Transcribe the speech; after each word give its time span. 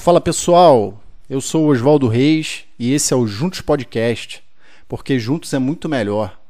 Fala 0.00 0.18
pessoal, 0.18 0.98
eu 1.28 1.42
sou 1.42 1.66
o 1.66 1.68
Oswaldo 1.68 2.08
Reis 2.08 2.64
e 2.78 2.94
esse 2.94 3.12
é 3.12 3.16
o 3.16 3.26
Juntos 3.26 3.60
Podcast, 3.60 4.42
porque 4.88 5.18
juntos 5.18 5.52
é 5.52 5.58
muito 5.58 5.90
melhor. 5.90 6.40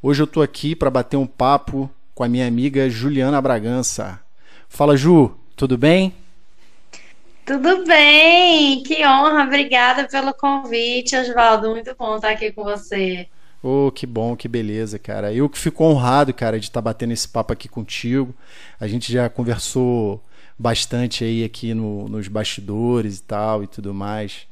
Hoje 0.00 0.22
eu 0.22 0.26
tô 0.26 0.40
aqui 0.40 0.76
para 0.76 0.88
bater 0.88 1.16
um 1.16 1.26
papo 1.26 1.90
com 2.14 2.22
a 2.22 2.28
minha 2.28 2.46
amiga 2.46 2.88
Juliana 2.88 3.42
Bragança. 3.42 4.20
Fala 4.68 4.96
Ju, 4.96 5.36
tudo 5.56 5.76
bem? 5.76 6.14
Tudo 7.44 7.84
bem, 7.84 8.84
que 8.84 9.04
honra, 9.04 9.46
obrigada 9.46 10.06
pelo 10.06 10.32
convite, 10.32 11.16
Oswaldo. 11.16 11.70
Muito 11.70 11.92
bom 11.98 12.14
estar 12.14 12.30
aqui 12.30 12.52
com 12.52 12.62
você. 12.62 13.26
Oh, 13.60 13.90
que 13.90 14.06
bom, 14.06 14.36
que 14.36 14.46
beleza, 14.46 14.96
cara. 14.96 15.34
Eu 15.34 15.48
que 15.48 15.58
fico 15.58 15.82
honrado, 15.82 16.32
cara, 16.32 16.56
de 16.56 16.66
estar 16.66 16.80
batendo 16.80 17.12
esse 17.12 17.28
papo 17.28 17.52
aqui 17.52 17.68
contigo. 17.68 18.32
A 18.78 18.86
gente 18.86 19.12
já 19.12 19.28
conversou 19.28 20.22
bastante 20.62 21.24
aí 21.24 21.42
aqui 21.42 21.74
no, 21.74 22.08
nos 22.08 22.28
bastidores 22.28 23.18
e 23.18 23.22
tal 23.24 23.64
e 23.64 23.66
tudo 23.66 23.92
mais. 23.92 24.46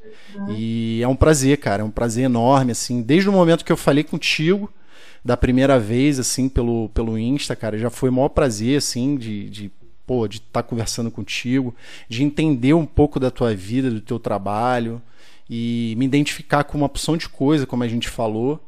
E 0.56 1.00
é 1.00 1.06
um 1.06 1.14
prazer, 1.14 1.58
cara, 1.58 1.82
é 1.82 1.84
um 1.84 1.90
prazer 1.90 2.24
enorme, 2.24 2.72
assim, 2.72 3.00
desde 3.00 3.28
o 3.28 3.32
momento 3.32 3.64
que 3.64 3.70
eu 3.70 3.76
falei 3.76 4.02
contigo, 4.02 4.72
da 5.24 5.36
primeira 5.36 5.78
vez, 5.78 6.18
assim, 6.18 6.48
pelo, 6.48 6.88
pelo 6.88 7.16
Insta, 7.16 7.54
cara, 7.54 7.78
já 7.78 7.90
foi 7.90 8.08
o 8.08 8.12
maior 8.12 8.30
prazer, 8.30 8.78
assim, 8.78 9.16
de, 9.16 9.48
de 9.48 9.70
pô, 10.04 10.26
de 10.26 10.38
estar 10.38 10.62
tá 10.62 10.68
conversando 10.68 11.10
contigo, 11.10 11.74
de 12.08 12.24
entender 12.24 12.74
um 12.74 12.86
pouco 12.86 13.20
da 13.20 13.30
tua 13.30 13.54
vida, 13.54 13.88
do 13.88 14.00
teu 14.00 14.18
trabalho 14.18 15.00
e 15.48 15.94
me 15.96 16.04
identificar 16.06 16.64
com 16.64 16.76
uma 16.76 16.86
opção 16.86 17.16
de 17.16 17.28
coisa, 17.28 17.66
como 17.66 17.84
a 17.84 17.88
gente 17.88 18.08
falou. 18.08 18.60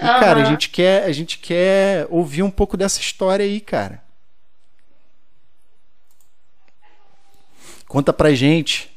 E, 0.00 0.02
uhum. 0.02 0.20
cara, 0.20 0.40
a 0.40 0.44
gente 0.44 0.70
quer, 0.70 1.04
a 1.04 1.12
gente 1.12 1.38
quer 1.38 2.06
ouvir 2.08 2.42
um 2.42 2.50
pouco 2.50 2.76
dessa 2.76 3.00
história 3.00 3.44
aí, 3.44 3.60
cara. 3.60 4.07
Conta 7.88 8.12
pra 8.12 8.32
gente. 8.34 8.90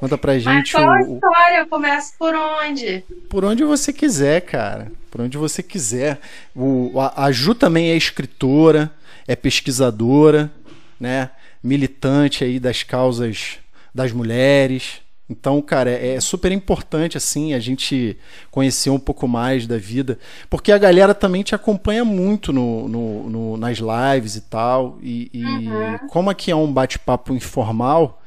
Conta 0.00 0.18
pra 0.18 0.38
gente. 0.38 0.46
Mas 0.46 0.72
qual 0.72 0.90
a 0.90 1.00
história? 1.00 1.58
Eu 1.60 1.66
começo 1.66 2.12
por 2.18 2.34
onde? 2.34 3.04
Por 3.28 3.44
onde 3.44 3.64
você 3.64 3.92
quiser, 3.92 4.42
cara. 4.42 4.92
Por 5.10 5.20
onde 5.20 5.38
você 5.38 5.62
quiser. 5.62 6.18
O, 6.54 7.00
a, 7.00 7.24
a 7.24 7.32
Ju 7.32 7.54
também 7.54 7.90
é 7.90 7.96
escritora, 7.96 8.90
é 9.26 9.34
pesquisadora 9.34 10.50
né, 10.98 11.30
militante 11.62 12.44
aí 12.44 12.58
das 12.58 12.82
causas 12.82 13.58
das 13.94 14.12
mulheres. 14.12 15.00
Então, 15.28 15.62
cara, 15.62 15.90
é, 15.90 16.14
é 16.14 16.20
super 16.20 16.52
importante 16.52 17.16
assim 17.16 17.54
a 17.54 17.58
gente 17.58 18.16
conhecer 18.50 18.90
um 18.90 18.98
pouco 18.98 19.26
mais 19.26 19.66
da 19.66 19.78
vida, 19.78 20.18
porque 20.50 20.70
a 20.70 20.76
galera 20.76 21.14
também 21.14 21.42
te 21.42 21.54
acompanha 21.54 22.04
muito 22.04 22.52
no, 22.52 22.88
no, 22.88 23.30
no 23.30 23.56
nas 23.56 23.78
lives 23.78 24.36
e 24.36 24.42
tal. 24.42 24.98
E, 25.02 25.30
e 25.32 25.44
uhum. 25.44 25.98
como 26.08 26.28
aqui 26.28 26.50
é 26.50 26.56
um 26.56 26.70
bate-papo 26.70 27.32
informal, 27.32 28.22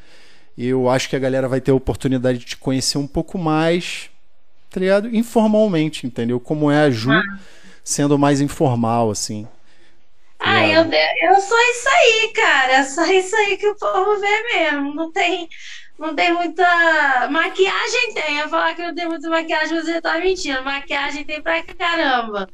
eu 0.58 0.90
acho 0.90 1.10
que 1.10 1.16
a 1.16 1.20
galera 1.20 1.48
vai 1.48 1.62
ter 1.62 1.72
a 1.72 1.76
oportunidade 1.76 2.40
de 2.40 2.46
te 2.46 2.58
conhecer 2.58 2.98
um 2.98 3.08
pouco 3.08 3.38
mais, 3.38 4.10
tá 4.70 4.80
ligado? 4.80 5.16
Informalmente, 5.16 6.08
entendeu? 6.08 6.40
Como 6.40 6.72
é 6.72 6.82
a 6.84 6.90
Ju 6.90 7.12
ah. 7.12 7.22
sendo 7.84 8.18
mais 8.18 8.42
informal, 8.42 9.12
assim. 9.12 9.48
Ah, 10.40 10.66
eu, 10.68 10.84
eu 10.84 11.42
sou 11.42 11.58
isso 11.60 11.90
aí, 11.90 12.32
cara. 12.34 12.74
É 12.74 12.84
só 12.84 13.06
isso 13.06 13.36
aí 13.36 13.58
que 13.58 13.68
o 13.68 13.76
povo 13.76 14.20
vê 14.20 14.44
mesmo. 14.44 14.94
Não 14.94 15.12
tem, 15.12 15.50
não 15.98 16.16
tem 16.16 16.32
muita. 16.34 17.28
Maquiagem 17.32 18.14
tem. 18.14 18.38
Eu 18.38 18.50
falar 18.50 18.76
que 18.76 18.84
não 18.84 18.94
tem 18.94 19.08
muita 19.08 19.30
maquiagem, 19.30 19.82
você 19.82 20.00
tá 20.02 20.20
mentindo. 20.20 20.64
Maquiagem 20.64 21.24
tem 21.24 21.42
pra 21.42 21.64
caramba. 21.64 22.48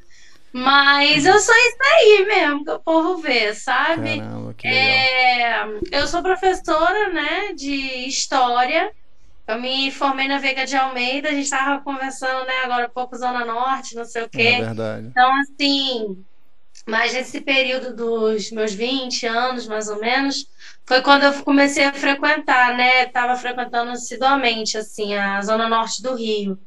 Mas 0.53 1.25
eu 1.25 1.39
sou 1.39 1.55
isso 1.55 1.77
aí 1.81 2.25
mesmo 2.27 2.63
que 2.63 2.71
o 2.71 2.79
povo 2.79 3.17
vê, 3.17 3.53
sabe? 3.55 4.19
Caramba. 4.19 4.55
É, 4.63 5.65
eu 5.91 6.05
sou 6.05 6.21
professora, 6.21 7.11
né, 7.11 7.53
de 7.53 8.07
história. 8.07 8.91
Eu 9.47 9.59
me 9.59 9.91
formei 9.91 10.27
na 10.27 10.37
Veiga 10.37 10.65
de 10.65 10.75
Almeida, 10.75 11.29
a 11.29 11.31
gente 11.31 11.43
estava 11.43 11.83
conversando, 11.83 12.45
né, 12.45 12.53
agora 12.63 12.85
um 12.85 12.93
pouco 12.93 13.17
Zona 13.17 13.43
Norte, 13.43 13.95
não 13.95 14.05
sei 14.05 14.23
o 14.23 14.29
quê. 14.29 14.41
É 14.41 14.61
verdade. 14.61 15.07
Então, 15.07 15.31
assim, 15.41 16.23
mas 16.87 17.13
nesse 17.13 17.41
período 17.41 17.95
dos 17.95 18.51
meus 18.51 18.73
20 18.73 19.25
anos, 19.25 19.67
mais 19.67 19.87
ou 19.87 19.99
menos, 19.99 20.45
foi 20.85 21.01
quando 21.01 21.23
eu 21.23 21.43
comecei 21.43 21.83
a 21.83 21.93
frequentar, 21.93 22.75
né? 22.77 23.03
Estava 23.03 23.35
frequentando 23.35 23.91
assiduamente, 23.91 24.77
assim, 24.77 25.15
a 25.15 25.41
zona 25.41 25.67
norte 25.67 26.01
do 26.01 26.13
Rio. 26.15 26.59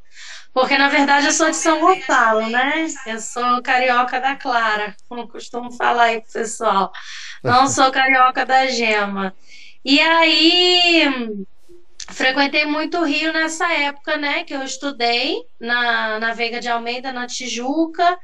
Porque, 0.56 0.78
na 0.78 0.88
verdade, 0.88 1.26
eu 1.26 1.32
sou 1.32 1.50
de 1.50 1.56
São 1.56 1.80
Gonçalo, 1.80 2.48
né? 2.48 2.86
Eu 3.04 3.20
sou 3.20 3.60
carioca 3.60 4.18
da 4.18 4.34
Clara, 4.36 4.96
como 5.06 5.28
costumo 5.28 5.70
falar 5.70 6.04
aí 6.04 6.22
pro 6.22 6.32
pessoal. 6.32 6.90
Não 7.44 7.66
sou 7.68 7.92
carioca 7.92 8.46
da 8.46 8.66
Gema. 8.66 9.34
E 9.84 10.00
aí, 10.00 11.44
frequentei 12.08 12.64
muito 12.64 12.96
o 12.96 13.04
Rio 13.04 13.34
nessa 13.34 13.70
época, 13.70 14.16
né? 14.16 14.44
Que 14.44 14.54
eu 14.54 14.62
estudei 14.62 15.42
na, 15.60 16.18
na 16.18 16.32
Veiga 16.32 16.58
de 16.58 16.70
Almeida, 16.70 17.12
na 17.12 17.26
Tijuca. 17.26 18.18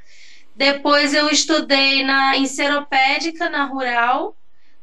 Depois 0.57 1.13
eu 1.13 1.29
estudei 1.29 2.03
na 2.03 2.35
em 2.35 2.47
Seropédica, 2.47 3.51
na 3.51 3.67
Rural. 3.67 4.35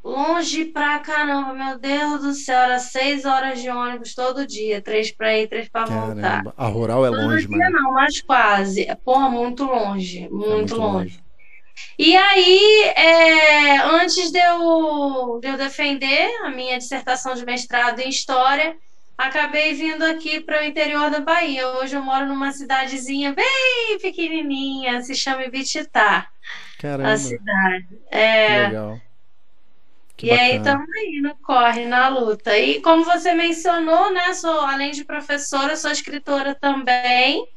Longe 0.03 0.65
pra 0.65 0.99
caramba, 0.99 1.53
meu 1.53 1.77
Deus 1.77 2.21
do 2.21 2.33
céu, 2.33 2.57
era 2.57 2.79
seis 2.79 3.25
horas 3.25 3.61
de 3.61 3.69
ônibus 3.69 4.15
todo 4.15 4.47
dia, 4.47 4.81
três 4.81 5.11
pra 5.11 5.37
ir, 5.37 5.47
três 5.47 5.67
pra 5.67 5.85
caramba. 5.85 6.13
voltar. 6.13 6.53
A 6.55 6.67
rural 6.67 7.05
é 7.05 7.09
longe, 7.09 7.47
mano. 7.47 7.69
Não, 7.69 7.91
mas 7.93 8.21
quase. 8.21 8.87
Porra, 9.03 9.29
muito 9.29 9.65
longe, 9.65 10.29
muito, 10.29 10.45
é 10.45 10.55
muito 10.55 10.75
longe. 10.75 10.93
longe. 10.93 11.23
E 11.97 12.15
aí, 12.15 12.83
é, 12.95 13.77
antes 13.79 14.31
de 14.31 14.39
eu, 14.39 15.39
de 15.41 15.49
eu 15.49 15.57
defender 15.57 16.29
a 16.43 16.49
minha 16.49 16.77
dissertação 16.77 17.35
de 17.35 17.45
mestrado 17.45 17.99
em 17.99 18.09
História, 18.09 18.75
acabei 19.17 19.73
vindo 19.73 20.03
aqui 20.03 20.39
para 20.39 20.61
o 20.61 20.65
interior 20.65 21.09
da 21.09 21.19
Bahia. 21.19 21.67
Hoje 21.73 21.95
eu 21.95 22.01
moro 22.01 22.25
numa 22.25 22.53
cidadezinha 22.53 23.33
bem 23.33 23.97
pequenininha, 24.01 25.01
se 25.01 25.13
chama 25.13 25.43
Ibititá. 25.43 26.27
Caramba. 26.79 27.11
A 27.11 27.17
cidade. 27.17 27.99
É... 28.09 28.67
legal. 28.67 28.99
Que 30.19 30.27
e 30.27 30.29
bacana. 30.31 30.47
aí 30.47 30.57
estamos 30.57 30.89
aí 30.97 31.21
no 31.21 31.35
corre, 31.37 31.85
na 31.85 32.09
luta. 32.09 32.57
E 32.57 32.81
como 32.81 33.05
você 33.05 33.33
mencionou, 33.33 34.11
né, 34.11 34.33
sou 34.33 34.59
além 34.59 34.91
de 34.91 35.05
professora, 35.05 35.77
sou 35.77 35.89
escritora 35.89 36.53
também. 36.53 37.47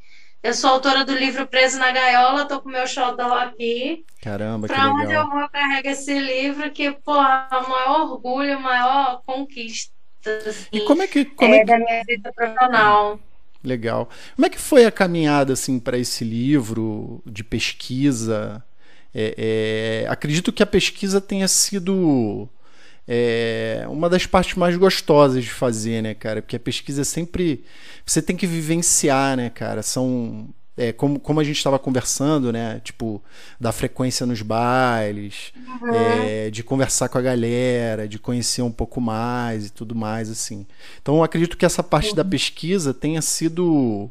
Eu 0.40 0.54
sou 0.54 0.70
autora 0.70 1.04
do 1.04 1.12
livro 1.12 1.44
Preso 1.48 1.76
na 1.80 1.90
Gaiola, 1.90 2.44
tô 2.46 2.60
com 2.60 2.68
meu 2.68 2.86
xodó 2.86 3.34
aqui. 3.34 4.04
Caramba, 4.22 4.68
pra 4.68 4.76
que 4.76 4.80
legal. 4.80 4.96
Pra 4.96 5.04
onde 5.04 5.12
eu 5.12 5.28
vou, 5.28 5.48
carrego 5.48 5.88
esse 5.88 6.16
livro, 6.16 6.70
que, 6.70 6.92
porra, 6.92 7.48
é 7.50 7.56
o 7.56 7.68
maior 7.68 8.00
orgulho, 8.12 8.56
a 8.56 8.60
maior 8.60 9.22
conquista 9.26 9.92
Assim, 10.24 10.68
e 10.72 10.80
como 10.82 11.02
é 11.02 11.08
que 11.08 11.24
como 11.24 11.52
é, 11.52 11.58
é 11.58 11.60
que... 11.60 11.66
da 11.66 11.78
minha 11.78 12.02
vida 12.06 12.32
profissional. 12.32 13.18
Legal. 13.64 14.08
Como 14.36 14.46
é 14.46 14.50
que 14.50 14.58
foi 14.58 14.84
a 14.84 14.90
caminhada 14.92 15.52
assim 15.52 15.80
para 15.80 15.98
esse 15.98 16.24
livro 16.24 17.20
de 17.26 17.42
pesquisa? 17.42 18.64
É, 19.14 20.04
é, 20.04 20.10
acredito 20.10 20.52
que 20.52 20.62
a 20.62 20.66
pesquisa 20.66 21.20
tenha 21.20 21.46
sido 21.46 22.48
é, 23.06 23.84
uma 23.88 24.08
das 24.08 24.26
partes 24.26 24.56
mais 24.56 24.76
gostosas 24.76 25.44
de 25.44 25.50
fazer, 25.50 26.02
né, 26.02 26.14
cara? 26.14 26.40
Porque 26.40 26.56
a 26.56 26.60
pesquisa 26.60 27.02
é 27.02 27.04
sempre 27.04 27.64
você 28.04 28.22
tem 28.22 28.36
que 28.36 28.46
vivenciar, 28.46 29.36
né, 29.36 29.50
cara? 29.50 29.82
São 29.82 30.48
é, 30.76 30.92
como, 30.92 31.20
como 31.20 31.38
a 31.38 31.44
gente 31.44 31.56
estava 31.56 31.78
conversando, 31.78 32.52
né? 32.52 32.80
Tipo, 32.82 33.22
da 33.60 33.72
frequência 33.72 34.24
nos 34.24 34.40
bailes, 34.40 35.52
uhum. 35.80 35.94
é, 35.94 36.50
de 36.50 36.62
conversar 36.62 37.08
com 37.08 37.18
a 37.18 37.22
galera, 37.22 38.08
de 38.08 38.18
conhecer 38.18 38.62
um 38.62 38.72
pouco 38.72 39.00
mais 39.00 39.66
e 39.66 39.70
tudo 39.70 39.94
mais, 39.94 40.30
assim. 40.30 40.66
Então, 41.00 41.16
eu 41.16 41.22
acredito 41.22 41.56
que 41.56 41.66
essa 41.66 41.82
parte 41.82 42.10
uhum. 42.10 42.16
da 42.16 42.24
pesquisa 42.24 42.94
tenha 42.94 43.20
sido 43.20 44.10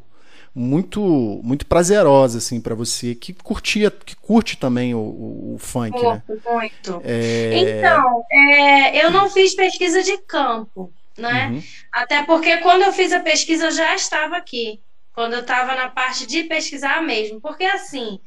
muito 0.54 1.00
muito 1.42 1.64
prazerosa 1.64 2.38
assim 2.38 2.60
para 2.60 2.74
você 2.74 3.14
que 3.14 3.32
curtia 3.32 3.90
que 3.90 4.14
curte 4.14 4.56
também 4.56 4.94
o, 4.94 4.98
o, 4.98 5.54
o 5.54 5.58
funk 5.58 5.92
muito, 5.92 6.04
né 6.04 6.22
muito 6.44 7.02
é... 7.04 7.58
então 7.58 8.24
é, 8.30 9.04
eu 9.04 9.10
não 9.10 9.30
fiz 9.30 9.54
pesquisa 9.54 10.02
de 10.02 10.18
campo 10.18 10.92
né 11.16 11.48
uhum. 11.48 11.62
até 11.90 12.22
porque 12.22 12.58
quando 12.58 12.82
eu 12.82 12.92
fiz 12.92 13.12
a 13.12 13.20
pesquisa 13.20 13.66
eu 13.66 13.70
já 13.70 13.94
estava 13.94 14.36
aqui 14.36 14.80
quando 15.12 15.34
eu 15.34 15.40
estava 15.40 15.74
na 15.74 15.88
parte 15.88 16.26
de 16.26 16.44
pesquisar 16.44 17.02
mesmo. 17.02 17.40
Porque 17.40 17.64
assim, 17.64 18.18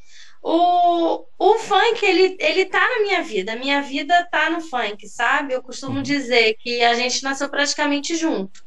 o, 0.42 1.26
o 1.38 1.56
funk, 1.60 2.06
ele, 2.06 2.38
ele 2.40 2.66
tá 2.66 2.80
na 2.80 3.02
minha 3.02 3.24
vida. 3.24 3.54
A 3.54 3.58
minha 3.58 3.82
vida 3.82 4.28
tá 4.32 4.50
no 4.50 4.62
funk, 4.62 5.08
sabe? 5.08 5.54
Eu 5.54 5.64
costumo 5.64 5.98
uhum. 5.98 6.04
dizer 6.04 6.56
que 6.60 6.84
a 6.84 6.94
gente 6.94 7.24
nasceu 7.24 7.50
praticamente 7.50 8.16
junto. 8.16 8.64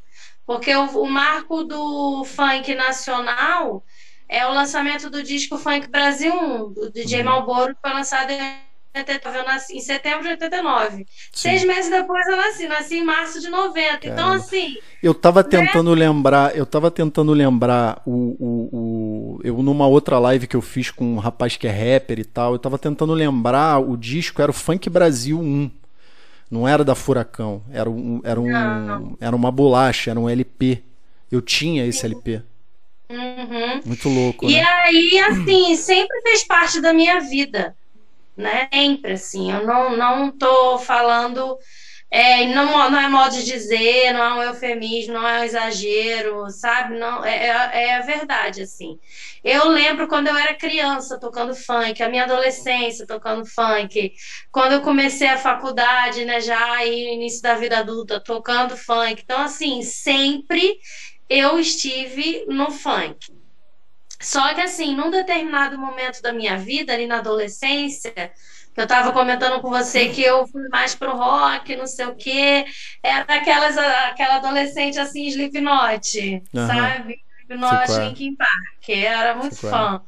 Porque 0.49 0.75
o, 0.75 0.87
o 1.03 1.06
marco 1.06 1.62
do 1.62 2.25
funk 2.25 2.75
nacional 2.75 3.85
é 4.27 4.47
o 4.47 4.55
lançamento 4.55 5.11
do 5.11 5.23
disco 5.23 5.59
Funk 5.59 5.91
Brasil 5.91 6.33
1, 6.35 6.73
do 6.73 6.91
DJ 6.91 7.19
uhum. 7.19 7.27
Malboro, 7.27 7.75
que 7.75 7.81
foi 7.83 7.93
lançado 7.93 8.31
em 8.31 8.41
eu 8.95 9.45
nasci 9.45 9.77
em 9.77 9.81
setembro 9.81 10.23
de 10.23 10.31
89. 10.31 10.97
Sim. 10.97 11.05
Seis 11.33 11.65
meses 11.65 11.91
depois 11.91 12.27
eu 12.27 12.37
nasci, 12.37 12.67
nasci 12.67 12.97
em 12.97 13.05
março 13.05 13.41
de 13.41 13.49
90. 13.49 13.79
Então, 13.79 14.00
Caramba. 14.00 14.23
Então, 14.23 14.33
assim. 14.33 14.77
Eu 15.03 15.15
tava 15.15 15.43
né? 15.43 15.49
tentando 15.50 15.95
né? 15.95 16.06
lembrar, 16.06 16.56
eu 16.56 16.65
tava 16.65 16.91
tentando 16.91 17.33
lembrar 17.35 18.00
o, 18.06 18.11
o, 18.11 18.69
o, 18.73 19.41
Eu 19.45 19.62
numa 19.62 19.87
outra 19.87 20.19
live 20.19 20.47
que 20.47 20.56
eu 20.56 20.62
fiz 20.62 20.91
com 20.91 21.05
um 21.05 21.19
rapaz 21.19 21.59
que 21.59 21.69
é 21.69 21.71
rapper 21.71 22.19
e 22.19 22.25
tal, 22.25 22.55
eu 22.55 22.59
tava 22.59 22.79
tentando 22.79 23.12
lembrar 23.12 23.79
o 23.79 23.99
disco, 23.99 24.41
era 24.41 24.50
o 24.50 24.55
Funk 24.55 24.89
Brasil 24.89 25.39
1. 25.39 25.71
Não 26.50 26.67
era 26.67 26.83
da 26.83 26.95
Furacão, 26.95 27.62
era, 27.71 27.91
um, 27.91 28.21
era, 28.25 28.41
um, 28.41 29.17
era 29.21 29.37
uma 29.37 29.50
bolacha, 29.50 30.11
era 30.11 30.19
um 30.19 30.29
LP. 30.29 30.83
Eu 31.31 31.43
tinha 31.43 31.85
esse 31.85 32.06
LP. 32.06 32.43
Uhum. 33.11 33.81
Muito 33.85 34.09
louco. 34.09 34.50
E 34.50 34.55
né? 34.55 34.65
aí, 34.65 35.19
assim, 35.19 35.77
sempre 35.77 36.21
fez 36.23 36.45
parte 36.45 36.81
da 36.81 36.93
minha 36.93 37.21
vida. 37.21 37.77
Né? 38.37 38.69
Sempre, 38.73 39.12
assim. 39.12 39.53
Eu 39.53 39.67
não, 39.67 39.97
não 39.97 40.31
tô 40.31 40.79
falando 40.79 41.59
é, 42.11 42.47
não, 42.47 42.91
não 42.91 42.99
é 42.99 43.09
modo 43.09 43.35
de 43.35 43.45
dizer, 43.45 44.13
não 44.13 44.23
é 44.23 44.35
um 44.35 44.43
eufemismo, 44.43 45.13
não 45.13 45.29
é 45.29 45.41
um 45.41 45.45
exagero, 45.45 46.49
sabe? 46.51 46.99
Não, 46.99 47.23
é, 47.23 47.49
é, 47.49 47.89
é 47.89 47.97
a 47.97 48.01
verdade, 48.01 48.63
assim. 48.63 48.99
Eu 49.45 49.69
lembro 49.69 50.09
quando 50.09 50.29
eu 50.29 50.37
era 50.37 50.55
criança 50.55 51.21
tocando 51.21 51.55
funk, 51.55 52.03
a 52.03 52.09
minha 52.09 52.25
adolescência 52.25 53.07
tocando 53.07 53.45
funk, 53.45 54.13
quando 54.51 54.73
eu 54.73 54.81
comecei 54.81 55.29
a 55.29 55.37
faculdade, 55.37 56.25
né, 56.25 56.41
já 56.41 56.85
e 56.85 57.15
início 57.15 57.43
da 57.43 57.55
vida 57.55 57.79
adulta, 57.79 58.19
tocando 58.21 58.77
funk. 58.77 59.23
Então, 59.23 59.43
assim, 59.43 59.83
sempre 59.83 60.79
eu 61.29 61.59
estive 61.59 62.47
no 62.49 62.71
funk. 62.71 63.37
Só 64.21 64.53
que, 64.55 64.61
assim, 64.61 64.97
num 64.97 65.11
determinado 65.11 65.79
momento 65.79 66.21
da 66.21 66.33
minha 66.33 66.57
vida, 66.57 66.93
ali 66.93 67.07
na 67.07 67.19
adolescência, 67.19 68.13
eu 68.79 68.85
estava 68.85 69.13
comentando 69.13 69.61
com 69.61 69.69
você 69.69 70.09
que 70.09 70.23
eu 70.23 70.47
fui 70.47 70.69
mais 70.69 70.95
pro 70.95 71.17
rock, 71.17 71.75
não 71.77 71.87
sei 71.87 72.07
o 72.07 72.15
quê. 72.15 72.65
Era 73.03 73.23
aquelas, 73.23 73.77
aquela 73.77 74.37
adolescente 74.37 74.99
assim, 74.99 75.27
Slipknot, 75.27 76.43
uhum. 76.55 76.67
sabe? 76.67 77.19
Slipknot, 77.41 77.91
é. 77.91 78.09
Linkin 78.09 78.37
Park. 78.37 78.89
Era 78.89 79.35
muito 79.35 79.55
é. 79.55 79.71
fã. 79.71 80.01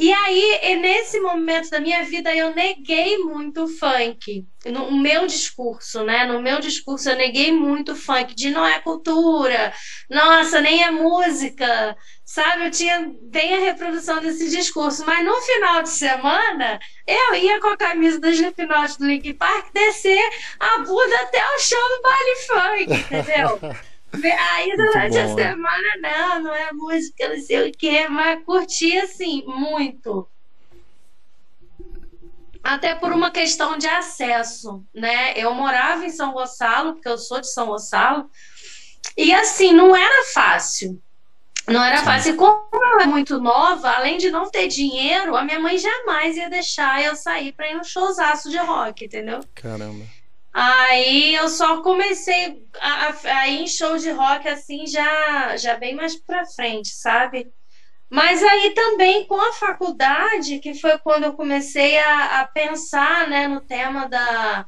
E 0.00 0.10
aí, 0.10 0.76
nesse 0.76 1.20
momento 1.20 1.68
da 1.68 1.78
minha 1.78 2.02
vida, 2.04 2.34
eu 2.34 2.54
neguei 2.54 3.18
muito 3.18 3.64
o 3.64 3.68
funk. 3.68 4.46
No 4.64 4.90
meu 4.92 5.26
discurso, 5.26 6.02
né? 6.04 6.24
No 6.24 6.40
meu 6.40 6.58
discurso, 6.58 7.10
eu 7.10 7.16
neguei 7.16 7.52
muito 7.52 7.92
o 7.92 7.94
funk, 7.94 8.34
de 8.34 8.48
não 8.48 8.64
é 8.64 8.80
cultura, 8.80 9.74
nossa, 10.08 10.58
nem 10.62 10.82
é 10.82 10.90
música, 10.90 11.94
sabe? 12.24 12.64
Eu 12.64 12.70
tinha 12.70 13.12
bem 13.24 13.54
a 13.54 13.60
reprodução 13.60 14.22
desse 14.22 14.48
discurso. 14.48 15.04
Mas 15.04 15.22
no 15.22 15.34
final 15.42 15.82
de 15.82 15.90
semana, 15.90 16.80
eu 17.06 17.34
ia 17.34 17.60
com 17.60 17.68
a 17.68 17.76
camisa 17.76 18.18
das 18.18 18.36
Slipknot 18.36 18.96
do 18.96 19.06
Linkin 19.06 19.34
Park 19.34 19.66
descer 19.74 20.30
a 20.58 20.78
bunda 20.78 21.16
até 21.24 21.44
o 21.44 21.58
show 21.58 21.78
do 21.78 22.02
baile 22.02 22.36
funk, 22.46 23.00
entendeu? 23.00 23.60
Aí 24.12 24.76
durante 24.76 25.18
a 25.18 25.28
semana, 25.28 25.88
não, 26.00 26.42
não 26.42 26.54
é 26.54 26.72
música, 26.72 27.28
não 27.28 27.40
sei 27.40 27.68
o 27.68 27.72
que, 27.72 28.08
mas 28.08 28.44
curti 28.44 28.98
assim, 28.98 29.44
muito. 29.46 30.28
Até 32.62 32.94
por 32.94 33.12
uma 33.12 33.30
questão 33.30 33.78
de 33.78 33.86
acesso, 33.86 34.84
né? 34.94 35.32
Eu 35.36 35.54
morava 35.54 36.04
em 36.04 36.10
São 36.10 36.32
Gonçalo, 36.32 36.94
porque 36.94 37.08
eu 37.08 37.16
sou 37.16 37.40
de 37.40 37.50
São 37.50 37.68
Gonçalo, 37.68 38.28
e 39.16 39.32
assim, 39.32 39.72
não 39.72 39.96
era 39.96 40.26
fácil. 40.32 41.00
Não 41.66 41.82
era 41.82 42.02
fácil. 42.02 42.34
E 42.34 42.36
como 42.36 42.68
eu 42.72 43.00
era 43.00 43.06
muito 43.06 43.40
nova, 43.40 43.90
além 43.90 44.18
de 44.18 44.30
não 44.30 44.50
ter 44.50 44.66
dinheiro, 44.66 45.36
a 45.36 45.44
minha 45.44 45.60
mãe 45.60 45.78
jamais 45.78 46.36
ia 46.36 46.50
deixar 46.50 47.02
eu 47.02 47.14
sair 47.14 47.52
para 47.52 47.70
ir 47.70 47.74
no 47.74 47.84
showzaço 47.84 48.50
de 48.50 48.58
rock, 48.58 49.04
entendeu? 49.04 49.40
Caramba. 49.54 50.04
Aí 50.52 51.34
eu 51.34 51.48
só 51.48 51.80
comecei 51.82 52.62
a, 52.80 53.14
a, 53.24 53.48
ir 53.48 53.62
em 53.62 53.68
show 53.68 53.96
de 53.96 54.10
rock 54.10 54.48
assim 54.48 54.86
já, 54.86 55.56
já 55.56 55.76
bem 55.76 55.94
mais 55.94 56.16
pra 56.16 56.44
frente, 56.44 56.88
sabe? 56.88 57.48
Mas 58.10 58.42
aí 58.42 58.74
também 58.74 59.26
com 59.26 59.40
a 59.40 59.52
faculdade, 59.52 60.58
que 60.58 60.74
foi 60.74 60.98
quando 60.98 61.24
eu 61.24 61.34
comecei 61.34 61.96
a, 61.98 62.40
a 62.40 62.46
pensar 62.46 63.28
né, 63.28 63.46
no 63.46 63.60
tema 63.60 64.08
da, 64.08 64.64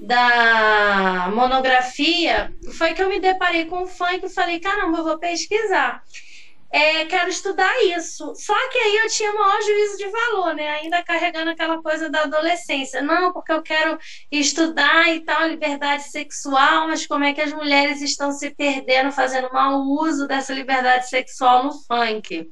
da 0.00 1.30
monografia, 1.34 2.50
foi 2.78 2.94
que 2.94 3.02
eu 3.02 3.10
me 3.10 3.20
deparei 3.20 3.66
com 3.66 3.82
o 3.82 3.86
funk 3.86 4.24
e 4.24 4.30
falei, 4.30 4.58
caramba, 4.58 4.98
eu 4.98 5.04
vou 5.04 5.18
pesquisar 5.18 6.02
é, 6.70 7.04
quero 7.06 7.30
estudar 7.30 7.72
isso. 7.84 8.34
Só 8.34 8.54
que 8.70 8.78
aí 8.78 8.96
eu 8.96 9.08
tinha 9.08 9.32
maior 9.32 9.60
juízo 9.62 9.96
de 9.96 10.08
valor, 10.08 10.54
né? 10.54 10.68
Ainda 10.68 11.02
carregando 11.02 11.50
aquela 11.50 11.82
coisa 11.82 12.10
da 12.10 12.22
adolescência. 12.22 13.00
Não, 13.02 13.32
porque 13.32 13.52
eu 13.52 13.62
quero 13.62 13.98
estudar 14.30 15.08
e 15.14 15.20
tal, 15.24 15.48
liberdade 15.48 16.04
sexual, 16.04 16.88
mas 16.88 17.06
como 17.06 17.24
é 17.24 17.32
que 17.32 17.40
as 17.40 17.52
mulheres 17.52 18.02
estão 18.02 18.32
se 18.32 18.50
perdendo, 18.50 19.10
fazendo 19.10 19.52
mau 19.52 19.80
uso 19.80 20.26
dessa 20.26 20.52
liberdade 20.52 21.08
sexual 21.08 21.64
no 21.64 21.72
funk? 21.72 22.48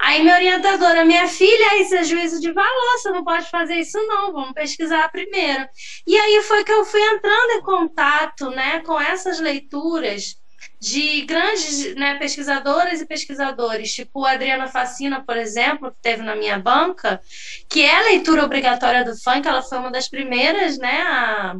Aí 0.00 0.22
minha 0.22 0.34
orientadora, 0.34 1.04
minha 1.04 1.28
filha, 1.28 1.80
isso 1.80 1.94
é 1.94 2.04
juízo 2.04 2.40
de 2.40 2.52
valor, 2.52 2.98
você 2.98 3.10
não 3.10 3.22
pode 3.22 3.48
fazer 3.48 3.76
isso 3.76 3.98
não, 4.06 4.32
vamos 4.32 4.52
pesquisar 4.52 5.08
primeiro. 5.10 5.66
E 6.06 6.16
aí 6.16 6.42
foi 6.42 6.64
que 6.64 6.72
eu 6.72 6.84
fui 6.84 7.00
entrando 7.00 7.50
em 7.52 7.62
contato, 7.62 8.50
né, 8.50 8.80
com 8.80 9.00
essas 9.00 9.38
leituras 9.40 10.43
de 10.84 11.22
grandes 11.22 11.94
né, 11.94 12.16
pesquisadoras 12.18 13.00
e 13.00 13.06
pesquisadores, 13.06 13.94
tipo 13.94 14.22
a 14.22 14.32
Adriana 14.32 14.68
Facina, 14.68 15.24
por 15.24 15.34
exemplo, 15.34 15.90
que 15.90 15.96
teve 16.02 16.22
na 16.22 16.36
minha 16.36 16.58
banca, 16.58 17.22
que 17.70 17.80
é 17.80 17.96
a 17.96 18.02
leitura 18.02 18.44
obrigatória 18.44 19.02
do 19.02 19.16
funk, 19.16 19.48
ela 19.48 19.62
foi 19.62 19.78
uma 19.78 19.90
das 19.90 20.10
primeiras 20.10 20.76
né, 20.76 21.00
a, 21.00 21.56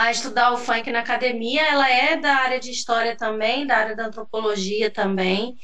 a 0.00 0.10
estudar 0.10 0.52
o 0.52 0.56
funk 0.56 0.90
na 0.90 1.00
academia, 1.00 1.62
ela 1.62 1.88
é 1.88 2.16
da 2.16 2.34
área 2.36 2.58
de 2.58 2.70
história 2.70 3.16
também, 3.16 3.66
da 3.66 3.76
área 3.76 3.94
da 3.94 4.06
antropologia 4.06 4.90
também. 4.90 5.56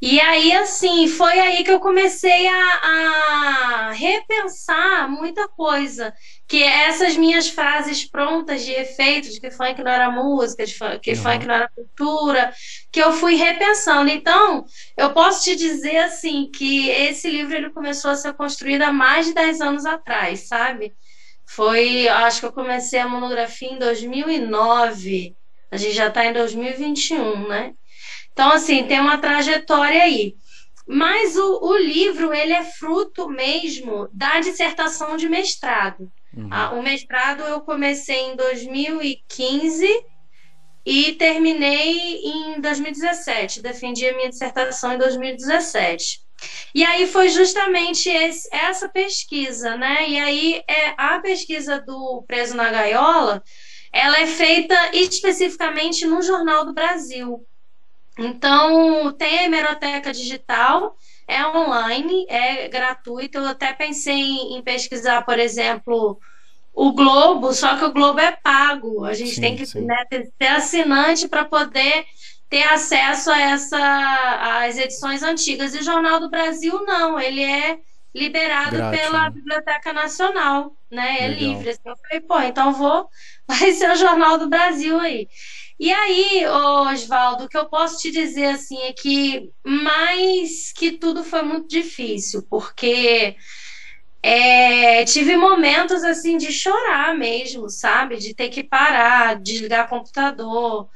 E 0.00 0.20
aí, 0.20 0.52
assim, 0.52 1.06
foi 1.06 1.38
aí 1.38 1.62
que 1.62 1.70
eu 1.70 1.78
comecei 1.78 2.48
a, 2.48 2.80
a 2.82 3.90
repensar 3.92 5.08
muita 5.08 5.46
coisa. 5.46 6.12
Que 6.48 6.62
essas 6.62 7.16
minhas 7.16 7.48
frases 7.48 8.04
prontas 8.04 8.64
de 8.64 8.72
efeito, 8.72 9.30
de 9.30 9.40
que 9.40 9.50
funk 9.50 9.80
não 9.82 9.90
era 9.90 10.10
música, 10.10 10.66
de 10.66 10.74
funk, 10.74 10.98
que 10.98 11.12
uhum. 11.12 11.16
funk 11.16 11.46
não 11.46 11.54
era 11.54 11.68
cultura, 11.68 12.52
que 12.90 13.00
eu 13.00 13.12
fui 13.12 13.36
repensando. 13.36 14.10
Então, 14.10 14.64
eu 14.96 15.12
posso 15.12 15.44
te 15.44 15.54
dizer, 15.54 15.98
assim, 15.98 16.50
que 16.52 16.88
esse 16.88 17.30
livro 17.30 17.54
ele 17.54 17.70
começou 17.70 18.10
a 18.10 18.16
ser 18.16 18.32
construído 18.32 18.82
há 18.82 18.92
mais 18.92 19.26
de 19.26 19.34
10 19.34 19.60
anos 19.60 19.86
atrás, 19.86 20.48
sabe? 20.48 20.94
Foi, 21.46 22.08
acho 22.08 22.40
que 22.40 22.46
eu 22.46 22.52
comecei 22.52 22.98
a 22.98 23.08
monografia 23.08 23.68
em 23.68 23.78
2009. 23.78 25.36
A 25.70 25.76
gente 25.76 25.94
já 25.94 26.08
está 26.08 26.24
em 26.24 26.32
2021, 26.32 27.48
né? 27.48 27.74
Então, 28.32 28.50
assim, 28.50 28.84
tem 28.84 29.00
uma 29.00 29.18
trajetória 29.18 30.02
aí. 30.02 30.34
Mas 30.86 31.36
o, 31.36 31.60
o 31.62 31.76
livro, 31.76 32.32
ele 32.32 32.52
é 32.52 32.64
fruto 32.64 33.28
mesmo 33.28 34.08
da 34.12 34.40
dissertação 34.40 35.16
de 35.16 35.28
mestrado. 35.28 36.10
Uhum. 36.36 36.48
Ah, 36.50 36.72
o 36.72 36.82
mestrado 36.82 37.42
eu 37.42 37.60
comecei 37.60 38.30
em 38.30 38.36
2015 38.36 39.86
e 40.84 41.12
terminei 41.12 42.16
em 42.24 42.60
2017. 42.60 43.62
Defendi 43.62 44.06
a 44.06 44.16
minha 44.16 44.28
dissertação 44.28 44.92
em 44.92 44.98
2017. 44.98 46.20
E 46.74 46.84
aí 46.84 47.06
foi 47.06 47.28
justamente 47.28 48.08
esse, 48.08 48.48
essa 48.52 48.88
pesquisa, 48.88 49.76
né? 49.76 50.08
E 50.08 50.18
aí 50.18 50.62
é 50.68 50.94
a 50.96 51.20
pesquisa 51.20 51.80
do 51.80 52.24
Preso 52.26 52.56
na 52.56 52.70
Gaiola, 52.70 53.42
ela 53.92 54.20
é 54.20 54.26
feita 54.26 54.74
especificamente 54.94 56.06
no 56.06 56.22
Jornal 56.22 56.64
do 56.64 56.72
Brasil. 56.72 57.46
Então, 58.18 59.12
tem 59.12 59.38
a 59.38 59.42
hemeroteca 59.44 60.12
digital, 60.12 60.96
é 61.26 61.46
online, 61.46 62.26
é 62.28 62.68
gratuito. 62.68 63.38
Eu 63.38 63.46
até 63.46 63.72
pensei 63.72 64.20
em, 64.20 64.62
pesquisar, 64.62 65.22
por 65.22 65.38
exemplo, 65.38 66.18
o 66.74 66.92
Globo, 66.92 67.52
só 67.52 67.76
que 67.76 67.84
o 67.84 67.92
Globo 67.92 68.20
é 68.20 68.32
pago. 68.32 69.04
A 69.04 69.14
gente 69.14 69.34
sim, 69.34 69.40
tem 69.40 69.56
que 69.56 69.78
né, 69.80 70.04
ser 70.10 70.48
assinante 70.48 71.28
para 71.28 71.44
poder 71.44 72.04
ter 72.52 72.64
acesso 72.64 73.30
a 73.30 73.40
essa 73.40 74.60
às 74.60 74.76
edições 74.76 75.22
antigas. 75.22 75.74
E 75.74 75.78
o 75.78 75.82
Jornal 75.82 76.20
do 76.20 76.28
Brasil 76.28 76.84
não, 76.84 77.18
ele 77.18 77.42
é 77.42 77.78
liberado 78.14 78.76
Grátis, 78.76 79.00
pela 79.00 79.22
né? 79.22 79.30
Biblioteca 79.30 79.90
Nacional, 79.94 80.76
né? 80.90 81.16
É 81.20 81.28
Legal. 81.28 81.48
livre. 81.48 81.70
Assim, 81.70 81.80
eu 81.86 81.96
falei, 81.96 82.20
pô, 82.20 82.38
então 82.42 82.74
vou, 82.74 83.08
vai 83.48 83.72
ser 83.72 83.90
o 83.90 83.96
Jornal 83.96 84.36
do 84.36 84.50
Brasil 84.50 85.00
aí. 85.00 85.28
E 85.80 85.90
aí, 85.90 86.46
Oswaldo, 86.46 87.44
o 87.44 87.48
que 87.48 87.56
eu 87.56 87.70
posso 87.70 87.98
te 88.02 88.10
dizer 88.10 88.48
assim 88.48 88.78
é 88.82 88.92
que 88.92 89.50
mais 89.64 90.74
que 90.74 90.92
tudo 90.98 91.24
foi 91.24 91.40
muito 91.40 91.68
difícil, 91.68 92.46
porque 92.50 93.34
é, 94.22 95.06
tive 95.06 95.38
momentos 95.38 96.04
assim 96.04 96.36
de 96.36 96.52
chorar 96.52 97.16
mesmo, 97.16 97.70
sabe? 97.70 98.18
De 98.18 98.34
ter 98.34 98.50
que 98.50 98.62
parar, 98.62 99.40
desligar 99.40 99.86
o 99.86 99.88
computador 99.88 100.90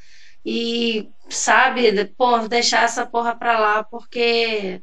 e, 0.46 1.08
sabe, 1.28 2.04
pô, 2.16 2.38
deixar 2.46 2.84
essa 2.84 3.04
porra 3.04 3.34
pra 3.34 3.58
lá, 3.58 3.82
porque 3.82 4.80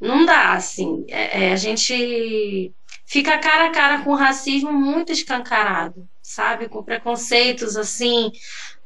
não 0.00 0.24
dá, 0.24 0.54
assim. 0.54 1.04
É, 1.10 1.48
é, 1.48 1.52
a 1.52 1.56
gente 1.56 2.72
fica 3.04 3.36
cara 3.36 3.66
a 3.66 3.70
cara 3.72 4.02
com 4.02 4.12
o 4.12 4.16
racismo 4.16 4.72
muito 4.72 5.12
escancarado, 5.12 6.08
sabe? 6.22 6.66
Com 6.66 6.82
preconceitos, 6.82 7.76
assim, 7.76 8.32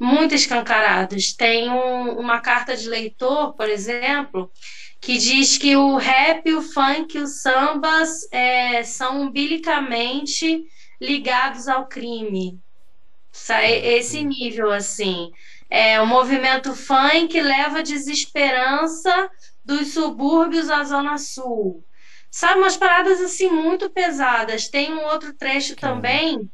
muito 0.00 0.34
escancarados. 0.34 1.32
Tem 1.32 1.70
um, 1.70 2.18
uma 2.18 2.40
carta 2.40 2.76
de 2.76 2.88
leitor, 2.88 3.54
por 3.54 3.68
exemplo, 3.68 4.50
que 5.00 5.18
diz 5.18 5.56
que 5.56 5.76
o 5.76 5.96
rap, 5.96 6.52
o 6.52 6.60
funk, 6.60 7.16
os 7.18 7.40
sambas 7.40 8.26
é, 8.32 8.82
são 8.82 9.22
umbilicamente 9.22 10.64
ligados 11.00 11.68
ao 11.68 11.86
crime. 11.86 12.58
Esse 13.84 14.24
nível, 14.24 14.72
assim. 14.72 15.30
É, 15.68 16.00
o 16.00 16.06
movimento 16.06 16.74
funk 16.74 17.40
leva 17.40 17.82
desesperança 17.82 19.30
dos 19.64 19.88
subúrbios 19.88 20.70
à 20.70 20.84
Zona 20.84 21.18
Sul. 21.18 21.84
Sabe, 22.30 22.60
umas 22.60 22.76
paradas 22.76 23.20
assim 23.20 23.50
muito 23.50 23.90
pesadas. 23.90 24.68
Tem 24.68 24.92
um 24.92 25.04
outro 25.06 25.32
trecho 25.32 25.74
que 25.74 25.80
também 25.80 26.50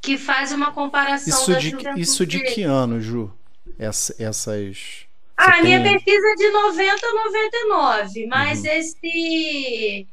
que 0.00 0.16
faz 0.16 0.52
uma 0.52 0.72
comparação 0.72 1.38
isso 1.38 1.56
de, 1.58 2.00
Isso 2.00 2.26
de 2.26 2.40
que 2.40 2.62
ano, 2.62 3.00
Ju? 3.00 3.32
Essa, 3.78 4.14
essas. 4.18 5.06
Ah, 5.36 5.58
a 5.58 5.62
minha 5.62 5.82
pesquisa 5.82 6.26
é 6.28 6.34
de 6.34 6.50
90 6.50 7.06
a 7.06 7.14
99, 7.14 8.26
mas 8.26 8.60
uhum. 8.60 8.66
esse 8.66 10.06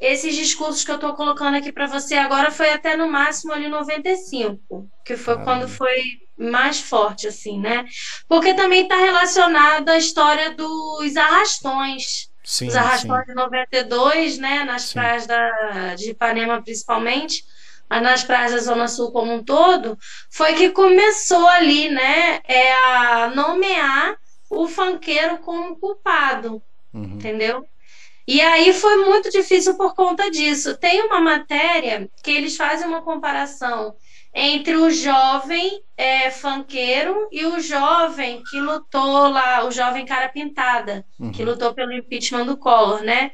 esses 0.00 0.34
discursos 0.34 0.82
que 0.82 0.90
eu 0.90 0.94
estou 0.94 1.12
colocando 1.14 1.56
aqui 1.56 1.70
para 1.70 1.86
você 1.86 2.14
agora 2.14 2.50
foi 2.50 2.72
até 2.72 2.96
no 2.96 3.08
máximo 3.08 3.52
ali 3.52 3.68
95, 3.68 4.88
que 5.04 5.16
foi 5.16 5.34
Caramba. 5.34 5.44
quando 5.44 5.68
foi 5.68 6.02
mais 6.38 6.80
forte, 6.80 7.28
assim, 7.28 7.60
né? 7.60 7.84
Porque 8.26 8.54
também 8.54 8.84
está 8.84 8.96
relacionado 8.96 9.90
à 9.90 9.98
história 9.98 10.52
dos 10.54 11.16
arrastões. 11.16 12.30
Sim, 12.42 12.68
Os 12.68 12.76
arrastões 12.76 13.26
sim. 13.26 13.28
de 13.28 13.34
92, 13.34 14.38
né? 14.38 14.64
Nas 14.64 14.82
sim. 14.84 14.94
praias 14.94 15.26
da, 15.26 15.94
de 15.94 16.10
Ipanema, 16.10 16.62
principalmente, 16.62 17.44
mas 17.88 18.02
nas 18.02 18.24
praias 18.24 18.52
da 18.52 18.58
Zona 18.58 18.88
Sul 18.88 19.12
como 19.12 19.34
um 19.34 19.44
todo, 19.44 19.98
foi 20.30 20.54
que 20.54 20.70
começou 20.70 21.46
ali, 21.46 21.90
né? 21.90 22.40
É 22.48 22.72
a 22.72 23.32
nomear 23.34 24.16
o 24.48 24.66
fanqueiro 24.66 25.38
como 25.38 25.76
culpado, 25.76 26.62
uhum. 26.94 27.04
entendeu? 27.04 27.66
E 28.30 28.40
aí 28.40 28.72
foi 28.72 29.04
muito 29.04 29.28
difícil 29.28 29.76
por 29.76 29.92
conta 29.92 30.30
disso. 30.30 30.76
Tem 30.76 31.02
uma 31.02 31.20
matéria 31.20 32.08
que 32.22 32.30
eles 32.30 32.56
fazem 32.56 32.86
uma 32.86 33.02
comparação 33.02 33.96
entre 34.32 34.76
o 34.76 34.88
jovem 34.88 35.82
é, 35.96 36.30
fanqueiro 36.30 37.26
e 37.32 37.44
o 37.44 37.58
jovem 37.58 38.40
que 38.48 38.60
lutou 38.60 39.28
lá, 39.28 39.66
o 39.66 39.72
jovem 39.72 40.06
cara 40.06 40.28
pintada, 40.28 41.04
uhum. 41.18 41.32
que 41.32 41.44
lutou 41.44 41.74
pelo 41.74 41.92
impeachment 41.92 42.46
do 42.46 42.56
Collor, 42.56 43.02
né? 43.02 43.32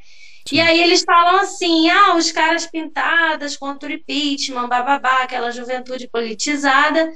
Sim. 0.48 0.56
E 0.56 0.60
aí 0.62 0.82
eles 0.82 1.02
falam 1.04 1.40
assim, 1.40 1.90
ah, 1.90 2.16
os 2.16 2.32
caras 2.32 2.66
pintadas 2.66 3.54
contra 3.54 3.90
o 3.90 3.92
impeachment, 3.92 4.66
bababá, 4.66 5.24
aquela 5.24 5.50
juventude 5.50 6.08
politizada. 6.08 7.12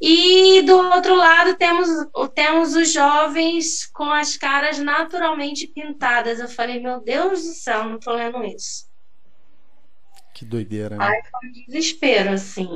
E 0.00 0.62
do 0.62 0.76
outro 0.76 1.16
lado 1.16 1.56
temos, 1.56 1.88
temos 2.34 2.74
os 2.76 2.92
jovens 2.92 3.86
com 3.86 4.10
as 4.10 4.36
caras 4.36 4.78
naturalmente 4.78 5.66
pintadas. 5.66 6.38
Eu 6.38 6.48
falei, 6.48 6.80
meu 6.80 7.00
Deus 7.00 7.42
do 7.42 7.52
céu, 7.52 7.84
não 7.84 7.98
tô 7.98 8.12
lendo 8.12 8.44
isso. 8.44 8.86
Que 10.32 10.44
doideira, 10.44 10.96
né? 10.96 11.04
Ai, 11.04 11.20
foi 11.28 11.48
um 11.48 11.52
desespero, 11.66 12.30
assim. 12.30 12.68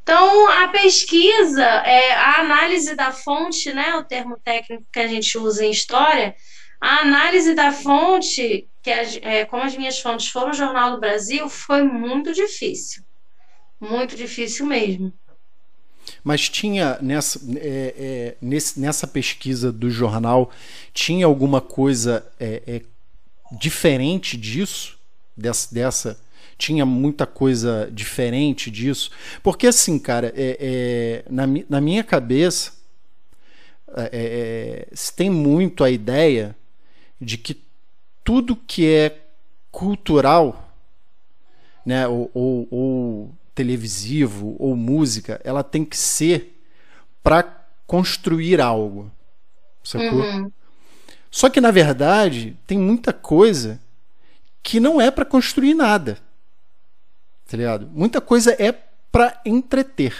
Então, 0.00 0.48
a 0.48 0.68
pesquisa, 0.68 1.64
é, 1.64 2.12
a 2.12 2.40
análise 2.40 2.94
da 2.94 3.10
fonte, 3.10 3.72
né, 3.72 3.96
o 3.96 4.04
termo 4.04 4.38
técnico 4.38 4.86
que 4.92 5.00
a 5.00 5.08
gente 5.08 5.36
usa 5.36 5.64
em 5.64 5.72
história, 5.72 6.36
a 6.80 7.00
análise 7.00 7.52
da 7.52 7.72
fonte, 7.72 8.68
que 8.80 8.90
é, 8.90 9.44
como 9.44 9.64
as 9.64 9.76
minhas 9.76 9.98
fontes 9.98 10.28
foram 10.28 10.50
o 10.50 10.54
Jornal 10.54 10.92
do 10.92 11.00
Brasil, 11.00 11.48
foi 11.48 11.82
muito 11.82 12.32
difícil. 12.32 13.02
Muito 13.80 14.14
difícil 14.14 14.66
mesmo. 14.66 15.12
Mas 16.22 16.48
tinha 16.48 16.98
nessa, 17.00 17.40
é, 17.56 17.94
é, 17.96 18.36
nesse, 18.40 18.78
nessa 18.80 19.06
pesquisa 19.06 19.72
do 19.72 19.90
jornal, 19.90 20.50
tinha 20.92 21.26
alguma 21.26 21.60
coisa 21.60 22.26
é, 22.38 22.62
é 22.66 22.82
diferente 23.58 24.36
disso? 24.36 24.98
Dessa, 25.36 25.74
dessa 25.74 26.20
tinha 26.58 26.84
muita 26.84 27.26
coisa 27.26 27.88
diferente 27.90 28.70
disso. 28.70 29.10
Porque, 29.42 29.66
assim, 29.66 29.98
cara, 29.98 30.32
é, 30.36 30.56
é, 30.60 31.24
na, 31.30 31.44
na 31.68 31.80
minha 31.80 32.04
cabeça, 32.04 32.72
se 34.92 35.12
tem 35.14 35.30
muito 35.30 35.82
a 35.82 35.90
ideia 35.90 36.54
de 37.20 37.38
que 37.38 37.60
tudo 38.22 38.54
que 38.54 38.86
é 38.86 39.18
cultural, 39.70 40.74
né, 41.84 42.06
ou, 42.06 42.30
ou, 42.34 42.68
ou 42.70 43.34
televisivo, 43.62 44.56
ou 44.58 44.74
música, 44.74 45.40
ela 45.44 45.62
tem 45.62 45.84
que 45.84 45.96
ser 45.96 46.60
para 47.22 47.42
construir 47.86 48.60
algo. 48.60 49.10
Sacou? 49.82 50.20
Uhum. 50.20 50.50
Só 51.30 51.48
que, 51.48 51.60
na 51.60 51.70
verdade, 51.70 52.56
tem 52.66 52.78
muita 52.78 53.12
coisa 53.12 53.80
que 54.62 54.80
não 54.80 55.00
é 55.00 55.10
para 55.10 55.24
construir 55.24 55.74
nada 55.74 56.18
tá 57.50 57.56
ligado? 57.56 57.90
Muita 57.92 58.20
coisa 58.20 58.54
é 58.58 58.72
para 59.10 59.40
entreter. 59.44 60.14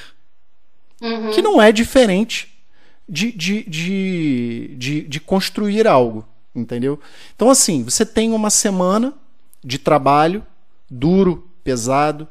Uhum. 1.00 1.30
Que 1.30 1.40
não 1.40 1.62
é 1.62 1.70
diferente 1.70 2.61
de, 3.09 3.30
de, 3.30 3.62
de, 3.62 4.75
de, 4.76 5.02
de 5.02 5.20
construir 5.20 5.87
algo, 5.87 6.26
entendeu? 6.54 6.99
Então, 7.35 7.49
assim, 7.49 7.85
você 7.85 8.04
tem 8.04 8.32
uma 8.32 8.50
semana 8.50 9.14
de 9.62 9.78
trabalho 9.78 10.44
duro, 10.90 11.49
pesado 11.62 12.26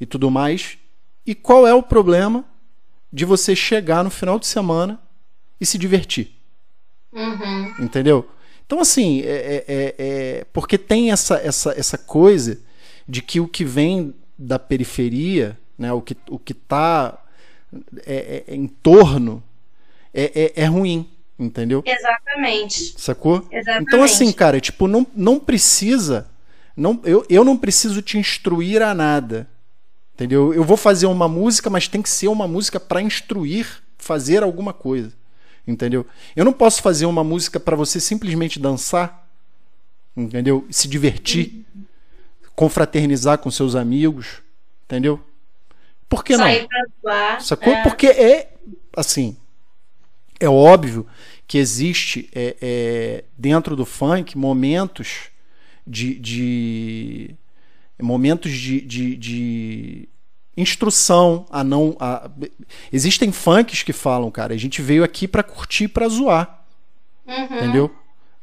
e 0.00 0.06
tudo 0.06 0.30
mais. 0.30 0.78
E 1.26 1.34
qual 1.34 1.66
é 1.66 1.74
o 1.74 1.82
problema 1.82 2.44
de 3.12 3.24
você 3.24 3.56
chegar 3.56 4.04
no 4.04 4.10
final 4.10 4.38
de 4.38 4.46
semana 4.46 5.00
e 5.60 5.66
se 5.66 5.78
divertir? 5.78 6.32
Uhum. 7.12 7.74
Entendeu? 7.80 8.28
Então, 8.66 8.80
assim, 8.80 9.22
é, 9.22 9.24
é, 9.26 9.64
é, 9.68 9.94
é, 9.98 10.46
porque 10.52 10.76
tem 10.76 11.12
essa, 11.12 11.36
essa, 11.36 11.72
essa 11.78 11.96
coisa 11.96 12.60
de 13.08 13.22
que 13.22 13.40
o 13.40 13.46
que 13.46 13.64
vem 13.64 14.12
da 14.36 14.58
periferia, 14.58 15.58
né, 15.78 15.92
o 15.92 16.00
que 16.00 16.16
o 16.28 16.40
está 16.44 17.22
é, 18.04 18.44
é, 18.46 18.54
em 18.54 18.66
torno, 18.66 19.42
é, 20.12 20.52
é, 20.56 20.62
é, 20.62 20.64
ruim, 20.66 21.08
entendeu? 21.38 21.82
Exatamente. 21.86 22.94
Sacou? 23.00 23.46
Exatamente. 23.50 23.88
Então, 23.88 24.02
assim, 24.02 24.32
cara, 24.32 24.60
tipo, 24.60 24.88
não, 24.88 25.06
não 25.14 25.38
precisa. 25.38 26.28
Não, 26.76 27.00
eu, 27.04 27.24
eu 27.30 27.44
não 27.44 27.56
preciso 27.56 28.02
te 28.02 28.18
instruir 28.18 28.82
a 28.82 28.94
nada. 28.94 29.48
Entendeu? 30.16 30.54
Eu 30.54 30.64
vou 30.64 30.78
fazer 30.78 31.04
uma 31.04 31.28
música, 31.28 31.68
mas 31.68 31.86
tem 31.86 32.00
que 32.00 32.08
ser 32.08 32.28
uma 32.28 32.48
música 32.48 32.80
para 32.80 33.02
instruir, 33.02 33.82
fazer 33.98 34.42
alguma 34.42 34.72
coisa. 34.72 35.12
Entendeu? 35.68 36.06
Eu 36.34 36.42
não 36.42 36.54
posso 36.54 36.80
fazer 36.80 37.04
uma 37.04 37.22
música 37.22 37.60
para 37.60 37.76
você 37.76 38.00
simplesmente 38.00 38.58
dançar, 38.58 39.28
entendeu? 40.16 40.66
Se 40.70 40.88
divertir. 40.88 41.66
Confraternizar 42.54 43.36
com 43.36 43.50
seus 43.50 43.74
amigos, 43.74 44.38
entendeu? 44.86 45.20
Por 46.08 46.24
que 46.24 46.34
Sair 46.34 46.66
não? 47.04 47.40
Sacou? 47.40 47.74
É. 47.74 47.82
Porque 47.82 48.06
é 48.06 48.54
assim, 48.96 49.36
é 50.40 50.48
óbvio 50.48 51.06
que 51.46 51.58
existe 51.58 52.30
é, 52.34 52.56
é, 52.62 53.24
dentro 53.36 53.76
do 53.76 53.84
funk 53.84 54.38
momentos 54.38 55.28
de, 55.86 56.18
de 56.18 57.34
momentos 58.00 58.52
de, 58.52 58.80
de, 58.80 59.16
de, 59.16 60.08
instrução 60.56 61.46
a 61.50 61.62
não 61.62 61.96
a, 62.00 62.30
existem 62.92 63.30
funks 63.32 63.82
que 63.82 63.92
falam 63.92 64.30
cara 64.30 64.54
a 64.54 64.56
gente 64.56 64.80
veio 64.80 65.04
aqui 65.04 65.28
para 65.28 65.42
curtir 65.42 65.88
para 65.88 66.08
zoar 66.08 66.64
uhum. 67.26 67.44
entendeu 67.44 67.94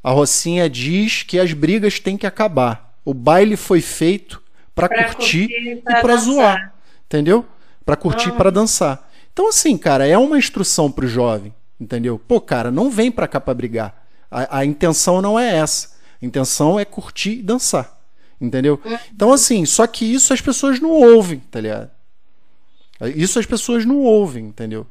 a 0.04 0.12
Rocinha 0.12 0.70
diz 0.70 1.24
que 1.24 1.40
as 1.40 1.54
brigas 1.54 2.00
têm 2.00 2.18
que 2.18 2.28
acabar 2.28 2.94
o 3.06 3.14
baile 3.14 3.58
foi 3.58 3.82
feito 3.82 4.42
para 4.74 4.90
curtir, 4.90 5.48
curtir, 5.48 5.70
e 5.70 6.02
para 6.02 6.16
zoar, 6.18 6.74
entendeu? 7.06 7.46
Para 7.86 7.96
curtir, 7.96 8.30
uhum. 8.30 8.38
para 8.38 8.50
dançar. 8.50 9.10
Então 9.32 9.50
assim, 9.50 9.78
cara, 9.78 10.08
é 10.08 10.18
uma 10.18 10.38
instrução 10.38 10.92
pro 10.92 11.08
jovem, 11.08 11.54
entendeu? 11.80 12.20
Pô, 12.20 12.40
cara, 12.40 12.72
não 12.72 12.90
vem 12.90 13.12
para 13.12 13.28
cá 13.28 13.40
para 13.40 13.54
brigar. 13.54 14.04
A, 14.30 14.60
a, 14.60 14.66
intenção 14.66 15.22
não 15.22 15.40
é 15.40 15.56
essa. 15.58 15.96
A 16.22 16.26
intenção 16.26 16.80
é 16.80 16.86
curtir 16.86 17.40
e 17.40 17.44
dançar, 17.44 18.00
entendeu? 18.40 18.80
Uhum. 18.84 18.98
Então 19.14 19.32
assim, 19.32 19.66
só 19.66 19.86
que 19.88 20.06
isso 20.06 20.34
as 20.34 20.42
pessoas 20.42 20.80
não 20.80 20.92
ouvem, 20.92 21.40
tá 21.52 21.60
ligado? 21.62 21.90
Isso 23.16 23.40
as 23.40 23.46
pessoas 23.46 23.86
não 23.86 24.00
ouvem, 24.00 24.46
entendeu? 24.46 24.86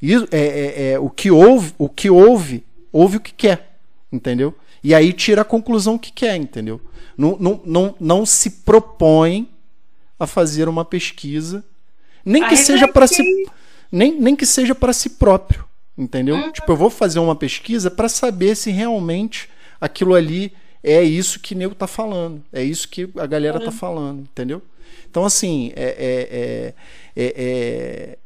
Isso 0.00 0.28
é, 0.30 0.40
é, 0.40 0.92
é 0.92 0.98
o 0.98 1.08
que 1.08 1.30
ouve, 1.30 1.72
o 1.78 1.88
que 1.88 2.10
ouve, 2.10 2.64
ouve 2.92 3.16
o 3.16 3.20
que 3.20 3.32
quer, 3.32 3.78
entendeu? 4.12 4.54
E 4.82 4.94
aí 4.94 5.12
tira 5.12 5.42
a 5.42 5.44
conclusão 5.44 5.96
que 5.96 6.12
quer, 6.12 6.36
entendeu? 6.36 6.80
não, 7.16 7.36
não, 7.38 7.60
não, 7.64 7.94
não 7.98 8.26
se 8.26 8.50
propõe 8.50 9.48
a 10.18 10.26
fazer 10.26 10.68
uma 10.68 10.84
pesquisa, 10.84 11.64
nem 12.24 12.46
que 12.48 12.56
seja 12.56 12.88
para 12.88 13.06
si, 13.06 13.22
nem, 13.90 14.18
nem 14.18 14.36
que 14.36 14.46
seja 14.46 14.74
para 14.74 14.92
si 14.92 15.10
próprio, 15.10 15.64
entendeu? 15.96 16.36
Uhum. 16.36 16.52
Tipo, 16.52 16.72
eu 16.72 16.76
vou 16.76 16.90
fazer 16.90 17.18
uma 17.18 17.36
pesquisa 17.36 17.90
para 17.90 18.08
saber 18.08 18.56
se 18.56 18.70
realmente 18.70 19.48
aquilo 19.80 20.14
ali 20.14 20.52
é 20.84 21.02
isso 21.02 21.40
que 21.40 21.54
nego 21.54 21.74
tá 21.74 21.86
falando, 21.86 22.42
é 22.52 22.62
isso 22.62 22.88
que 22.88 23.08
a 23.16 23.26
galera 23.26 23.58
tá 23.58 23.66
uhum. 23.66 23.70
tá 23.70 23.76
falando, 23.76 24.20
entendeu? 24.20 24.62
Então, 25.10 25.24
assim, 25.24 25.72
é, 25.74 26.74
é, 27.16 27.24
é, 27.24 27.34
é 27.36 28.18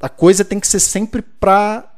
a 0.00 0.08
coisa 0.08 0.44
tem 0.44 0.58
que 0.58 0.66
ser 0.66 0.80
sempre 0.80 1.22
para 1.22 1.88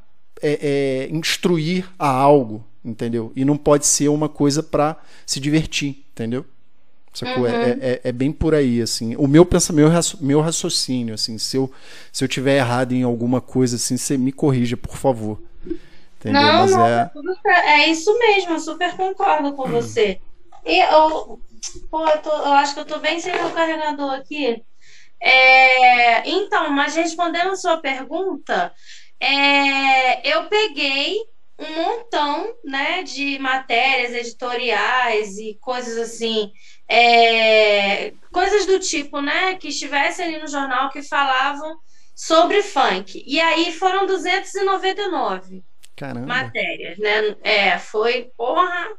é, 0.42 1.06
é, 1.08 1.08
instruir 1.10 1.88
a 1.98 2.06
algo, 2.06 2.62
entendeu? 2.84 3.32
E 3.34 3.44
não 3.44 3.56
pode 3.56 3.86
ser 3.86 4.08
uma 4.08 4.28
coisa 4.28 4.62
para 4.62 4.96
se 5.24 5.40
divertir, 5.40 6.04
entendeu? 6.12 6.44
É, 7.22 7.38
uhum. 7.38 7.46
É, 7.46 7.70
é, 7.80 8.00
é, 8.04 8.12
bem 8.12 8.32
por 8.32 8.54
aí, 8.54 8.82
assim. 8.82 9.14
O 9.16 9.28
meu 9.28 9.46
pensamento, 9.46 9.90
meu 10.20 10.40
raciocínio, 10.40 11.14
assim, 11.14 11.38
se 11.38 11.56
eu, 11.56 11.70
se 12.12 12.24
eu 12.24 12.28
tiver 12.28 12.56
errado 12.56 12.92
em 12.92 13.04
alguma 13.04 13.40
coisa, 13.40 13.76
assim, 13.76 13.96
você 13.96 14.18
me 14.18 14.32
corrija, 14.32 14.76
por 14.76 14.96
favor. 14.96 15.40
Entendeu? 16.24 16.42
Não, 16.42 16.60
Mas 16.60 16.70
não, 16.70 16.86
é... 16.86 17.04
Tá 17.04 17.70
é 17.70 17.88
isso 17.88 18.18
mesmo, 18.18 18.52
eu 18.52 18.58
super 18.58 18.96
concordo 18.96 19.52
com 19.52 19.68
você. 19.68 20.18
E 20.64 20.78
eu, 20.80 21.38
pô, 21.90 22.08
eu, 22.08 22.18
tô, 22.22 22.30
eu 22.30 22.52
acho 22.54 22.72
que 22.72 22.80
eu 22.80 22.86
tô 22.86 22.98
bem 22.98 23.20
sem 23.20 23.34
meu 23.34 23.50
carregador 23.50 24.12
aqui. 24.12 24.64
É, 25.20 26.26
então, 26.28 26.70
mas 26.70 26.96
respondendo 26.96 27.50
a 27.50 27.56
sua 27.56 27.76
pergunta, 27.76 28.72
é, 29.20 30.26
eu 30.26 30.44
peguei 30.48 31.18
um 31.58 31.82
montão 31.82 32.54
né, 32.64 33.02
de 33.02 33.38
matérias 33.38 34.12
editoriais 34.14 35.36
e 35.38 35.58
coisas 35.60 35.98
assim, 35.98 36.50
é, 36.88 38.14
coisas 38.32 38.64
do 38.64 38.78
tipo, 38.80 39.20
né, 39.20 39.56
que 39.56 39.68
estivessem 39.68 40.24
ali 40.26 40.38
no 40.38 40.48
jornal 40.48 40.90
que 40.90 41.02
falavam 41.02 41.76
sobre 42.14 42.62
funk. 42.62 43.22
E 43.26 43.38
aí 43.40 43.72
foram 43.72 44.06
299 44.06 45.62
Caramba. 45.96 46.26
matérias, 46.26 46.98
né? 46.98 47.36
É, 47.42 47.78
foi, 47.78 48.30
porra, 48.36 48.90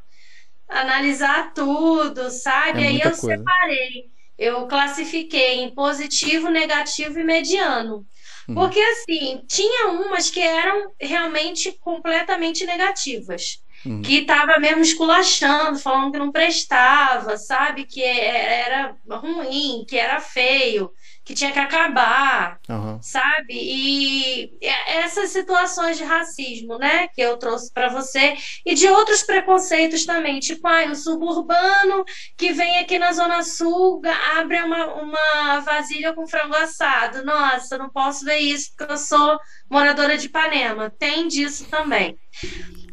analisar 0.68 1.52
tudo, 1.52 2.30
sabe? 2.30 2.82
É 2.82 2.88
aí 2.88 3.00
eu 3.00 3.16
coisa. 3.16 3.20
separei, 3.20 4.10
eu 4.38 4.66
classifiquei 4.66 5.60
em 5.60 5.74
positivo, 5.74 6.48
negativo 6.50 7.18
e 7.18 7.24
mediano. 7.24 8.06
Uhum. 8.48 8.54
Porque, 8.54 8.80
assim, 8.80 9.42
tinha 9.48 9.88
umas 9.88 10.30
que 10.30 10.40
eram 10.40 10.92
realmente 11.00 11.72
completamente 11.80 12.64
negativas. 12.64 13.62
Uhum. 13.84 14.02
Que 14.02 14.18
estava 14.18 14.58
mesmo 14.58 14.82
esculachando, 14.82 15.78
falando 15.78 16.12
que 16.12 16.18
não 16.18 16.32
prestava, 16.32 17.36
sabe? 17.36 17.84
Que 17.84 18.02
era 18.02 18.96
ruim, 19.08 19.84
que 19.86 19.96
era 19.96 20.20
feio 20.20 20.90
que 21.26 21.34
tinha 21.34 21.50
que 21.50 21.58
acabar, 21.58 22.60
uhum. 22.68 23.02
sabe? 23.02 23.52
E 23.52 24.56
essas 24.86 25.30
situações 25.30 25.98
de 25.98 26.04
racismo, 26.04 26.78
né, 26.78 27.08
que 27.08 27.20
eu 27.20 27.36
trouxe 27.36 27.72
para 27.72 27.88
você, 27.88 28.36
e 28.64 28.76
de 28.76 28.86
outros 28.86 29.24
preconceitos 29.24 30.06
também, 30.06 30.38
tipo, 30.38 30.66
ah, 30.68 30.86
o 30.86 30.94
suburbano 30.94 32.04
que 32.36 32.52
vem 32.52 32.78
aqui 32.78 32.96
na 32.96 33.12
Zona 33.12 33.42
Sul 33.42 34.00
abre 34.36 34.62
uma, 34.62 34.86
uma 34.94 35.60
vasilha 35.60 36.12
com 36.12 36.28
frango 36.28 36.54
assado. 36.54 37.24
Nossa, 37.24 37.76
não 37.76 37.90
posso 37.90 38.24
ver 38.24 38.38
isso 38.38 38.70
porque 38.76 38.92
eu 38.92 38.96
sou 38.96 39.36
moradora 39.68 40.16
de 40.16 40.26
Ipanema. 40.26 40.90
Tem 40.96 41.26
disso 41.26 41.66
também. 41.68 42.16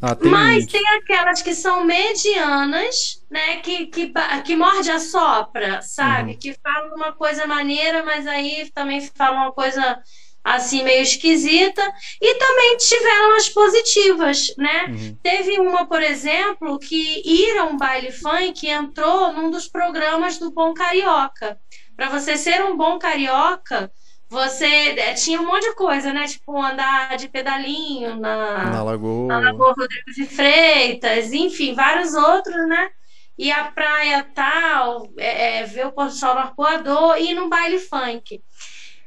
Ah, 0.00 0.14
tem 0.14 0.30
Mas 0.30 0.66
tem 0.66 0.86
aquelas 0.96 1.42
que 1.42 1.54
são 1.54 1.84
medianas, 1.84 3.22
né? 3.30 3.56
Que, 3.56 3.86
que, 3.86 4.12
que 4.44 4.56
morde 4.56 4.90
a 4.90 4.98
sopra, 4.98 5.80
sabe? 5.82 6.32
Uhum. 6.32 6.38
Que 6.38 6.54
falam 6.62 6.94
uma 6.94 7.12
coisa 7.12 7.46
maneira, 7.46 8.02
mas 8.02 8.26
aí 8.26 8.70
também 8.74 9.00
falam 9.00 9.42
uma 9.42 9.52
coisa 9.52 10.02
assim 10.44 10.84
meio 10.84 11.02
esquisita 11.02 11.82
e 12.20 12.34
também 12.34 12.76
tiveram 12.76 13.36
as 13.36 13.48
positivas, 13.48 14.54
né? 14.58 14.86
Uhum. 14.88 15.18
Teve 15.22 15.58
uma, 15.58 15.86
por 15.86 16.02
exemplo, 16.02 16.78
que 16.78 17.22
ir 17.24 17.56
a 17.56 17.64
um 17.64 17.78
baile 17.78 18.12
funk 18.12 18.68
entrou 18.68 19.32
num 19.32 19.50
dos 19.50 19.66
programas 19.66 20.38
do 20.38 20.50
Bom 20.50 20.74
Carioca. 20.74 21.58
Para 21.96 22.08
você 22.08 22.36
ser 22.36 22.62
um 22.64 22.76
bom 22.76 22.98
carioca, 22.98 23.90
você 24.34 24.66
é, 24.66 25.14
tinha 25.14 25.40
um 25.40 25.46
monte 25.46 25.62
de 25.68 25.74
coisa, 25.76 26.12
né? 26.12 26.26
Tipo, 26.26 26.60
andar 26.60 27.16
de 27.16 27.28
pedalinho 27.28 28.16
na, 28.16 28.64
na 28.64 28.82
Lagoa. 28.82 29.28
na 29.28 29.38
Lagoa 29.38 29.74
Rodrigo 29.78 30.10
de 30.12 30.26
Freitas, 30.26 31.32
enfim, 31.32 31.72
vários 31.72 32.14
outros, 32.14 32.68
né? 32.68 32.90
E 33.38 33.50
a 33.50 33.64
praia 33.64 34.24
tal, 34.34 35.08
é, 35.16 35.60
é, 35.60 35.62
ver 35.64 35.86
o 35.86 35.92
pôr 35.92 36.06
do 36.06 36.12
sol 36.12 36.34
no 36.34 36.40
arpoador 36.40 37.16
e 37.16 37.30
ir 37.30 37.34
no 37.34 37.48
baile 37.48 37.78
funk. 37.78 38.42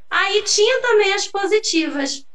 Aí 0.10 0.43
tinha 0.43 0.81
também 0.81 1.13
as 1.13 1.27
positivas. 1.27 2.25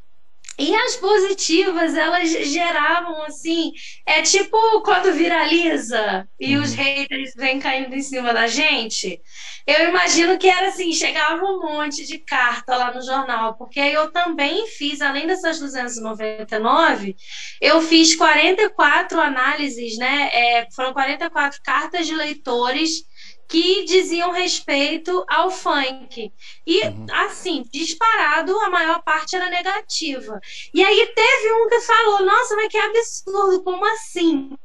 E 0.59 0.75
as 0.75 0.97
positivas, 0.97 1.94
elas 1.94 2.30
geravam 2.30 3.23
assim, 3.23 3.73
é 4.06 4.21
tipo 4.21 4.56
quando 4.82 5.12
viraliza 5.12 6.28
e 6.38 6.56
uhum. 6.56 6.62
os 6.62 6.75
haters 6.75 7.32
vêm 7.35 7.59
caindo 7.59 7.94
em 7.94 8.03
cima 8.03 8.35
da 8.35 8.46
gente. 8.46 9.20
Eu 9.66 9.88
imagino 9.88 10.38
que 10.38 10.48
era 10.48 10.68
assim, 10.68 10.92
chegava 10.92 11.42
um 11.42 11.61
monte 11.61 12.05
de 12.05 12.18
carta 12.18 12.77
lá 12.77 12.92
no 12.92 13.00
jornal, 13.00 13.55
porque 13.55 13.81
eu 13.81 14.11
também 14.12 14.66
fiz, 14.66 15.00
além 15.00 15.27
dessas 15.27 15.59
299, 15.59 17.16
eu 17.61 17.81
fiz 17.81 18.14
44 18.14 19.20
análises, 19.20 19.96
né? 19.96 20.29
É, 20.33 20.68
foram 20.74 20.92
44 20.92 21.61
cartas 21.62 22.07
de 22.07 22.14
leitores 22.14 23.05
que 23.48 23.85
diziam 23.85 24.31
respeito 24.31 25.24
ao 25.28 25.50
funk. 25.50 26.33
E, 26.66 26.87
uhum. 26.87 27.07
assim, 27.12 27.64
disparado, 27.70 28.59
a 28.61 28.70
maior 28.70 29.02
parte 29.02 29.37
era 29.37 29.50
negativa. 29.50 30.40
E 30.72 30.83
aí 30.83 31.07
teve 31.14 31.52
um 31.52 31.68
que 31.68 31.81
falou: 31.81 32.24
Nossa, 32.24 32.57
mas 32.57 32.68
que 32.68 32.78
absurdo, 32.78 33.62
como 33.62 33.85
assim? 33.85 34.57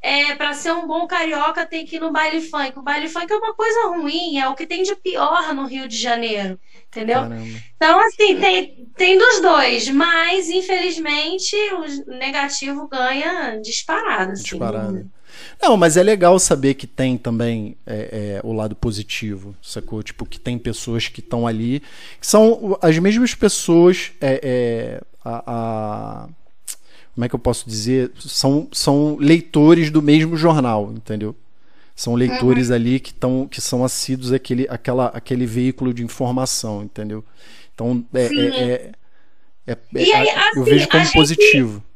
É, 0.00 0.34
para 0.34 0.52
ser 0.52 0.72
um 0.72 0.86
bom 0.86 1.06
carioca 1.06 1.64
tem 1.64 1.86
que 1.86 1.96
ir 1.96 2.00
no 2.00 2.10
baile 2.10 2.40
funk. 2.40 2.78
O 2.78 2.82
baile 2.82 3.08
funk 3.08 3.32
é 3.32 3.36
uma 3.36 3.54
coisa 3.54 3.86
ruim, 3.88 4.38
é 4.38 4.48
o 4.48 4.54
que 4.54 4.66
tem 4.66 4.82
de 4.82 4.96
pior 4.96 5.54
no 5.54 5.66
Rio 5.66 5.86
de 5.86 5.96
Janeiro, 5.96 6.58
entendeu? 6.88 7.20
Caramba. 7.20 7.62
Então, 7.76 8.00
assim, 8.00 8.40
tem, 8.40 8.88
tem 8.96 9.18
dos 9.18 9.40
dois, 9.40 9.88
mas 9.90 10.48
infelizmente 10.50 11.54
o 11.74 12.16
negativo 12.16 12.88
ganha 12.88 13.60
disparado. 13.60 14.32
Assim, 14.32 14.42
disparado. 14.42 15.10
Não, 15.60 15.76
mas 15.76 15.96
é 15.96 16.02
legal 16.02 16.38
saber 16.38 16.74
que 16.74 16.86
tem 16.86 17.16
também 17.16 17.76
é, 17.86 18.40
é, 18.40 18.40
o 18.42 18.52
lado 18.52 18.74
positivo, 18.74 19.54
sacou? 19.62 20.02
Tipo, 20.02 20.26
que 20.26 20.38
tem 20.38 20.58
pessoas 20.58 21.08
que 21.08 21.20
estão 21.20 21.46
ali, 21.46 21.82
que 22.20 22.26
são 22.26 22.78
as 22.80 22.98
mesmas 22.98 23.34
pessoas, 23.34 24.12
é, 24.20 24.40
é, 24.42 25.00
a, 25.24 25.42
a, 25.46 26.28
como 27.14 27.24
é 27.24 27.28
que 27.28 27.34
eu 27.34 27.38
posso 27.38 27.68
dizer? 27.68 28.10
São, 28.18 28.68
são 28.72 29.16
leitores 29.18 29.90
do 29.90 30.02
mesmo 30.02 30.36
jornal, 30.36 30.92
entendeu? 30.94 31.36
São 31.94 32.14
leitores 32.14 32.68
uhum. 32.70 32.74
ali 32.74 32.98
que, 32.98 33.12
tão, 33.12 33.46
que 33.46 33.60
são 33.60 33.84
assíduos 33.84 34.32
àquele, 34.32 34.66
àquela, 34.68 35.06
àquele 35.08 35.46
veículo 35.46 35.92
de 35.92 36.02
informação, 36.02 36.82
entendeu? 36.82 37.24
Então, 37.74 38.04
é, 38.14 38.24
é, 38.24 38.92
é, 39.66 39.72
é 39.72 39.76
aí, 39.96 40.28
assim, 40.30 40.58
eu 40.58 40.64
vejo 40.64 40.88
como 40.88 41.12
positivo. 41.12 41.74
Gente 41.74 41.91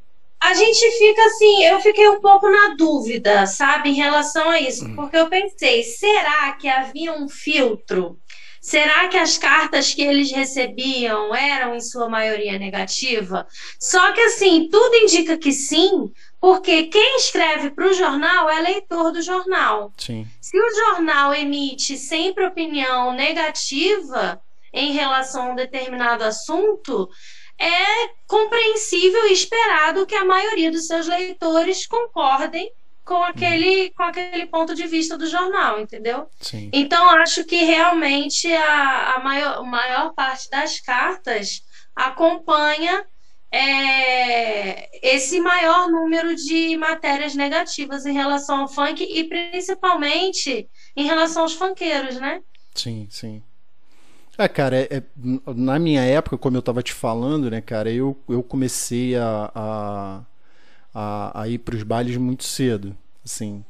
a 0.46 0.54
gente 0.54 0.90
fica 0.92 1.24
assim, 1.26 1.64
eu 1.64 1.80
fiquei 1.80 2.08
um 2.08 2.20
pouco 2.20 2.48
na 2.48 2.74
dúvida, 2.76 3.46
sabe, 3.46 3.90
em 3.90 3.94
relação 3.94 4.48
a 4.48 4.60
isso, 4.60 4.84
hum. 4.84 4.94
porque 4.94 5.16
eu 5.16 5.28
pensei, 5.28 5.82
será 5.82 6.52
que 6.52 6.68
havia 6.68 7.12
um 7.12 7.28
filtro? 7.28 8.18
Será 8.60 9.06
que 9.08 9.16
as 9.16 9.38
cartas 9.38 9.94
que 9.94 10.02
eles 10.02 10.32
recebiam 10.32 11.32
eram 11.34 11.74
em 11.74 11.80
sua 11.80 12.08
maioria 12.08 12.58
negativa? 12.58 13.46
Só 13.78 14.12
que 14.12 14.20
assim, 14.20 14.68
tudo 14.68 14.96
indica 14.96 15.36
que 15.36 15.52
sim, 15.52 16.12
porque 16.40 16.84
quem 16.84 17.16
escreve 17.16 17.70
para 17.70 17.86
o 17.86 17.92
jornal 17.92 18.50
é 18.50 18.60
leitor 18.60 19.12
do 19.12 19.22
jornal. 19.22 19.92
Sim. 19.96 20.26
Se 20.40 20.58
o 20.58 20.74
jornal 20.74 21.32
emite 21.32 21.96
sempre 21.96 22.44
opinião 22.44 23.12
negativa 23.12 24.40
em 24.72 24.92
relação 24.92 25.48
a 25.48 25.52
um 25.52 25.56
determinado 25.56 26.24
assunto, 26.24 27.08
é 27.58 28.08
compreensível 28.26 29.26
e 29.28 29.32
esperado 29.32 30.06
que 30.06 30.14
a 30.14 30.24
maioria 30.24 30.70
dos 30.70 30.86
seus 30.86 31.06
leitores 31.06 31.86
concordem 31.86 32.70
com 33.04 33.22
aquele, 33.22 33.90
com 33.90 34.02
aquele 34.02 34.46
ponto 34.46 34.74
de 34.74 34.86
vista 34.86 35.16
do 35.16 35.28
jornal, 35.28 35.80
entendeu? 35.80 36.28
Sim. 36.40 36.68
Então, 36.72 37.08
acho 37.10 37.44
que 37.44 37.64
realmente 37.64 38.52
a, 38.52 39.14
a 39.14 39.20
maior, 39.20 39.64
maior 39.64 40.12
parte 40.12 40.50
das 40.50 40.80
cartas 40.80 41.62
acompanha 41.94 43.06
é, 43.50 45.14
esse 45.14 45.40
maior 45.40 45.88
número 45.88 46.34
de 46.34 46.76
matérias 46.76 47.34
negativas 47.34 48.04
em 48.04 48.12
relação 48.12 48.62
ao 48.62 48.68
funk 48.68 49.02
e 49.02 49.24
principalmente 49.24 50.68
em 50.96 51.04
relação 51.04 51.42
aos 51.42 51.54
funkeiros, 51.54 52.16
né? 52.16 52.42
Sim, 52.74 53.06
sim. 53.08 53.42
É, 54.38 54.46
cara, 54.48 54.76
é, 54.76 54.96
é, 54.96 55.02
na 55.54 55.78
minha 55.78 56.02
época, 56.02 56.36
como 56.36 56.56
eu 56.56 56.62
tava 56.62 56.82
te 56.82 56.92
falando, 56.92 57.50
né, 57.50 57.60
cara, 57.60 57.90
eu, 57.90 58.16
eu 58.28 58.42
comecei 58.42 59.16
a, 59.16 59.50
a, 59.54 60.22
a, 60.94 61.42
a 61.42 61.48
ir 61.48 61.58
para 61.58 61.74
os 61.74 61.82
bailes 61.82 62.16
muito 62.18 62.44
cedo. 62.44 62.94
Assim, 63.24 63.64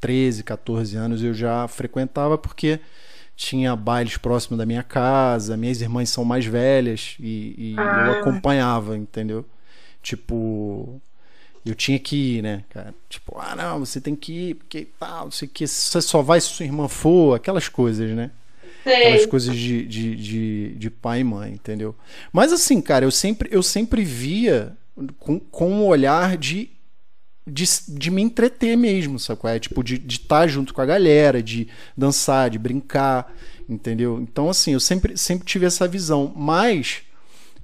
13, 0.00 0.42
14 0.42 0.96
anos 0.96 1.22
eu 1.22 1.34
já 1.34 1.68
frequentava 1.68 2.38
porque 2.38 2.80
tinha 3.36 3.76
bailes 3.76 4.16
próximo 4.16 4.56
da 4.56 4.64
minha 4.64 4.82
casa, 4.82 5.56
minhas 5.56 5.82
irmãs 5.82 6.08
são 6.08 6.24
mais 6.24 6.46
velhas 6.46 7.16
e, 7.20 7.74
e 7.74 7.74
ah. 7.78 8.06
eu 8.06 8.20
acompanhava, 8.20 8.96
entendeu? 8.96 9.44
Tipo, 10.02 11.00
eu 11.64 11.74
tinha 11.74 11.98
que 11.98 12.38
ir, 12.38 12.42
né, 12.42 12.64
cara? 12.70 12.94
Tipo, 13.08 13.38
ah, 13.38 13.54
não, 13.54 13.80
você 13.80 14.00
tem 14.00 14.16
que 14.16 14.32
ir, 14.50 14.54
porque 14.54 14.88
tal, 14.98 15.24
não 15.24 15.30
sei 15.30 15.46
o 15.46 15.50
que, 15.50 15.66
você 15.66 16.00
só 16.00 16.22
vai 16.22 16.40
se 16.40 16.48
sua 16.48 16.64
irmã 16.64 16.88
for, 16.88 17.34
aquelas 17.34 17.68
coisas, 17.68 18.10
né? 18.12 18.30
Aquelas 18.92 19.26
coisas 19.26 19.54
de, 19.54 19.86
de, 19.86 20.16
de, 20.16 20.74
de, 20.76 20.90
pai 20.90 21.20
e 21.20 21.24
mãe, 21.24 21.52
entendeu? 21.52 21.94
Mas 22.32 22.52
assim, 22.52 22.80
cara, 22.80 23.04
eu 23.04 23.10
sempre, 23.10 23.48
eu 23.52 23.62
sempre 23.62 24.04
via 24.04 24.76
com, 25.18 25.38
com 25.40 25.70
um 25.70 25.86
olhar 25.86 26.36
de 26.36 26.70
de, 27.46 27.64
de 27.88 28.10
me 28.10 28.22
entreter 28.22 28.76
mesmo, 28.76 29.18
sacou? 29.18 29.48
É 29.48 29.58
tipo, 29.58 29.82
de 29.84 30.02
estar 30.08 30.40
tá 30.40 30.46
junto 30.46 30.74
com 30.74 30.80
a 30.80 30.86
galera, 30.86 31.42
de 31.42 31.68
dançar, 31.96 32.50
de 32.50 32.58
brincar, 32.58 33.32
entendeu? 33.68 34.18
Então, 34.20 34.50
assim, 34.50 34.72
eu 34.72 34.80
sempre, 34.80 35.16
sempre 35.16 35.46
tive 35.46 35.64
essa 35.64 35.86
visão. 35.86 36.32
Mas, 36.34 37.02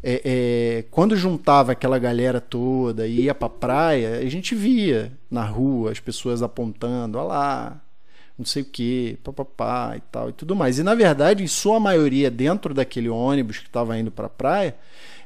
é, 0.02 0.22
é, 0.24 0.84
quando 0.90 1.16
juntava 1.16 1.72
aquela 1.72 1.98
galera 1.98 2.40
toda 2.40 3.06
e 3.08 3.22
ia 3.22 3.34
pra 3.34 3.48
praia, 3.48 4.18
a 4.18 4.28
gente 4.28 4.54
via 4.54 5.12
na 5.28 5.44
rua 5.44 5.90
as 5.90 5.98
pessoas 5.98 6.42
apontando, 6.42 7.18
olha 7.18 7.26
lá, 7.26 7.80
não 8.38 8.44
sei 8.44 8.62
o 8.62 8.66
que, 8.66 9.18
papapá 9.22 9.94
e 9.96 10.00
tal 10.00 10.30
e 10.30 10.32
tudo 10.32 10.56
mais. 10.56 10.78
E 10.78 10.82
na 10.82 10.94
verdade, 10.94 11.42
em 11.42 11.46
sua 11.46 11.78
maioria, 11.78 12.30
dentro 12.30 12.74
daquele 12.74 13.08
ônibus 13.08 13.58
que 13.58 13.66
estava 13.66 13.98
indo 13.98 14.10
pra 14.10 14.28
praia, 14.28 14.76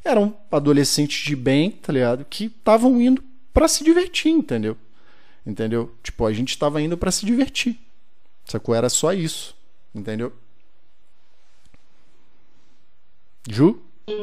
eram 0.05 0.37
adolescentes 0.51 1.25
de 1.25 1.35
bem, 1.37 1.71
tá 1.71 1.92
ligado? 1.92 2.25
Que 2.25 2.47
estavam 2.47 3.01
indo 3.01 3.23
para 3.53 3.69
se 3.69 3.83
divertir, 3.83 4.31
entendeu? 4.33 4.77
Entendeu? 5.47 5.95
Tipo, 6.03 6.27
a 6.27 6.33
gente 6.33 6.51
estava 6.51 6.81
indo 6.83 6.97
para 6.99 7.11
se 7.11 7.25
divertir. 7.25 7.79
Sacou? 8.45 8.75
Era 8.75 8.88
só 8.88 9.12
isso, 9.12 9.57
entendeu? 9.95 10.33
Ju? 13.49 13.81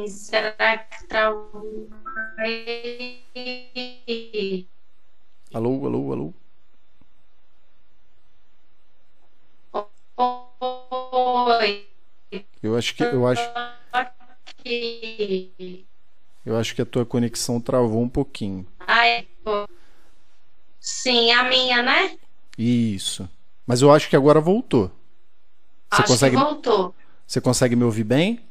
Será 0.08 0.78
que 0.78 1.06
travou? 1.06 1.88
Alô, 5.52 5.86
alô, 5.86 6.12
alô. 6.12 6.34
Oi. 10.16 11.86
Eu 12.62 12.76
acho 12.76 12.94
que 12.94 13.02
eu 13.02 13.26
acho 13.26 13.42
eu 16.44 16.56
acho 16.56 16.74
que 16.74 16.82
a 16.82 16.86
tua 16.86 17.06
conexão 17.06 17.60
travou 17.60 18.02
um 18.02 18.08
pouquinho. 18.08 18.66
Ai, 18.80 19.26
sim, 20.80 21.32
a 21.32 21.44
minha, 21.44 21.82
né? 21.82 22.18
Isso. 22.56 23.28
Mas 23.66 23.82
eu 23.82 23.92
acho 23.92 24.08
que 24.08 24.16
agora 24.16 24.40
voltou. 24.40 24.90
Você 25.90 26.02
acho 26.02 26.06
consegue... 26.06 26.36
que 26.36 26.42
voltou. 26.42 26.94
Você 27.26 27.40
consegue 27.40 27.76
me 27.76 27.84
ouvir 27.84 28.04
bem? 28.04 28.46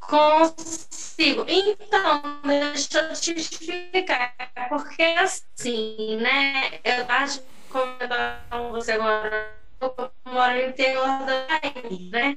Consigo. 0.00 1.44
Então, 1.46 2.40
deixa 2.44 3.00
eu 3.00 3.14
te 3.14 3.32
explicar. 3.32 4.34
Porque 4.68 5.02
assim, 5.02 6.16
né? 6.16 6.80
Eu 6.82 7.06
acho 7.08 7.40
como 7.70 8.70
você 8.72 8.92
agora 8.92 9.54
eu 9.80 9.94
moro 10.26 10.54
no 10.54 10.68
interior 10.68 11.06
da 11.24 11.46
Bahia, 11.46 12.10
né? 12.10 12.36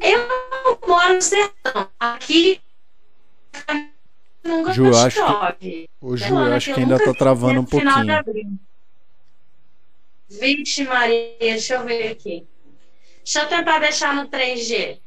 Eu 0.00 0.28
moro 0.86 1.14
no 1.14 1.22
sertão. 1.22 1.90
Aqui 2.00 2.60
nunca 4.42 4.72
Ju, 4.72 4.88
acho 4.96 5.18
chove. 5.18 5.56
Que, 5.58 5.88
o 6.00 6.16
Ju, 6.16 6.34
eu 6.34 6.54
acho 6.54 6.74
que 6.74 6.80
ainda 6.80 6.98
tá 6.98 7.12
travando 7.12 7.60
um 7.60 7.64
pouquinho. 7.64 8.62
Vixe 10.28 10.84
Maria, 10.84 11.36
deixa 11.38 11.74
eu 11.74 11.84
ver 11.84 12.12
aqui. 12.12 12.46
Deixa 13.18 13.42
eu 13.42 13.48
tentar 13.48 13.78
deixar 13.78 14.14
no 14.14 14.28
3G. 14.28 15.01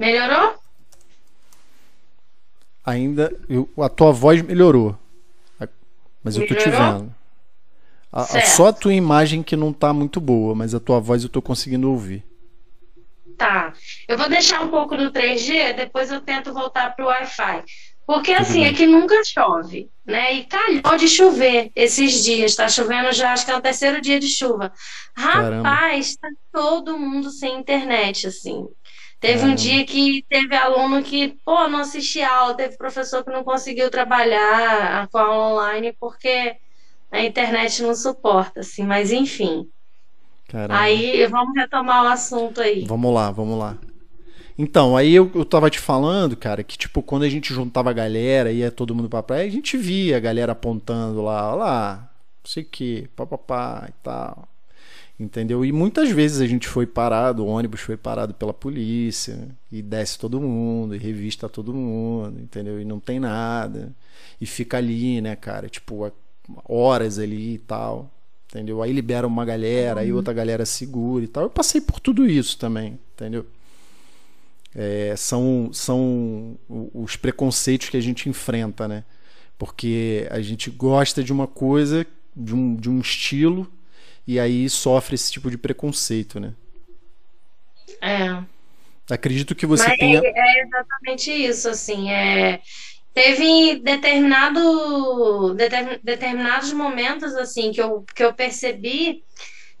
Melhorou? 0.00 0.54
Ainda. 2.82 3.30
Eu, 3.46 3.68
a 3.78 3.88
tua 3.90 4.12
voz 4.12 4.40
melhorou. 4.40 4.98
Mas 6.24 6.38
melhorou? 6.38 6.56
eu 6.56 6.64
tô 6.64 6.70
te 6.70 6.70
vendo. 6.70 7.14
A, 8.10 8.22
a, 8.22 8.40
só 8.46 8.68
a 8.68 8.72
tua 8.72 8.94
imagem 8.94 9.42
que 9.42 9.54
não 9.54 9.74
tá 9.74 9.92
muito 9.92 10.18
boa, 10.18 10.54
mas 10.54 10.74
a 10.74 10.80
tua 10.80 10.98
voz 10.98 11.22
eu 11.22 11.28
tô 11.28 11.42
conseguindo 11.42 11.90
ouvir. 11.90 12.24
Tá. 13.36 13.74
Eu 14.08 14.16
vou 14.16 14.28
deixar 14.28 14.62
um 14.62 14.68
pouco 14.68 14.96
do 14.96 15.12
3G, 15.12 15.74
depois 15.74 16.10
eu 16.10 16.22
tento 16.22 16.52
voltar 16.52 16.96
pro 16.96 17.06
Wi-Fi. 17.06 17.62
Porque 18.06 18.32
Tudo 18.32 18.42
assim, 18.42 18.62
bem. 18.62 18.70
aqui 18.70 18.86
nunca 18.86 19.22
chove, 19.22 19.88
né? 20.04 20.34
E 20.34 20.44
calhou 20.44 20.96
de 20.98 21.08
chover 21.08 21.70
esses 21.76 22.24
dias. 22.24 22.56
Tá 22.56 22.68
chovendo 22.68 23.12
já, 23.12 23.32
acho 23.32 23.44
que 23.44 23.52
é 23.52 23.56
o 23.56 23.60
terceiro 23.60 24.00
dia 24.00 24.18
de 24.18 24.28
chuva. 24.28 24.72
Rapaz, 25.16 26.16
Caramba. 26.16 26.18
tá 26.20 26.28
todo 26.52 26.98
mundo 26.98 27.30
sem 27.30 27.58
internet, 27.60 28.26
assim. 28.26 28.66
Teve 29.20 29.44
um 29.44 29.54
dia 29.54 29.84
que 29.84 30.24
teve 30.30 30.56
aluno 30.56 31.02
que, 31.02 31.36
pô, 31.44 31.68
não 31.68 31.80
assistia 31.80 32.26
aula, 32.26 32.54
teve 32.54 32.78
professor 32.78 33.22
que 33.22 33.30
não 33.30 33.44
conseguiu 33.44 33.90
trabalhar 33.90 35.06
com 35.08 35.18
a 35.18 35.22
aula 35.22 35.52
online 35.52 35.94
porque 36.00 36.56
a 37.12 37.22
internet 37.22 37.82
não 37.82 37.94
suporta, 37.94 38.60
assim, 38.60 38.82
mas 38.82 39.12
enfim. 39.12 39.68
Caramba. 40.48 40.80
Aí 40.80 41.26
vamos 41.26 41.54
retomar 41.54 42.04
o 42.04 42.08
assunto 42.08 42.62
aí. 42.62 42.86
Vamos 42.86 43.12
lá, 43.12 43.30
vamos 43.30 43.58
lá. 43.58 43.76
Então, 44.56 44.96
aí 44.96 45.14
eu, 45.14 45.30
eu 45.34 45.44
tava 45.44 45.68
te 45.68 45.78
falando, 45.78 46.34
cara, 46.34 46.64
que 46.64 46.78
tipo, 46.78 47.02
quando 47.02 47.24
a 47.24 47.28
gente 47.28 47.52
juntava 47.52 47.90
a 47.90 47.94
galera, 47.94 48.50
ia 48.50 48.70
todo 48.70 48.94
mundo 48.94 49.08
pra 49.10 49.22
praia, 49.22 49.46
a 49.46 49.50
gente 49.50 49.76
via 49.76 50.16
a 50.16 50.20
galera 50.20 50.52
apontando 50.52 51.22
lá, 51.22 51.54
lá, 51.54 52.10
não 52.42 52.50
sei 52.50 52.62
o 52.62 52.66
que, 52.66 53.08
papapá 53.14 53.86
e 53.86 53.92
tal 54.02 54.49
entendeu? 55.20 55.64
E 55.64 55.70
muitas 55.70 56.10
vezes 56.10 56.40
a 56.40 56.46
gente 56.46 56.66
foi 56.66 56.86
parado, 56.86 57.44
o 57.44 57.46
ônibus 57.46 57.80
foi 57.80 57.96
parado 57.96 58.32
pela 58.32 58.54
polícia, 58.54 59.48
e 59.70 59.82
desce 59.82 60.18
todo 60.18 60.40
mundo, 60.40 60.94
e 60.94 60.98
revista 60.98 61.48
todo 61.48 61.74
mundo, 61.74 62.40
entendeu? 62.40 62.80
E 62.80 62.84
não 62.86 62.98
tem 62.98 63.20
nada, 63.20 63.94
e 64.40 64.46
fica 64.46 64.78
ali, 64.78 65.20
né, 65.20 65.36
cara, 65.36 65.68
tipo, 65.68 66.10
horas 66.64 67.18
ali 67.18 67.54
e 67.54 67.58
tal, 67.58 68.10
entendeu? 68.48 68.82
Aí 68.82 68.92
libera 68.92 69.26
uma 69.26 69.44
galera, 69.44 70.00
aí 70.00 70.10
uhum. 70.10 70.16
outra 70.16 70.32
galera 70.32 70.64
segura 70.64 71.22
e 71.22 71.28
tal. 71.28 71.44
Eu 71.44 71.50
passei 71.50 71.82
por 71.82 72.00
tudo 72.00 72.26
isso 72.26 72.58
também, 72.58 72.98
entendeu? 73.14 73.44
É, 74.74 75.14
são, 75.16 75.70
são 75.72 76.56
os 76.94 77.16
preconceitos 77.16 77.90
que 77.90 77.96
a 77.96 78.00
gente 78.00 78.28
enfrenta, 78.28 78.88
né? 78.88 79.04
Porque 79.58 80.26
a 80.30 80.40
gente 80.40 80.70
gosta 80.70 81.22
de 81.22 81.32
uma 81.32 81.46
coisa, 81.46 82.06
de 82.34 82.54
um, 82.54 82.74
de 82.74 82.88
um 82.88 83.00
estilo, 83.00 83.70
e 84.30 84.38
aí 84.38 84.70
sofre 84.70 85.16
esse 85.16 85.32
tipo 85.32 85.50
de 85.50 85.58
preconceito, 85.58 86.38
né? 86.38 86.54
É. 88.00 88.40
Acredito 89.12 89.56
que 89.56 89.66
você 89.66 89.88
Mas 89.88 89.98
tenha. 89.98 90.22
É, 90.22 90.62
exatamente 90.62 91.32
isso, 91.32 91.68
assim. 91.68 92.12
É, 92.12 92.60
teve 93.12 93.80
determinado, 93.80 95.56
determinados 96.04 96.72
momentos, 96.72 97.34
assim, 97.34 97.72
que 97.72 97.82
eu, 97.82 98.04
que 98.14 98.22
eu 98.22 98.32
percebi 98.32 99.24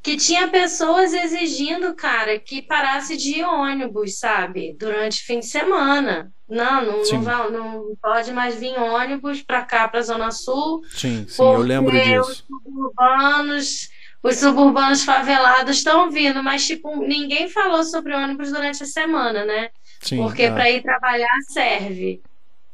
que 0.02 0.16
tinha 0.16 0.48
pessoas 0.48 1.14
exigindo, 1.14 1.94
cara, 1.94 2.36
que 2.36 2.60
parasse 2.60 3.16
de 3.16 3.44
ônibus, 3.44 4.18
sabe? 4.18 4.74
Durante 4.76 5.22
o 5.22 5.26
fim 5.26 5.38
de 5.38 5.46
semana. 5.46 6.32
Não, 6.48 6.84
não, 6.84 7.02
não, 7.04 7.22
vai, 7.22 7.50
não, 7.52 7.96
pode 8.02 8.32
mais 8.32 8.56
vir 8.56 8.76
ônibus 8.76 9.42
para 9.42 9.62
cá, 9.62 9.86
para 9.86 10.00
a 10.00 10.02
Zona 10.02 10.32
Sul. 10.32 10.82
Sim, 10.90 11.24
sim, 11.28 11.40
eu 11.40 11.58
lembro 11.58 11.92
disso. 11.92 12.44
Os 12.50 12.74
urbanos 12.74 13.99
os 14.22 14.36
suburbanos 14.36 15.02
favelados 15.02 15.78
estão 15.78 16.10
vindo, 16.10 16.42
mas 16.42 16.66
tipo, 16.66 16.94
ninguém 16.96 17.48
falou 17.48 17.82
sobre 17.84 18.14
ônibus 18.14 18.50
durante 18.50 18.82
a 18.82 18.86
semana, 18.86 19.44
né? 19.44 19.70
Sim, 20.00 20.18
Porque 20.18 20.42
é. 20.42 20.50
para 20.50 20.70
ir 20.70 20.82
trabalhar 20.82 21.28
serve. 21.48 22.22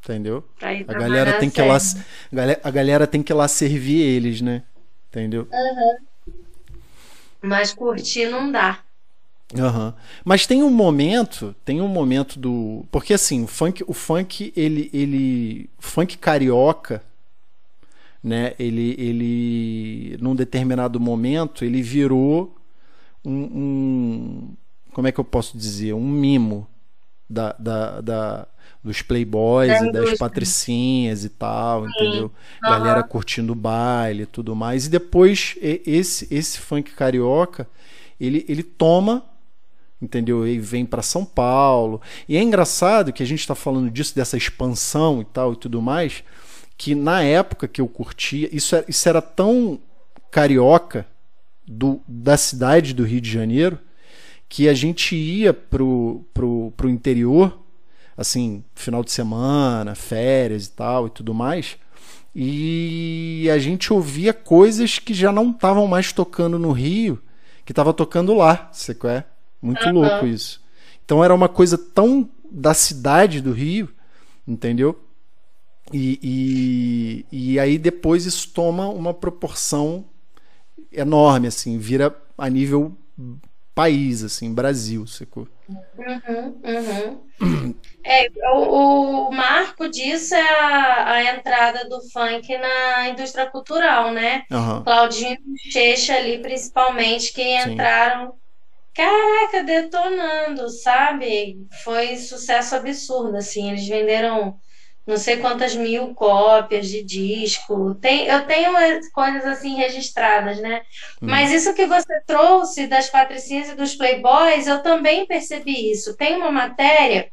Entendeu? 0.03 0.43
a 0.61 0.93
galera 0.93 1.33
tem 1.39 1.49
que 1.49 1.59
ir 1.59 1.65
lá, 1.65 1.77
a 2.63 2.71
galera 2.71 3.05
tem 3.05 3.21
que 3.21 3.31
ir 3.31 3.35
lá 3.35 3.47
servir 3.47 4.01
eles, 4.01 4.39
né? 4.41 4.63
Entendeu? 5.09 5.47
Uhum. 5.51 6.33
Mas 7.41 7.73
curtir 7.73 8.27
não 8.27 8.51
dá. 8.51 8.79
Uhum. 9.53 9.93
Mas 10.25 10.45
tem 10.45 10.63
um 10.63 10.69
momento, 10.69 11.55
tem 11.63 11.81
um 11.81 11.87
momento 11.87 12.37
do, 12.37 12.85
porque 12.91 13.13
assim, 13.13 13.43
o 13.43 13.47
funk, 13.47 13.83
o 13.87 13.93
funk 13.93 14.51
ele, 14.55 14.89
ele, 14.93 15.69
funk 15.79 16.17
carioca, 16.17 17.01
né? 18.23 18.53
Ele, 18.59 18.95
ele, 18.97 20.17
num 20.19 20.35
determinado 20.35 20.99
momento, 20.99 21.63
ele 21.63 21.81
virou 21.81 22.55
um, 23.23 23.31
um 23.33 24.55
como 24.93 25.07
é 25.07 25.11
que 25.11 25.19
eu 25.19 25.23
posso 25.23 25.57
dizer, 25.57 25.93
um 25.93 26.07
mimo 26.07 26.67
da, 27.29 27.55
da, 27.59 28.01
da 28.01 28.47
dos 28.83 29.01
playboys 29.01 29.71
é 29.71 29.85
e 29.85 29.91
das 29.91 30.17
patricinhas 30.17 31.25
e 31.25 31.29
tal, 31.29 31.83
Sim. 31.83 31.91
entendeu? 31.91 32.23
Uhum. 32.23 32.31
Galera 32.69 33.03
curtindo 33.03 33.53
baile 33.53 34.23
e 34.23 34.25
tudo 34.25 34.55
mais. 34.55 34.85
E 34.85 34.89
depois 34.89 35.55
esse 35.61 36.27
esse 36.31 36.59
funk 36.59 36.91
carioca, 36.93 37.67
ele, 38.19 38.45
ele 38.47 38.63
toma 38.63 39.23
entendeu? 40.01 40.47
E 40.47 40.59
vem 40.59 40.85
para 40.85 41.01
São 41.01 41.25
Paulo. 41.25 42.01
E 42.29 42.37
é 42.37 42.41
engraçado 42.41 43.11
que 43.11 43.23
a 43.23 43.25
gente 43.25 43.39
está 43.39 43.55
falando 43.55 43.89
disso, 43.89 44.15
dessa 44.15 44.37
expansão 44.37 45.21
e 45.21 45.25
tal 45.25 45.53
e 45.53 45.55
tudo 45.55 45.81
mais, 45.81 46.23
que 46.77 46.93
na 46.93 47.23
época 47.23 47.67
que 47.67 47.81
eu 47.81 47.87
curtia, 47.87 48.47
isso 48.51 48.75
era, 48.75 48.85
isso 48.87 49.09
era 49.09 49.21
tão 49.21 49.79
carioca 50.29 51.07
do, 51.67 51.99
da 52.07 52.37
cidade 52.37 52.93
do 52.93 53.03
Rio 53.03 53.19
de 53.19 53.31
Janeiro 53.31 53.79
que 54.47 54.69
a 54.69 54.73
gente 54.73 55.15
ia 55.15 55.53
pro, 55.53 56.23
pro, 56.33 56.71
pro 56.77 56.89
interior, 56.89 57.59
assim, 58.15 58.63
final 58.73 59.03
de 59.03 59.11
semana, 59.11 59.93
férias 59.95 60.67
e 60.67 60.71
tal 60.71 61.07
e 61.07 61.09
tudo 61.09 61.33
mais. 61.33 61.77
E 62.33 63.49
a 63.51 63.57
gente 63.57 63.91
ouvia 63.91 64.31
coisas 64.31 64.99
que 64.99 65.13
já 65.13 65.31
não 65.31 65.51
estavam 65.51 65.87
mais 65.87 66.13
tocando 66.13 66.57
no 66.59 66.71
Rio, 66.71 67.21
que 67.65 67.71
estava 67.71 67.91
tocando 67.93 68.33
lá, 68.33 68.69
você 68.71 68.95
é? 69.05 69.25
Muito 69.61 69.85
uhum. 69.87 69.93
louco 69.93 70.25
isso. 70.25 70.61
Então 71.03 71.23
era 71.23 71.33
uma 71.33 71.49
coisa 71.49 71.77
tão 71.77 72.29
da 72.49 72.73
cidade 72.73 73.41
do 73.41 73.51
Rio, 73.51 73.89
entendeu? 74.47 74.97
E, 75.93 77.25
e, 77.31 77.53
e 77.53 77.59
aí 77.59 77.77
depois 77.77 78.25
isso 78.25 78.51
toma 78.53 78.89
uma 78.89 79.13
proporção 79.13 80.05
enorme, 80.91 81.47
assim, 81.47 81.77
vira 81.77 82.15
a 82.37 82.49
nível 82.49 82.95
país, 83.73 84.23
assim, 84.23 84.53
Brasil, 84.53 85.05
sacou? 85.05 85.47
Uhum, 85.69 86.61
uhum. 86.63 87.75
É, 88.09 88.29
o, 88.53 89.27
o, 89.27 89.31
marco 89.31 89.89
disso 89.89 90.33
é 90.33 90.59
a, 90.61 91.11
a, 91.11 91.35
entrada 91.35 91.89
do 91.89 91.99
funk 92.09 92.57
na 92.57 93.09
indústria 93.09 93.45
cultural, 93.47 94.13
né? 94.13 94.45
Uhum. 94.49 94.81
Claudinho 94.81 95.37
e 95.45 95.71
Checha 95.73 96.15
ali, 96.15 96.39
principalmente, 96.39 97.33
que 97.33 97.41
Sim. 97.41 97.73
entraram, 97.73 98.33
caraca, 98.93 99.61
detonando, 99.61 100.69
sabe? 100.69 101.67
Foi 101.83 102.15
sucesso 102.15 102.77
absurdo, 102.77 103.35
assim, 103.35 103.71
eles 103.71 103.85
venderam 103.85 104.57
não 105.07 105.17
sei 105.17 105.37
quantas 105.37 105.73
mil 105.73 106.13
cópias 106.13 106.89
de 106.89 107.01
disco. 107.01 107.95
Tem, 107.95 108.27
eu 108.27 108.45
tenho 108.45 108.73
coisas 109.13 109.45
assim 109.45 109.75
registradas, 109.75 110.59
né? 110.59 110.81
Hum. 111.21 111.27
Mas 111.27 111.49
isso 111.49 111.73
que 111.73 111.85
você 111.85 112.21
trouxe 112.27 112.87
das 112.87 113.09
patricinhas 113.09 113.69
e 113.69 113.75
dos 113.75 113.95
playboys, 113.95 114.67
eu 114.67 114.83
também 114.83 115.25
percebi 115.25 115.89
isso. 115.89 116.17
Tem 116.17 116.35
uma 116.35 116.51
matéria 116.51 117.31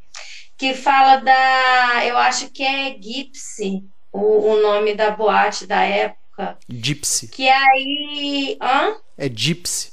que 0.57 0.73
fala 0.73 1.17
da, 1.17 2.07
eu 2.07 2.17
acho 2.17 2.49
que 2.51 2.63
é 2.63 2.97
Gypsy, 2.97 3.85
o, 4.13 4.53
o 4.53 4.63
nome 4.63 4.95
da 4.95 5.11
boate 5.11 5.67
da 5.67 5.83
época. 5.83 6.57
Gypsy. 6.69 7.27
Que 7.27 7.49
aí, 7.49 8.57
hã? 8.63 8.97
É 9.19 9.29
Gypsy. 9.29 9.93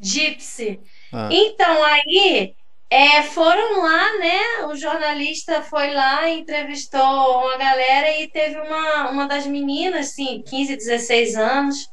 Gypsy. 0.00 0.80
Ah. 1.12 1.28
Então 1.30 1.84
aí 1.84 2.54
é, 2.90 3.22
foram 3.22 3.80
lá, 3.82 4.18
né? 4.18 4.66
O 4.66 4.74
jornalista 4.74 5.62
foi 5.62 5.94
lá, 5.94 6.28
entrevistou 6.28 7.00
uma 7.40 7.56
galera 7.56 8.20
e 8.20 8.28
teve 8.28 8.58
uma, 8.58 9.10
uma 9.10 9.26
das 9.28 9.46
meninas, 9.46 10.08
assim, 10.08 10.42
15, 10.42 10.76
16 10.76 11.36
anos, 11.36 11.88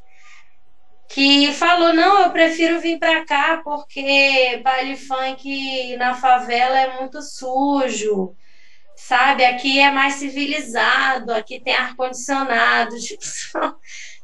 que 1.08 1.52
falou: 1.54 1.94
Não, 1.94 2.24
eu 2.24 2.32
prefiro 2.32 2.80
vir 2.80 2.98
para 2.98 3.24
cá 3.26 3.62
porque 3.64 4.60
baile 4.64 4.98
funk 4.98 5.96
na 5.98 6.16
favela 6.16 6.80
é 6.80 7.00
muito 7.00 7.22
sujo, 7.22 8.36
sabe? 8.96 9.46
Aqui 9.46 9.80
é 9.80 9.92
mais 9.92 10.16
civilizado, 10.16 11.32
aqui 11.32 11.60
tem 11.60 11.76
ar-condicionado. 11.76 12.96
Tipo, 13.00 13.78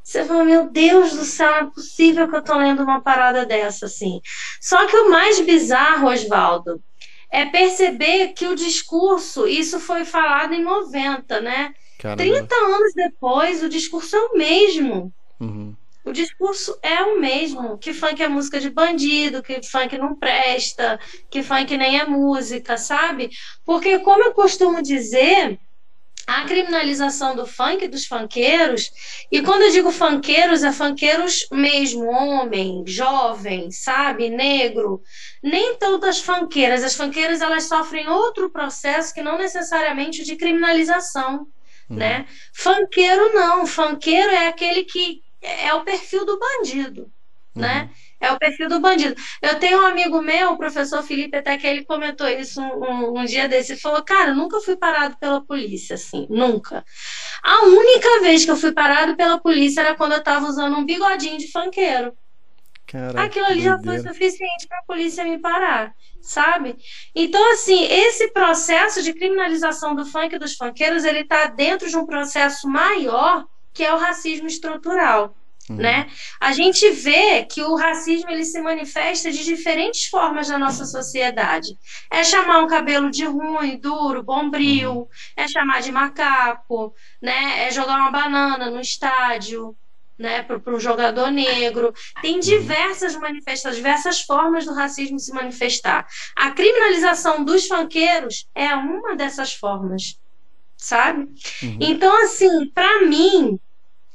você 0.03 0.25
fala, 0.25 0.43
meu 0.43 0.69
Deus 0.69 1.13
do 1.13 1.23
céu, 1.23 1.49
não 1.49 1.57
é 1.57 1.65
possível 1.71 2.29
que 2.29 2.35
eu 2.35 2.43
tô 2.43 2.55
lendo 2.57 2.83
uma 2.83 3.01
parada 3.01 3.45
dessa, 3.45 3.85
assim. 3.85 4.19
Só 4.59 4.85
que 4.85 4.95
o 4.97 5.09
mais 5.09 5.39
bizarro, 5.39 6.09
Oswaldo, 6.09 6.83
é 7.31 7.45
perceber 7.45 8.33
que 8.33 8.45
o 8.45 8.55
discurso, 8.55 9.47
isso 9.47 9.79
foi 9.79 10.03
falado 10.03 10.53
em 10.53 10.61
90, 10.61 11.39
né? 11.39 11.73
Caramba. 11.97 12.21
30 12.21 12.53
anos 12.53 12.93
depois, 12.93 13.63
o 13.63 13.69
discurso 13.69 14.15
é 14.15 14.19
o 14.19 14.37
mesmo. 14.37 15.11
Uhum. 15.39 15.73
O 16.03 16.11
discurso 16.11 16.77
é 16.81 17.01
o 17.01 17.19
mesmo. 17.19 17.77
Que 17.77 17.93
funk 17.93 18.21
é 18.21 18.27
música 18.27 18.59
de 18.59 18.69
bandido, 18.69 19.41
que 19.41 19.63
funk 19.63 19.97
não 19.97 20.15
presta, 20.15 20.99
que 21.29 21.41
funk 21.41 21.77
nem 21.77 21.97
é 21.97 22.05
música, 22.05 22.75
sabe? 22.77 23.29
Porque, 23.65 23.99
como 23.99 24.21
eu 24.21 24.33
costumo 24.33 24.81
dizer, 24.81 25.57
a 26.25 26.45
criminalização 26.45 27.35
do 27.35 27.45
funk, 27.45 27.87
dos 27.87 28.05
funkeiros, 28.05 28.91
e 29.31 29.41
quando 29.41 29.63
eu 29.63 29.71
digo 29.71 29.91
funkeiros, 29.91 30.63
é 30.63 30.71
funkeiros 30.71 31.47
mesmo, 31.51 32.05
homem, 32.05 32.83
jovem, 32.87 33.69
sabe, 33.71 34.29
negro, 34.29 35.01
nem 35.41 35.75
todas 35.75 36.17
as 36.17 36.19
funkeiras, 36.21 36.83
as 36.83 36.95
funkeiras 36.95 37.41
elas 37.41 37.65
sofrem 37.65 38.07
outro 38.07 38.49
processo 38.49 39.13
que 39.13 39.21
não 39.21 39.37
necessariamente 39.37 40.21
o 40.21 40.25
de 40.25 40.37
criminalização, 40.37 41.47
uhum. 41.89 41.97
né? 41.97 42.25
Funkeiro 42.53 43.33
não, 43.33 43.67
funkeiro 43.67 44.31
é 44.31 44.47
aquele 44.47 44.85
que 44.85 45.21
é 45.41 45.73
o 45.73 45.83
perfil 45.83 46.25
do 46.25 46.39
bandido, 46.39 47.11
né? 47.53 47.81
uhum. 47.81 47.85
né? 47.85 47.89
É 48.23 48.31
o 48.31 48.39
perfil 48.39 48.69
do 48.69 48.79
bandido. 48.79 49.21
Eu 49.41 49.59
tenho 49.59 49.81
um 49.81 49.85
amigo 49.85 50.21
meu, 50.21 50.53
o 50.53 50.57
professor 50.57 51.03
Felipe, 51.03 51.35
até 51.35 51.57
que 51.57 51.67
ele 51.67 51.83
comentou 51.83 52.25
isso 52.25 52.61
um, 52.61 52.83
um, 52.83 53.19
um 53.19 53.25
dia 53.25 53.49
desse. 53.49 53.73
Ele 53.73 53.81
falou: 53.81 54.01
Cara, 54.01 54.33
nunca 54.33 54.61
fui 54.61 54.77
parado 54.77 55.17
pela 55.17 55.41
polícia, 55.41 55.95
assim, 55.95 56.25
nunca. 56.29 56.85
A 57.43 57.65
única 57.65 58.21
vez 58.21 58.45
que 58.45 58.51
eu 58.51 58.55
fui 58.55 58.71
parado 58.71 59.17
pela 59.17 59.37
polícia 59.39 59.81
era 59.81 59.93
quando 59.93 60.13
eu 60.13 60.19
estava 60.19 60.47
usando 60.47 60.77
um 60.77 60.85
bigodinho 60.85 61.37
de 61.37 61.51
fanqueiro. 61.51 62.13
Caraca, 62.87 63.23
Aquilo 63.23 63.45
ali 63.47 63.61
já 63.61 63.77
foi 63.79 63.99
suficiente 63.99 64.67
para 64.67 64.79
a 64.79 64.83
polícia 64.83 65.23
me 65.25 65.39
parar, 65.39 65.93
sabe? 66.21 66.77
Então, 67.13 67.51
assim, 67.51 67.83
esse 67.85 68.31
processo 68.31 69.01
de 69.03 69.13
criminalização 69.13 69.95
do 69.95 70.05
funk 70.05 70.33
e 70.33 70.39
dos 70.39 70.55
funkeiros, 70.55 71.03
ele 71.03 71.19
está 71.19 71.47
dentro 71.47 71.89
de 71.89 71.97
um 71.97 72.05
processo 72.05 72.69
maior 72.69 73.45
que 73.73 73.83
é 73.83 73.93
o 73.93 73.97
racismo 73.97 74.47
estrutural. 74.47 75.35
Uhum. 75.69 75.77
Né? 75.77 76.07
A 76.39 76.51
gente 76.51 76.89
vê 76.91 77.45
que 77.45 77.61
o 77.63 77.75
racismo 77.75 78.29
ele 78.29 78.43
se 78.43 78.61
manifesta 78.61 79.31
de 79.31 79.45
diferentes 79.45 80.05
formas 80.05 80.49
na 80.49 80.59
nossa 80.59 80.85
sociedade. 80.85 81.77
É 82.11 82.23
chamar 82.23 82.59
um 82.59 82.67
cabelo 82.67 83.09
de 83.09 83.25
ruim, 83.25 83.77
duro, 83.77 84.23
bombril, 84.23 84.91
uhum. 84.91 85.07
é 85.37 85.47
chamar 85.47 85.81
de 85.81 85.91
macaco, 85.91 86.93
né? 87.21 87.67
é 87.67 87.71
jogar 87.71 87.95
uma 87.95 88.11
banana 88.11 88.69
no 88.69 88.81
estádio, 88.81 89.75
né, 90.17 90.43
para 90.43 90.59
um 90.73 90.79
jogador 90.79 91.31
negro. 91.31 91.93
Tem 92.21 92.35
uhum. 92.35 92.39
diversas 92.39 93.15
manifestações, 93.15 93.75
diversas 93.75 94.21
formas 94.21 94.65
do 94.65 94.73
racismo 94.73 95.19
se 95.19 95.33
manifestar. 95.33 96.05
A 96.35 96.51
criminalização 96.51 97.43
dos 97.43 97.67
fanqueiros 97.67 98.47
é 98.53 98.73
uma 98.75 99.15
dessas 99.15 99.53
formas, 99.53 100.19
sabe? 100.77 101.23
Uhum. 101.61 101.77
Então, 101.79 102.23
assim, 102.23 102.67
para 102.69 103.05
mim, 103.05 103.59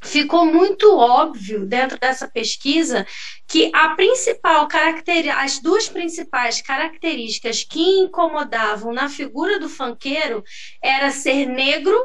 ficou 0.00 0.46
muito 0.46 0.96
óbvio 0.96 1.66
dentro 1.66 1.98
dessa 1.98 2.28
pesquisa 2.28 3.06
que 3.46 3.70
a 3.74 3.90
principal 3.90 4.66
característica, 4.68 5.40
as 5.40 5.58
duas 5.58 5.88
principais 5.88 6.60
características 6.62 7.64
que 7.64 7.80
incomodavam 7.98 8.92
na 8.92 9.08
figura 9.08 9.58
do 9.58 9.68
fanqueiro 9.68 10.44
era 10.82 11.10
ser 11.10 11.46
negro 11.46 11.96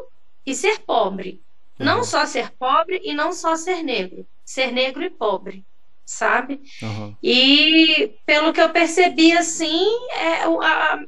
e 0.45 0.55
ser 0.55 0.79
pobre. 0.79 1.41
Uhum. 1.79 1.85
Não 1.85 2.03
só 2.03 2.25
ser 2.25 2.51
pobre 2.51 2.99
e 3.03 3.13
não 3.13 3.31
só 3.31 3.55
ser 3.55 3.83
negro, 3.83 4.25
ser 4.43 4.71
negro 4.71 5.03
e 5.03 5.09
pobre, 5.09 5.63
sabe? 6.05 6.61
Uhum. 6.81 7.15
E 7.21 8.13
pelo 8.25 8.53
que 8.53 8.61
eu 8.61 8.69
percebi 8.69 9.31
assim, 9.33 9.85
é, 10.15 10.43
a, 10.43 11.03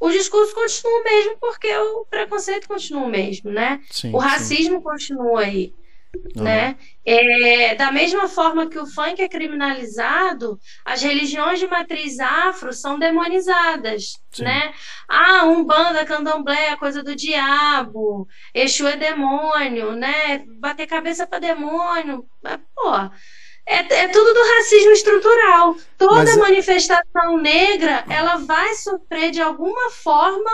o 0.00 0.10
discurso 0.10 0.54
continua 0.54 1.00
o 1.00 1.04
mesmo 1.04 1.36
porque 1.38 1.74
o 1.76 2.04
preconceito 2.06 2.66
continua 2.66 3.04
o 3.04 3.08
mesmo, 3.08 3.50
né? 3.50 3.80
Sim, 3.90 4.12
o 4.12 4.18
racismo 4.18 4.76
sim. 4.76 4.82
continua 4.82 5.40
aí. 5.42 5.72
Uhum. 6.14 6.44
Né? 6.44 6.76
É, 7.06 7.74
da 7.74 7.90
mesma 7.90 8.28
forma 8.28 8.68
que 8.68 8.78
o 8.78 8.86
funk 8.86 9.20
é 9.20 9.28
criminalizado, 9.28 10.60
as 10.84 11.02
religiões 11.02 11.58
de 11.58 11.66
matriz 11.66 12.20
afro 12.20 12.72
são 12.72 12.98
demonizadas, 12.98 14.20
Sim. 14.30 14.44
né? 14.44 14.74
Ah, 15.08 15.44
umbanda, 15.46 16.04
candomblé 16.04 16.68
é 16.68 16.76
coisa 16.76 17.02
do 17.02 17.16
diabo, 17.16 18.28
Exu 18.54 18.86
é 18.86 18.96
demônio, 18.96 19.92
né? 19.92 20.44
Bater 20.58 20.86
cabeça 20.86 21.26
para 21.26 21.38
demônio, 21.38 22.26
pô, 22.74 22.94
é, 23.66 23.76
é, 23.76 24.08
tudo 24.08 24.34
do 24.34 24.56
racismo 24.56 24.90
estrutural. 24.90 25.76
Toda 25.96 26.24
Mas... 26.24 26.36
manifestação 26.36 27.36
negra, 27.38 28.04
ela 28.10 28.36
vai 28.36 28.74
sofrer 28.74 29.30
de 29.30 29.40
alguma 29.40 29.90
forma 29.90 30.50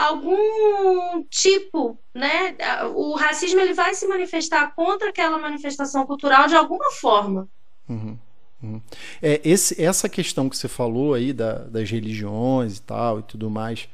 algum 0.00 1.22
tipo, 1.24 1.98
né? 2.14 2.56
O 2.94 3.14
racismo 3.16 3.60
ele 3.60 3.74
vai 3.74 3.94
se 3.94 4.06
manifestar 4.06 4.74
contra 4.74 5.10
aquela 5.10 5.38
manifestação 5.38 6.06
cultural 6.06 6.48
de 6.48 6.54
alguma 6.54 6.90
forma. 6.92 7.48
Uhum, 7.88 8.18
uhum. 8.62 8.80
É, 9.20 9.40
esse, 9.44 9.80
essa 9.82 10.08
questão 10.08 10.48
que 10.48 10.56
você 10.56 10.68
falou 10.68 11.12
aí 11.12 11.32
da, 11.32 11.64
das 11.64 11.90
religiões 11.90 12.78
e 12.78 12.82
tal 12.82 13.18
e 13.20 13.22
tudo 13.22 13.50
mais, 13.50 13.88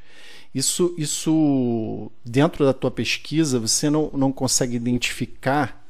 isso, 0.54 0.94
isso 0.96 2.10
dentro 2.24 2.64
da 2.64 2.72
tua 2.72 2.90
pesquisa 2.90 3.58
você 3.58 3.90
não, 3.90 4.10
não 4.12 4.32
consegue 4.32 4.76
identificar 4.76 5.84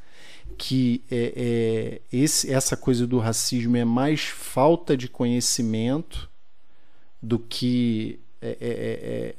que 0.56 1.02
é, 1.10 1.32
é, 1.36 2.00
esse, 2.10 2.50
essa 2.50 2.76
coisa 2.76 3.06
do 3.06 3.18
racismo 3.18 3.76
é 3.76 3.84
mais 3.84 4.22
falta 4.22 4.96
de 4.96 5.08
conhecimento 5.08 6.30
do 7.20 7.38
que 7.38 8.18
é, 8.40 8.48
é, 8.48 8.54
é, 8.60 9.28
é 9.30 9.34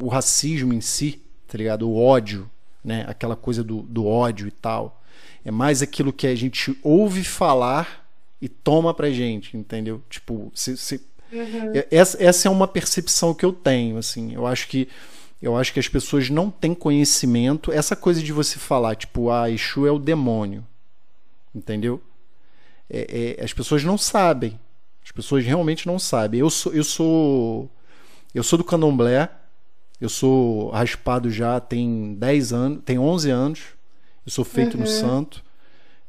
o, 0.00 0.08
racismo 0.08 0.72
em 0.72 0.80
si, 0.80 1.22
tá 1.46 1.58
ligado? 1.58 1.88
O 1.88 1.96
ódio, 1.96 2.48
né? 2.84 3.04
Aquela 3.08 3.36
coisa 3.36 3.62
do, 3.62 3.82
do 3.82 4.06
ódio 4.06 4.48
e 4.48 4.50
tal. 4.50 5.02
É 5.44 5.50
mais 5.50 5.82
aquilo 5.82 6.12
que 6.12 6.26
a 6.26 6.34
gente 6.34 6.78
ouve 6.82 7.24
falar 7.24 8.08
e 8.40 8.48
toma 8.48 8.94
pra 8.94 9.10
gente, 9.10 9.56
entendeu? 9.56 10.02
Tipo, 10.08 10.50
se, 10.54 10.76
se 10.76 11.00
Uhum. 11.32 11.72
Essa, 11.90 12.22
essa 12.22 12.48
é 12.48 12.50
uma 12.50 12.66
percepção 12.66 13.34
que 13.34 13.44
eu 13.44 13.52
tenho, 13.52 13.98
assim. 13.98 14.32
Eu 14.32 14.46
acho 14.46 14.68
que 14.68 14.88
eu 15.40 15.56
acho 15.56 15.72
que 15.72 15.78
as 15.78 15.86
pessoas 15.86 16.28
não 16.28 16.50
têm 16.50 16.74
conhecimento. 16.74 17.70
Essa 17.70 17.94
coisa 17.94 18.20
de 18.20 18.32
você 18.32 18.58
falar, 18.58 18.96
tipo, 18.96 19.30
ah, 19.30 19.48
Exu 19.48 19.86
é 19.86 19.90
o 19.90 19.98
demônio. 19.98 20.66
Entendeu? 21.54 22.02
É, 22.90 23.36
é, 23.38 23.44
as 23.44 23.52
pessoas 23.52 23.84
não 23.84 23.96
sabem. 23.96 24.58
As 25.04 25.12
pessoas 25.12 25.44
realmente 25.44 25.86
não 25.86 25.98
sabem. 25.98 26.40
Eu 26.40 26.50
sou, 26.50 26.72
eu 26.74 26.82
sou, 26.82 27.70
eu 28.34 28.42
sou 28.42 28.56
do 28.56 28.64
candomblé. 28.64 29.30
Eu 30.00 30.08
sou 30.08 30.70
raspado 30.70 31.30
já 31.30 31.58
tem 31.58 32.14
10 32.14 32.52
anos, 32.52 32.82
tem 32.84 32.98
11 32.98 33.30
anos. 33.30 33.60
Eu 34.24 34.30
sou 34.30 34.44
feito 34.44 34.74
uhum. 34.74 34.80
no 34.80 34.86
santo. 34.86 35.42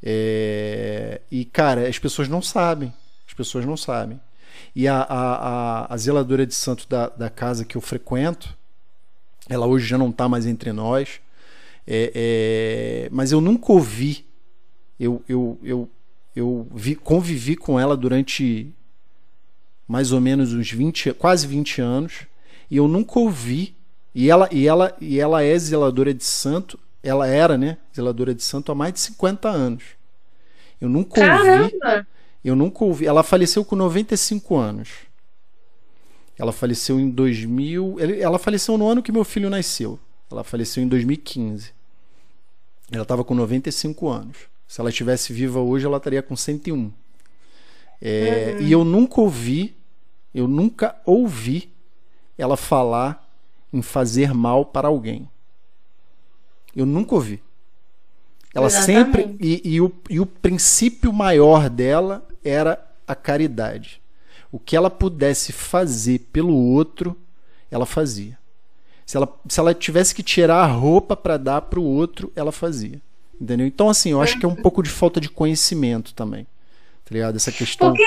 É, 0.01 1.21
e, 1.31 1.43
cara, 1.45 1.87
as 1.87 1.97
pessoas 1.97 2.27
não 2.27 2.41
sabem. 2.41 2.93
As 3.27 3.33
pessoas 3.33 3.65
não 3.65 3.75
sabem. 3.75 4.19
E 4.75 4.87
a, 4.87 5.01
a, 5.01 5.85
a, 5.87 5.93
a 5.93 5.97
zeladora 5.97 6.45
de 6.45 6.53
santo 6.53 6.87
da, 6.87 7.09
da 7.09 7.29
casa 7.29 7.65
que 7.65 7.75
eu 7.75 7.81
frequento, 7.81 8.55
ela 9.49 9.65
hoje 9.65 9.87
já 9.87 9.97
não 9.97 10.09
está 10.09 10.29
mais 10.29 10.45
entre 10.45 10.71
nós. 10.71 11.19
É, 11.87 12.11
é, 12.13 13.09
mas 13.11 13.31
eu 13.31 13.41
nunca 13.41 13.71
ouvi. 13.71 14.25
Eu, 14.99 15.23
eu, 15.27 15.59
eu, 15.63 15.89
eu 16.35 16.67
vi, 16.75 16.93
convivi 16.93 17.55
com 17.55 17.79
ela 17.79 17.97
durante 17.97 18.71
mais 19.87 20.11
ou 20.11 20.21
menos 20.21 20.53
uns 20.53 20.71
20, 20.71 21.13
quase 21.13 21.47
20 21.47 21.81
anos. 21.81 22.27
E 22.69 22.77
eu 22.77 22.87
nunca 22.87 23.17
ouvi. 23.17 23.78
E 24.19 24.29
ela, 24.29 24.49
e 24.51 24.67
ela, 24.67 24.97
e 24.99 25.17
ela 25.17 25.41
é 25.41 25.57
zeladora 25.57 26.13
de 26.13 26.25
santo. 26.25 26.77
Ela 27.01 27.25
era, 27.25 27.57
né? 27.57 27.77
Zeladora 27.95 28.35
de 28.35 28.43
santo 28.43 28.69
há 28.69 28.75
mais 28.75 28.93
de 28.93 28.99
50 28.99 29.47
anos. 29.47 29.83
Eu 30.81 30.89
nunca 30.89 31.21
Caramba. 31.21 31.63
ouvi. 31.63 32.07
Eu 32.43 32.53
nunca 32.53 32.83
ouvi. 32.83 33.05
Ela 33.05 33.23
faleceu 33.23 33.63
com 33.63 33.77
95 33.77 34.57
anos. 34.57 34.89
Ela 36.37 36.51
faleceu 36.51 36.99
em 36.99 37.09
2000. 37.09 37.95
Ela 38.19 38.37
faleceu 38.37 38.77
no 38.77 38.89
ano 38.89 39.01
que 39.01 39.09
meu 39.09 39.23
filho 39.23 39.49
nasceu. 39.49 39.97
Ela 40.29 40.43
faleceu 40.43 40.83
em 40.83 40.87
2015. 40.89 41.71
Ela 42.91 43.03
estava 43.03 43.23
com 43.23 43.33
95 43.33 44.09
anos. 44.09 44.35
Se 44.67 44.81
ela 44.81 44.89
estivesse 44.89 45.31
viva 45.31 45.61
hoje, 45.61 45.85
ela 45.85 45.95
estaria 45.95 46.21
com 46.21 46.35
101. 46.35 46.91
É, 48.01 48.57
uhum. 48.59 48.67
E 48.67 48.69
eu 48.73 48.83
nunca 48.83 49.21
ouvi, 49.21 49.77
eu 50.35 50.45
nunca 50.45 50.99
ouvi 51.05 51.71
ela 52.37 52.57
falar 52.57 53.28
em 53.71 53.81
fazer 53.81 54.33
mal 54.33 54.65
para 54.65 54.87
alguém. 54.87 55.29
Eu 56.75 56.85
nunca 56.85 57.15
ouvi. 57.15 57.41
Ela 58.53 58.67
Exatamente. 58.67 59.05
sempre. 59.05 59.37
E, 59.39 59.61
e, 59.75 59.81
o, 59.81 59.91
e 60.09 60.19
o 60.19 60.25
princípio 60.25 61.13
maior 61.13 61.69
dela 61.69 62.27
era 62.43 62.83
a 63.07 63.15
caridade. 63.15 64.01
O 64.51 64.59
que 64.59 64.75
ela 64.75 64.89
pudesse 64.89 65.51
fazer 65.51 66.27
pelo 66.31 66.55
outro, 66.55 67.15
ela 67.69 67.85
fazia. 67.85 68.37
Se 69.05 69.17
ela, 69.17 69.39
se 69.47 69.59
ela 69.59 69.73
tivesse 69.73 70.13
que 70.13 70.23
tirar 70.23 70.63
a 70.63 70.67
roupa 70.67 71.15
para 71.15 71.37
dar 71.37 71.61
para 71.61 71.79
o 71.79 71.83
outro, 71.83 72.31
ela 72.35 72.51
fazia. 72.51 73.01
Entendeu? 73.39 73.65
Então, 73.65 73.89
assim, 73.89 74.11
eu 74.11 74.21
acho 74.21 74.37
que 74.39 74.45
é 74.45 74.49
um 74.49 74.55
pouco 74.55 74.83
de 74.83 74.89
falta 74.89 75.21
de 75.21 75.29
conhecimento 75.29 76.13
também. 76.13 76.45
Tá 77.09 77.15
ligado? 77.15 77.35
Essa 77.37 77.51
questão. 77.51 77.89
Porque 77.89 78.05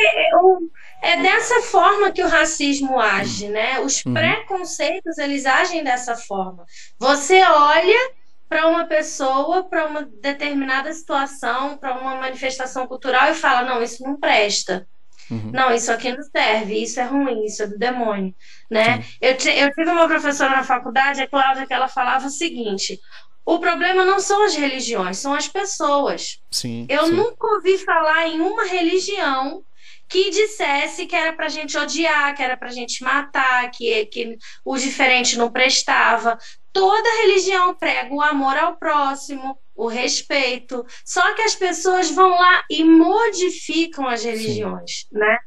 é 1.03 1.21
dessa 1.21 1.61
forma 1.63 2.13
que 2.13 2.23
o 2.23 2.29
racismo 2.29 3.01
age, 3.01 3.49
né? 3.49 3.81
Os 3.81 4.05
uhum. 4.05 4.15
preconceitos, 4.15 5.19
eles 5.19 5.45
agem 5.45 5.83
dessa 5.83 6.15
forma. 6.15 6.65
Você 7.01 7.43
olha 7.43 8.13
para 8.49 8.69
uma 8.69 8.85
pessoa, 8.85 9.65
para 9.65 9.87
uma 9.87 10.03
determinada 10.03 10.93
situação, 10.93 11.77
para 11.77 11.99
uma 11.99 12.15
manifestação 12.15 12.87
cultural 12.87 13.33
e 13.33 13.35
fala: 13.35 13.63
não, 13.63 13.83
isso 13.83 14.05
não 14.05 14.17
presta. 14.21 14.87
Uhum. 15.29 15.51
Não, 15.53 15.75
isso 15.75 15.91
aqui 15.91 16.13
não 16.13 16.23
serve, 16.23 16.81
isso 16.81 17.01
é 17.01 17.05
ruim, 17.05 17.45
isso 17.45 17.63
é 17.63 17.67
do 17.67 17.79
demônio, 17.79 18.35
né? 18.71 19.05
Eu, 19.21 19.33
eu 19.33 19.73
tive 19.73 19.91
uma 19.91 20.07
professora 20.07 20.51
na 20.51 20.63
faculdade, 20.63 21.23
a 21.23 21.27
Cláudia, 21.29 21.67
que 21.67 21.75
ela 21.75 21.89
falava 21.89 22.27
o 22.27 22.31
seguinte: 22.31 23.01
o 23.45 23.59
problema 23.59 24.05
não 24.05 24.21
são 24.21 24.45
as 24.45 24.55
religiões, 24.55 25.19
são 25.19 25.35
as 25.35 25.49
pessoas. 25.49 26.41
Sim, 26.51 26.87
eu 26.89 27.07
sim. 27.07 27.13
nunca 27.13 27.47
ouvi 27.47 27.79
falar 27.79 28.29
em 28.29 28.41
uma 28.41 28.65
religião 28.65 29.65
que 30.09 30.31
dissesse 30.31 31.07
que 31.07 31.17
era 31.17 31.33
pra 31.33 31.49
gente 31.49 31.77
odiar, 31.79 32.37
que 32.37 32.43
era 32.43 32.55
pra 32.57 32.71
gente 32.71 33.03
matar, 33.03 33.71
que, 33.71 34.05
que 34.07 34.37
o 34.63 34.77
diferente 34.77 35.39
não 35.39 35.51
prestava. 35.51 36.39
Toda 36.71 37.23
religião 37.23 37.75
prega 37.75 38.15
o 38.15 38.21
amor 38.21 38.57
ao 38.57 38.77
próximo, 38.77 39.59
o 39.75 39.87
respeito. 39.87 40.85
Só 41.05 41.35
que 41.35 41.41
as 41.41 41.55
pessoas 41.55 42.11
vão 42.11 42.29
lá 42.29 42.63
e 42.69 42.85
modificam 42.85 44.07
as 44.07 44.23
religiões, 44.23 45.07
Sim. 45.11 45.19
né? 45.19 45.39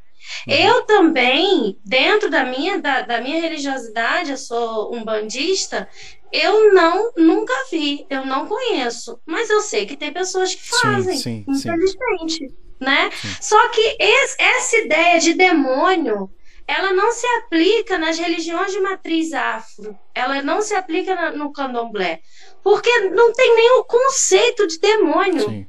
Uhum. 0.48 0.54
Eu 0.56 0.82
também, 0.86 1.78
dentro 1.86 2.30
da 2.30 2.44
minha, 2.44 2.80
da, 2.80 3.02
da, 3.02 3.22
minha 3.22 3.40
religiosidade, 3.40 4.32
eu 4.32 4.38
sou 4.38 4.96
um 4.96 5.04
bandista, 5.04 5.88
eu 6.32 6.74
não 6.74 7.12
nunca 7.18 7.54
vi, 7.72 8.06
eu 8.10 8.26
não 8.26 8.48
conheço, 8.48 9.20
mas 9.26 9.50
eu 9.50 9.62
sei 9.62 9.86
que 9.86 9.98
tem 9.98 10.12
pessoas 10.12 10.54
que 10.54 10.68
fazem, 10.68 11.18
sim, 11.18 11.46
sim, 11.48 11.52
infelizmente. 11.52 12.50
Sim 12.50 12.66
né? 12.80 13.10
Só 13.42 13.70
que 13.70 13.98
esse, 14.00 14.36
essa 14.42 14.78
ideia 14.78 15.20
de 15.20 15.34
demônio, 15.34 16.30
ela 16.68 16.94
não 16.94 17.12
se 17.12 17.26
aplica 17.38 17.98
nas 17.98 18.18
religiões 18.18 18.72
de 18.72 18.80
matriz 18.80 19.34
afro, 19.34 19.98
ela 20.14 20.42
não 20.42 20.62
se 20.62 20.74
aplica 20.74 21.32
no 21.32 21.52
candomblé, 21.52 22.22
porque 22.64 22.90
não 23.10 23.32
tem 23.34 23.72
o 23.80 23.84
conceito 23.84 24.68
de 24.68 24.80
demônio. 24.80 25.50
Sim. 25.50 25.68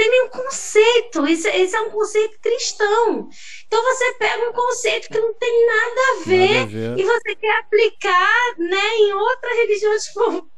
Tem 0.00 0.10
nenhum 0.10 0.28
conceito, 0.30 1.28
isso, 1.28 1.46
isso 1.46 1.76
é 1.76 1.80
um 1.82 1.90
conceito 1.90 2.38
cristão. 2.40 3.28
Então 3.66 3.82
você 3.82 4.14
pega 4.14 4.48
um 4.48 4.52
conceito 4.54 5.08
que 5.10 5.20
não 5.20 5.34
tem 5.34 5.66
nada 5.66 6.00
a 6.00 6.24
ver, 6.24 6.54
nada 6.54 6.62
a 6.62 6.64
ver. 6.64 6.98
e 6.98 7.04
você 7.04 7.34
quer 7.34 7.58
aplicar 7.58 8.54
né, 8.56 8.96
em 8.96 9.12
outra 9.12 9.54
religião, 9.56 9.98
tipo, 9.98 10.48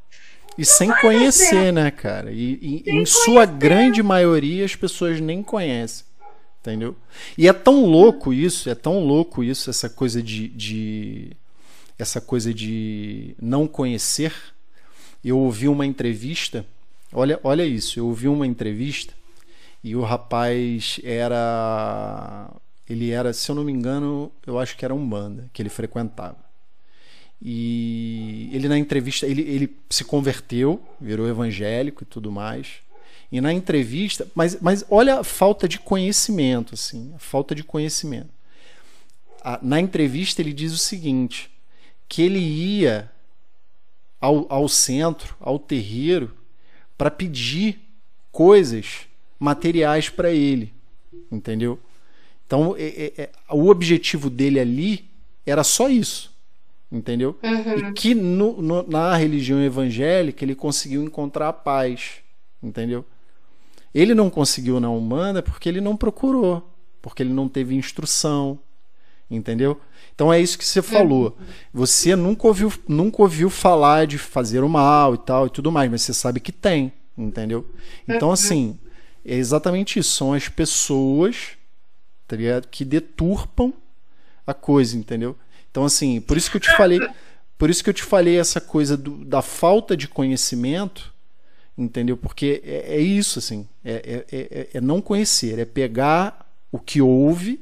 e 0.56 0.64
sem 0.64 0.94
conhecer, 1.00 1.72
né, 1.72 1.90
cara? 1.90 2.30
E, 2.30 2.84
e 2.86 2.90
em 2.92 3.04
sua 3.04 3.44
grande 3.44 4.00
maioria 4.00 4.64
as 4.64 4.76
pessoas 4.76 5.18
nem 5.20 5.42
conhecem. 5.42 6.06
Entendeu? 6.60 6.94
E 7.36 7.48
é 7.48 7.52
tão 7.52 7.84
louco 7.84 8.32
isso, 8.32 8.70
é 8.70 8.76
tão 8.76 9.04
louco 9.04 9.42
isso, 9.42 9.68
essa 9.68 9.90
coisa 9.90 10.22
de, 10.22 10.46
de 10.46 11.32
essa 11.98 12.20
coisa 12.20 12.54
de 12.54 13.34
não 13.42 13.66
conhecer. 13.66 14.32
Eu 15.24 15.36
ouvi 15.36 15.66
uma 15.66 15.84
entrevista, 15.84 16.64
olha, 17.12 17.40
olha 17.42 17.66
isso, 17.66 17.98
eu 17.98 18.06
ouvi 18.06 18.28
uma 18.28 18.46
entrevista 18.46 19.20
e 19.82 19.96
o 19.96 20.02
rapaz 20.02 21.00
era 21.02 22.50
ele 22.88 23.10
era, 23.10 23.32
se 23.32 23.50
eu 23.50 23.54
não 23.54 23.64
me 23.64 23.72
engano, 23.72 24.30
eu 24.46 24.58
acho 24.58 24.76
que 24.76 24.84
era 24.84 24.94
um 24.94 25.08
banda 25.08 25.48
que 25.52 25.62
ele 25.62 25.68
frequentava. 25.68 26.36
E 27.40 28.50
ele 28.52 28.68
na 28.68 28.78
entrevista, 28.78 29.26
ele, 29.26 29.42
ele 29.42 29.76
se 29.88 30.04
converteu, 30.04 30.80
virou 31.00 31.26
evangélico 31.26 32.02
e 32.02 32.06
tudo 32.06 32.30
mais. 32.30 32.82
E 33.30 33.40
na 33.40 33.52
entrevista, 33.52 34.26
mas, 34.34 34.60
mas 34.60 34.84
olha 34.90 35.20
a 35.20 35.24
falta 35.24 35.66
de 35.66 35.78
conhecimento, 35.78 36.74
assim, 36.74 37.12
a 37.14 37.18
falta 37.18 37.54
de 37.54 37.64
conhecimento. 37.64 38.28
A, 39.42 39.58
na 39.62 39.80
entrevista 39.80 40.42
ele 40.42 40.52
diz 40.52 40.72
o 40.72 40.78
seguinte, 40.78 41.50
que 42.08 42.20
ele 42.20 42.38
ia 42.38 43.10
ao, 44.20 44.46
ao 44.52 44.68
centro, 44.68 45.34
ao 45.40 45.58
terreiro, 45.58 46.36
para 46.96 47.10
pedir 47.10 47.80
coisas 48.30 49.08
materiais 49.42 50.08
para 50.08 50.30
ele, 50.30 50.72
entendeu? 51.30 51.78
Então, 52.46 52.76
é, 52.76 52.82
é, 52.82 53.22
é, 53.22 53.30
o 53.50 53.68
objetivo 53.68 54.30
dele 54.30 54.60
ali 54.60 55.10
era 55.44 55.64
só 55.64 55.88
isso 55.88 56.32
entendeu? 56.92 57.38
Uhum. 57.42 57.88
E 57.88 57.92
que 57.94 58.14
no, 58.14 58.60
no, 58.60 58.82
na 58.82 59.16
religião 59.16 59.62
evangélica 59.62 60.44
ele 60.44 60.54
conseguiu 60.54 61.02
encontrar 61.02 61.48
a 61.48 61.52
paz, 61.52 62.16
entendeu? 62.62 63.02
Ele 63.94 64.14
não 64.14 64.28
conseguiu 64.28 64.78
na 64.78 64.90
Umbanda 64.90 65.42
porque 65.42 65.68
ele 65.68 65.80
não 65.80 65.96
procurou, 65.96 66.70
porque 67.00 67.22
ele 67.22 67.32
não 67.32 67.48
teve 67.48 67.74
instrução, 67.74 68.58
entendeu? 69.30 69.80
Então 70.14 70.30
é 70.30 70.38
isso 70.38 70.58
que 70.58 70.66
você 70.66 70.82
falou. 70.82 71.36
Uhum. 71.38 71.46
Você 71.72 72.14
nunca 72.14 72.46
ouviu, 72.46 72.70
nunca 72.86 73.22
ouviu 73.22 73.48
falar 73.48 74.06
de 74.06 74.18
fazer 74.18 74.62
o 74.62 74.68
mal 74.68 75.14
e 75.14 75.18
tal 75.18 75.46
e 75.46 75.50
tudo 75.50 75.72
mais, 75.72 75.90
mas 75.90 76.02
você 76.02 76.12
sabe 76.12 76.40
que 76.40 76.52
tem, 76.52 76.92
entendeu? 77.16 77.66
Então 78.06 78.28
uhum. 78.28 78.34
assim, 78.34 78.78
é 79.24 79.34
exatamente 79.34 79.98
isso. 79.98 80.12
São 80.12 80.32
as 80.32 80.48
pessoas 80.48 81.50
tá 82.26 82.36
que 82.70 82.84
deturpam 82.84 83.72
a 84.46 84.54
coisa, 84.54 84.96
entendeu? 84.96 85.36
Então, 85.70 85.84
assim, 85.84 86.20
por 86.20 86.36
isso 86.36 86.50
que 86.50 86.56
eu 86.56 86.60
te 86.60 86.74
falei, 86.76 87.00
por 87.56 87.70
isso 87.70 87.82
que 87.82 87.90
eu 87.90 87.94
te 87.94 88.02
falei 88.02 88.38
essa 88.38 88.60
coisa 88.60 88.96
do, 88.96 89.24
da 89.24 89.42
falta 89.42 89.96
de 89.96 90.08
conhecimento, 90.08 91.12
entendeu? 91.76 92.16
Porque 92.16 92.62
é, 92.64 92.96
é 92.96 93.00
isso, 93.00 93.38
assim, 93.38 93.66
é, 93.84 94.24
é, 94.30 94.36
é, 94.36 94.68
é 94.74 94.80
não 94.80 95.00
conhecer, 95.00 95.58
é 95.58 95.64
pegar 95.64 96.50
o 96.70 96.78
que 96.78 97.00
houve, 97.00 97.60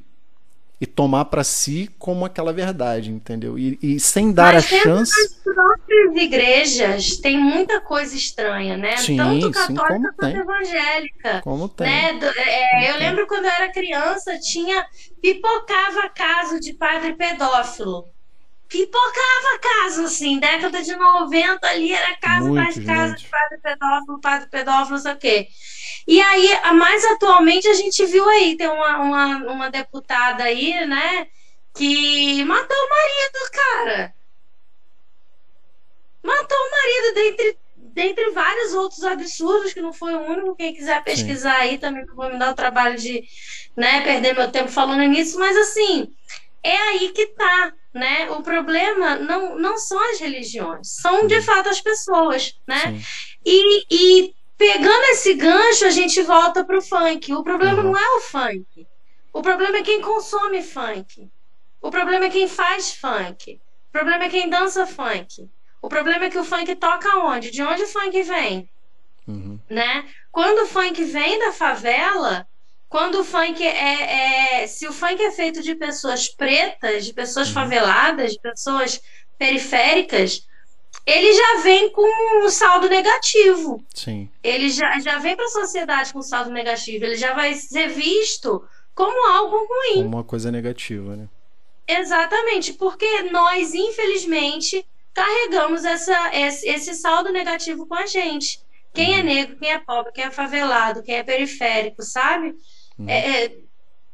e 0.81 0.87
tomar 0.87 1.27
para 1.27 1.45
si 1.45 1.91
como 1.99 2.25
aquela 2.25 2.53
verdade, 2.55 3.11
entendeu? 3.11 3.59
E, 3.59 3.79
e 3.83 4.01
sem 4.01 4.33
dar 4.33 4.55
Mas 4.55 4.65
a 4.65 4.69
chance. 4.69 5.13
Nas 5.21 5.55
próprias 5.55 6.17
igrejas 6.17 7.17
tem 7.19 7.39
muita 7.39 7.83
coisa 7.83 8.17
estranha, 8.17 8.79
né? 8.79 8.97
Sim, 8.97 9.19
Tanto 9.19 9.51
católica 9.51 9.67
sim, 9.67 9.75
quanto 9.75 10.27
evangélica. 10.41 11.41
Como 11.43 11.69
tem. 11.69 11.87
Né? 11.87 12.19
É, 12.35 12.91
eu 12.91 12.99
lembro 12.99 13.27
quando 13.27 13.45
eu 13.45 13.51
era 13.51 13.71
criança, 13.71 14.39
tinha 14.39 14.87
pipocava 15.21 16.09
caso 16.09 16.59
de 16.59 16.73
padre 16.73 17.13
pedófilo. 17.13 18.09
Pipocava 18.67 19.59
caso, 19.61 20.05
assim, 20.05 20.39
década 20.39 20.81
de 20.81 20.95
90 20.95 21.67
ali 21.67 21.93
era 21.93 22.17
caso 22.17 22.53
mais 22.55 22.79
caso 22.79 23.17
de 23.17 23.27
padre 23.27 23.59
pedófilo, 23.61 24.21
padre 24.21 24.49
pedófilo, 24.49 24.91
não 24.91 24.99
sei 24.99 25.13
o 25.13 25.17
quê. 25.17 25.49
E 26.07 26.21
aí, 26.21 26.49
mais 26.75 27.05
atualmente, 27.05 27.69
a 27.69 27.75
gente 27.75 28.05
viu 28.07 28.29
aí, 28.29 28.57
tem 28.57 28.69
uma, 28.69 28.99
uma, 28.99 29.37
uma 29.53 29.71
deputada 29.71 30.45
aí, 30.45 30.87
né, 30.87 31.27
que 31.75 32.45
matou 32.45 32.77
o 32.77 32.89
marido, 32.89 33.51
cara. 33.53 34.15
Matou 36.23 36.59
o 36.59 36.71
marido 36.71 37.15
dentre, 37.15 37.59
dentre 37.77 38.31
vários 38.31 38.75
outros 38.75 39.05
absurdos, 39.05 39.73
que 39.73 39.81
não 39.81 39.93
foi 39.93 40.15
o 40.15 40.21
único. 40.21 40.57
Quem 40.57 40.75
quiser 40.75 41.03
pesquisar 41.03 41.57
Sim. 41.57 41.61
aí 41.61 41.79
também, 41.79 42.05
não 42.05 42.15
vou 42.15 42.31
me 42.31 42.39
dar 42.39 42.51
o 42.51 42.57
trabalho 42.57 42.99
de 42.99 43.23
né, 43.77 44.03
perder 44.03 44.35
meu 44.35 44.51
tempo 44.51 44.69
falando 44.69 45.03
nisso, 45.03 45.39
mas 45.39 45.57
assim, 45.57 46.09
é 46.63 46.77
aí 46.77 47.11
que 47.11 47.27
tá, 47.29 47.73
né? 47.95 48.31
O 48.31 48.43
problema 48.43 49.17
não, 49.17 49.59
não 49.59 49.79
são 49.79 49.99
as 50.11 50.21
religiões, 50.21 50.89
são 51.01 51.27
de 51.27 51.41
fato 51.41 51.69
as 51.69 51.81
pessoas, 51.81 52.55
né? 52.67 53.01
E, 53.45 53.85
e 53.91 54.35
pegando 54.61 55.05
esse 55.05 55.33
gancho, 55.33 55.87
a 55.87 55.91
gente 55.91 56.21
volta 56.21 56.63
para 56.63 56.77
o 56.77 56.83
funk. 56.83 57.33
O 57.33 57.43
problema 57.43 57.79
uhum. 57.79 57.93
não 57.93 57.97
é 57.97 58.17
o 58.17 58.21
funk. 58.21 58.87
O 59.33 59.41
problema 59.41 59.79
é 59.79 59.83
quem 59.83 60.03
consome 60.03 60.63
funk. 60.63 61.27
O 61.81 61.91
problema 61.91 62.27
é 62.27 62.29
quem 62.29 62.47
faz 62.47 62.93
funk. 62.93 63.59
O 63.89 63.91
problema 63.91 64.25
é 64.25 64.29
quem 64.29 64.51
dança 64.51 64.87
funk. 64.87 65.49
O 65.81 65.89
problema 65.89 66.27
é 66.27 66.31
que 66.31 66.37
o 66.37 66.45
funk 66.45 66.77
toca 66.77 67.21
onde? 67.21 67.51
De 67.51 67.63
onde 67.63 67.85
o 67.85 67.87
funk 67.87 68.23
vem? 68.23 68.69
Uhum. 69.27 69.59
Né? 69.71 70.05
Quando 70.31 70.65
o 70.65 70.67
funk 70.67 71.03
vem 71.05 71.39
da 71.39 71.53
favela, 71.53 72.47
quando 72.87 73.21
o 73.21 73.25
funk 73.25 73.67
é, 73.67 74.63
é, 74.63 74.67
Se 74.67 74.87
o 74.87 74.93
funk 74.93 75.23
é 75.23 75.31
feito 75.31 75.63
de 75.63 75.75
pessoas 75.75 76.29
pretas, 76.29 77.07
de 77.07 77.15
pessoas 77.15 77.49
uhum. 77.49 77.55
faveladas, 77.55 78.33
de 78.33 78.41
pessoas 78.41 79.01
periféricas, 79.39 80.47
ele 81.11 81.33
já 81.33 81.63
vem 81.63 81.91
com 81.91 82.45
um 82.45 82.49
saldo 82.49 82.89
negativo. 82.89 83.85
Sim. 83.95 84.29
Ele 84.43 84.71
já, 84.71 84.99
já 85.01 85.19
vem 85.19 85.35
para 85.35 85.45
a 85.45 85.49
sociedade 85.49 86.13
com 86.13 86.23
saldo 86.23 86.51
negativo. 86.51 87.05
Ele 87.05 87.17
já 87.17 87.35
vai 87.35 87.55
ser 87.55 87.89
visto 87.89 88.65
como 88.95 89.27
algo 89.33 89.57
ruim. 89.57 90.03
Como 90.03 90.17
uma 90.17 90.25
coisa 90.25 90.53
negativa, 90.53 91.17
né? 91.17 91.29
Exatamente, 91.89 92.75
porque 92.75 93.23
nós, 93.25 93.75
infelizmente, 93.75 94.87
carregamos 95.13 95.85
essa, 95.85 96.31
esse, 96.33 96.69
esse 96.69 96.95
saldo 96.95 97.33
negativo 97.33 97.87
com 97.87 97.95
a 97.95 98.07
gente. 98.07 98.63
Quem 98.95 99.13
é 99.13 99.15
uhum. 99.15 99.21
é 99.21 99.23
negro, 99.23 99.57
quem 99.57 99.73
é 99.73 99.79
pobre, 99.79 100.13
quem 100.13 100.25
é 100.25 100.31
favelado, 100.31 101.03
quem 101.03 101.17
é 101.17 101.25
periférico, 101.25 102.03
sabe? 102.03 102.55
Uhum. 102.99 103.09
É, 103.09 103.45
é, 103.45 103.57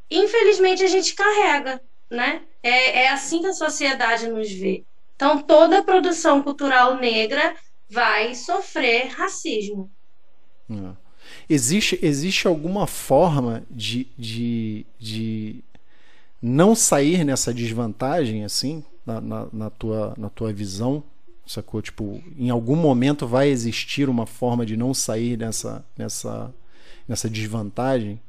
infelizmente 0.09 0.83
a 0.83 0.87
gente 0.87 1.13
carrega, 1.13 1.81
né? 2.09 2.41
É, 2.63 3.03
é 3.03 3.09
assim 3.09 3.41
que 3.41 3.47
a 3.47 3.53
sociedade 3.53 4.27
nos 4.27 4.51
vê. 4.51 4.83
Então, 5.17 5.41
toda 5.41 5.83
produção 5.83 6.43
cultural 6.43 6.97
negra 6.97 7.55
vai 7.89 8.35
sofrer 8.35 9.07
racismo. 9.07 9.89
É. 10.69 10.91
Existe, 11.49 11.97
existe 12.03 12.47
alguma 12.47 12.85
forma 12.85 13.63
de, 13.69 14.07
de, 14.15 14.85
de 14.99 15.63
não 16.39 16.75
sair 16.75 17.23
nessa 17.25 17.51
desvantagem, 17.51 18.45
assim, 18.45 18.85
na, 19.03 19.19
na, 19.19 19.47
na, 19.51 19.69
tua, 19.71 20.13
na 20.17 20.29
tua 20.29 20.53
visão? 20.53 21.03
Sacou? 21.47 21.81
Tipo, 21.81 22.21
em 22.37 22.51
algum 22.51 22.75
momento 22.75 23.25
vai 23.25 23.49
existir 23.49 24.07
uma 24.07 24.27
forma 24.27 24.67
de 24.67 24.77
não 24.77 24.93
sair 24.93 25.35
nessa, 25.35 25.83
nessa, 25.97 26.53
nessa 27.07 27.27
desvantagem? 27.27 28.21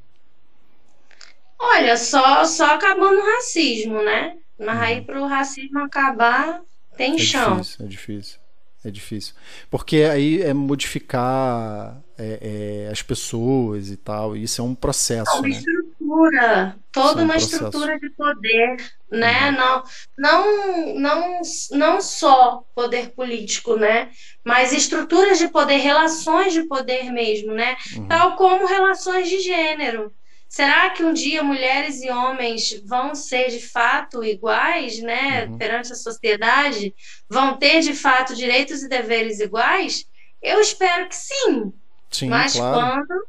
Olha, 1.59 1.95
só, 1.97 2.43
só 2.45 2.73
acabando 2.73 3.19
o 3.19 3.25
racismo, 3.35 4.01
né? 4.01 4.37
Mas 4.57 4.75
uhum. 4.75 4.83
aí 4.83 5.01
para 5.01 5.21
o 5.21 5.27
racismo 5.27 5.79
acabar, 5.79 6.61
tem 6.99 7.15
é 7.15 7.17
chão. 7.17 7.61
Difícil, 7.61 7.85
é 7.85 7.87
difícil. 7.87 8.39
É 8.83 8.91
difícil. 8.91 9.35
Porque 9.69 9.97
aí 10.03 10.41
é 10.41 10.53
modificar 10.53 12.01
é, 12.17 12.85
é, 12.87 12.91
as 12.91 13.01
pessoas 13.01 13.89
e 13.89 13.95
tal. 13.95 14.35
E 14.35 14.43
isso 14.43 14.61
é 14.61 14.63
um 14.63 14.75
processo. 14.75 15.31
É 15.31 15.33
uma 15.35 15.47
né? 15.47 15.49
estrutura. 15.49 16.75
Toda 16.91 17.21
é 17.21 17.23
um 17.23 17.25
uma 17.25 17.33
processo. 17.33 17.55
estrutura 17.55 17.99
de 17.99 18.09
poder. 18.09 18.77
Né? 19.11 19.49
Uhum. 19.49 19.55
Não, 19.55 19.83
não, 20.17 20.99
não, 20.99 21.41
não 21.71 22.01
só 22.01 22.63
poder 22.75 23.11
político, 23.11 23.77
né? 23.77 24.11
Mas 24.45 24.73
estruturas 24.73 25.39
de 25.39 25.47
poder, 25.47 25.77
relações 25.77 26.53
de 26.53 26.63
poder 26.63 27.11
mesmo, 27.11 27.53
né? 27.53 27.77
Uhum. 27.95 28.07
Tal 28.07 28.35
como 28.35 28.65
relações 28.65 29.29
de 29.29 29.39
gênero. 29.39 30.13
Será 30.49 30.89
que 30.89 31.03
um 31.03 31.13
dia 31.13 31.43
mulheres 31.43 32.01
e 32.01 32.09
homens 32.09 32.81
vão 32.83 33.13
ser 33.13 33.49
de 33.49 33.61
fato 33.61 34.23
iguais, 34.23 34.99
né, 34.99 35.45
uhum. 35.45 35.57
perante 35.59 35.93
a 35.93 35.95
sociedade? 35.95 36.93
Vão 37.29 37.55
ter 37.55 37.81
de 37.81 37.93
fato 37.93 38.35
direitos 38.35 38.81
e 38.81 38.89
deveres 38.89 39.39
iguais? 39.39 40.07
Eu 40.41 40.59
espero 40.59 41.07
que 41.07 41.15
sim. 41.15 41.71
Sim, 42.09 42.29
Mas 42.29 42.53
claro. 42.53 43.05
quando 43.05 43.27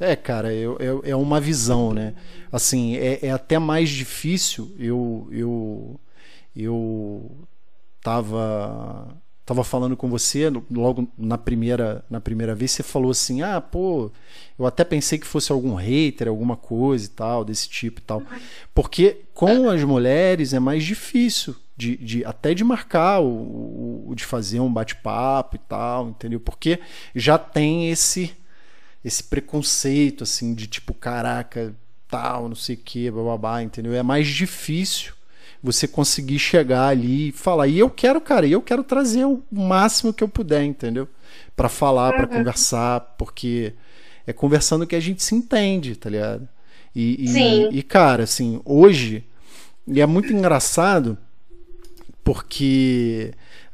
é, 0.00 0.14
cara, 0.14 0.52
eu, 0.54 0.78
eu, 0.78 1.02
é 1.04 1.16
uma 1.16 1.40
visão, 1.40 1.92
né? 1.92 2.14
Assim, 2.52 2.96
é, 2.96 3.26
é 3.26 3.30
até 3.32 3.58
mais 3.58 3.90
difícil. 3.90 4.72
Eu, 4.78 5.28
eu, 5.32 6.00
eu 6.54 7.30
tava 8.00 9.20
tava 9.48 9.64
falando 9.64 9.96
com 9.96 10.10
você 10.10 10.52
logo 10.70 11.08
na 11.16 11.38
primeira 11.38 12.04
na 12.10 12.20
primeira 12.20 12.54
vez 12.54 12.70
você 12.70 12.82
falou 12.82 13.10
assim 13.10 13.40
ah 13.40 13.62
pô 13.62 14.10
eu 14.58 14.66
até 14.66 14.84
pensei 14.84 15.18
que 15.18 15.26
fosse 15.26 15.50
algum 15.50 15.74
hater 15.74 16.28
alguma 16.28 16.54
coisa 16.54 17.06
e 17.06 17.08
tal 17.08 17.44
desse 17.46 17.66
tipo 17.66 18.00
e 18.00 18.02
tal. 18.02 18.22
Porque 18.74 19.22
com 19.32 19.70
as 19.70 19.82
mulheres 19.84 20.52
é 20.52 20.58
mais 20.58 20.84
difícil 20.84 21.56
de, 21.76 21.96
de 21.96 22.24
até 22.26 22.52
de 22.52 22.62
marcar 22.62 23.20
o, 23.20 24.04
o 24.08 24.14
de 24.14 24.24
fazer 24.24 24.60
um 24.60 24.70
bate-papo 24.70 25.56
e 25.56 25.60
tal 25.60 26.08
entendeu? 26.10 26.40
Porque 26.40 26.78
já 27.14 27.38
tem 27.38 27.90
esse 27.90 28.36
esse 29.02 29.22
preconceito 29.22 30.24
assim 30.24 30.52
de 30.52 30.66
tipo 30.66 30.92
caraca 30.92 31.74
tal 32.06 32.48
não 32.48 32.56
sei 32.56 32.74
o 32.74 32.78
que 32.78 33.10
babá 33.10 33.62
entendeu? 33.62 33.94
É 33.94 34.02
mais 34.02 34.26
difícil 34.26 35.14
você 35.62 35.88
conseguir 35.88 36.38
chegar 36.38 36.88
ali 36.88 37.28
e 37.28 37.32
falar. 37.32 37.66
E 37.66 37.78
eu 37.78 37.90
quero, 37.90 38.20
cara, 38.20 38.46
eu 38.46 38.62
quero 38.62 38.84
trazer 38.84 39.24
o 39.24 39.42
máximo 39.50 40.12
que 40.12 40.22
eu 40.22 40.28
puder, 40.28 40.64
entendeu? 40.64 41.08
Para 41.56 41.68
falar, 41.68 42.12
para 42.12 42.28
uhum. 42.28 42.38
conversar, 42.38 43.00
porque 43.18 43.72
é 44.26 44.32
conversando 44.32 44.86
que 44.86 44.94
a 44.94 45.00
gente 45.00 45.22
se 45.22 45.34
entende, 45.34 45.96
tá 45.96 46.08
ligado? 46.08 46.48
E, 46.94 47.26
e, 47.28 47.78
e, 47.78 47.82
cara, 47.82 48.24
assim, 48.24 48.60
hoje, 48.64 49.24
e 49.86 50.00
é 50.00 50.06
muito 50.06 50.32
engraçado, 50.32 51.16
porque 52.24 53.32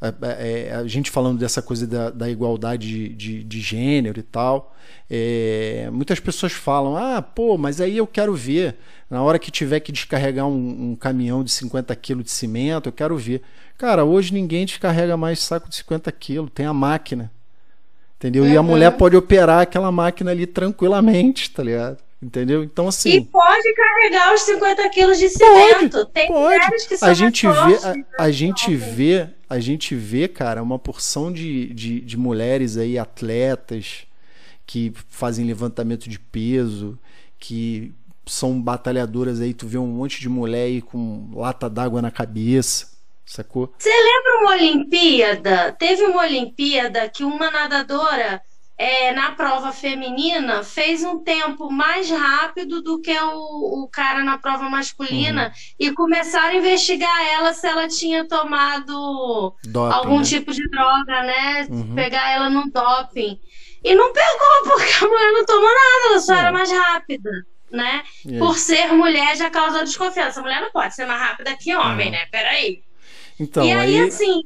a, 0.08 0.26
a, 0.26 0.30
é, 0.32 0.74
a, 0.74 0.86
gente 0.86 1.10
falando 1.10 1.38
dessa 1.38 1.62
coisa 1.62 1.86
da, 1.86 2.10
da 2.10 2.30
igualdade 2.30 2.86
de, 2.86 3.08
de, 3.08 3.44
de, 3.44 3.60
gênero 3.60 4.18
e 4.18 4.22
tal, 4.22 4.74
é, 5.10 5.88
muitas 5.92 6.20
pessoas 6.20 6.52
falam: 6.52 6.96
ah, 6.96 7.22
pô, 7.22 7.56
mas 7.56 7.80
aí 7.80 7.96
eu 7.96 8.06
quero 8.06 8.34
ver 8.34 8.76
na 9.08 9.22
hora 9.22 9.38
que 9.38 9.50
tiver 9.50 9.80
que 9.80 9.92
descarregar 9.92 10.46
um, 10.46 10.90
um 10.90 10.96
caminhão 10.96 11.44
de 11.44 11.50
50 11.52 11.94
quilos 11.96 12.24
de 12.24 12.30
cimento, 12.30 12.88
eu 12.88 12.92
quero 12.92 13.16
ver. 13.16 13.42
Cara, 13.78 14.04
hoje 14.04 14.32
ninguém 14.32 14.66
descarrega 14.66 15.16
mais 15.16 15.40
saco 15.40 15.68
de 15.68 15.76
50 15.76 16.10
quilos, 16.12 16.50
tem 16.54 16.66
a 16.66 16.72
máquina. 16.72 17.30
Entendeu? 18.16 18.44
Uhum. 18.44 18.50
E 18.50 18.56
a 18.56 18.62
mulher 18.62 18.90
pode 18.92 19.16
operar 19.16 19.60
aquela 19.60 19.92
máquina 19.92 20.30
ali 20.30 20.46
tranquilamente, 20.46 21.50
tá 21.50 21.62
ligado? 21.62 21.98
Entendeu? 22.24 22.64
Então, 22.64 22.88
assim. 22.88 23.10
E 23.10 23.20
pode 23.20 23.74
carregar 23.74 24.32
os 24.32 24.40
50 24.42 24.88
quilos 24.88 25.18
de 25.18 25.28
cimento. 25.28 25.98
Pode, 25.98 26.10
Tem 26.12 26.28
pode. 26.28 26.88
que 26.88 26.96
são 26.96 27.08
a 27.08 27.12
gente 27.12 27.46
vê, 27.46 27.52
a, 28.18 28.24
a 28.24 28.30
gente 28.30 28.74
vê, 28.74 29.28
a 29.54 29.60
gente 29.60 29.94
vê, 29.94 30.26
cara, 30.26 30.62
uma 30.62 30.78
porção 30.78 31.32
de, 31.32 31.72
de, 31.72 32.00
de 32.00 32.16
mulheres 32.16 32.76
aí, 32.76 32.98
atletas, 32.98 34.04
que 34.66 34.92
fazem 35.08 35.46
levantamento 35.46 36.08
de 36.08 36.18
peso, 36.18 36.98
que 37.38 37.94
são 38.26 38.60
batalhadoras 38.60 39.40
aí, 39.40 39.54
tu 39.54 39.68
vê 39.68 39.78
um 39.78 39.86
monte 39.86 40.20
de 40.20 40.28
mulher 40.28 40.64
aí 40.64 40.82
com 40.82 41.30
lata 41.34 41.70
d'água 41.70 42.02
na 42.02 42.10
cabeça, 42.10 42.98
sacou? 43.24 43.72
Você 43.78 43.90
lembra 43.90 44.40
uma 44.40 44.50
Olimpíada? 44.52 45.72
Teve 45.72 46.02
uma 46.02 46.22
Olimpíada 46.22 47.08
que 47.08 47.22
uma 47.22 47.50
nadadora 47.50 48.42
é, 48.76 49.12
na 49.12 49.30
prova 49.32 49.72
feminina 49.72 50.64
fez 50.64 51.04
um 51.04 51.18
tempo 51.18 51.70
mais 51.70 52.10
rápido 52.10 52.82
do 52.82 53.00
que 53.00 53.16
o, 53.16 53.84
o 53.84 53.88
cara 53.88 54.24
na 54.24 54.36
prova 54.36 54.68
masculina 54.68 55.46
uhum. 55.46 55.74
e 55.78 55.92
começaram 55.92 56.48
a 56.48 56.56
investigar 56.56 57.26
ela 57.34 57.52
se 57.52 57.66
ela 57.66 57.86
tinha 57.86 58.26
tomado 58.26 59.54
doping, 59.64 59.94
algum 59.94 60.18
né? 60.18 60.24
tipo 60.24 60.52
de 60.52 60.68
droga, 60.68 61.22
né? 61.22 61.66
Uhum. 61.70 61.94
Pegar 61.94 62.30
ela 62.30 62.50
no 62.50 62.70
doping. 62.70 63.38
E 63.82 63.94
não 63.94 64.12
pegou, 64.12 64.62
porque 64.72 65.04
a 65.04 65.08
mulher 65.08 65.32
não 65.32 65.44
tomou 65.44 65.68
nada, 65.68 66.06
ela 66.08 66.20
só 66.20 66.34
era 66.34 66.52
mais 66.52 66.70
rápida 66.70 67.30
né? 67.70 68.04
Por 68.38 68.56
ser 68.56 68.92
mulher 68.92 69.36
já 69.36 69.50
causa 69.50 69.84
desconfiança. 69.84 70.40
Mulher 70.40 70.60
não 70.60 70.70
pode 70.70 70.94
ser 70.94 71.06
mais 71.06 71.20
rápida 71.20 71.56
que 71.56 71.74
homem, 71.74 72.06
uhum. 72.06 72.12
né? 72.12 72.26
Peraí. 72.30 72.82
Então, 73.38 73.64
e 73.64 73.72
aí, 73.72 73.98
aí... 73.98 74.08
assim, 74.08 74.42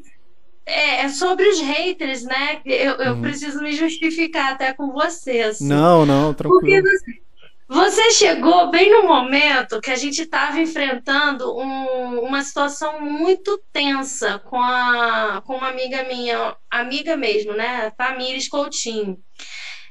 é, 0.68 1.00
é, 1.02 1.08
sobre 1.08 1.48
os 1.48 1.60
haters, 1.60 2.22
né? 2.22 2.60
Eu, 2.64 2.94
eu 2.96 3.12
uhum. 3.14 3.22
preciso 3.22 3.60
me 3.62 3.72
justificar 3.72 4.52
até 4.52 4.72
com 4.72 4.92
você. 4.92 5.40
Assim. 5.40 5.66
Não, 5.66 6.04
não, 6.04 6.34
tranquilo. 6.34 6.60
Porque 6.60 6.82
você, 6.82 7.20
você 7.66 8.10
chegou 8.12 8.70
bem 8.70 8.90
no 8.90 9.08
momento 9.08 9.80
que 9.80 9.90
a 9.90 9.96
gente 9.96 10.22
estava 10.22 10.60
enfrentando 10.60 11.56
um, 11.56 12.20
uma 12.20 12.42
situação 12.42 13.00
muito 13.00 13.60
tensa 13.72 14.38
com, 14.38 14.60
a, 14.60 15.42
com 15.46 15.56
uma 15.56 15.68
amiga 15.68 16.04
minha, 16.04 16.54
amiga 16.70 17.16
mesmo, 17.16 17.54
né? 17.54 17.90
Tamires 17.96 18.48
Coutinho. 18.48 19.18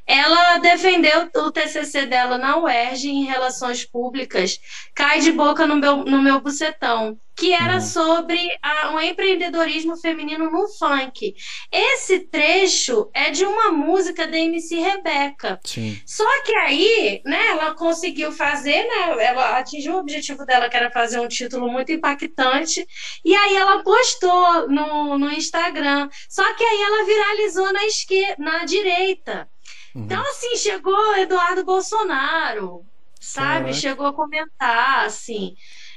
Ela 0.07 0.57
defendeu 0.59 1.29
o 1.35 1.51
TCC 1.51 2.05
dela 2.05 2.37
na 2.37 2.57
UERJ 2.57 3.09
em 3.09 3.25
Relações 3.25 3.85
Públicas, 3.85 4.57
cai 4.95 5.19
de 5.19 5.33
boca 5.33 5.67
no 5.67 5.75
meu, 5.75 5.97
no 6.05 6.21
meu 6.21 6.39
bucetão, 6.39 7.19
que 7.35 7.53
era 7.53 7.75
uhum. 7.75 7.81
sobre 7.81 8.39
a, 8.63 8.91
um 8.91 9.01
empreendedorismo 9.01 9.95
feminino 9.97 10.49
no 10.49 10.67
funk. 10.69 11.35
Esse 11.71 12.21
trecho 12.21 13.09
é 13.13 13.29
de 13.29 13.45
uma 13.45 13.71
música 13.71 14.25
da 14.25 14.37
MC 14.37 14.79
Rebeca. 14.79 15.59
Sim. 15.63 16.01
Só 16.05 16.25
que 16.43 16.55
aí, 16.55 17.21
né, 17.25 17.47
ela 17.49 17.75
conseguiu 17.75 18.31
fazer, 18.31 18.83
né, 18.87 19.25
ela 19.25 19.59
atingiu 19.59 19.95
o 19.95 19.99
objetivo 19.99 20.45
dela, 20.45 20.69
que 20.69 20.77
era 20.77 20.89
fazer 20.89 21.19
um 21.19 21.27
título 21.27 21.69
muito 21.69 21.91
impactante, 21.91 22.87
e 23.23 23.35
aí 23.35 23.55
ela 23.55 23.83
postou 23.83 24.69
no, 24.69 25.17
no 25.19 25.31
Instagram. 25.31 26.09
Só 26.29 26.53
que 26.55 26.63
aí 26.63 26.81
ela 26.81 27.05
viralizou 27.05 27.73
na 27.73 27.85
esquerda, 27.85 28.35
na 28.43 28.65
direita. 28.65 29.47
Uhum. 29.95 30.03
Então, 30.03 30.21
assim, 30.21 30.55
chegou 30.57 31.15
Eduardo 31.17 31.63
Bolsonaro, 31.63 32.85
sabe? 33.19 33.73
Chegou 33.73 34.07
a 34.07 34.13
comentar, 34.13 35.05
assim. 35.05 35.55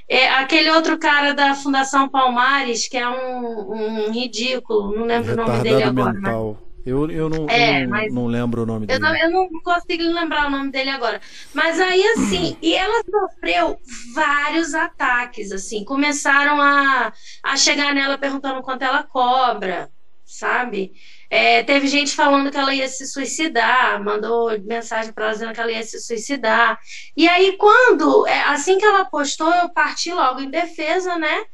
É, 0.08 0.28
aquele 0.30 0.70
outro 0.70 0.98
cara 0.98 1.32
da 1.32 1.54
Fundação 1.54 2.08
Palmares, 2.08 2.88
que 2.88 2.96
é 2.96 3.08
um, 3.08 4.06
um 4.06 4.10
ridículo, 4.10 4.94
não 4.94 5.04
lembro 5.04 5.30
Retardado 5.30 5.42
o 5.42 5.52
nome 5.52 5.62
dele 5.62 5.82
agora. 5.82 6.12
Mental. 6.12 6.58
Mas... 6.60 6.70
Eu, 6.84 7.10
eu, 7.10 7.28
não, 7.28 7.46
é, 7.48 7.84
eu 7.84 7.88
não, 7.88 8.06
não, 8.10 8.26
lembro 8.26 8.62
o 8.62 8.66
nome 8.66 8.86
dele. 8.86 8.98
Eu 8.98 9.02
não, 9.02 9.16
eu 9.16 9.30
não 9.30 9.48
consigo 9.62 10.02
lembrar 10.02 10.46
o 10.46 10.50
nome 10.50 10.70
dele 10.70 10.90
agora. 10.90 11.20
Mas 11.52 11.78
aí, 11.78 12.02
assim, 12.08 12.56
e 12.62 12.74
ela 12.74 13.04
sofreu 13.04 13.78
vários 14.14 14.74
ataques, 14.74 15.52
assim. 15.52 15.84
Começaram 15.84 16.60
a, 16.60 17.12
a 17.42 17.56
chegar 17.56 17.94
nela 17.94 18.16
perguntando 18.16 18.62
quanto 18.62 18.82
ela 18.82 19.02
cobra, 19.02 19.90
sabe? 20.24 20.92
É, 21.32 21.62
teve 21.62 21.86
gente 21.86 22.12
falando 22.12 22.50
que 22.50 22.56
ela 22.58 22.74
ia 22.74 22.88
se 22.88 23.06
suicidar, 23.06 24.02
mandou 24.02 24.50
mensagem 24.62 25.12
para 25.12 25.26
ela 25.26 25.32
dizendo 25.32 25.52
que 25.54 25.60
ela 25.60 25.70
ia 25.70 25.82
se 25.84 26.00
suicidar. 26.00 26.76
E 27.16 27.28
aí, 27.28 27.56
quando, 27.56 28.26
é, 28.26 28.42
assim 28.42 28.76
que 28.78 28.84
ela 28.84 29.04
postou, 29.04 29.48
eu 29.54 29.72
parti 29.72 30.12
logo 30.12 30.40
em 30.40 30.50
defesa, 30.50 31.16
né? 31.16 31.44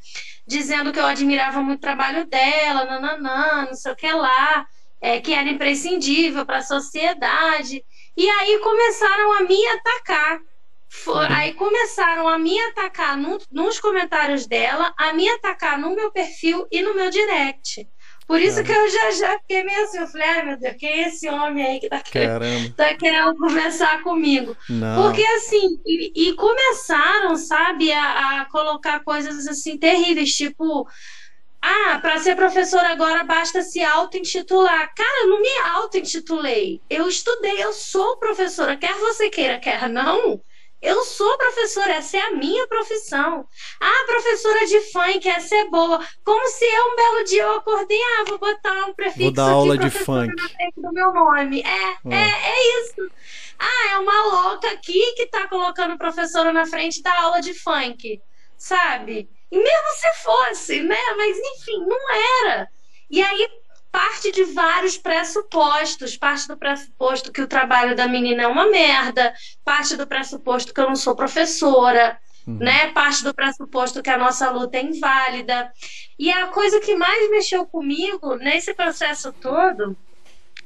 Dizendo 0.47 0.93
que 0.93 0.99
eu 0.99 1.05
admirava 1.05 1.61
muito 1.61 1.79
o 1.79 1.83
trabalho 1.83 2.27
dela, 2.27 2.87
nananã, 2.87 3.66
não 3.66 3.74
sei 3.74 3.93
o 3.93 3.97
que 3.97 4.11
lá, 4.11 4.66
é, 4.99 5.20
que 5.20 5.35
era 5.35 5.51
imprescindível 5.51 6.47
para 6.47 6.59
a 6.59 6.62
sociedade. 6.62 7.85
E 8.16 8.31
aí 8.31 8.59
começaram 8.61 9.33
a 9.35 9.43
me 9.43 9.66
atacar. 9.66 10.41
For, 10.89 11.31
aí 11.31 11.53
começaram 11.53 12.27
a 12.27 12.39
me 12.39 12.59
atacar 12.61 13.16
no, 13.18 13.39
nos 13.51 13.79
comentários 13.79 14.47
dela, 14.47 14.95
a 14.97 15.12
me 15.12 15.29
atacar 15.29 15.79
no 15.79 15.95
meu 15.95 16.11
perfil 16.11 16.66
e 16.70 16.81
no 16.81 16.95
meu 16.95 17.11
direct. 17.11 17.87
Por 18.27 18.41
isso 18.41 18.62
que 18.64 18.72
eu 18.72 18.91
já, 18.91 19.11
já 19.12 19.39
fiquei 19.39 19.62
meio 19.62 19.85
assim, 19.85 19.99
eu 19.99 20.07
falei, 20.09 20.27
ai 20.27 20.45
meu 20.45 20.57
Deus, 20.59 20.77
quem 20.77 20.89
é 20.89 21.09
esse 21.09 21.29
homem 21.29 21.64
aí 21.64 21.81
que 21.81 21.89
tá 21.89 22.01
querendo, 22.01 22.74
tá 22.74 22.95
querendo 22.95 23.37
conversar 23.37 24.03
comigo? 24.03 24.57
Não. 24.68 25.03
Porque 25.03 25.22
assim, 25.22 25.81
e, 25.87 26.31
e 26.31 26.35
começaram, 26.35 27.37
sabe, 27.37 27.93
a, 27.93 28.41
a, 28.41 28.45
colocar 28.47 29.05
coisas 29.05 29.47
assim 29.47 29.79
terríveis, 29.79 30.35
tipo, 30.35 30.89
ah, 31.62 32.01
para 32.01 32.18
ser 32.18 32.35
professora 32.35 32.89
agora 32.89 33.22
basta 33.22 33.62
se 33.62 33.81
auto-intitular. 33.83 34.93
Cara, 34.95 35.22
eu 35.22 35.29
não 35.29 35.41
me 35.41 35.59
auto-intitulei. 35.74 36.81
Eu 36.91 37.09
estudei, 37.09 37.62
eu 37.62 37.72
sou 37.72 38.16
professora, 38.18 38.77
quer 38.77 38.95
você 38.95 39.31
queira, 39.31 39.61
quer 39.61 39.89
não. 39.89 40.41
Eu 40.81 41.03
sou 41.05 41.37
professora, 41.39 41.95
essa 41.95 42.16
é 42.16 42.20
a 42.20 42.33
minha 42.33 42.66
profissão. 42.68 43.49
Ah, 43.81 44.05
professora 44.07 44.66
de 44.66 44.81
funk, 44.93 45.29
essa 45.29 45.57
é 45.57 45.64
boa. 45.68 46.05
Como 46.22 46.47
se 46.49 46.64
eu, 46.64 46.93
um 46.93 46.97
belo 46.97 47.24
dia, 47.24 47.43
eu 47.43 47.57
acordei, 47.57 47.99
ah, 47.99 48.24
vou 48.29 48.39
botar 48.39 48.85
um 48.85 48.95
prefixo 48.95 49.22
vou 49.22 49.33
dar 49.33 49.51
aula 49.51 49.79
de 49.79 49.91
funk. 49.91 50.35
na 50.37 50.49
frente 50.49 50.74
do 50.77 50.93
meu 50.93 51.12
nome. 51.12 51.62
É, 51.62 52.14
é, 52.14 52.51
é 52.51 52.81
isso. 52.83 53.11
Ah, 53.59 53.95
é 53.95 53.99
uma 53.99 54.22
louca 54.27 54.70
aqui 54.70 55.14
que 55.16 55.27
tá 55.27 55.49
colocando 55.49 55.97
professora 55.97 56.53
na 56.53 56.66
frente 56.66 57.03
da 57.03 57.20
aula 57.22 57.41
de 57.41 57.55
funk, 57.55 58.20
sabe? 58.57 59.31
E 59.51 59.57
mesmo 59.57 59.89
se 59.95 60.22
fosse, 60.22 60.81
né? 60.83 60.99
Mas 61.16 61.39
enfim, 61.39 61.79
não 61.87 62.14
era. 62.45 62.68
E 63.09 63.22
aí 63.22 63.49
parte 63.97 64.30
de 64.30 64.44
vários 64.44 64.99
pressupostos. 64.99 66.18
Parte 66.18 66.47
do 66.47 66.57
pressuposto 66.59 67.32
que 67.32 67.40
o 67.40 67.47
trabalho 67.47 67.97
da 67.97 68.07
menina 68.07 68.42
é 68.42 68.47
uma 68.47 68.68
merda, 68.68 69.32
parte 69.64 69.97
do 69.97 70.07
pressuposto 70.07 70.74
que 70.74 70.80
eu 70.80 70.86
não 70.86 70.97
sou 70.97 71.16
professora, 71.16 72.18
uhum. 72.47 72.59
né? 72.59 72.92
Parte 72.92 73.24
do 73.24 73.32
pressuposto 73.32 74.03
que 74.03 74.11
a 74.11 74.18
nossa 74.18 74.51
luta 74.51 74.76
é 74.76 74.82
inválida. 74.82 75.72
E 76.18 76.30
a 76.30 76.49
coisa 76.49 76.78
que 76.78 76.94
mais 76.94 77.30
mexeu 77.30 77.64
comigo 77.64 78.36
nesse 78.36 78.74
processo 78.74 79.32
todo 79.32 79.97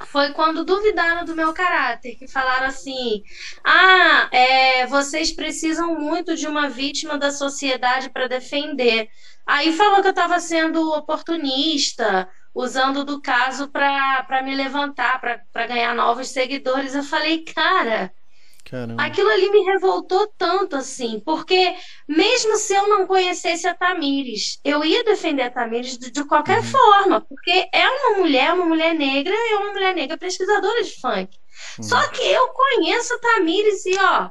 foi 0.06 0.32
quando 0.32 0.64
duvidaram 0.64 1.24
do 1.24 1.36
meu 1.36 1.52
caráter, 1.52 2.16
que 2.16 2.26
falaram 2.26 2.66
assim: 2.66 3.22
ah, 3.64 4.28
é, 4.32 4.86
vocês 4.88 5.30
precisam 5.30 5.96
muito 6.00 6.34
de 6.34 6.48
uma 6.48 6.68
vítima 6.68 7.16
da 7.16 7.30
sociedade 7.30 8.10
para 8.10 8.26
defender. 8.26 9.08
Aí 9.46 9.72
falou 9.72 10.00
que 10.00 10.08
eu 10.08 10.10
estava 10.10 10.38
sendo 10.40 10.92
oportunista, 10.92 12.28
usando 12.54 13.04
do 13.04 13.20
caso 13.20 13.68
para 13.68 14.42
me 14.42 14.54
levantar, 14.54 15.20
para 15.20 15.66
ganhar 15.66 15.94
novos 15.94 16.28
seguidores. 16.28 16.94
Eu 16.94 17.02
falei, 17.02 17.44
cara, 17.44 18.12
Caramba. 18.64 19.02
aquilo 19.02 19.28
ali 19.30 19.50
me 19.50 19.62
revoltou 19.62 20.26
tanto 20.36 20.76
assim, 20.76 21.20
porque 21.20 21.74
mesmo 22.08 22.56
se 22.56 22.74
eu 22.74 22.88
não 22.88 23.06
conhecesse 23.06 23.66
a 23.66 23.74
Tamires, 23.74 24.60
eu 24.64 24.84
ia 24.84 25.04
defender 25.04 25.42
a 25.42 25.50
Tamires 25.50 25.98
de, 25.98 26.10
de 26.10 26.24
qualquer 26.24 26.58
uhum. 26.58 26.64
forma, 26.64 27.20
porque 27.20 27.68
é 27.72 27.88
uma 27.88 28.18
mulher, 28.18 28.52
uma 28.52 28.66
mulher 28.66 28.94
negra, 28.94 29.34
é 29.34 29.56
uma 29.56 29.72
mulher 29.72 29.94
negra 29.94 30.18
pesquisadora 30.18 30.82
de 30.82 31.00
funk. 31.00 31.38
Uhum. 31.78 31.84
Só 31.84 32.08
que 32.08 32.22
eu 32.22 32.48
conheço 32.48 33.14
a 33.14 33.18
Tamires 33.18 33.84
e, 33.86 33.98
ó, 33.98 34.30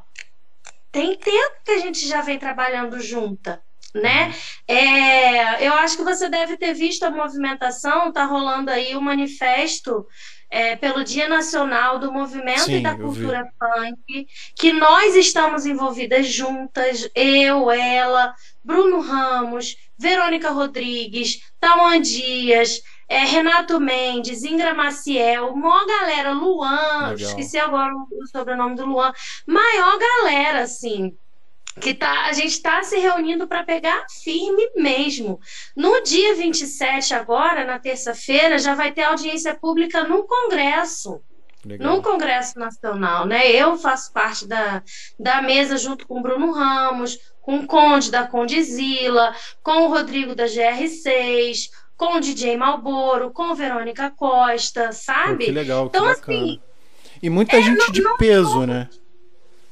tem 0.91 1.15
tempo 1.15 1.55
que 1.63 1.71
a 1.71 1.77
gente 1.77 2.07
já 2.07 2.21
vem 2.21 2.39
trabalhando 2.39 2.99
junta 2.99 3.61
né? 3.93 4.33
É, 4.67 5.67
eu 5.67 5.73
acho 5.73 5.97
que 5.97 6.03
você 6.03 6.29
deve 6.29 6.57
ter 6.57 6.73
visto 6.73 7.03
a 7.03 7.11
movimentação, 7.11 8.11
tá 8.11 8.25
rolando 8.25 8.69
aí 8.69 8.95
o 8.95 8.99
um 8.99 9.01
manifesto 9.01 10.05
é, 10.49 10.75
pelo 10.75 11.03
Dia 11.03 11.29
Nacional 11.29 11.99
do 11.99 12.11
Movimento 12.11 12.65
Sim, 12.65 12.79
e 12.79 12.83
da 12.83 12.95
Cultura 12.95 13.47
Funk, 13.57 14.27
que 14.55 14.73
nós 14.73 15.15
estamos 15.15 15.65
envolvidas 15.65 16.27
juntas, 16.27 17.09
eu, 17.13 17.69
ela, 17.69 18.33
Bruno 18.63 18.99
Ramos, 18.99 19.75
Verônica 19.97 20.49
Rodrigues, 20.49 21.41
Tauan 21.59 22.01
Dias, 22.01 22.81
é, 23.07 23.19
Renato 23.19 23.79
Mendes, 23.79 24.43
Ingra 24.43 24.73
Maciel, 24.73 25.55
maior 25.55 25.85
galera, 25.85 26.31
Luan, 26.31 27.09
Legal. 27.09 27.15
esqueci 27.15 27.57
agora 27.57 27.93
o 27.93 28.27
sobrenome 28.27 28.75
do 28.75 28.85
Luan, 28.85 29.11
maior 29.45 29.97
galera, 29.99 30.61
assim 30.61 31.15
que 31.79 31.93
tá, 31.93 32.25
a 32.25 32.33
gente 32.33 32.51
está 32.51 32.83
se 32.83 32.97
reunindo 32.97 33.47
para 33.47 33.63
pegar 33.63 34.05
firme 34.23 34.69
mesmo. 34.75 35.39
No 35.75 36.01
dia 36.03 36.35
27, 36.35 37.13
agora, 37.13 37.65
na 37.65 37.79
terça-feira, 37.79 38.59
já 38.59 38.75
vai 38.75 38.91
ter 38.91 39.03
audiência 39.03 39.55
pública 39.55 40.03
no 40.03 40.23
Congresso. 40.23 41.21
Legal. 41.65 41.95
No 41.95 42.01
Congresso 42.01 42.57
Nacional, 42.57 43.25
né? 43.25 43.51
Eu 43.51 43.77
faço 43.77 44.13
parte 44.13 44.47
da, 44.47 44.81
da 45.19 45.41
mesa 45.41 45.77
junto 45.77 46.07
com 46.07 46.19
o 46.19 46.21
Bruno 46.21 46.51
Ramos, 46.51 47.17
com 47.41 47.57
o 47.57 47.67
Conde 47.67 48.11
da 48.11 48.25
Condizila, 48.25 49.35
com 49.61 49.85
o 49.85 49.89
Rodrigo 49.89 50.35
da 50.35 50.45
GR6, 50.45 51.69
com 51.97 52.15
o 52.15 52.19
DJ 52.21 52.55
Malboro, 52.55 53.31
com 53.31 53.53
Verônica 53.53 54.09
Costa, 54.11 54.93
sabe? 54.93 55.45
Pô, 55.45 55.45
que 55.45 55.51
legal, 55.51 55.85
então, 55.87 56.05
que 56.05 56.11
assim. 56.11 56.61
E 57.21 57.29
muita 57.29 57.57
é, 57.57 57.61
gente 57.61 57.77
não, 57.77 57.91
de 57.91 58.17
peso, 58.17 58.59
não, 58.59 58.67
né? 58.67 58.89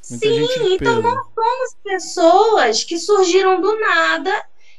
Muita 0.10 0.28
Sim, 0.28 0.74
então 0.74 1.01
não 1.01 1.16
somos 1.24 1.76
pessoas 1.84 2.84
que 2.84 2.97
surgiram 2.97 3.60
do 3.60 3.80
nada 3.80 4.32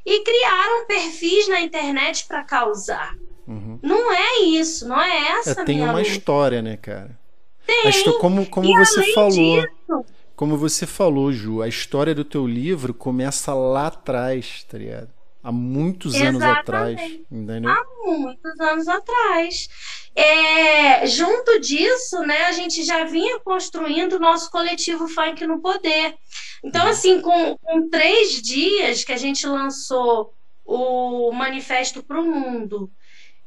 e 0.05 0.21
criaram 0.21 0.87
perfis 0.87 1.49
na 1.49 1.61
internet 1.61 2.27
para 2.27 2.43
causar. 2.43 3.15
Uhum. 3.47 3.79
Não 3.83 4.13
é 4.13 4.41
isso, 4.43 4.87
não 4.89 5.01
é 5.01 5.39
essa 5.39 5.63
é, 5.63 5.65
Tem 5.65 5.83
uma 5.83 6.03
história, 6.03 6.63
né, 6.63 6.77
cara? 6.77 7.19
Tem. 7.67 7.85
Mas 7.85 8.03
como, 8.19 8.47
como 8.47 8.75
você 8.79 9.13
falou. 9.13 9.31
Disso, 9.31 10.05
como 10.35 10.57
você 10.57 10.87
falou, 10.87 11.33
Ju, 11.33 11.63
a 11.63 11.69
história 11.69 12.15
do 12.15 12.25
teu 12.25 12.47
livro 12.47 12.95
começa 12.95 13.53
lá 13.53 13.89
atrás, 13.89 14.65
tá 14.69 14.79
ligado? 14.79 15.18
Há 15.49 15.53
muitos 15.53 16.15
Exatamente. 16.15 16.45
anos 16.45 16.59
atrás. 16.59 17.01
Entendeu? 17.31 17.71
Há 17.71 17.85
muitos 18.05 18.61
anos 18.61 18.89
atrás. 18.89 19.69
É, 20.15 21.07
junto 21.07 21.59
disso, 21.61 22.21
né, 22.21 22.45
a 22.45 22.53
gente 22.53 22.85
já 22.85 23.05
vinha 23.05 23.41
construindo 23.41 24.15
o 24.15 24.19
nosso 24.19 24.51
coletivo 24.51 25.09
Funk 25.09 25.47
no 25.47 25.61
Poder. 25.61 26.15
Então, 26.63 26.85
uhum. 26.85 26.91
assim, 26.91 27.21
com, 27.21 27.57
com 27.57 27.89
três 27.89 28.43
dias 28.43 29.05
que 29.05 29.13
a 29.13 29.17
gente 29.17 29.47
lançou 29.47 30.35
o 30.65 31.33
manifesto 31.33 32.03
para 32.03 32.21
o 32.21 32.25
mundo 32.25 32.91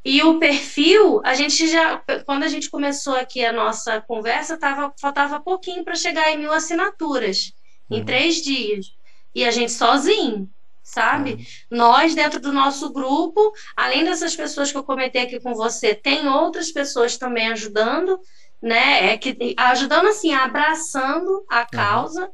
e 0.03 0.23
o 0.23 0.39
perfil, 0.39 1.21
a 1.23 1.35
gente 1.35 1.67
já, 1.67 2.01
quando 2.25 2.41
a 2.41 2.47
gente 2.47 2.67
começou 2.71 3.13
aqui 3.13 3.45
a 3.45 3.53
nossa 3.53 4.01
conversa, 4.01 4.57
tava, 4.57 4.91
faltava 4.99 5.39
pouquinho 5.39 5.83
para 5.83 5.93
chegar 5.93 6.31
em 6.31 6.39
mil 6.39 6.51
assinaturas, 6.51 7.53
uhum. 7.87 7.97
em 7.97 8.05
três 8.05 8.41
dias. 8.41 8.87
E 9.35 9.45
a 9.45 9.51
gente 9.51 9.71
sozinho 9.71 10.49
sabe? 10.91 11.33
Uhum. 11.33 11.45
Nós, 11.77 12.13
dentro 12.13 12.39
do 12.39 12.51
nosso 12.51 12.91
grupo, 12.91 13.53
além 13.75 14.03
dessas 14.03 14.35
pessoas 14.35 14.71
que 14.71 14.77
eu 14.77 14.83
comentei 14.83 15.21
aqui 15.21 15.39
com 15.39 15.53
você, 15.53 15.95
tem 15.95 16.27
outras 16.27 16.69
pessoas 16.69 17.17
também 17.17 17.47
ajudando, 17.47 18.19
né? 18.61 19.13
É 19.13 19.17
que, 19.17 19.55
ajudando 19.57 20.07
assim, 20.07 20.33
abraçando 20.33 21.45
a 21.49 21.65
causa. 21.65 22.25
Uhum. 22.25 22.31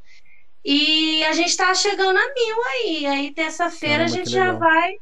E 0.66 1.24
a 1.26 1.34
gente 1.34 1.50
está 1.50 1.74
chegando 1.74 2.18
a 2.18 2.34
mil 2.34 2.64
aí. 2.66 3.06
Aí, 3.06 3.32
terça-feira, 3.32 4.06
a 4.06 4.08
gente 4.08 4.30
já 4.30 4.54
vai 4.54 4.96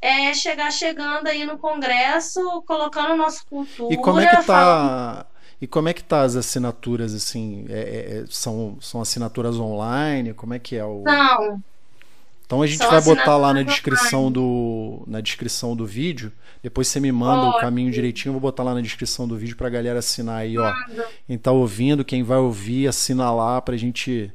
é, 0.00 0.32
chegar 0.32 0.72
chegando 0.72 1.28
aí 1.28 1.44
no 1.44 1.58
Congresso, 1.58 2.62
colocando 2.66 3.12
o 3.12 3.16
nosso 3.16 3.46
cultura. 3.46 3.94
E 3.94 3.98
como 3.98 4.18
é 4.18 4.26
que 4.26 4.36
tá. 4.36 4.42
Falando... 4.42 5.26
E 5.60 5.66
como 5.66 5.88
é 5.88 5.94
que 5.94 6.02
tá 6.02 6.22
as 6.22 6.36
assinaturas, 6.36 7.14
assim? 7.14 7.64
É, 7.68 7.78
é, 7.78 8.18
é, 8.18 8.24
são, 8.28 8.76
são 8.80 9.00
assinaturas 9.00 9.56
online? 9.56 10.34
Como 10.34 10.52
é 10.52 10.58
que 10.58 10.74
é 10.74 10.84
o. 10.84 11.02
Não, 11.02 11.62
então 12.54 12.62
a 12.62 12.66
gente 12.68 12.78
Só 12.78 12.90
vai 12.90 13.00
botar 13.02 13.36
lá 13.36 13.52
na 13.52 13.62
descrição 13.62 14.30
do 14.30 15.02
na 15.08 15.20
descrição 15.20 15.74
do 15.74 15.84
vídeo. 15.84 16.32
Depois 16.62 16.86
você 16.86 17.00
me 17.00 17.10
manda 17.10 17.48
o 17.48 17.60
caminho 17.60 17.90
direitinho, 17.90 18.28
eu 18.28 18.34
vou 18.34 18.40
botar 18.40 18.62
lá 18.62 18.74
na 18.74 18.80
descrição 18.80 19.26
do 19.26 19.36
vídeo 19.36 19.56
pra 19.56 19.68
galera 19.68 19.98
assinar 19.98 20.38
aí, 20.38 20.56
ó. 20.56 20.72
Quem 21.26 21.36
tá 21.36 21.50
ouvindo, 21.50 22.04
quem 22.04 22.22
vai 22.22 22.38
ouvir, 22.38 22.86
assina 22.86 23.30
lá 23.32 23.60
pra 23.60 23.76
gente 23.76 24.32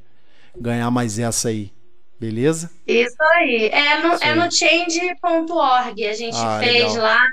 ganhar 0.60 0.92
mais 0.92 1.18
essa 1.18 1.48
aí. 1.48 1.72
Beleza? 2.20 2.70
Isso 2.86 3.24
aí. 3.36 3.70
É 3.72 4.02
no, 4.02 4.14
é 4.16 4.36
no 4.36 4.52
change.org. 4.52 6.06
A 6.06 6.14
gente 6.14 6.38
ah, 6.38 6.60
fez 6.60 6.94
legal. 6.94 7.04
lá. 7.04 7.26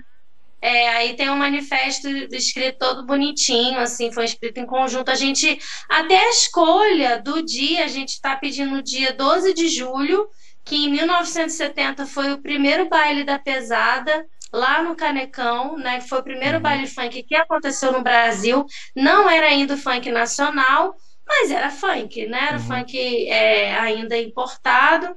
É, 0.62 0.88
aí 0.90 1.14
tem 1.14 1.28
um 1.28 1.36
manifesto 1.36 2.08
escrito 2.32 2.78
todo 2.78 3.04
bonitinho, 3.04 3.78
assim, 3.78 4.10
foi 4.10 4.24
escrito 4.24 4.58
em 4.58 4.66
conjunto. 4.66 5.10
A 5.10 5.14
gente, 5.14 5.58
até 5.88 6.16
a 6.16 6.30
escolha 6.30 7.20
do 7.20 7.42
dia, 7.42 7.84
a 7.84 7.88
gente 7.88 8.10
está 8.10 8.36
pedindo 8.36 8.76
o 8.76 8.82
dia 8.82 9.12
12 9.12 9.52
de 9.52 9.68
julho, 9.68 10.28
que 10.66 10.74
em 10.74 10.90
1970 10.90 12.04
foi 12.06 12.32
o 12.32 12.42
primeiro 12.42 12.88
baile 12.88 13.22
da 13.22 13.38
pesada 13.38 14.26
lá 14.52 14.82
no 14.82 14.96
Canecão, 14.96 15.78
né? 15.78 16.00
Foi 16.00 16.18
o 16.18 16.24
primeiro 16.24 16.56
uhum. 16.56 16.62
baile 16.62 16.88
funk 16.88 17.22
que 17.22 17.36
aconteceu 17.36 17.92
no 17.92 18.02
Brasil. 18.02 18.66
Não 18.94 19.30
era 19.30 19.46
ainda 19.46 19.74
o 19.74 19.78
funk 19.78 20.10
nacional, 20.10 20.96
mas 21.24 21.52
era 21.52 21.70
funk, 21.70 22.26
né? 22.26 22.48
Era 22.48 22.58
uhum. 22.58 22.64
funk 22.64 23.28
é, 23.28 23.76
ainda 23.76 24.18
importado. 24.18 25.16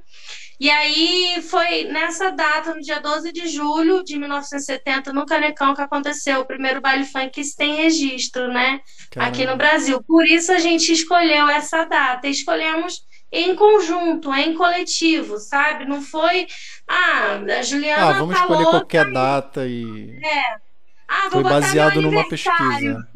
E 0.60 0.70
aí 0.70 1.42
foi 1.42 1.84
nessa 1.84 2.30
data, 2.30 2.72
no 2.72 2.80
dia 2.80 3.00
12 3.00 3.32
de 3.32 3.48
julho 3.48 4.04
de 4.04 4.16
1970, 4.18 5.12
no 5.12 5.26
Canecão, 5.26 5.74
que 5.74 5.82
aconteceu 5.82 6.40
o 6.40 6.44
primeiro 6.44 6.80
baile 6.80 7.06
funk 7.06 7.30
que 7.30 7.56
tem 7.56 7.74
registro, 7.74 8.46
né? 8.52 8.80
Caramba. 9.10 9.32
Aqui 9.32 9.46
no 9.46 9.56
Brasil. 9.56 10.00
Por 10.04 10.24
isso 10.24 10.52
a 10.52 10.58
gente 10.58 10.92
escolheu 10.92 11.48
essa 11.48 11.84
data. 11.86 12.28
Escolhemos 12.28 13.02
em 13.32 13.54
conjunto, 13.54 14.32
em 14.34 14.54
coletivo, 14.54 15.38
sabe? 15.38 15.84
Não 15.84 16.02
foi, 16.02 16.46
ah, 16.88 17.40
a 17.58 17.62
Juliana. 17.62 18.10
Ah, 18.10 18.12
vamos 18.12 18.36
escolher 18.36 18.64
qualquer 18.64 19.12
data 19.12 19.66
e. 19.66 20.18
É. 20.22 20.70
Ah, 21.06 21.28
foi 21.30 21.42
baseado 21.42 22.00
numa 22.00 22.28
pesquisa. 22.28 23.08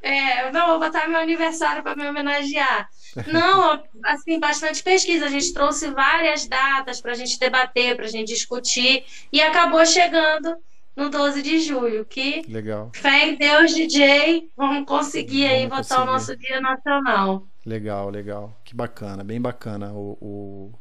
É, 0.00 0.50
não, 0.52 0.68
vou 0.68 0.80
botar 0.80 1.08
meu 1.08 1.18
aniversário 1.18 1.82
para 1.82 1.96
me 1.96 2.06
homenagear. 2.06 2.88
Não, 3.26 3.82
assim, 4.04 4.38
bastante 4.38 4.82
pesquisa. 4.82 5.26
A 5.26 5.28
gente 5.28 5.52
trouxe 5.52 5.90
várias 5.90 6.46
datas 6.46 7.00
para 7.00 7.12
a 7.12 7.14
gente 7.14 7.38
debater, 7.38 7.96
para 7.96 8.04
a 8.04 8.08
gente 8.08 8.28
discutir, 8.28 9.04
e 9.32 9.40
acabou 9.42 9.84
chegando 9.84 10.56
no 10.96 11.08
12 11.08 11.42
de 11.42 11.60
julho. 11.60 12.04
Que 12.04 12.42
legal. 12.48 12.90
Fé 12.94 13.28
em 13.28 13.36
Deus, 13.36 13.74
DJ, 13.74 14.50
vamos 14.56 14.86
conseguir 14.86 15.46
vamos 15.46 15.56
aí 15.56 15.66
botar 15.66 15.78
conseguir. 15.78 16.02
o 16.02 16.04
nosso 16.06 16.36
Dia 16.36 16.60
Nacional. 16.60 17.46
Legal, 17.68 18.08
legal. 18.08 18.58
Que 18.64 18.74
bacana, 18.74 19.22
bem 19.22 19.38
bacana. 19.38 19.92
O, 19.92 20.16
o... 20.22 20.72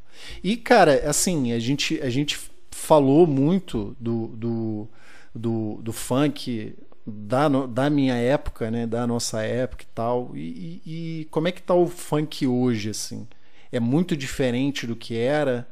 E, 0.42 0.56
cara, 0.56 1.10
assim, 1.10 1.52
a 1.52 1.60
gente, 1.60 2.00
a 2.02 2.10
gente 2.10 2.40
falou 2.72 3.28
muito 3.28 3.94
do, 4.00 4.28
do, 4.28 4.90
do, 5.36 5.82
do 5.82 5.92
funk 5.92 6.74
da, 7.06 7.50
da 7.50 7.90
minha 7.90 8.16
época, 8.16 8.72
né? 8.72 8.88
Da 8.88 9.06
nossa 9.06 9.42
época 9.42 9.84
e 9.84 9.88
tal. 9.88 10.32
E, 10.34 10.40
e, 10.86 11.22
e, 11.22 11.26
como 11.26 11.50
é 11.50 11.52
que 11.52 11.62
tá 11.62 11.74
o 11.74 11.88
funk 11.88 12.48
hoje, 12.48 12.92
assim? 12.92 13.28
É 13.70 13.82
muito 13.82 14.16
diferente 14.16 14.88
do 14.88 14.96
que 14.96 15.18
era? 15.18 15.68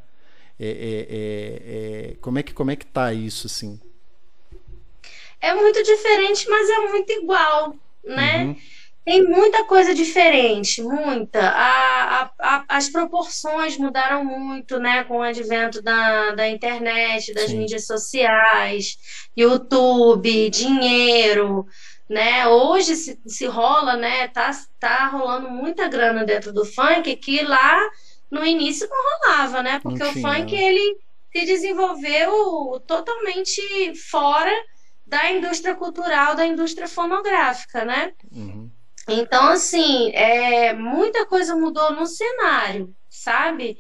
É, 0.60 0.68
é, 0.68 1.08
é, 1.10 2.12
é 2.12 2.16
como, 2.20 2.40
é 2.40 2.44
que, 2.44 2.54
como 2.54 2.72
é 2.72 2.76
que 2.76 2.86
tá 2.86 3.14
isso, 3.14 3.48
assim? 3.48 3.80
É 5.40 5.54
muito 5.54 5.82
diferente, 5.82 6.46
mas 6.50 6.70
é 6.70 6.80
muito 6.90 7.10
igual, 7.14 7.74
né? 8.04 8.44
Uhum. 8.44 8.58
Tem 9.06 9.24
muita 9.24 9.64
coisa 9.66 9.94
diferente, 9.94 10.82
muita. 10.82 11.40
A, 11.40 12.24
a, 12.24 12.32
a, 12.40 12.66
as 12.70 12.90
proporções 12.90 13.78
mudaram 13.78 14.26
muito, 14.26 14.80
né, 14.80 15.04
com 15.04 15.20
o 15.20 15.22
advento 15.22 15.80
da, 15.80 16.32
da 16.32 16.50
internet, 16.50 17.32
das 17.32 17.52
Sim. 17.52 17.60
mídias 17.60 17.86
sociais, 17.86 18.98
YouTube, 19.38 20.50
dinheiro, 20.50 21.68
né? 22.10 22.48
Hoje 22.48 22.96
se, 22.96 23.20
se 23.28 23.46
rola, 23.46 23.96
né? 23.96 24.28
Tá, 24.30 24.50
tá 24.80 25.08
rolando 25.10 25.52
muita 25.52 25.88
grana 25.88 26.26
dentro 26.26 26.52
do 26.52 26.66
funk 26.66 27.16
que 27.18 27.44
lá 27.44 27.88
no 28.32 28.44
início 28.44 28.88
não 28.90 28.98
rolava, 28.98 29.62
né? 29.62 29.80
Porque 29.84 30.02
o 30.02 30.14
funk 30.14 30.56
ele 30.56 30.98
se 31.32 31.46
desenvolveu 31.46 32.82
totalmente 32.88 33.62
fora 34.10 34.52
da 35.06 35.32
indústria 35.32 35.76
cultural, 35.76 36.36
da 36.36 36.48
indústria 36.48 36.88
fonográfica, 36.88 37.86
né? 37.86 38.12
Uhum. 38.32 38.72
Então, 39.08 39.50
assim, 39.50 40.12
é, 40.14 40.74
muita 40.74 41.26
coisa 41.26 41.56
mudou 41.56 41.92
no 41.94 42.06
cenário, 42.06 42.94
sabe? 43.10 43.78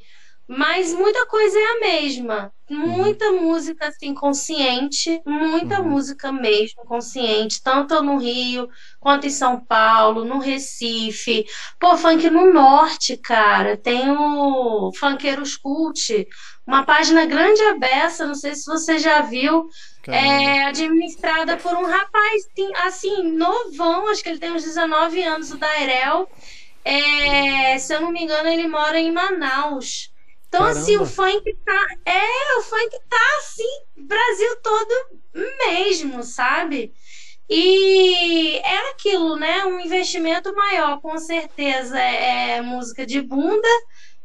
Mas 0.48 0.94
muita 0.94 1.26
coisa 1.26 1.58
é 1.58 1.66
a 1.66 1.80
mesma. 1.80 2.54
Muita 2.70 3.30
uhum. 3.30 3.44
música 3.44 3.88
assim 3.88 4.14
consciente, 4.14 5.22
muita 5.26 5.82
uhum. 5.82 5.90
música 5.90 6.32
mesmo 6.32 6.84
consciente, 6.86 7.62
tanto 7.64 8.02
no 8.02 8.18
Rio 8.18 8.68
quanto 9.00 9.28
em 9.28 9.30
São 9.32 9.60
Paulo, 9.60 10.24
no 10.26 10.40
Recife. 10.40 11.46
Pô, 11.80 11.98
funk 11.98 12.28
no 12.30 12.52
norte, 12.54 13.18
cara. 13.18 13.78
Tem 13.78 14.10
o 14.12 14.92
Funkeiros 14.94 15.58
Cult, 15.58 16.28
uma 16.66 16.84
página 16.84 17.26
grande 17.26 17.62
abessa, 17.64 18.26
não 18.26 18.36
sei 18.36 18.56
se 18.56 18.66
você 18.66 18.98
já 18.98 19.22
viu, 19.22 19.68
é 20.12 20.66
administrada 20.66 21.58
por 21.58 21.74
um 21.74 21.86
rapaz, 21.86 22.48
assim, 22.84 23.32
novão, 23.32 24.08
acho 24.10 24.24
que 24.24 24.30
ele 24.30 24.40
tem 24.40 24.52
uns 24.52 24.64
19 24.64 25.22
anos, 25.24 25.52
o 25.52 25.58
Dairel. 25.58 26.30
É, 26.84 27.78
se 27.80 27.94
eu 27.94 28.02
não 28.02 28.12
me 28.12 28.24
engano, 28.24 28.48
ele 28.48 28.68
mora 28.68 29.00
em 29.00 29.12
Manaus. 29.12 30.14
Então, 30.48 30.62
Caramba. 30.62 30.80
assim, 30.80 30.98
o 30.98 31.06
funk 31.06 31.58
tá. 31.66 31.88
É, 32.06 32.58
o 32.60 32.62
funk 32.62 33.00
tá 33.10 33.38
assim, 33.40 33.82
Brasil 33.98 34.56
todo 34.62 35.20
mesmo, 35.68 36.24
sabe? 36.24 36.94
E 37.50 38.58
é 38.58 38.90
aquilo, 38.92 39.36
né? 39.36 39.66
Um 39.66 39.80
investimento 39.80 40.54
maior, 40.56 41.02
com 41.02 41.18
certeza, 41.18 42.00
é, 42.00 42.58
é 42.58 42.62
música 42.62 43.06
de 43.06 43.22
bunda, 43.22 43.68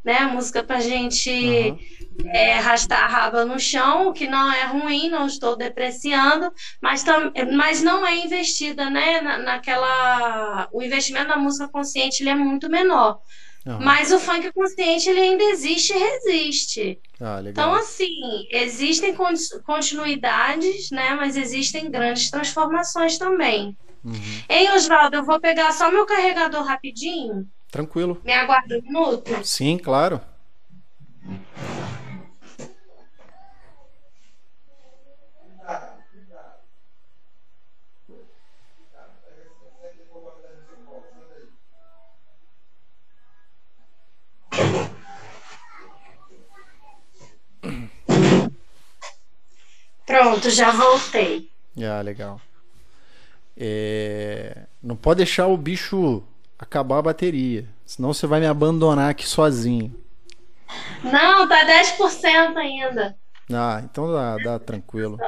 né? 0.05 0.21
Música 0.27 0.63
pra 0.63 0.81
gente. 0.81 1.31
Uhum 1.31 2.01
é, 2.27 2.59
arrastar 2.59 3.05
a 3.05 3.07
raba 3.07 3.45
no 3.45 3.59
chão, 3.59 4.09
o 4.09 4.13
que 4.13 4.27
não 4.27 4.53
é 4.53 4.65
ruim, 4.65 5.09
não 5.09 5.27
estou 5.27 5.57
depreciando, 5.57 6.53
mas, 6.81 7.03
tam, 7.03 7.33
mas 7.57 7.83
não 7.83 8.07
é 8.07 8.17
investida, 8.17 8.91
né, 8.91 9.21
na, 9.21 9.39
naquela... 9.39 10.69
O 10.73 10.83
investimento 10.83 11.29
na 11.29 11.37
música 11.37 11.69
consciente 11.69 12.23
ele 12.23 12.31
é 12.31 12.35
muito 12.35 12.69
menor. 12.69 13.21
Uhum. 13.67 13.79
Mas 13.81 14.11
o 14.11 14.19
funk 14.19 14.51
consciente 14.53 15.09
ele 15.09 15.21
ainda 15.21 15.45
existe 15.45 15.93
e 15.93 15.99
resiste. 15.99 16.99
Ah, 17.21 17.43
então, 17.45 17.75
assim, 17.75 18.09
existem 18.51 19.15
continuidades, 19.65 20.91
né? 20.91 21.15
Mas 21.15 21.37
existem 21.37 21.91
grandes 21.91 22.31
transformações 22.31 23.19
também. 23.19 23.77
Uhum. 24.03 24.43
Ei, 24.49 24.71
Oswaldo, 24.71 25.17
eu 25.17 25.25
vou 25.25 25.39
pegar 25.39 25.73
só 25.73 25.91
meu 25.91 26.07
carregador 26.07 26.65
rapidinho. 26.65 27.47
Tranquilo. 27.71 28.21
Me 28.25 28.33
aguarda 28.33 28.79
um 28.79 28.83
minuto? 28.83 29.45
Sim, 29.45 29.79
claro. 29.79 30.21
Pronto, 50.05 50.51
já 50.51 50.73
voltei. 50.73 51.49
Ah, 51.79 52.01
legal. 52.03 52.41
É... 53.57 54.67
Não 54.83 54.97
pode 54.97 55.19
deixar 55.19 55.47
o 55.47 55.57
bicho 55.57 56.25
acabar 56.61 56.99
a 56.99 57.03
bateria, 57.03 57.67
senão 57.85 58.13
você 58.13 58.27
vai 58.27 58.41
me 58.41 58.47
abandonar 58.47 59.11
aqui 59.11 59.27
sozinho. 59.27 59.95
Não, 61.03 61.49
tá 61.49 61.65
10% 61.65 62.57
ainda. 62.57 63.17
Ah, 63.53 63.81
então 63.83 64.13
dá, 64.13 64.37
dá 64.37 64.59
tranquilo. 64.59 65.19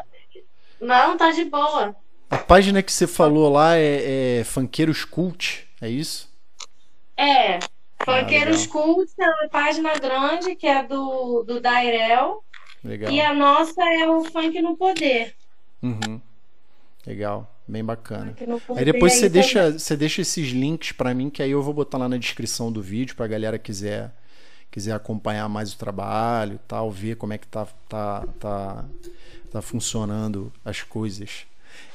Não, 0.80 1.16
tá 1.16 1.30
de 1.30 1.44
boa. 1.44 1.96
A 2.30 2.38
página 2.38 2.82
que 2.82 2.92
você 2.92 3.06
falou 3.06 3.50
lá 3.50 3.76
é, 3.76 4.40
é 4.40 4.44
Funkeiros 4.44 5.04
Cult, 5.04 5.68
é 5.80 5.88
isso? 5.88 6.30
É, 7.16 7.58
Funkeiros 8.04 8.66
ah, 8.66 8.68
Cult 8.70 9.10
é 9.18 9.28
uma 9.28 9.48
página 9.48 9.92
grande 9.94 10.54
que 10.54 10.66
é 10.66 10.82
do, 10.82 11.42
do 11.44 11.60
Dairel. 11.60 12.44
Legal. 12.84 13.12
E 13.12 13.20
a 13.20 13.32
nossa 13.32 13.82
é 13.82 14.08
o 14.08 14.24
Funk 14.24 14.60
no 14.60 14.76
Poder. 14.76 15.34
Uhum. 15.82 16.20
Legal, 17.06 17.52
bem 17.72 17.82
bacana. 17.84 18.36
Aí 18.76 18.84
depois 18.84 19.14
você 19.14 19.28
deixa, 19.28 19.72
você 19.72 19.96
deixa 19.96 20.20
esses 20.20 20.50
links 20.50 20.92
para 20.92 21.14
mim, 21.14 21.30
que 21.30 21.42
aí 21.42 21.50
eu 21.50 21.62
vou 21.62 21.72
botar 21.72 21.96
lá 21.96 22.08
na 22.08 22.18
descrição 22.18 22.70
do 22.70 22.82
vídeo 22.82 23.16
pra 23.16 23.26
galera 23.26 23.58
quiser 23.58 24.12
quiser 24.70 24.92
acompanhar 24.92 25.48
mais 25.50 25.74
o 25.74 25.76
trabalho, 25.76 26.58
tal, 26.66 26.90
ver 26.90 27.16
como 27.16 27.32
é 27.32 27.38
que 27.38 27.46
tá 27.46 27.66
tá 27.88 28.26
tá, 28.38 28.84
tá 29.50 29.62
funcionando 29.62 30.52
as 30.64 30.82
coisas. 30.82 31.46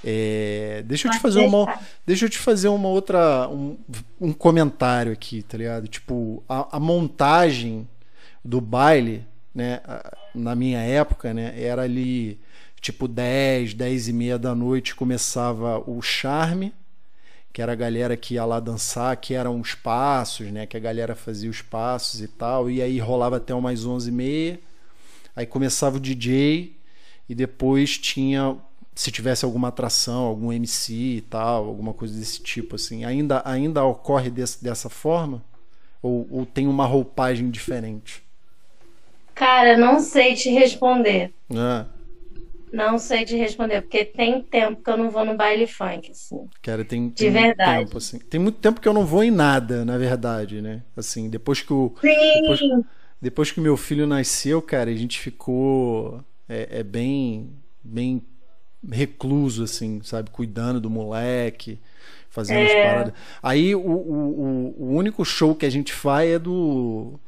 É, 0.04 0.84
deixa 0.86 1.08
eu 1.08 1.12
te 1.12 1.20
fazer 1.20 1.42
uma 1.42 1.80
deixa 2.06 2.26
eu 2.26 2.30
te 2.30 2.40
fazer 2.40 2.68
uma 2.68 2.90
outra 2.90 3.48
um, 3.48 3.78
um 4.20 4.34
comentário 4.34 5.12
aqui, 5.12 5.44
tá 5.44 5.58
ligado? 5.58 5.88
Tipo 5.88 6.44
a, 6.50 6.78
a 6.78 6.80
montagem 6.80 7.88
do 8.44 8.60
baile, 8.60 9.24
né? 9.54 9.82
Na 10.34 10.56
minha 10.56 10.80
época, 10.80 11.34
né? 11.34 11.54
Era 11.56 11.84
ali 11.84 12.40
tipo 12.82 13.08
10, 13.08 13.74
10 13.74 14.08
e 14.08 14.14
meia 14.14 14.40
da 14.40 14.54
noite 14.54 14.96
começava 14.96 15.80
o 15.90 16.02
charme, 16.02 16.74
que 17.52 17.62
era 17.62 17.72
a 17.72 17.76
galera 17.76 18.16
que 18.16 18.36
ia 18.36 18.46
lá 18.46 18.60
dançar, 18.60 19.18
que 19.18 19.34
eram 19.34 19.60
os 19.60 19.74
passos, 19.74 20.48
né? 20.52 20.66
Que 20.66 20.78
a 20.78 20.80
galera 20.80 21.16
fazia 21.16 21.50
os 21.50 21.62
passos 21.62 22.22
e 22.22 22.28
tal, 22.28 22.70
e 22.70 22.82
aí 22.82 23.00
rolava 23.00 23.38
até 23.38 23.54
umas 23.54 23.86
11 23.86 24.10
e 24.10 24.12
meia, 24.12 24.60
aí 25.36 25.46
começava 25.46 25.98
o 25.98 26.00
DJ 26.00 26.76
e 27.28 27.36
depois 27.36 27.98
tinha 27.98 28.56
se 28.96 29.12
tivesse 29.12 29.46
alguma 29.46 29.68
atração, 29.68 30.24
algum 30.24 30.52
MC 30.52 30.94
e 30.94 31.22
tal, 31.22 31.66
alguma 31.66 31.94
coisa 31.94 32.18
desse 32.18 32.42
tipo 32.42 32.76
assim, 32.76 33.06
ainda 33.06 33.44
ainda 33.46 33.84
ocorre 33.84 34.30
desse, 34.32 34.64
dessa 34.64 34.90
forma 34.90 35.44
ou, 36.02 36.28
ou 36.32 36.46
tem 36.46 36.68
uma 36.68 36.86
roupagem 36.86 37.50
diferente? 37.50 38.24
Cara, 39.36 39.78
não 39.78 40.00
sei 40.00 40.34
te 40.34 40.50
responder. 40.50 41.32
Ah. 41.56 41.86
Não 42.78 43.00
sei 43.00 43.26
te 43.26 43.36
responder, 43.36 43.82
porque 43.82 44.06
tem 44.06 44.40
tempo 44.40 44.84
que 44.84 44.90
eu 44.92 44.98
não 44.98 45.10
vou 45.10 45.26
no 45.26 45.36
baile 45.36 45.66
funk, 45.66 46.12
assim. 46.12 46.48
Cara, 46.62 46.86
tem, 46.86 47.10
tem 47.10 47.26
de 47.26 47.30
verdade. 47.32 47.86
tempo, 47.86 47.98
assim. 47.98 48.20
Tem 48.20 48.40
muito 48.40 48.60
tempo 48.60 48.80
que 48.80 48.88
eu 48.88 48.94
não 48.94 49.04
vou 49.04 49.24
em 49.24 49.32
nada, 49.32 49.84
na 49.84 49.98
verdade, 49.98 50.62
né? 50.62 50.84
Assim, 50.96 51.28
depois 51.28 51.60
que 51.60 51.74
o. 51.74 51.96
Sim. 52.00 52.42
Depois, 52.42 52.60
depois 53.20 53.52
que 53.52 53.60
meu 53.60 53.76
filho 53.76 54.06
nasceu, 54.06 54.62
cara, 54.62 54.92
a 54.92 54.96
gente 54.96 55.20
ficou. 55.20 56.24
É, 56.48 56.80
é 56.80 56.84
bem. 56.84 57.50
bem 57.84 58.22
recluso, 58.88 59.64
assim, 59.64 60.00
sabe? 60.04 60.30
Cuidando 60.30 60.80
do 60.80 60.88
moleque, 60.88 61.80
fazendo 62.30 62.60
é. 62.60 62.66
as 62.66 62.90
paradas. 62.92 63.14
Aí 63.42 63.74
o, 63.74 63.80
o, 63.80 64.76
o 64.78 64.96
único 64.96 65.26
show 65.26 65.56
que 65.56 65.66
a 65.66 65.72
gente 65.72 65.92
faz 65.92 66.30
é 66.30 66.38
do. 66.38 67.20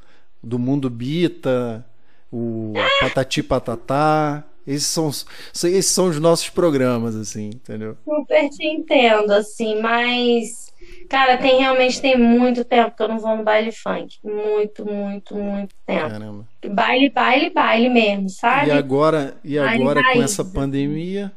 do 0.43 0.60
Mundo 0.60 0.91
Bita, 0.91 1.84
o 2.32 2.74
Patati 3.02 3.41
Patatá. 3.41 4.45
Esses 4.70 4.86
são, 4.86 5.10
esses 5.10 5.88
são 5.88 6.10
os 6.10 6.20
nossos 6.20 6.48
programas, 6.48 7.16
assim, 7.16 7.48
entendeu? 7.48 7.98
Super 8.06 8.50
te 8.50 8.68
entendo, 8.68 9.32
assim, 9.32 9.82
mas. 9.82 10.70
Cara, 11.10 11.38
tem 11.38 11.60
realmente 11.60 12.00
tem 12.00 12.16
muito 12.16 12.64
tempo 12.64 12.96
que 12.96 13.02
eu 13.02 13.08
não 13.08 13.18
vou 13.18 13.36
no 13.36 13.44
baile 13.44 13.72
funk. 13.72 14.20
Muito, 14.24 14.86
muito, 14.86 15.36
muito 15.36 15.76
tempo. 15.88 16.10
Caramba. 16.10 16.48
Baile, 16.68 17.10
baile, 17.10 17.50
baile 17.50 17.90
mesmo, 17.90 18.30
sabe? 18.30 18.68
E 18.68 18.72
agora, 18.72 19.36
e 19.44 19.58
agora 19.58 20.04
com 20.14 20.22
essa 20.22 20.46
pandemia? 20.46 21.32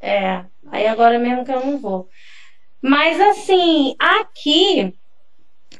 É, 0.00 0.44
aí 0.66 0.88
agora 0.88 1.20
mesmo 1.20 1.44
que 1.44 1.52
eu 1.52 1.64
não 1.64 1.78
vou. 1.78 2.08
Mas 2.82 3.20
assim, 3.20 3.94
aqui 4.00 4.92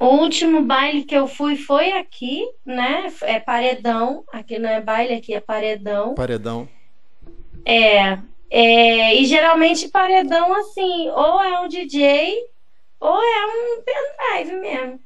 o 0.03 0.17
último 0.17 0.63
baile 0.63 1.05
que 1.05 1.15
eu 1.15 1.29
fui 1.29 1.55
foi 1.55 1.93
aqui, 1.93 2.45
né? 2.67 3.07
É 3.23 3.39
paredão. 3.39 4.25
Aqui 4.33 4.59
não 4.59 4.69
é 4.69 4.81
baile, 4.81 5.15
aqui 5.15 5.33
é 5.33 5.41
paredão. 5.41 6.15
Paredão. 6.17 6.69
É. 7.65 8.19
é 8.51 9.15
e 9.15 9.25
geralmente 9.25 9.89
paredão, 9.89 10.53
assim, 10.57 11.09
ou 11.11 11.41
é 11.41 11.61
um 11.61 11.69
DJ 11.69 12.37
ou 12.99 13.17
é 13.17 13.47
um 13.47 13.83
pendrive 13.85 14.61
mesmo. 14.61 15.01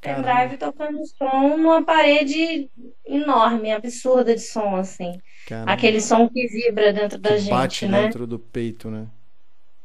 Pendrive 0.00 0.56
tocando 0.56 0.98
som 1.06 1.56
numa 1.56 1.84
parede 1.84 2.68
enorme, 3.06 3.70
absurda 3.70 4.34
de 4.34 4.40
som, 4.40 4.74
assim. 4.74 5.20
Caramba. 5.46 5.70
Aquele 5.70 6.00
som 6.00 6.28
que 6.28 6.48
vibra 6.48 6.92
dentro 6.92 7.18
da 7.18 7.36
gente, 7.36 7.50
bate 7.50 7.86
né? 7.86 8.02
dentro 8.02 8.26
do 8.26 8.38
peito, 8.38 8.90
né? 8.90 9.06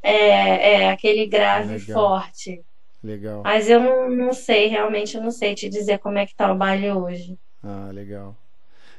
É, 0.01 0.73
é 0.73 0.89
aquele 0.89 1.27
grave 1.27 1.77
forte. 1.79 2.63
Legal. 3.05 3.43
Mas 3.43 3.69
eu 3.69 3.79
não, 3.79 4.09
não 4.09 4.33
sei, 4.33 4.65
realmente 4.65 5.15
eu 5.15 5.21
não 5.21 5.29
sei 5.29 5.53
te 5.53 5.69
dizer 5.69 5.99
como 5.99 6.17
é 6.17 6.25
que 6.25 6.33
tá 6.33 6.51
o 6.51 6.55
baile 6.55 6.91
hoje. 6.91 7.37
Ah, 7.63 7.91
legal. 7.93 8.35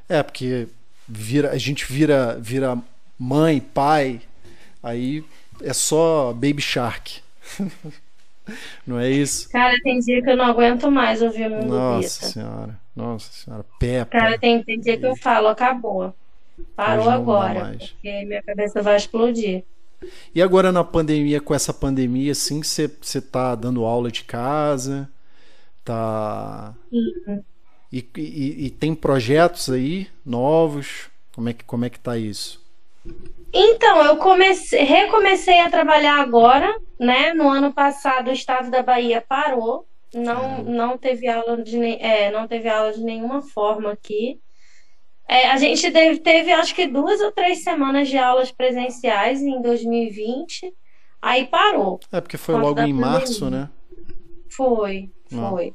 É, 0.08 0.22
porque 0.22 0.68
vira, 1.08 1.50
a 1.50 1.58
gente 1.58 1.84
vira, 1.92 2.38
vira 2.38 2.78
mãe, 3.18 3.58
pai, 3.58 4.20
aí 4.80 5.24
é 5.60 5.72
só 5.72 6.32
Baby 6.32 6.62
Shark. 6.62 7.20
não 8.86 9.00
é 9.00 9.10
isso? 9.10 9.50
Cara, 9.50 9.76
tem 9.82 9.98
dia 9.98 10.22
que 10.22 10.30
eu 10.30 10.36
não 10.36 10.44
aguento 10.44 10.88
mais 10.88 11.20
ouvir 11.20 11.48
o 11.48 11.50
mundo 11.50 11.66
Nossa 11.66 12.26
senhora, 12.26 12.78
nossa 12.94 13.32
senhora, 13.32 13.64
Peppa. 13.80 14.18
Cara, 14.18 14.38
tem, 14.38 14.62
tem 14.62 14.78
dia 14.78 14.96
que 14.96 15.06
eu 15.06 15.16
falo, 15.16 15.48
acabou. 15.48 16.14
Parou 16.76 17.10
agora, 17.10 17.74
porque 17.76 18.24
minha 18.24 18.42
cabeça 18.44 18.80
vai 18.82 18.96
explodir. 18.96 19.64
E 20.34 20.42
agora 20.42 20.72
na 20.72 20.84
pandemia, 20.84 21.40
com 21.40 21.54
essa 21.54 21.72
pandemia, 21.72 22.32
assim, 22.32 22.62
você 22.62 23.20
tá 23.20 23.54
dando 23.54 23.84
aula 23.84 24.10
de 24.10 24.24
casa, 24.24 25.08
tá. 25.84 26.74
Uhum. 26.92 27.42
E, 27.92 28.04
e, 28.16 28.66
e, 28.66 28.70
tem 28.70 28.94
projetos 28.94 29.70
aí 29.70 30.08
novos? 30.24 31.08
Como 31.32 31.48
é 31.48 31.52
que, 31.52 31.64
como 31.64 31.84
é 31.84 31.90
que 31.90 31.98
tá 31.98 32.18
isso? 32.18 32.64
Então, 33.52 34.04
eu 34.04 34.16
comecei, 34.16 34.82
recomecei 34.82 35.60
a 35.60 35.70
trabalhar 35.70 36.20
agora, 36.20 36.78
né? 36.98 37.32
No 37.32 37.48
ano 37.48 37.72
passado 37.72 38.28
o 38.28 38.32
estado 38.32 38.70
da 38.70 38.82
Bahia 38.82 39.24
parou, 39.26 39.86
não, 40.12 40.56
é. 40.56 40.62
não 40.62 40.98
teve 40.98 41.28
aula 41.28 41.62
de 41.62 41.78
é, 41.84 42.30
não 42.30 42.46
teve 42.46 42.68
aula 42.68 42.92
de 42.92 43.02
nenhuma 43.02 43.42
forma 43.42 43.92
aqui. 43.92 44.40
É, 45.28 45.50
a 45.50 45.56
gente 45.56 45.90
teve, 45.90 46.20
teve, 46.20 46.52
acho 46.52 46.74
que 46.74 46.86
duas 46.86 47.20
ou 47.20 47.32
três 47.32 47.64
semanas 47.64 48.08
de 48.08 48.16
aulas 48.16 48.52
presenciais 48.52 49.42
em 49.42 49.60
2020, 49.60 50.72
aí 51.20 51.46
parou. 51.46 51.98
É, 52.12 52.20
porque 52.20 52.36
foi 52.36 52.54
logo 52.54 52.80
em 52.80 52.92
março, 52.92 53.50
né? 53.50 53.68
Foi, 54.48 55.10
ah. 55.32 55.50
foi. 55.50 55.74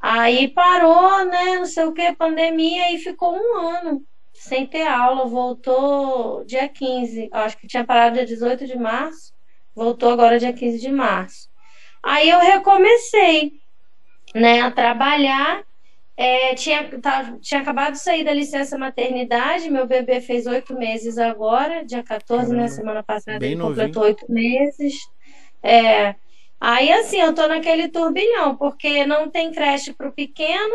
Aí 0.00 0.48
parou, 0.48 1.24
né? 1.26 1.58
Não 1.58 1.66
sei 1.66 1.84
o 1.84 1.92
que, 1.92 2.12
pandemia, 2.14 2.94
e 2.94 2.98
ficou 2.98 3.34
um 3.34 3.58
ano 3.58 4.02
sem 4.32 4.66
ter 4.66 4.86
aula. 4.86 5.26
Voltou 5.26 6.44
dia 6.44 6.68
15, 6.68 7.28
acho 7.32 7.58
que 7.58 7.66
tinha 7.66 7.84
parado 7.84 8.14
dia 8.14 8.24
18 8.24 8.66
de 8.66 8.78
março, 8.78 9.34
voltou 9.74 10.10
agora 10.10 10.38
dia 10.38 10.52
15 10.52 10.78
de 10.78 10.90
março. 10.90 11.50
Aí 12.02 12.30
eu 12.30 12.38
recomecei, 12.38 13.52
né, 14.34 14.60
a 14.62 14.70
trabalhar 14.70 15.62
é, 16.20 16.54
tinha, 16.54 16.86
tá, 17.00 17.34
tinha 17.40 17.62
acabado 17.62 17.92
de 17.92 18.00
sair 18.00 18.22
da 18.22 18.34
licença 18.34 18.76
maternidade, 18.76 19.70
meu 19.70 19.86
bebê 19.86 20.20
fez 20.20 20.46
oito 20.46 20.74
meses 20.74 21.16
agora, 21.16 21.82
dia 21.82 22.02
14, 22.02 22.42
Caramba, 22.42 22.62
né? 22.62 22.68
Semana 22.68 23.02
passada 23.02 23.46
ele 23.46 23.58
completou 23.58 24.02
oito 24.02 24.30
meses. 24.30 24.98
É, 25.62 26.14
aí 26.60 26.92
assim, 26.92 27.18
eu 27.18 27.34
tô 27.34 27.48
naquele 27.48 27.88
turbilhão, 27.88 28.54
porque 28.54 29.06
não 29.06 29.30
tem 29.30 29.50
creche 29.50 29.94
para 29.94 30.10
o 30.10 30.12
pequeno, 30.12 30.74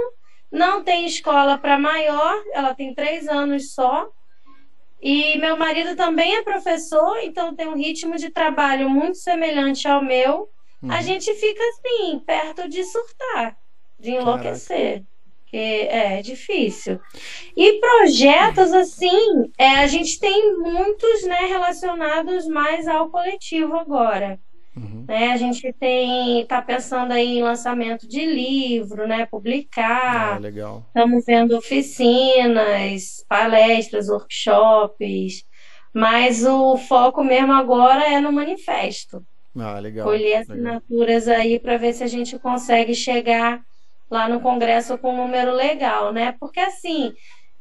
não 0.52 0.84
tem 0.84 1.06
escola 1.06 1.60
para 1.60 1.78
maior, 1.78 2.43
ela 2.52 2.74
tem 2.74 2.96
três 2.96 3.28
anos 3.28 3.72
só. 3.76 4.10
E 5.00 5.38
meu 5.38 5.56
marido 5.56 5.96
também 5.96 6.38
é 6.38 6.41
professor, 6.41 7.20
então 7.22 7.56
tem 7.56 7.68
um 7.68 7.78
ritmo 7.78 8.16
de 8.16 8.32
trabalho 8.32 8.89
muito 8.89 9.20
semelhante 9.20 9.88
ao 9.88 10.04
meu. 10.04 10.50
Uhum. 10.82 10.91
A 10.91 11.04
gente 11.04 11.32
fica 11.36 11.62
assim, 11.70 12.20
perto 12.26 12.68
de 12.68 12.84
surtar, 12.84 13.56
de 14.00 14.10
enlouquecer. 14.10 15.04
Caraca 15.04 15.14
porque 15.46 15.58
é, 15.58 16.20
é 16.20 16.22
difícil. 16.22 17.00
E 17.56 17.80
projetos, 17.80 18.74
assim, 18.74 19.52
é, 19.58 19.76
a 19.76 19.88
gente 19.88 20.20
tem 20.20 20.58
muitos 20.58 21.24
né, 21.24 21.46
relacionados 21.48 22.48
mais 22.48 22.88
ao 22.88 23.10
coletivo 23.10 23.76
agora. 23.76 24.39
Uhum. 24.76 25.06
Né, 25.08 25.32
a 25.32 25.38
gente 25.38 25.72
tem 25.80 26.41
está 26.41 26.62
pensando 26.62 27.14
aí 27.14 27.38
em 27.38 27.43
lançamento 27.43 28.06
de 28.06 28.26
livro, 28.26 29.08
né, 29.08 29.26
publicar. 29.26 30.36
Ah, 30.36 30.39
legal. 30.39 30.84
Estamos 30.88 31.24
vendo 31.26 31.56
oficinas, 31.56 33.24
palestras, 33.30 34.10
workshops. 34.10 35.46
Mas 35.93 36.43
o 36.43 36.76
foco 36.76 37.24
mesmo 37.24 37.54
agora 37.54 38.04
é 38.04 38.20
no 38.20 38.34
manifesto. 38.34 39.24
Ah, 39.58 39.80
legal. 39.80 40.06
Colher 40.06 40.39
legal. 40.39 40.41
assinaturas 40.41 41.30
aí 41.30 41.58
para 41.58 41.78
ver 41.78 41.93
se 41.93 42.04
a 42.04 42.08
gente 42.08 42.38
consegue 42.38 42.93
chegar 42.93 43.64
lá 44.10 44.28
no 44.28 44.39
Congresso 44.39 44.97
com 44.97 45.14
um 45.14 45.18
número 45.18 45.51
legal, 45.53 46.14
né? 46.14 46.36
Porque 46.39 46.60
assim, 46.60 47.14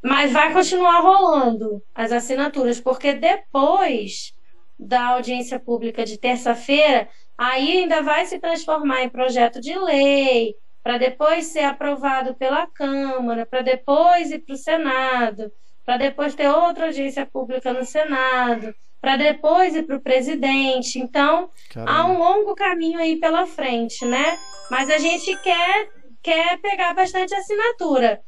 mas 0.03 0.33
vai 0.33 0.53
continuar 0.53 1.01
rolando 1.01 1.83
as 1.95 2.13
assinaturas, 2.13 2.81
porque 2.81 3.15
depois 3.15 4.33
da 4.79 5.07
audiência 5.09 5.59
pública 5.59 6.05
de 6.05 6.19
terça-feira, 6.19 7.09
aí 7.39 7.79
ainda 7.79 8.03
vai 8.03 8.27
se 8.27 8.39
transformar 8.39 9.03
em 9.03 9.09
projeto 9.09 9.61
de 9.61 9.79
lei, 9.79 10.55
para 10.83 10.99
depois 10.99 11.47
ser 11.47 11.65
aprovado 11.65 12.35
pela 12.35 12.67
Câmara, 12.67 13.47
para 13.47 13.63
depois 13.63 14.31
ir 14.31 14.41
para 14.41 14.55
o 14.55 14.59
Senado, 14.59 15.51
para 15.85 15.97
depois 15.97 16.35
ter 16.35 16.49
outra 16.49 16.87
audiência 16.87 17.25
pública 17.25 17.73
no 17.73 17.85
Senado, 17.85 18.75
para 19.01 19.17
depois 19.17 19.75
ir 19.75 19.85
para 19.85 19.97
o 19.97 20.01
presidente. 20.01 20.99
Então, 20.99 21.51
Caramba. 21.71 21.93
há 21.93 22.07
um 22.07 22.19
longo 22.19 22.55
caminho 22.55 22.99
aí 22.99 23.17
pela 23.17 23.47
frente, 23.47 24.05
né? 24.05 24.39
Mas 24.71 24.91
a 24.91 24.99
gente 24.99 25.37
quer, 25.43 25.91
quer 26.25 26.59
pegar 26.59 26.95
bastante 26.95 27.35
assinatura. 27.35 28.21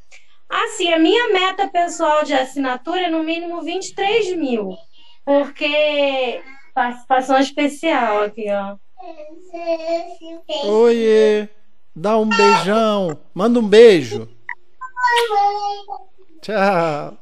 Assim, 0.49 0.93
a 0.93 0.99
minha 0.99 1.33
meta 1.33 1.67
pessoal 1.67 2.23
de 2.23 2.35
assinatura 2.35 3.07
é 3.07 3.11
no 3.11 3.25
mínimo 3.25 3.63
23 3.63 4.37
mil, 4.37 4.77
porque 5.25 6.41
participação 6.73 7.39
especial 7.41 8.23
aqui, 8.23 8.47
ó. 8.51 8.77
Oiê! 10.65 11.49
Dá 11.95 12.19
um 12.19 12.29
beijão. 12.29 13.19
Manda 13.33 13.59
um 13.59 13.67
beijo. 13.67 14.29
Tchau. 16.43 17.19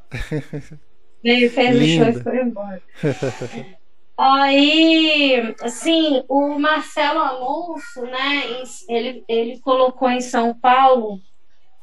Veio, 1.22 1.50
fez 1.50 1.76
o 1.76 1.78
Linda. 1.78 2.12
show 2.12 2.20
e 2.20 2.22
foi 2.24 2.42
embora. 2.42 2.82
Aí, 4.16 5.56
assim, 5.60 6.22
o 6.28 6.56
Marcelo 6.58 7.18
Alonso, 7.18 8.02
né, 8.02 8.44
ele, 8.88 9.24
ele 9.28 9.58
colocou 9.60 10.08
em 10.08 10.20
São 10.20 10.54
Paulo, 10.54 11.20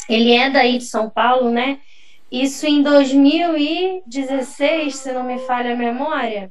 ele 0.07 0.31
é 0.31 0.49
daí 0.49 0.77
de 0.77 0.85
São 0.85 1.09
Paulo, 1.09 1.49
né? 1.49 1.79
Isso 2.31 2.65
em 2.65 2.81
2016, 2.81 4.95
se 4.95 5.11
não 5.11 5.25
me 5.25 5.39
falha 5.39 5.73
a 5.73 5.77
memória. 5.77 6.49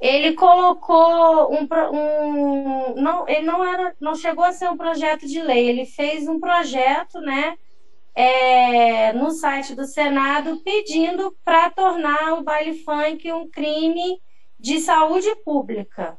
Ele 0.00 0.34
colocou 0.34 1.52
um, 1.52 1.66
um 1.92 2.94
não, 2.94 3.28
ele 3.28 3.44
não 3.44 3.64
era, 3.64 3.96
não 4.00 4.14
chegou 4.14 4.44
a 4.44 4.52
ser 4.52 4.70
um 4.70 4.76
projeto 4.76 5.26
de 5.26 5.42
lei, 5.42 5.68
ele 5.68 5.84
fez 5.84 6.28
um 6.28 6.38
projeto, 6.38 7.20
né? 7.20 7.56
é, 8.18 9.12
no 9.12 9.30
site 9.30 9.76
do 9.76 9.84
Senado 9.84 10.60
pedindo 10.64 11.32
para 11.44 11.70
tornar 11.70 12.32
o 12.32 12.42
baile 12.42 12.82
funk 12.82 13.32
um 13.32 13.48
crime 13.48 14.20
de 14.58 14.80
saúde 14.80 15.34
pública. 15.44 16.18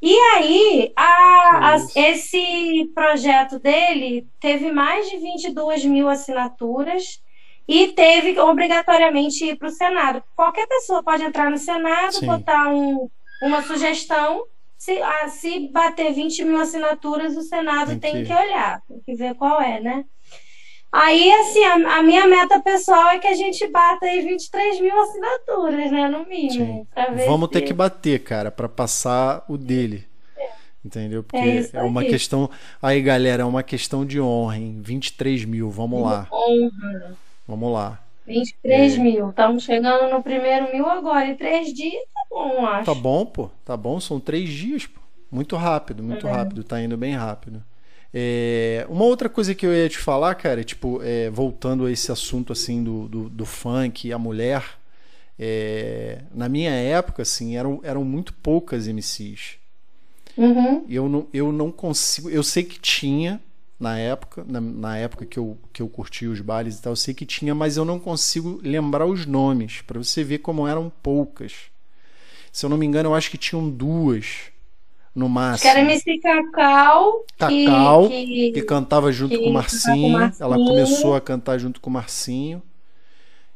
E 0.00 0.14
aí, 0.34 0.92
a- 0.94 1.74
a- 1.74 1.86
esse 1.96 2.90
projeto 2.94 3.58
dele 3.58 4.26
teve 4.38 4.70
mais 4.70 5.08
de 5.08 5.16
22 5.16 5.84
mil 5.84 6.08
assinaturas 6.08 7.22
e 7.66 7.88
teve 7.88 8.38
obrigatoriamente 8.38 9.44
ir 9.46 9.56
para 9.56 9.68
o 9.68 9.72
Senado. 9.72 10.22
Qualquer 10.36 10.66
pessoa 10.66 11.02
pode 11.02 11.22
entrar 11.22 11.50
no 11.50 11.56
Senado, 11.56 12.12
Sim. 12.12 12.26
botar 12.26 12.68
um- 12.68 13.08
uma 13.42 13.62
sugestão. 13.62 14.44
Se, 14.76 15.00
ah, 15.00 15.28
se 15.28 15.68
bater 15.68 16.12
20 16.12 16.44
mil 16.44 16.60
assinaturas, 16.60 17.34
o 17.36 17.42
Senado 17.42 17.92
Tem 17.92 17.98
tem 17.98 18.12
que- 18.16 18.24
que 18.26 18.34
olhar, 18.34 18.82
tem 18.86 19.00
que 19.00 19.14
ver 19.14 19.34
qual 19.34 19.58
é, 19.62 19.80
né? 19.80 20.04
Aí, 20.96 21.32
assim, 21.32 21.64
a, 21.64 21.98
a 21.98 22.02
minha 22.04 22.24
meta 22.28 22.60
pessoal 22.60 23.08
é 23.08 23.18
que 23.18 23.26
a 23.26 23.34
gente 23.34 23.66
bata 23.66 24.06
aí 24.06 24.20
23 24.20 24.80
mil 24.80 24.96
assinaturas, 25.02 25.90
né? 25.90 26.08
No 26.08 26.24
mínimo. 26.24 26.86
Vamos 27.26 27.48
ter 27.48 27.62
que 27.62 27.72
bater, 27.72 28.22
cara, 28.22 28.48
pra 28.50 28.68
passar 28.68 29.44
o 29.48 29.56
dele. 29.58 30.06
Entendeu? 30.84 31.24
Porque 31.24 31.68
É 31.74 31.78
é 31.78 31.82
uma 31.82 32.04
questão. 32.04 32.48
Aí, 32.80 33.02
galera, 33.02 33.42
é 33.42 33.46
uma 33.46 33.62
questão 33.64 34.04
de 34.06 34.20
honra, 34.20 34.56
hein? 34.58 34.80
23 34.82 35.44
mil, 35.44 35.68
vamos 35.68 36.00
lá. 36.00 36.28
Honra. 36.30 37.16
Vamos 37.48 37.72
lá. 37.72 37.98
23 38.26 38.94
É. 38.94 38.98
mil. 38.98 39.30
Estamos 39.30 39.64
chegando 39.64 40.10
no 40.14 40.22
primeiro 40.22 40.70
mil 40.72 40.86
agora. 40.86 41.26
Em 41.26 41.34
três 41.34 41.72
dias 41.72 42.04
tá 42.14 42.20
bom, 42.30 42.66
acho. 42.66 42.84
Tá 42.84 42.94
bom, 42.94 43.26
pô. 43.26 43.50
Tá 43.64 43.76
bom, 43.76 43.98
são 43.98 44.20
três 44.20 44.48
dias, 44.48 44.86
pô. 44.86 45.00
Muito 45.32 45.56
rápido, 45.56 46.02
muito 46.04 46.28
É. 46.28 46.30
rápido. 46.30 46.62
Tá 46.62 46.80
indo 46.80 46.96
bem 46.96 47.14
rápido. 47.16 47.60
É, 48.16 48.86
uma 48.88 49.04
outra 49.04 49.28
coisa 49.28 49.56
que 49.56 49.66
eu 49.66 49.74
ia 49.74 49.88
te 49.88 49.98
falar, 49.98 50.36
cara, 50.36 50.60
é, 50.60 50.64
tipo, 50.64 51.00
é, 51.02 51.28
voltando 51.30 51.84
a 51.84 51.90
esse 51.90 52.12
assunto 52.12 52.52
assim 52.52 52.84
do, 52.84 53.08
do, 53.08 53.28
do 53.28 53.44
funk 53.44 54.06
e 54.06 54.12
a 54.12 54.18
mulher, 54.18 54.64
é, 55.36 56.20
na 56.32 56.48
minha 56.48 56.70
época, 56.70 57.22
assim, 57.22 57.56
eram, 57.56 57.80
eram 57.82 58.04
muito 58.04 58.32
poucas 58.32 58.86
MCs. 58.86 59.56
Uhum. 60.36 60.84
Eu 60.88 61.08
não, 61.08 61.26
eu 61.34 61.50
não 61.50 61.72
consigo. 61.72 62.30
Eu 62.30 62.44
sei 62.44 62.62
que 62.62 62.78
tinha 62.78 63.40
na 63.80 63.98
época, 63.98 64.44
na, 64.46 64.60
na 64.60 64.96
época 64.96 65.26
que 65.26 65.38
eu, 65.38 65.58
que 65.72 65.82
eu 65.82 65.88
curti 65.88 66.26
os 66.26 66.40
bailes 66.40 66.78
e 66.78 66.82
tal, 66.82 66.92
eu 66.92 66.96
sei 66.96 67.12
que 67.14 67.26
tinha, 67.26 67.52
mas 67.52 67.76
eu 67.76 67.84
não 67.84 67.98
consigo 67.98 68.60
lembrar 68.62 69.06
os 69.06 69.26
nomes, 69.26 69.82
pra 69.82 69.98
você 69.98 70.22
ver 70.22 70.38
como 70.38 70.68
eram 70.68 70.90
poucas. 71.02 71.52
Se 72.52 72.64
eu 72.64 72.70
não 72.70 72.76
me 72.76 72.86
engano, 72.86 73.08
eu 73.08 73.14
acho 73.14 73.28
que 73.28 73.36
tinham 73.36 73.68
duas 73.68 74.53
no 75.14 75.26
Acho 75.38 75.62
que 75.62 75.68
era 75.68 75.82
máximo. 75.82 76.12
MC 76.12 76.20
Cacau. 76.20 77.24
que- 77.48 77.66
Cacau, 77.66 78.08
que- 78.08 78.50
que 78.52 78.62
cantava 78.62 79.12
junto 79.12 79.30
que 79.30 79.36
com 79.38 79.50
o 79.50 79.54
cantava 79.54 79.68
com 79.68 79.72
Marcinho. 79.92 80.12
Marcinho. 80.18 80.44
Ela 80.46 80.56
começou 80.56 81.14
a 81.14 81.20
cantar 81.20 81.58
junto 81.58 81.80
com 81.80 81.88
o 81.90 81.92
Marcinho. 81.92 82.62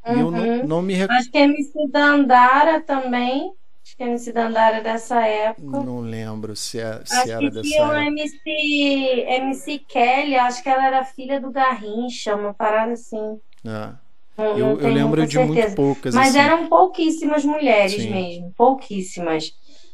E 0.06 0.12
eu 0.18 0.30
não, 0.30 0.38
Uhum. 0.40 0.66
não 0.66 0.82
me 0.82 0.94
recordo. 0.94 1.18
Acho 1.18 1.30
que 1.30 1.38
MC 1.38 1.88
Dandara 1.90 2.80
também. 2.80 3.52
Acho 3.84 3.96
que 3.96 4.02
MC 4.02 4.32
Dandara 4.32 4.76
é 4.76 4.80
dessa 4.82 5.20
época. 5.26 5.80
Não 5.82 6.00
lembro 6.00 6.54
se, 6.54 6.78
é- 6.78 7.00
se 7.04 7.14
Acho 7.14 7.30
era 7.30 7.40
que 7.40 7.50
dessa 7.50 7.62
tinha 7.62 7.82
época. 7.82 8.04
MC, 8.04 9.24
MC 9.28 9.78
Kelly, 9.80 10.36
acho 10.36 10.62
que 10.62 10.68
ela 10.68 10.86
era 10.86 11.04
filha 11.04 11.40
do 11.40 11.50
Garrincha, 11.50 12.34
uma 12.36 12.54
parada 12.54 12.92
assim. 12.92 13.38
É. 13.66 13.90
Não, 14.36 14.56
não 14.56 14.58
Eu, 14.58 14.80
eu 14.80 14.88
lembro 14.92 15.26
de 15.26 15.36
muito 15.38 15.54
certeza. 15.54 15.74
poucas. 15.76 16.14
Mas 16.14 16.28
assim. 16.28 16.38
eram 16.38 16.68
pouquíssimas 16.68 17.44
mulheres 17.44 18.00
Sim. 18.02 18.10
mesmo, 18.10 18.52
pouquíssimas. 18.56 19.52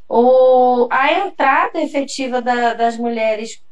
O, 0.08 0.88
a 0.90 1.12
entrada 1.26 1.80
efetiva 1.80 2.40
da- 2.42 2.74
das 2.74 2.96
mulheres. 2.96 3.62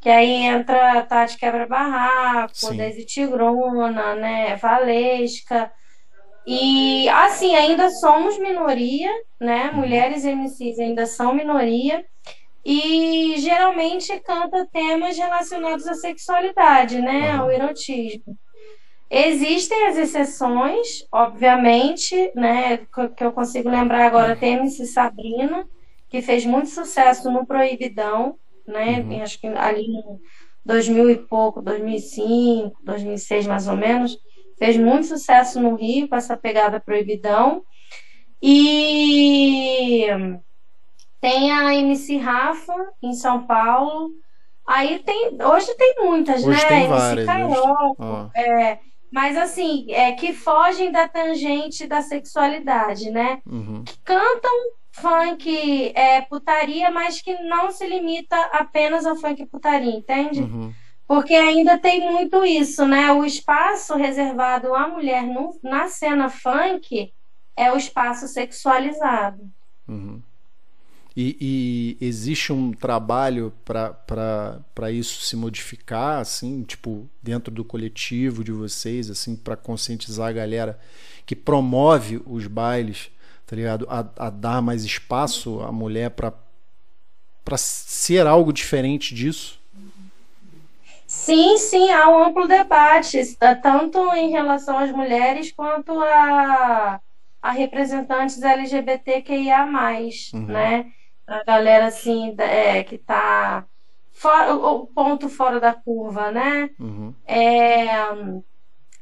Que 0.00 0.08
aí 0.08 0.30
entra 0.44 1.02
Tati 1.02 1.36
Quebra-Barraco. 1.36 2.52
Daisy 2.74 3.04
Tigrona, 3.04 4.14
né, 4.14 4.56
Valesca. 4.56 5.70
E 6.46 7.08
assim, 7.10 7.54
ainda 7.54 7.90
somos 7.90 8.38
minoria, 8.38 9.10
né? 9.38 9.70
Uhum. 9.70 9.76
Mulheres 9.76 10.24
MCs 10.24 10.78
ainda 10.78 11.04
são 11.06 11.34
minoria. 11.34 12.04
E 12.64 13.34
geralmente 13.38 14.18
canta 14.20 14.66
temas 14.72 15.16
relacionados 15.16 15.86
à 15.86 15.94
sexualidade, 15.94 17.00
né? 17.00 17.32
Ao 17.32 17.50
erotismo. 17.50 18.36
Existem 19.10 19.88
as 19.88 19.96
exceções, 19.96 21.04
obviamente, 21.12 22.30
né? 22.34 22.76
Que 22.94 23.08
que 23.08 23.24
eu 23.24 23.32
consigo 23.32 23.68
lembrar 23.68 24.06
agora, 24.06 24.36
tem 24.36 24.54
MC 24.54 24.86
Sabrina, 24.86 25.66
que 26.08 26.22
fez 26.22 26.44
muito 26.46 26.68
sucesso 26.68 27.30
no 27.30 27.44
Proibidão, 27.44 28.36
né? 28.66 29.00
Uhum. 29.00 29.22
Acho 29.22 29.40
que 29.40 29.46
ali 29.48 29.82
em 29.86 30.02
2000 30.64 31.10
e 31.10 31.16
pouco, 31.16 31.60
2005, 31.60 32.78
2006 32.84 33.46
mais 33.48 33.66
ou 33.66 33.76
menos, 33.76 34.16
fez 34.58 34.76
muito 34.76 35.06
sucesso 35.06 35.60
no 35.60 35.74
Rio 35.74 36.08
com 36.08 36.14
essa 36.14 36.36
pegada 36.36 36.78
Proibidão. 36.78 37.62
E 38.42 40.06
tem 41.20 41.50
a 41.52 41.74
MC 41.74 42.16
Rafa 42.16 42.74
em 43.02 43.12
São 43.12 43.44
Paulo. 43.46 44.10
Aí 44.66 45.00
tem, 45.00 45.30
hoje 45.42 45.74
tem 45.74 45.94
muitas, 45.98 46.44
Hoje 46.44 46.62
né? 46.62 46.68
tem 46.68 46.78
MC 46.84 46.88
várias, 46.88 47.26
hoje- 47.26 47.26
Carol, 47.26 47.96
Ó, 47.98 48.28
é, 48.36 48.78
mas 49.10 49.36
assim, 49.36 49.86
é 49.90 50.12
que 50.12 50.32
fogem 50.32 50.90
da 50.92 51.08
tangente 51.08 51.86
da 51.86 52.00
sexualidade, 52.02 53.10
né? 53.10 53.40
uhum. 53.46 53.84
Cantam 54.04 54.52
funk 54.92 55.92
é, 55.94 56.20
putaria, 56.22 56.90
mas 56.90 57.20
que 57.22 57.34
não 57.42 57.70
se 57.70 57.86
limita 57.86 58.36
apenas 58.52 59.06
ao 59.06 59.16
funk 59.16 59.46
putaria, 59.46 59.94
entende? 59.94 60.40
Uhum. 60.42 60.72
Porque 61.06 61.34
ainda 61.34 61.76
tem 61.78 62.12
muito 62.12 62.44
isso, 62.44 62.86
né? 62.86 63.10
O 63.12 63.24
espaço 63.24 63.96
reservado 63.96 64.74
à 64.74 64.86
mulher 64.86 65.22
no- 65.24 65.58
na 65.62 65.88
cena 65.88 66.28
funk 66.28 67.12
é 67.56 67.72
o 67.72 67.76
espaço 67.76 68.28
sexualizado. 68.28 69.42
Uhum. 69.88 70.22
E, 71.22 71.36
e 72.00 72.06
existe 72.06 72.50
um 72.50 72.72
trabalho 72.72 73.52
para 73.62 74.90
isso 74.90 75.20
se 75.20 75.36
modificar, 75.36 76.18
assim, 76.18 76.62
tipo, 76.62 77.06
dentro 77.22 77.52
do 77.52 77.62
coletivo 77.62 78.42
de 78.42 78.50
vocês, 78.50 79.10
assim, 79.10 79.36
para 79.36 79.54
conscientizar 79.54 80.28
a 80.28 80.32
galera 80.32 80.80
que 81.26 81.36
promove 81.36 82.22
os 82.24 82.46
bailes, 82.46 83.10
tá 83.46 83.54
ligado? 83.54 83.86
A, 83.90 83.98
a 84.16 84.30
dar 84.30 84.62
mais 84.62 84.82
espaço 84.82 85.60
à 85.60 85.70
mulher 85.70 86.08
para 86.12 86.32
ser 87.58 88.26
algo 88.26 88.50
diferente 88.50 89.14
disso. 89.14 89.60
Sim, 91.06 91.58
sim, 91.58 91.90
há 91.90 92.08
um 92.08 92.24
amplo 92.24 92.48
debate, 92.48 93.36
tanto 93.62 93.98
em 94.14 94.30
relação 94.30 94.78
às 94.78 94.90
mulheres 94.90 95.52
quanto 95.52 95.92
a, 96.00 96.98
a 97.42 97.50
representantes 97.50 98.40
LGBTQIA+, 98.40 99.66
uhum. 100.32 100.46
né? 100.46 100.86
A 101.30 101.44
galera, 101.44 101.86
assim, 101.86 102.34
é, 102.38 102.82
que 102.82 102.96
está 102.96 103.64
fora, 104.12 104.52
o 104.54 104.86
ponto 104.86 105.28
fora 105.28 105.60
da 105.60 105.72
curva, 105.72 106.32
né? 106.32 106.70
Uhum. 106.78 107.14
É, 107.24 107.88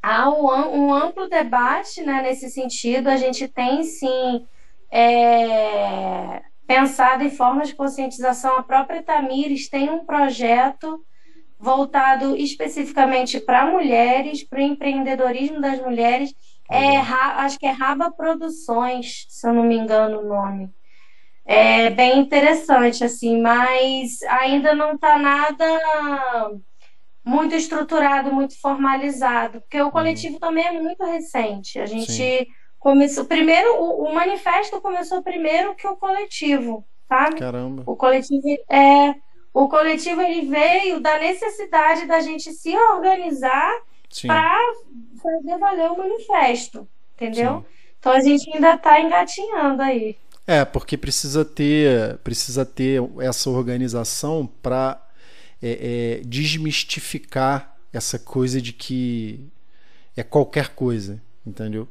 há 0.03 0.29
um, 0.29 0.47
um, 0.79 0.93
amplo 0.93 1.26
debate 1.29 2.03
né, 2.03 2.20
nesse 2.22 2.51
sentido. 2.51 3.09
A 3.09 3.16
gente 3.16 3.49
tem, 3.49 3.83
sim, 3.83 4.47
é, 4.91 6.43
pensado 6.66 7.24
em 7.24 7.31
formas 7.31 7.68
de 7.68 7.74
conscientização. 7.74 8.59
A 8.59 8.62
própria 8.62 9.03
Tamires 9.03 9.68
tem 9.70 9.89
um 9.89 10.05
projeto 10.05 11.03
voltado 11.59 12.37
especificamente 12.37 13.41
para 13.41 13.66
mulheres, 13.66 14.45
para 14.45 14.59
o 14.59 14.62
empreendedorismo 14.62 15.61
das 15.61 15.81
mulheres. 15.81 16.35
É, 16.70 16.99
acho 16.99 17.59
que 17.59 17.66
é 17.66 17.70
Raba 17.70 18.11
Produções, 18.11 19.24
se 19.31 19.49
eu 19.49 19.55
não 19.55 19.64
me 19.64 19.76
engano 19.76 20.20
o 20.20 20.29
nome. 20.29 20.70
É 21.51 21.88
bem 21.88 22.18
interessante, 22.18 23.03
assim, 23.03 23.40
mas 23.40 24.22
ainda 24.24 24.74
não 24.74 24.96
está 24.96 25.18
nada 25.18 25.64
muito 27.24 27.55
estruturado, 27.55 28.30
muito 28.30 28.61
formalizado, 28.61 29.62
porque 29.62 29.80
o 29.80 29.90
coletivo 29.90 30.34
uhum. 30.34 30.40
também 30.40 30.66
é 30.66 30.72
muito 30.72 31.03
recente. 31.05 31.80
A 31.80 31.86
gente 31.86 32.12
Sim. 32.12 32.46
começou 32.78 33.24
primeiro, 33.24 33.82
o, 33.82 34.05
o, 34.05 34.14
manifesto 34.14 34.78
começou 34.82 35.22
primeiro 35.22 35.74
que 35.74 35.86
o 35.86 35.96
coletivo, 35.96 36.84
sabe? 37.09 37.36
Caramba. 37.36 37.82
O 37.86 37.96
coletivo 37.96 38.46
é 38.68 39.14
o 39.55 39.68
coletivo 39.68 40.20
ele 40.20 40.42
veio 40.42 41.01
da 41.01 41.18
necessidade 41.18 42.05
da 42.05 42.20
gente 42.20 42.53
se 42.53 42.76
organizar 42.76 43.72
para 44.26 44.59
fazer 45.22 45.59
valer 45.59 45.90
o 45.92 45.96
manifesto, 45.96 46.86
entendeu? 47.14 47.61
Sim. 47.61 47.64
Então 47.99 48.12
a 48.12 48.20
gente 48.20 48.55
ainda 48.55 48.74
está 48.74 49.01
engatinhando 49.01 49.82
aí. 49.82 50.14
É, 50.51 50.64
porque 50.64 50.96
precisa 50.96 51.44
ter, 51.44 52.16
precisa 52.24 52.64
ter 52.64 53.03
essa 53.20 53.51
organização 53.51 54.46
para 54.62 54.99
é, 55.61 56.20
é, 56.20 56.22
desmistificar 56.24 57.76
essa 57.92 58.18
coisa 58.18 58.59
de 58.59 58.72
que 58.72 59.46
é 60.16 60.22
qualquer 60.22 60.70
coisa, 60.70 61.20
entendeu? 61.46 61.86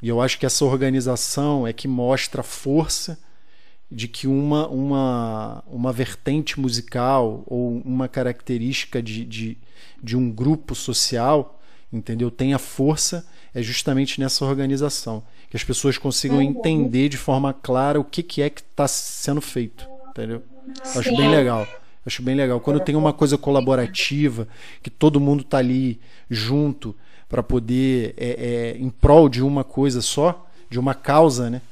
E 0.00 0.08
eu 0.08 0.20
acho 0.20 0.38
que 0.38 0.46
essa 0.46 0.64
organização 0.64 1.66
é 1.66 1.72
que 1.72 1.88
mostra 1.88 2.42
a 2.42 2.44
força 2.44 3.18
de 3.90 4.06
que 4.06 4.28
uma, 4.28 4.68
uma, 4.68 5.64
uma 5.66 5.92
vertente 5.92 6.60
musical 6.60 7.42
ou 7.44 7.82
uma 7.84 8.06
característica 8.06 9.02
de, 9.02 9.24
de, 9.24 9.58
de 10.00 10.16
um 10.16 10.30
grupo 10.30 10.76
social, 10.76 11.60
entendeu? 11.92 12.30
Tenha 12.30 12.56
força 12.56 13.26
é 13.54 13.62
justamente 13.62 14.20
nessa 14.20 14.44
organização. 14.44 15.22
Que 15.54 15.56
as 15.56 15.62
pessoas 15.62 15.96
consigam 15.96 16.38
uhum. 16.38 16.42
entender 16.42 17.08
de 17.08 17.16
forma 17.16 17.52
clara 17.54 18.00
o 18.00 18.02
que, 18.02 18.24
que 18.24 18.42
é 18.42 18.50
que 18.50 18.60
está 18.60 18.88
sendo 18.88 19.40
feito, 19.40 19.88
entendeu? 20.10 20.42
Acho 20.82 21.16
bem 21.16 21.30
legal. 21.30 21.64
Acho 22.04 22.22
bem 22.22 22.34
legal. 22.34 22.58
Quando 22.58 22.80
tem 22.80 22.96
uma 22.96 23.12
coisa 23.12 23.38
colaborativa, 23.38 24.48
que 24.82 24.90
todo 24.90 25.20
mundo 25.20 25.42
está 25.42 25.58
ali 25.58 26.00
junto 26.28 26.92
para 27.28 27.40
poder, 27.40 28.14
é, 28.16 28.74
é, 28.74 28.78
em 28.78 28.90
prol 28.90 29.28
de 29.28 29.44
uma 29.44 29.62
coisa 29.62 30.02
só, 30.02 30.44
de 30.68 30.76
uma 30.76 30.92
causa, 30.92 31.48
né? 31.48 31.62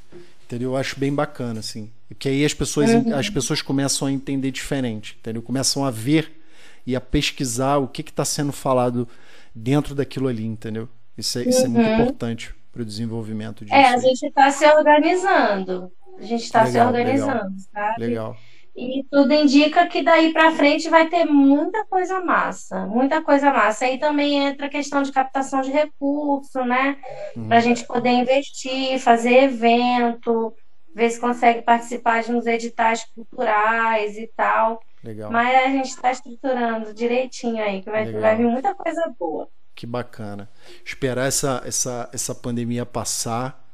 Entendeu? 0.44 0.70
Eu 0.70 0.76
acho 0.76 0.96
bem 0.96 1.12
bacana, 1.12 1.58
assim. 1.58 1.90
Porque 2.08 2.28
aí 2.28 2.44
as 2.44 2.54
pessoas, 2.54 2.88
uhum. 2.88 3.16
as 3.16 3.28
pessoas 3.30 3.62
começam 3.62 4.06
a 4.06 4.12
entender 4.12 4.52
diferente, 4.52 5.16
entendeu? 5.18 5.42
Começam 5.42 5.84
a 5.84 5.90
ver 5.90 6.40
e 6.86 6.94
a 6.94 7.00
pesquisar 7.00 7.78
o 7.78 7.88
que 7.88 8.02
está 8.02 8.24
sendo 8.24 8.52
falado 8.52 9.08
dentro 9.52 9.92
daquilo 9.92 10.28
ali, 10.28 10.46
entendeu? 10.46 10.88
Isso 11.18 11.36
é, 11.40 11.48
isso 11.48 11.64
é 11.64 11.68
muito 11.68 11.84
uhum. 11.84 11.94
importante 11.94 12.54
para 12.72 12.82
o 12.82 12.84
desenvolvimento 12.84 13.64
disso. 13.64 13.76
É, 13.76 13.88
a 13.88 13.98
gente 13.98 14.26
está 14.26 14.50
se 14.50 14.66
organizando. 14.66 15.92
A 16.18 16.22
gente 16.22 16.44
está 16.44 16.66
se 16.66 16.80
organizando, 16.80 17.32
legal. 17.32 17.50
sabe? 17.72 18.00
Legal. 18.00 18.36
E 18.74 19.04
tudo 19.10 19.34
indica 19.34 19.86
que 19.86 20.02
daí 20.02 20.32
para 20.32 20.52
frente 20.52 20.88
vai 20.88 21.06
ter 21.06 21.26
muita 21.26 21.84
coisa 21.84 22.20
massa, 22.20 22.86
muita 22.86 23.20
coisa 23.20 23.52
massa. 23.52 23.84
Aí 23.84 23.98
também 23.98 24.38
entra 24.38 24.66
a 24.66 24.70
questão 24.70 25.02
de 25.02 25.12
captação 25.12 25.60
de 25.60 25.70
recurso, 25.70 26.64
né? 26.64 26.96
Uhum. 27.36 27.48
Para 27.48 27.58
a 27.58 27.60
gente 27.60 27.86
poder 27.86 28.10
investir, 28.10 28.98
fazer 28.98 29.44
evento, 29.44 30.54
ver 30.94 31.10
se 31.10 31.20
consegue 31.20 31.60
participar 31.60 32.22
de 32.22 32.32
uns 32.32 32.46
editais 32.46 33.04
culturais 33.14 34.16
e 34.16 34.26
tal. 34.34 34.80
Legal. 35.04 35.30
Mas 35.30 35.54
a 35.54 35.68
gente 35.68 35.88
está 35.88 36.10
estruturando 36.10 36.94
direitinho 36.94 37.62
aí, 37.62 37.82
que 37.82 37.90
vai, 37.90 38.10
vai 38.10 38.36
vir 38.36 38.46
muita 38.46 38.74
coisa 38.74 39.12
boa. 39.18 39.48
Que 39.74 39.86
bacana. 39.86 40.48
Esperar 40.84 41.26
essa, 41.26 41.62
essa, 41.64 42.08
essa 42.12 42.34
pandemia 42.34 42.84
passar. 42.84 43.68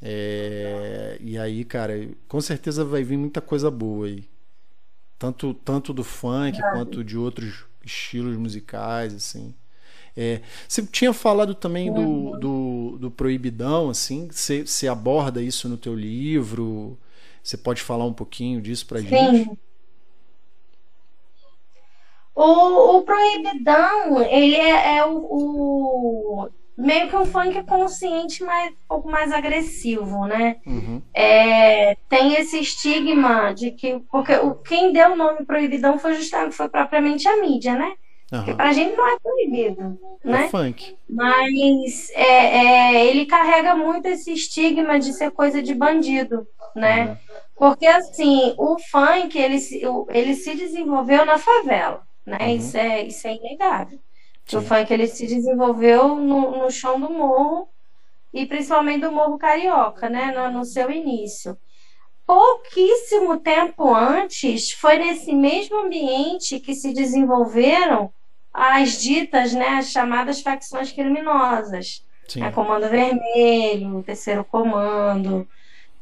É... 0.00 1.18
E 1.20 1.38
aí, 1.38 1.64
cara, 1.64 2.08
com 2.28 2.40
certeza 2.40 2.84
vai 2.84 3.02
vir 3.02 3.16
muita 3.16 3.40
coisa 3.40 3.70
boa 3.70 4.06
aí. 4.06 4.28
Tanto, 5.18 5.54
tanto 5.54 5.92
do 5.92 6.04
funk 6.04 6.60
quanto 6.72 7.02
de 7.02 7.16
outros 7.16 7.64
estilos 7.84 8.36
musicais, 8.36 9.14
assim. 9.14 9.54
É, 10.16 10.42
você 10.68 10.82
tinha 10.82 11.12
falado 11.12 11.54
também 11.54 11.92
do, 11.92 12.38
do, 12.38 12.98
do 13.00 13.10
proibidão, 13.10 13.90
assim, 13.90 14.28
você, 14.30 14.64
você 14.64 14.86
aborda 14.86 15.42
isso 15.42 15.68
no 15.68 15.76
teu 15.76 15.94
livro? 15.94 16.96
Você 17.42 17.56
pode 17.56 17.82
falar 17.82 18.04
um 18.04 18.12
pouquinho 18.12 18.60
disso 18.60 18.86
pra 18.86 19.00
Sim. 19.00 19.08
gente? 19.08 19.58
O, 22.34 22.96
o 22.96 23.02
proibidão, 23.02 24.20
ele 24.22 24.56
é, 24.56 24.96
é 24.96 25.06
o, 25.06 25.18
o, 25.18 26.48
meio 26.76 27.08
que 27.08 27.16
um 27.16 27.24
funk 27.24 27.62
consciente, 27.62 28.42
mas 28.42 28.72
um 28.72 28.88
pouco 28.88 29.08
mais 29.08 29.32
agressivo, 29.32 30.26
né? 30.26 30.56
Uhum. 30.66 31.00
É, 31.14 31.96
tem 32.08 32.34
esse 32.34 32.58
estigma 32.58 33.52
de 33.52 33.70
que 33.70 34.00
porque 34.10 34.34
o 34.34 34.54
quem 34.56 34.92
deu 34.92 35.12
o 35.12 35.16
nome 35.16 35.44
proibidão 35.44 35.98
foi 35.98 36.14
justamente 36.14 36.54
foi 36.54 36.68
propriamente 36.68 37.28
a 37.28 37.36
mídia, 37.40 37.74
né? 37.74 37.92
Uhum. 38.32 38.38
Porque 38.38 38.54
pra 38.54 38.72
gente 38.72 38.96
não 38.96 39.08
é 39.08 39.18
proibido, 39.20 39.98
é 40.24 40.28
né? 40.28 40.48
funk. 40.48 40.96
Mas 41.08 42.10
é, 42.14 42.96
é, 42.96 43.06
ele 43.06 43.26
carrega 43.26 43.76
muito 43.76 44.06
esse 44.06 44.32
estigma 44.32 44.98
de 44.98 45.12
ser 45.12 45.30
coisa 45.30 45.62
de 45.62 45.74
bandido, 45.74 46.46
né? 46.74 47.10
Uhum. 47.10 47.16
Porque 47.56 47.86
assim, 47.86 48.52
o 48.58 48.76
funk 48.90 49.38
ele, 49.38 49.58
ele 50.08 50.34
se 50.34 50.56
desenvolveu 50.56 51.24
na 51.24 51.38
favela, 51.38 52.02
né? 52.24 52.38
Uhum. 52.40 52.56
Isso, 52.56 52.76
é, 52.76 53.02
isso 53.02 53.26
é 53.26 53.34
inegável. 53.34 53.98
Sim. 54.46 54.56
O 54.58 54.62
funk 54.62 54.92
ele 54.92 55.06
se 55.06 55.26
desenvolveu 55.26 56.16
no, 56.16 56.58
no 56.58 56.70
chão 56.70 57.00
do 57.00 57.10
morro 57.10 57.68
e 58.32 58.46
principalmente 58.46 59.00
do 59.02 59.12
morro 59.12 59.38
carioca, 59.38 60.08
né? 60.08 60.32
No, 60.32 60.58
no 60.58 60.64
seu 60.64 60.90
início 60.90 61.56
pouquíssimo 62.26 63.38
tempo 63.38 63.94
antes, 63.94 64.72
foi 64.72 64.98
nesse 64.98 65.32
mesmo 65.32 65.78
ambiente 65.78 66.58
que 66.58 66.74
se 66.74 66.92
desenvolveram 66.92 68.12
as 68.52 69.02
ditas, 69.02 69.52
né, 69.52 69.68
as 69.78 69.90
chamadas 69.90 70.40
facções 70.40 70.92
criminosas. 70.92 72.04
Sim. 72.28 72.42
A 72.42 72.50
Comando 72.50 72.88
Vermelho, 72.88 73.98
o 73.98 74.02
Terceiro 74.02 74.44
Comando. 74.44 75.46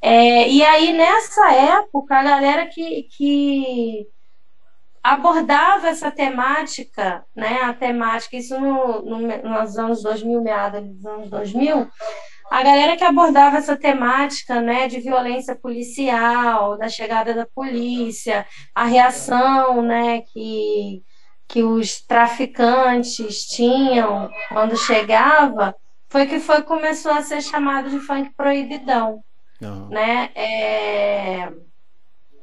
É, 0.01 0.49
e 0.49 0.63
aí, 0.63 0.93
nessa 0.93 1.53
época, 1.53 2.17
a 2.17 2.23
galera 2.23 2.67
que, 2.67 3.05
que 3.05 4.07
abordava 5.03 5.89
essa 5.89 6.11
temática, 6.11 7.25
né, 7.35 7.63
a 7.63 7.75
temática, 7.75 8.37
isso 8.37 8.59
no, 8.61 9.03
no, 9.03 9.19
nos 9.21 9.77
anos 9.77 10.03
2000, 10.03 10.41
meados 10.43 10.89
dos 10.89 11.05
anos 11.05 11.31
2000, 11.31 11.89
a 12.51 12.63
galera 12.63 12.97
que 12.97 13.03
abordava 13.03 13.57
essa 13.57 13.77
temática 13.77 14.61
né, 14.61 14.87
de 14.87 15.01
violência 15.01 15.57
policial, 15.57 16.77
da 16.79 16.89
chegada 16.89 17.35
da 17.35 17.47
polícia, 17.47 18.47
a 18.75 18.85
reação 18.85 19.83
né, 19.83 20.21
que, 20.21 21.03
que 21.49 21.63
os 21.63 22.01
traficantes 22.01 23.47
tinham 23.47 24.31
quando 24.51 24.77
chegava, 24.77 25.75
foi 26.09 26.27
que 26.27 26.39
foi 26.39 26.63
começou 26.63 27.11
a 27.11 27.23
ser 27.23 27.41
chamado 27.41 27.89
de 27.89 27.99
funk 27.99 28.31
proibidão. 28.37 29.25
Uhum. 29.61 29.89
Né? 29.89 30.31
É... 30.35 31.51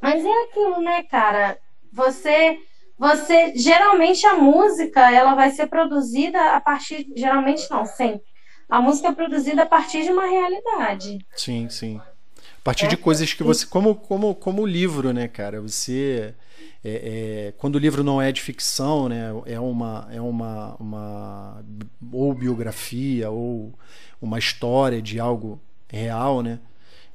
Mas 0.01 0.25
é 0.25 0.43
aquilo, 0.43 0.81
né, 0.81 1.03
cara? 1.03 1.57
Você 1.99 2.59
você 2.97 3.53
geralmente 3.55 4.25
a 4.25 4.35
música 4.35 5.09
ela 5.11 5.33
vai 5.33 5.51
ser 5.51 5.67
produzida 5.67 6.55
a 6.55 6.59
partir 6.59 7.07
geralmente 7.15 7.69
não 7.69 7.85
sempre 7.85 8.29
a 8.69 8.79
música 8.79 9.07
é 9.07 9.11
produzida 9.11 9.63
a 9.63 9.65
partir 9.65 10.03
de 10.03 10.11
uma 10.11 10.27
realidade. 10.27 11.25
Sim, 11.35 11.67
sim. 11.69 11.97
A 11.97 12.61
partir 12.63 12.85
é, 12.85 12.89
de 12.89 12.97
coisas 12.97 13.33
que 13.33 13.41
você. 13.41 13.65
Como, 13.65 13.95
como, 13.95 14.35
como 14.35 14.61
o 14.61 14.67
livro, 14.67 15.11
né, 15.11 15.27
cara? 15.27 15.59
Você. 15.59 16.35
É, 16.83 17.47
é, 17.49 17.53
quando 17.57 17.75
o 17.75 17.79
livro 17.79 18.03
não 18.03 18.21
é 18.21 18.31
de 18.31 18.41
ficção, 18.41 19.09
né, 19.09 19.31
é 19.45 19.59
uma, 19.59 20.07
é 20.11 20.21
uma, 20.21 20.75
uma 20.79 21.65
ou 22.09 22.33
biografia 22.33 23.29
ou 23.29 23.73
uma 24.21 24.39
história 24.39 25.01
de 25.01 25.19
algo 25.19 25.59
real, 25.89 26.41
né, 26.41 26.59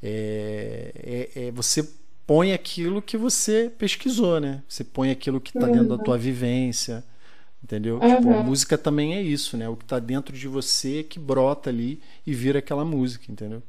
é, 0.03 1.31
é, 1.35 1.47
é 1.47 1.51
você 1.51 1.83
põe 2.27 2.53
aquilo 2.53 3.03
que 3.03 3.17
você 3.17 3.71
pesquisou, 3.77 4.41
né, 4.41 4.63
você 4.69 4.85
põe 4.85 5.11
aquilo 5.11 5.41
que 5.41 5.57
está 5.57 5.67
dentro 5.67 5.89
da 5.89 5.95
uhum. 5.97 6.03
tua 6.03 6.19
vivência, 6.19 7.05
Entendeu? 7.65 7.99
Uhum. 7.99 8.17
Tipo, 8.17 8.31
a 8.35 8.43
música 8.43 8.77
também 8.77 9.15
é 9.15 9.23
isso, 9.23 9.57
né? 9.57 9.67
O 9.71 9.75
que 9.75 9.85
está 9.85 9.99
dentro 9.99 10.37
de 10.37 10.47
você 10.47 11.03
que 11.03 11.19
brota 11.19 11.71
ali 11.71 11.99
e 12.27 12.35
vira 12.35 12.59
aquela 12.59 12.85
música, 12.85 13.33
entendeu? 13.33 13.63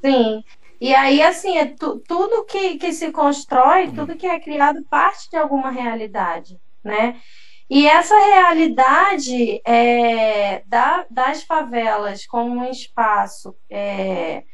Sim. 0.00 0.44
E 0.80 0.94
aí, 0.94 1.20
assim, 1.20 1.58
é 1.58 1.66
tu, 1.66 1.98
tudo 2.06 2.44
que, 2.44 2.78
que 2.78 2.92
se 2.92 3.10
constrói, 3.10 3.90
tudo 3.90 4.14
que 4.14 4.24
é 4.24 4.38
criado 4.38 4.84
parte 4.88 5.28
de 5.28 5.36
alguma 5.36 5.72
realidade, 5.72 6.56
né? 6.84 7.20
E 7.68 7.88
essa 7.88 8.14
realidade 8.16 9.60
é, 9.66 10.62
da, 10.66 11.04
das 11.10 11.42
favelas 11.42 12.24
como 12.24 12.60
um 12.60 12.70
espaço 12.70 13.56
é, 13.68 14.44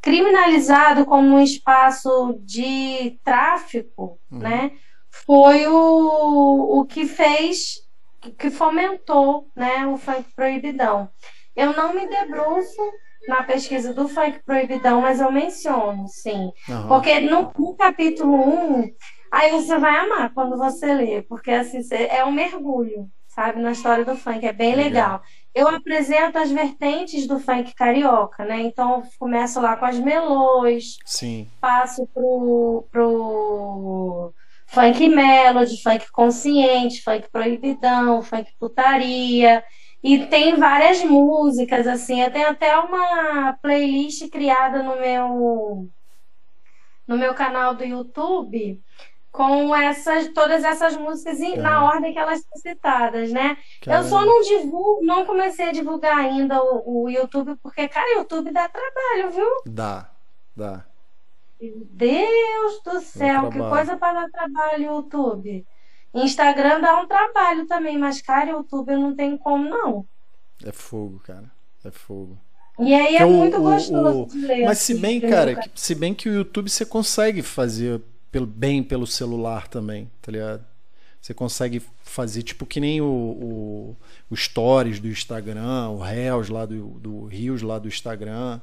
criminalizado, 0.00 1.04
como 1.04 1.36
um 1.36 1.40
espaço 1.40 2.38
de 2.40 3.18
tráfico, 3.24 4.18
uhum. 4.30 4.38
né? 4.38 4.72
Foi 5.26 5.66
o, 5.66 6.80
o 6.80 6.84
que 6.84 7.06
fez, 7.06 7.80
que 8.38 8.50
fomentou 8.50 9.50
né, 9.56 9.86
o 9.86 9.96
funk 9.96 10.24
proibidão. 10.34 11.08
Eu 11.56 11.74
não 11.74 11.92
me 11.92 12.06
debruço 12.06 12.80
na 13.26 13.42
pesquisa 13.42 13.92
do 13.92 14.08
funk 14.08 14.40
proibidão, 14.44 15.00
mas 15.00 15.20
eu 15.20 15.32
menciono, 15.32 16.06
sim. 16.08 16.52
Uhum. 16.68 16.88
Porque 16.88 17.20
no, 17.20 17.52
no 17.58 17.76
capítulo 17.76 18.34
1, 18.80 18.90
Aí 19.30 19.50
você 19.50 19.78
vai 19.78 19.96
amar 19.96 20.32
quando 20.32 20.56
você 20.56 20.92
lê, 20.92 21.22
porque 21.22 21.50
assim, 21.50 21.80
é 21.92 22.24
um 22.24 22.32
mergulho, 22.32 23.08
sabe, 23.38 23.60
na 23.60 23.70
história 23.70 24.04
do 24.04 24.16
funk, 24.16 24.44
é 24.44 24.52
bem 24.52 24.74
legal. 24.74 25.22
Eu 25.54 25.68
apresento 25.68 26.36
as 26.38 26.50
vertentes 26.50 27.24
do 27.24 27.38
funk 27.38 27.72
carioca, 27.72 28.44
né? 28.44 28.62
Então 28.62 28.96
eu 28.96 29.02
começo 29.16 29.60
lá 29.60 29.76
com 29.76 29.84
as 29.84 29.96
melôs, 29.96 30.96
Sim. 31.04 31.48
passo 31.60 32.04
pro, 32.12 32.84
pro 32.90 34.34
funk 34.66 35.08
melody, 35.08 35.80
funk 35.80 36.10
consciente, 36.10 37.00
funk 37.00 37.28
proibidão, 37.30 38.22
funk 38.22 38.50
putaria. 38.58 39.62
E 40.02 40.26
tem 40.26 40.56
várias 40.56 41.04
músicas, 41.04 41.86
assim, 41.86 42.20
eu 42.20 42.32
tenho 42.32 42.48
até 42.48 42.76
uma 42.76 43.52
playlist 43.62 44.28
criada 44.30 44.82
no 44.82 44.98
meu 45.00 45.88
no 47.06 47.16
meu 47.16 47.34
canal 47.34 47.74
do 47.74 47.84
YouTube 47.84 48.82
com 49.38 49.72
essas 49.72 50.26
todas 50.30 50.64
essas 50.64 50.96
músicas 50.96 51.40
é. 51.40 51.56
na 51.58 51.84
ordem 51.84 52.12
que 52.12 52.18
elas 52.18 52.40
são 52.40 52.60
citadas, 52.60 53.30
né? 53.30 53.56
Caramba. 53.80 54.04
Eu 54.04 54.10
só 54.10 54.26
não 54.26 54.42
divulgo, 54.42 55.04
não 55.04 55.24
comecei 55.24 55.68
a 55.68 55.72
divulgar 55.72 56.18
ainda 56.18 56.60
o, 56.60 57.04
o 57.04 57.08
YouTube, 57.08 57.54
porque, 57.62 57.86
cara, 57.86 58.16
o 58.16 58.18
YouTube 58.18 58.50
dá 58.50 58.68
trabalho, 58.68 59.30
viu? 59.30 59.46
Dá, 59.64 60.10
dá. 60.56 60.84
Deus 61.60 62.82
do 62.84 63.00
céu, 63.00 63.48
que 63.48 63.60
coisa 63.60 63.96
para 63.96 64.22
dar 64.22 64.30
trabalho 64.30 64.86
YouTube. 64.86 65.64
Instagram 66.12 66.80
dá 66.80 67.00
um 67.00 67.06
trabalho 67.06 67.64
também, 67.68 67.96
mas, 67.96 68.20
cara, 68.20 68.50
YouTube 68.50 68.92
não 68.96 69.14
tem 69.14 69.38
como, 69.38 69.68
não. 69.68 70.04
É 70.66 70.72
fogo, 70.72 71.20
cara. 71.20 71.48
É 71.84 71.92
fogo. 71.92 72.36
E 72.80 72.92
aí 72.92 73.14
é 73.14 73.24
muito 73.24 73.60
gostoso 73.60 74.22
o, 74.22 74.26
de 74.26 74.38
ler. 74.38 74.64
Mas 74.64 74.78
se 74.78 74.96
bem, 74.96 75.20
cara, 75.20 75.60
se 75.76 75.94
bem 75.94 76.12
que 76.12 76.28
o 76.28 76.34
YouTube 76.34 76.68
você 76.68 76.84
consegue 76.84 77.40
fazer 77.40 78.02
pelo, 78.30 78.46
bem 78.46 78.82
pelo 78.82 79.06
celular 79.06 79.68
também, 79.68 80.10
tá 80.20 80.30
ligado? 80.30 80.64
Você 81.20 81.34
consegue 81.34 81.82
fazer 82.02 82.42
tipo 82.42 82.64
que 82.64 82.80
nem 82.80 83.00
o, 83.00 83.06
o, 83.06 83.96
o 84.30 84.36
Stories 84.36 85.00
do 85.00 85.08
Instagram, 85.08 85.88
o 85.90 85.98
Reels 85.98 86.48
lá 86.48 86.64
do, 86.64 86.88
do 87.00 87.24
Rios 87.26 87.62
lá 87.62 87.78
do 87.78 87.88
Instagram. 87.88 88.60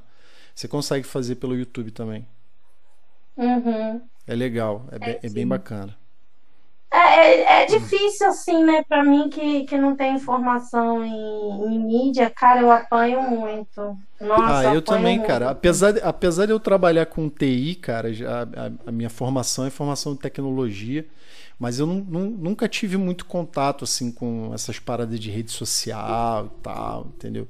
Você 0.53 0.67
consegue 0.67 1.05
fazer 1.05 1.35
pelo 1.35 1.55
YouTube 1.55 1.91
também. 1.91 2.25
Uhum. 3.35 4.01
É 4.25 4.33
legal, 4.33 4.87
é, 4.91 4.95
é, 4.95 4.99
bem, 4.99 5.19
é 5.21 5.29
bem 5.29 5.47
bacana. 5.47 5.95
É, 6.95 6.97
é, 6.97 7.63
é, 7.63 7.65
difícil, 7.65 8.27
assim, 8.27 8.63
né? 8.63 8.81
Pra 8.87 9.03
mim 9.03 9.27
que, 9.29 9.65
que 9.65 9.77
não 9.77 9.97
tem 9.97 10.15
informação 10.15 11.03
em, 11.03 11.75
em 11.75 11.79
mídia, 11.79 12.29
cara, 12.29 12.61
eu 12.61 12.71
apanho 12.71 13.21
muito. 13.21 13.97
Nossa, 14.21 14.69
ah, 14.69 14.73
eu 14.73 14.81
também, 14.81 15.17
muito. 15.17 15.27
cara. 15.27 15.49
Apesar 15.49 15.91
de, 15.91 15.99
apesar 16.01 16.45
de 16.45 16.53
eu 16.53 16.59
trabalhar 16.59 17.05
com 17.07 17.29
TI, 17.29 17.75
cara, 17.75 18.13
já, 18.13 18.43
a, 18.43 18.89
a 18.89 18.91
minha 18.93 19.09
formação 19.09 19.65
é 19.65 19.69
formação 19.69 20.13
de 20.13 20.19
tecnologia, 20.19 21.05
mas 21.59 21.79
eu 21.79 21.85
não, 21.85 21.95
não, 21.95 22.21
nunca 22.29 22.69
tive 22.69 22.95
muito 22.95 23.25
contato, 23.25 23.83
assim, 23.83 24.09
com 24.09 24.51
essas 24.53 24.79
paradas 24.79 25.19
de 25.19 25.29
rede 25.29 25.51
social 25.51 26.45
e 26.45 26.61
tal, 26.61 27.07
entendeu? 27.13 27.45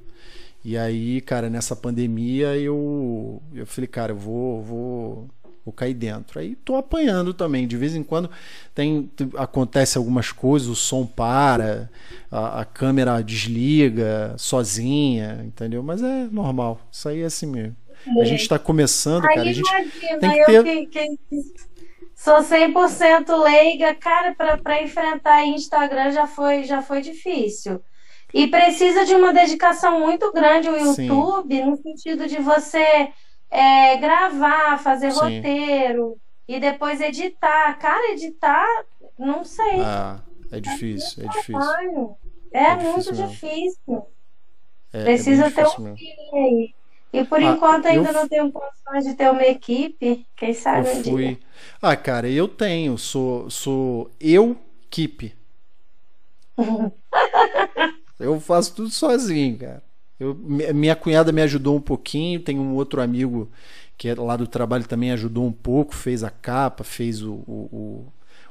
E 0.63 0.75
aí, 0.75 1.21
cara, 1.21 1.51
nessa 1.51 1.75
pandemia 1.75 2.57
eu, 2.57 3.39
eu 3.53 3.67
falei, 3.67 3.87
cara, 3.87 4.11
eu 4.11 4.17
vou, 4.17 4.63
vou 4.63 5.29
vou 5.65 5.73
cair 5.73 5.95
dentro. 5.95 6.39
Aí 6.39 6.55
tô 6.55 6.75
apanhando 6.75 7.33
também. 7.33 7.67
De 7.67 7.75
vez 7.75 7.95
em 7.95 8.03
quando 8.03 8.29
tem 8.73 9.09
acontece 9.35 9.97
algumas 9.97 10.31
coisas, 10.31 10.67
o 10.67 10.75
som 10.75 11.05
para, 11.05 11.89
a, 12.31 12.61
a 12.61 12.65
câmera 12.65 13.21
desliga 13.21 14.35
sozinha, 14.37 15.41
entendeu? 15.43 15.81
Mas 15.81 16.03
é 16.03 16.27
normal. 16.31 16.79
Isso 16.91 17.09
aí 17.09 17.21
é 17.21 17.25
assim 17.25 17.47
mesmo. 17.47 17.75
A 18.21 18.23
gente 18.23 18.41
está 18.41 18.59
começando, 18.59 19.25
aí 19.25 19.35
cara. 19.35 19.49
A 19.49 19.53
gente 19.53 19.67
imagina, 19.67 20.19
tem 20.19 20.31
que 20.31 20.45
ter... 20.45 20.63
que, 20.63 20.85
que, 20.85 21.17
sou 22.15 22.37
100% 22.37 23.43
leiga, 23.43 23.95
cara, 23.95 24.35
para 24.35 24.83
enfrentar 24.83 25.45
Instagram 25.45 26.11
já 26.11 26.27
foi 26.27 26.63
já 26.63 26.83
foi 26.83 27.01
difícil. 27.01 27.81
E 28.33 28.47
precisa 28.47 29.05
de 29.05 29.15
uma 29.15 29.33
dedicação 29.33 29.99
muito 29.99 30.31
grande 30.33 30.69
o 30.69 30.77
YouTube, 30.77 31.55
Sim. 31.55 31.65
no 31.65 31.77
sentido 31.77 32.27
de 32.27 32.37
você 32.37 33.09
é, 33.49 33.97
gravar, 33.97 34.77
fazer 34.79 35.11
Sim. 35.11 35.19
roteiro 35.19 36.17
e 36.47 36.59
depois 36.59 37.01
editar. 37.01 37.77
Cara, 37.79 38.11
editar, 38.13 38.67
não 39.17 39.43
sei. 39.43 39.79
Ah, 39.79 40.21
é 40.51 40.59
difícil, 40.59 41.23
é, 41.23 41.25
é 41.25 41.29
difícil. 41.29 42.17
É, 42.51 42.63
é 42.63 42.75
muito 42.75 43.13
difícil. 43.13 43.27
difícil. 43.27 44.07
É, 44.93 45.01
é 45.01 45.03
Precisa 45.03 45.51
ter 45.51 45.65
um 45.65 45.95
filho 45.95 46.35
aí. 46.35 46.73
E 47.13 47.23
por 47.23 47.39
ah, 47.39 47.43
enquanto 47.43 47.85
ainda 47.85 48.09
eu... 48.09 48.13
não 48.13 48.27
tenho 48.27 48.51
condições 48.51 49.05
de 49.05 49.13
ter 49.13 49.31
uma 49.31 49.43
equipe. 49.43 50.25
Quem 50.35 50.53
sabe 50.53 50.89
eu 50.89 51.03
fui. 51.03 51.27
Dia. 51.27 51.39
Ah, 51.81 51.95
cara, 51.95 52.29
eu 52.29 52.47
tenho. 52.47 52.97
Sou, 52.97 53.49
sou 53.49 54.11
eu 54.19 54.57
equipe. 54.95 55.35
eu 58.19 58.39
faço 58.39 58.75
tudo 58.75 58.89
sozinho, 58.89 59.57
cara. 59.57 59.83
Eu, 60.19 60.35
minha 60.35 60.95
cunhada 60.95 61.31
me 61.31 61.41
ajudou 61.41 61.75
um 61.75 61.81
pouquinho, 61.81 62.39
tem 62.39 62.57
um 62.57 62.73
outro 62.75 63.01
amigo 63.01 63.49
que 63.97 64.09
é 64.09 64.15
lá 64.15 64.35
do 64.35 64.47
trabalho 64.47 64.87
também 64.87 65.11
ajudou 65.11 65.45
um 65.45 65.51
pouco, 65.51 65.95
fez 65.95 66.23
a 66.23 66.29
capa, 66.29 66.83
fez 66.83 67.21
o, 67.21 67.33
o, 67.47 68.05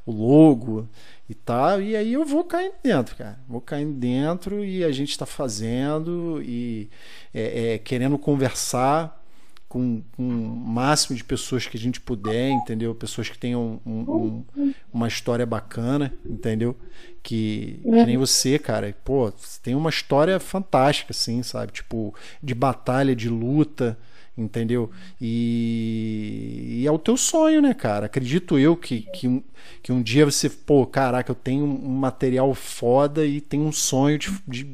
o 0.06 0.12
logo 0.12 0.88
e 1.28 1.34
tal. 1.34 1.80
E 1.80 1.94
aí 1.96 2.12
eu 2.12 2.24
vou 2.24 2.44
caindo 2.44 2.74
dentro, 2.82 3.16
cara. 3.16 3.38
Vou 3.48 3.60
caindo 3.60 3.92
dentro 3.92 4.64
e 4.64 4.84
a 4.84 4.92
gente 4.92 5.10
está 5.10 5.26
fazendo 5.26 6.40
e 6.42 6.88
é, 7.32 7.74
é, 7.74 7.78
querendo 7.78 8.18
conversar 8.18 9.22
com, 9.68 10.02
com, 10.16 10.22
o 10.22 10.56
máximo 10.56 11.16
de 11.16 11.24
pessoas 11.24 11.66
que 11.66 11.76
a 11.76 11.80
gente 11.80 12.00
puder, 12.00 12.50
entendeu? 12.50 12.94
Pessoas 12.94 13.28
que 13.28 13.36
tenham 13.36 13.80
um, 13.84 14.44
um, 14.56 14.74
uma 14.92 15.08
história 15.08 15.44
bacana, 15.44 16.12
entendeu? 16.24 16.76
Que, 17.24 17.80
que, 17.82 18.04
nem 18.04 18.18
você, 18.18 18.58
cara, 18.58 18.94
pô, 19.02 19.32
tem 19.62 19.74
uma 19.74 19.88
história 19.88 20.38
fantástica, 20.38 21.12
assim, 21.12 21.42
sabe? 21.42 21.72
Tipo, 21.72 22.14
de 22.42 22.54
batalha, 22.54 23.16
de 23.16 23.30
luta, 23.30 23.98
entendeu? 24.36 24.90
E, 25.18 26.80
e, 26.82 26.86
é 26.86 26.92
o 26.92 26.98
teu 26.98 27.16
sonho, 27.16 27.62
né, 27.62 27.72
cara? 27.72 28.06
Acredito 28.06 28.58
eu 28.58 28.76
que, 28.76 29.08
que, 29.14 29.26
um, 29.26 29.42
que 29.82 29.90
um 29.90 30.02
dia 30.02 30.26
você, 30.26 30.50
pô, 30.50 30.86
caraca, 30.86 31.30
eu 31.30 31.34
tenho 31.34 31.64
um 31.64 31.96
material 31.96 32.52
foda 32.52 33.24
e 33.24 33.40
tenho 33.40 33.64
um 33.64 33.72
sonho 33.72 34.18
de, 34.18 34.30
de 34.46 34.66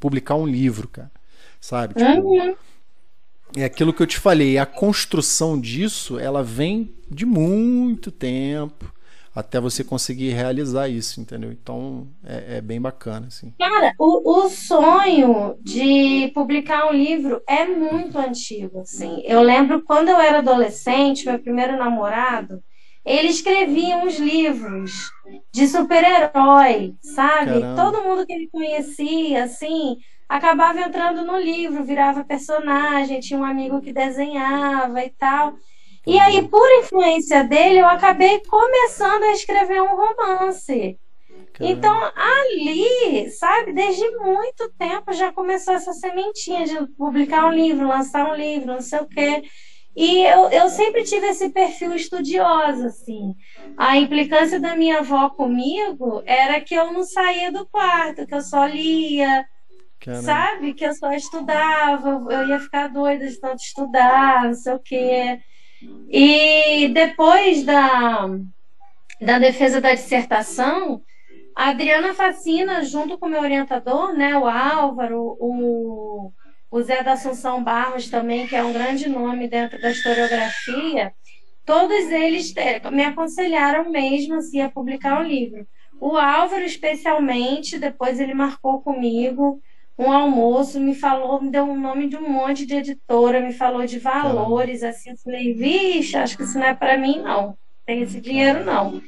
publicar 0.00 0.34
um 0.34 0.46
livro, 0.46 0.88
cara, 0.88 1.12
sabe? 1.60 1.94
Tipo, 1.94 2.20
uhum 2.20 2.56
é 3.56 3.64
aquilo 3.64 3.92
que 3.92 4.02
eu 4.02 4.06
te 4.06 4.18
falei, 4.18 4.58
a 4.58 4.66
construção 4.66 5.60
disso, 5.60 6.18
ela 6.18 6.42
vem 6.42 6.94
de 7.10 7.26
muito 7.26 8.10
tempo 8.10 8.92
até 9.34 9.60
você 9.60 9.84
conseguir 9.84 10.30
realizar 10.30 10.88
isso, 10.88 11.20
entendeu? 11.20 11.52
Então 11.52 12.08
é, 12.24 12.56
é 12.56 12.60
bem 12.60 12.80
bacana, 12.80 13.28
assim. 13.28 13.52
Cara, 13.58 13.94
o, 13.98 14.44
o, 14.44 14.48
sonho 14.48 15.56
de 15.60 16.30
publicar 16.34 16.90
um 16.90 16.92
livro 16.92 17.40
é 17.48 17.64
muito 17.64 18.18
antigo, 18.18 18.80
assim. 18.80 19.22
Eu 19.24 19.42
lembro 19.42 19.82
quando 19.82 20.08
eu 20.08 20.18
era 20.18 20.38
adolescente, 20.38 21.26
meu 21.26 21.38
primeiro 21.38 21.76
namorado, 21.76 22.62
ele 23.04 23.28
escrevia 23.28 23.96
uns 23.98 24.18
livros 24.18 25.10
de 25.52 25.66
super-herói, 25.66 26.94
sabe? 27.00 27.60
Caramba. 27.60 27.82
Todo 27.82 28.02
mundo 28.02 28.26
que 28.26 28.32
ele 28.32 28.48
conhecia, 28.48 29.44
assim, 29.44 29.96
acabava 30.28 30.80
entrando 30.80 31.24
no 31.24 31.38
livro, 31.38 31.84
virava 31.84 32.24
personagem, 32.24 33.20
tinha 33.20 33.38
um 33.38 33.44
amigo 33.44 33.80
que 33.80 33.92
desenhava 33.92 35.02
e 35.02 35.10
tal. 35.10 35.54
E 36.06 36.18
aí, 36.18 36.48
por 36.48 36.66
influência 36.80 37.44
dele, 37.44 37.80
eu 37.80 37.86
acabei 37.86 38.40
começando 38.48 39.22
a 39.24 39.32
escrever 39.32 39.82
um 39.82 39.96
romance. 39.96 40.98
Caramba. 41.52 41.72
Então, 41.78 42.12
ali, 42.16 43.30
sabe, 43.30 43.72
desde 43.72 44.08
muito 44.18 44.70
tempo 44.78 45.12
já 45.12 45.30
começou 45.32 45.74
essa 45.74 45.92
sementinha 45.92 46.64
de 46.64 46.86
publicar 46.96 47.46
um 47.46 47.52
livro, 47.52 47.86
lançar 47.86 48.30
um 48.30 48.34
livro, 48.34 48.72
não 48.72 48.80
sei 48.80 49.00
o 49.00 49.06
quê. 49.06 49.42
E 49.94 50.22
eu, 50.22 50.48
eu 50.50 50.68
sempre 50.68 51.02
tive 51.02 51.26
esse 51.26 51.50
perfil 51.50 51.94
estudioso, 51.94 52.86
assim. 52.86 53.34
A 53.76 53.98
implicância 53.98 54.58
da 54.60 54.76
minha 54.76 54.98
avó 54.98 55.28
comigo 55.30 56.22
era 56.24 56.60
que 56.60 56.74
eu 56.74 56.92
não 56.92 57.02
saía 57.02 57.50
do 57.52 57.66
quarto, 57.66 58.26
que 58.26 58.34
eu 58.34 58.40
só 58.40 58.64
lia, 58.66 59.44
Caramba. 59.98 60.22
sabe? 60.22 60.74
Que 60.74 60.86
eu 60.86 60.94
só 60.94 61.12
estudava, 61.12 62.08
eu 62.32 62.48
ia 62.48 62.60
ficar 62.60 62.88
doida 62.88 63.26
de 63.26 63.38
tanto 63.38 63.62
estudar, 63.62 64.44
não 64.44 64.54
sei 64.54 64.74
o 64.74 64.78
quê. 64.78 65.40
E 66.08 66.88
depois 66.88 67.64
da, 67.64 68.28
da 69.20 69.38
defesa 69.38 69.80
da 69.80 69.94
dissertação, 69.94 71.02
a 71.56 71.70
Adriana 71.70 72.14
Facina, 72.14 72.84
junto 72.84 73.18
com 73.18 73.26
o 73.26 73.28
meu 73.28 73.40
orientador, 73.40 74.12
né, 74.12 74.36
o 74.36 74.46
Álvaro, 74.46 75.36
o 75.40 76.32
o 76.70 76.80
Zé 76.82 77.02
da 77.02 77.14
Assunção 77.14 77.62
Barros 77.64 78.08
também, 78.08 78.46
que 78.46 78.54
é 78.54 78.62
um 78.62 78.72
grande 78.72 79.08
nome 79.08 79.48
dentro 79.48 79.80
da 79.80 79.90
historiografia, 79.90 81.12
todos 81.66 82.10
eles 82.10 82.54
é, 82.56 82.88
me 82.90 83.02
aconselharam 83.02 83.90
mesmo 83.90 84.36
assim, 84.36 84.60
a 84.60 84.70
publicar 84.70 85.20
um 85.20 85.26
livro. 85.26 85.66
O 86.00 86.16
Álvaro, 86.16 86.62
especialmente, 86.62 87.78
depois 87.78 88.20
ele 88.20 88.32
marcou 88.32 88.80
comigo 88.80 89.60
um 90.00 90.10
almoço, 90.10 90.80
me 90.80 90.94
falou, 90.94 91.42
me 91.42 91.50
deu 91.50 91.64
um 91.64 91.78
nome 91.78 92.08
de 92.08 92.16
um 92.16 92.26
monte 92.26 92.64
de 92.64 92.74
editora, 92.74 93.40
me 93.40 93.52
falou 93.52 93.84
de 93.84 93.98
valores, 93.98 94.82
assim, 94.82 95.10
eu 95.10 95.16
falei, 95.18 95.52
vixe, 95.52 96.16
acho 96.16 96.38
que 96.38 96.44
isso 96.44 96.58
não 96.58 96.66
é 96.66 96.74
para 96.74 96.96
mim, 96.96 97.20
não. 97.20 97.56
Tem 97.84 98.00
esse 98.00 98.18
dinheiro, 98.18 98.64
não. 98.64 99.02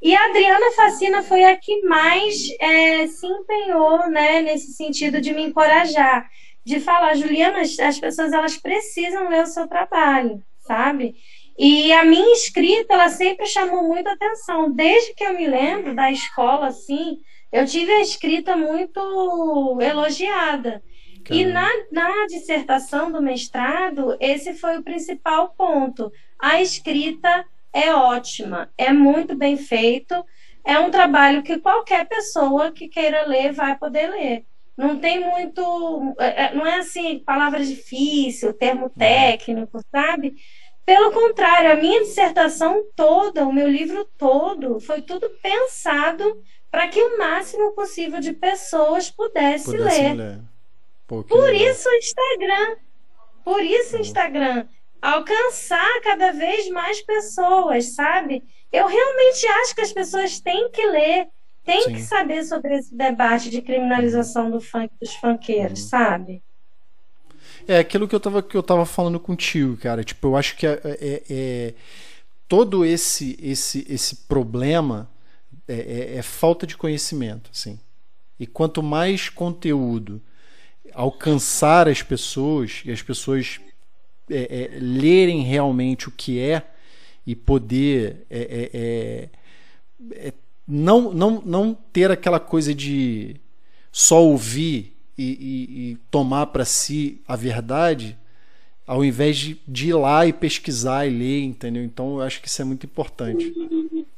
E 0.00 0.16
a 0.16 0.24
Adriana 0.26 0.72
Facina 0.72 1.22
foi 1.22 1.44
a 1.44 1.54
que 1.58 1.82
mais 1.82 2.48
é, 2.58 3.06
se 3.06 3.26
empenhou, 3.26 4.08
né, 4.08 4.40
nesse 4.40 4.72
sentido 4.72 5.20
de 5.20 5.34
me 5.34 5.42
encorajar 5.42 6.26
de 6.64 6.80
falar, 6.80 7.14
Juliana, 7.16 7.60
as 7.60 7.98
pessoas 7.98 8.32
elas 8.32 8.56
precisam 8.56 9.28
ler 9.28 9.42
o 9.42 9.46
seu 9.46 9.66
trabalho, 9.66 10.42
sabe? 10.60 11.14
E 11.58 11.92
a 11.92 12.04
minha 12.04 12.32
escrita, 12.32 12.94
ela 12.94 13.08
sempre 13.08 13.44
chamou 13.46 13.82
muita 13.82 14.12
atenção. 14.12 14.70
Desde 14.72 15.14
que 15.14 15.24
eu 15.24 15.34
me 15.34 15.46
lembro 15.46 15.94
da 15.94 16.10
escola, 16.10 16.68
assim, 16.68 17.18
eu 17.52 17.66
tive 17.66 17.92
a 17.92 18.00
escrita 18.00 18.56
muito 18.56 19.78
elogiada. 19.80 20.82
Caramba. 21.24 21.34
E 21.34 21.44
na, 21.44 21.68
na 21.90 22.26
dissertação 22.26 23.10
do 23.10 23.20
mestrado, 23.20 24.16
esse 24.20 24.54
foi 24.54 24.78
o 24.78 24.82
principal 24.82 25.50
ponto. 25.50 26.12
A 26.38 26.60
escrita 26.62 27.44
é 27.72 27.94
ótima, 27.94 28.70
é 28.76 28.92
muito 28.92 29.36
bem 29.36 29.56
feito, 29.56 30.14
é 30.64 30.78
um 30.78 30.90
trabalho 30.90 31.42
que 31.42 31.58
qualquer 31.58 32.06
pessoa 32.06 32.72
que 32.72 32.88
queira 32.88 33.26
ler 33.26 33.52
vai 33.52 33.76
poder 33.76 34.08
ler. 34.10 34.44
Não 34.76 34.98
tem 34.98 35.20
muito. 35.20 36.14
É, 36.18 36.44
é, 36.44 36.54
não 36.54 36.66
é 36.66 36.78
assim, 36.78 37.18
palavra 37.18 37.62
difícil, 37.62 38.54
termo 38.54 38.84
uhum. 38.84 38.88
técnico, 38.90 39.80
sabe? 39.90 40.34
Pelo 40.86 41.12
contrário, 41.12 41.72
a 41.72 41.76
minha 41.76 42.00
dissertação 42.00 42.82
toda, 42.96 43.46
o 43.46 43.52
meu 43.52 43.68
livro 43.68 44.08
todo, 44.16 44.80
foi 44.80 45.02
tudo 45.02 45.28
pensado 45.42 46.42
para 46.70 46.88
que 46.88 47.02
o 47.02 47.18
máximo 47.18 47.72
possível 47.72 48.20
de 48.20 48.32
pessoas 48.32 49.10
pudesse, 49.10 49.64
pudesse 49.64 50.00
ler. 50.00 50.14
ler. 50.14 50.40
Pô, 51.06 51.24
Por 51.24 51.50
legal. 51.50 51.70
isso 51.70 51.88
o 51.88 51.94
Instagram. 51.94 52.76
Por 53.44 53.62
isso 53.62 53.96
o. 53.96 54.00
Instagram. 54.00 54.66
Alcançar 55.02 56.00
cada 56.02 56.30
vez 56.32 56.68
mais 56.70 57.00
pessoas, 57.00 57.94
sabe? 57.94 58.44
Eu 58.72 58.86
realmente 58.86 59.46
acho 59.46 59.74
que 59.74 59.80
as 59.80 59.92
pessoas 59.92 60.40
têm 60.40 60.70
que 60.70 60.86
ler 60.86 61.26
tem 61.64 61.82
Sim. 61.82 61.94
que 61.94 62.00
saber 62.00 62.42
sobre 62.44 62.74
esse 62.76 62.94
debate 62.94 63.50
de 63.50 63.60
criminalização 63.60 64.50
do 64.50 64.60
funk, 64.60 64.92
dos 65.00 65.14
funkeiros, 65.14 65.82
uhum. 65.82 65.88
sabe? 65.88 66.42
É 67.68 67.78
aquilo 67.78 68.08
que 68.08 68.14
eu 68.14 68.20
tava, 68.20 68.42
que 68.42 68.56
eu 68.56 68.62
tava 68.62 68.86
falando 68.86 69.20
contigo, 69.20 69.76
cara. 69.76 70.02
Tipo, 70.02 70.28
eu 70.28 70.36
acho 70.36 70.56
que 70.56 70.66
é, 70.66 70.80
é, 70.84 71.22
é 71.30 71.74
todo 72.48 72.84
esse, 72.84 73.38
esse, 73.40 73.86
esse 73.88 74.16
problema 74.16 75.08
é, 75.70 75.74
é, 75.74 76.16
é, 76.16 76.22
falta 76.22 76.66
de 76.66 76.76
conhecimento, 76.76 77.48
assim. 77.54 77.78
E 78.40 78.46
quanto 78.46 78.82
mais 78.82 79.28
conteúdo 79.28 80.20
alcançar 80.92 81.88
as 81.88 82.02
pessoas 82.02 82.82
e 82.84 82.90
as 82.90 83.00
pessoas 83.00 83.60
é, 84.28 84.72
é, 84.74 84.78
lerem 84.80 85.42
realmente 85.42 86.08
o 86.08 86.10
que 86.10 86.40
é 86.40 86.68
e 87.24 87.36
poder 87.36 88.26
é, 88.28 89.28
não, 90.66 91.12
não, 91.12 91.40
não 91.44 91.78
ter 91.92 92.10
aquela 92.10 92.40
coisa 92.40 92.74
de 92.74 93.36
só 93.92 94.24
ouvir 94.24 94.96
e, 95.16 95.22
e, 95.22 95.90
e 95.90 95.96
tomar 96.10 96.46
para 96.46 96.64
si 96.64 97.20
a 97.28 97.36
verdade, 97.36 98.18
ao 98.86 99.04
invés 99.04 99.36
de, 99.36 99.60
de 99.68 99.90
ir 99.90 99.94
lá 99.94 100.26
e 100.26 100.32
pesquisar 100.32 101.06
e 101.06 101.10
ler, 101.10 101.42
entendeu? 101.42 101.84
Então 101.84 102.16
eu 102.16 102.22
acho 102.22 102.40
que 102.40 102.48
isso 102.48 102.60
é 102.60 102.64
muito 102.64 102.86
importante. 102.86 103.54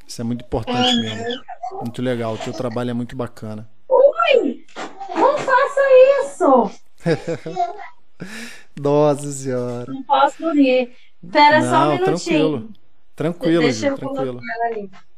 Isso 0.07 0.21
é 0.21 0.25
muito 0.25 0.45
importante 0.45 0.97
mesmo. 0.97 1.43
Muito 1.81 2.03
legal. 2.03 2.35
O 2.35 2.39
teu 2.39 2.53
trabalho 2.53 2.91
é 2.91 2.95
muito 2.95 3.17
bacana. 3.17 3.69
Ui! 3.89 4.67
Não 5.15 5.39
faça 5.39 5.81
isso! 6.21 6.71
Nossa 8.81 9.31
senhora. 9.33 9.93
Não 9.93 10.03
posso 10.03 10.51
rir. 10.53 10.95
Espera 11.23 11.63
só 11.63 11.89
um 11.89 11.93
minutinho. 11.93 12.15
Tranquilo. 12.15 12.73
Tranquilo, 13.15 13.63
Deixa 13.63 13.95
tranquilo. 13.95 14.41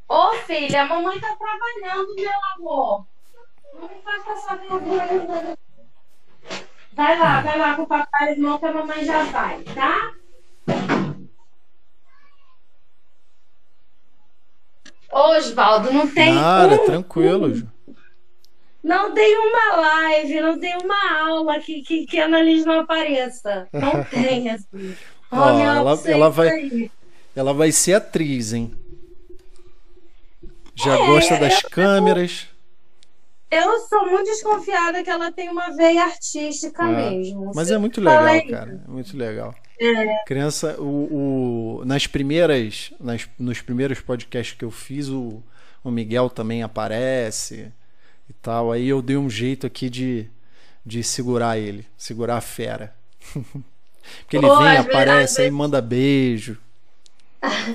Ô 0.09 0.33
filha, 0.47 0.83
a 0.83 0.87
mamãe 0.87 1.19
tá 1.19 1.37
trabalhando, 1.37 2.15
meu 2.15 2.31
amor. 2.57 3.07
Não 3.75 3.89
faça 4.05 4.33
essa 4.33 4.57
vergonha. 4.57 5.57
Vai 6.93 7.19
lá, 7.19 7.41
vai 7.41 7.59
lá 7.59 7.75
com 7.75 7.83
o 7.83 7.87
papai 7.87 8.29
e 8.29 8.33
irmão 8.33 8.59
que 8.59 8.67
a 8.67 8.73
mamãe 8.73 9.05
já 9.05 9.25
vai, 9.25 9.63
tá? 9.63 10.13
Osvaldo, 15.15 15.93
não 15.93 16.09
tem. 16.09 16.35
Nada, 16.35 16.75
um, 16.75 16.85
tranquilo, 16.85 17.47
um, 17.47 17.95
Não 18.83 19.15
tem 19.15 19.39
uma 19.39 19.77
live, 19.77 20.41
não 20.41 20.59
tem 20.59 20.77
uma 20.77 21.21
aula 21.21 21.61
que, 21.61 21.83
que, 21.83 22.05
que 22.07 22.19
a 22.19 22.27
Annalise 22.27 22.67
não 22.67 22.81
apareça. 22.81 23.69
Não 23.73 24.03
tem, 24.11 24.51
assim. 24.51 24.97
Ó, 25.31 25.49
ela, 25.59 26.01
ela, 26.05 26.31
vai, 26.31 26.91
ela 27.35 27.55
vai 27.55 27.73
ser 27.73 27.95
atriz, 27.95 28.53
hein? 28.53 28.73
Já 30.75 30.95
é, 30.95 31.07
gosta 31.07 31.39
das 31.39 31.63
eu, 31.63 31.71
câmeras. 31.71 32.49
Eu 33.55 33.79
sou 33.81 34.11
muito 34.11 34.25
desconfiada 34.25 35.05
que 35.05 35.11
ela 35.11 35.31
tem 35.31 35.49
uma 35.49 35.71
veia 35.77 36.05
artística 36.05 36.83
é, 36.83 37.11
mesmo. 37.11 37.53
Mas 37.55 37.71
é 37.71 37.79
muito 37.79 38.01
legal, 38.01 38.25
falei. 38.25 38.49
cara. 38.49 38.83
É 38.85 38.91
muito 38.91 39.17
legal. 39.17 39.55
É. 39.79 40.25
Criança, 40.25 40.81
o, 40.81 41.81
o, 41.81 41.85
nas 41.85 42.07
primeiras, 42.07 42.93
nas, 42.99 43.29
nos 43.39 43.61
primeiros 43.61 44.01
podcasts 44.01 44.57
que 44.57 44.65
eu 44.65 44.71
fiz, 44.71 45.09
o, 45.09 45.41
o 45.85 45.91
Miguel 45.91 46.29
também 46.29 46.65
aparece 46.65 47.73
e 48.29 48.33
tal. 48.33 48.73
Aí 48.73 48.89
eu 48.89 49.01
dei 49.01 49.17
um 49.17 49.31
jeito 49.31 49.67
aqui 49.67 49.89
de, 49.89 50.29
de 50.85 51.05
segurar 51.05 51.57
ele, 51.57 51.87
segurar 51.97 52.37
a 52.39 52.41
fera. 52.41 52.93
Porque 54.21 54.37
ele 54.37 54.47
Pô, 54.47 54.59
vem, 54.59 54.77
aparece, 54.77 55.43
aí 55.43 55.51
manda 55.51 55.81
beijo. 55.81 56.59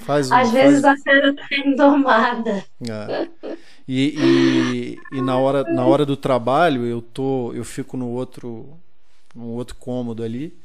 Faz 0.02 0.30
um, 0.32 0.36
Às 0.36 0.52
vezes 0.52 0.84
a 0.84 0.96
cena 0.98 1.36
tá 1.36 1.48
indomada. 1.66 2.66
É. 2.88 3.28
E, 3.91 4.14
e, 4.20 5.18
e, 5.18 5.22
na, 5.22 5.36
hora, 5.36 5.64
na 5.64 5.84
hora 5.84 6.06
do 6.06 6.16
trabalho 6.16 6.86
eu 6.86 7.02
tô 7.02 7.52
eu 7.53 7.64
fico 7.64 7.98
no 7.98 8.07
outro 8.07 8.78
no 9.34 9.48
outro 9.48 9.76
cômodo 9.78 10.22
ali 10.22 10.56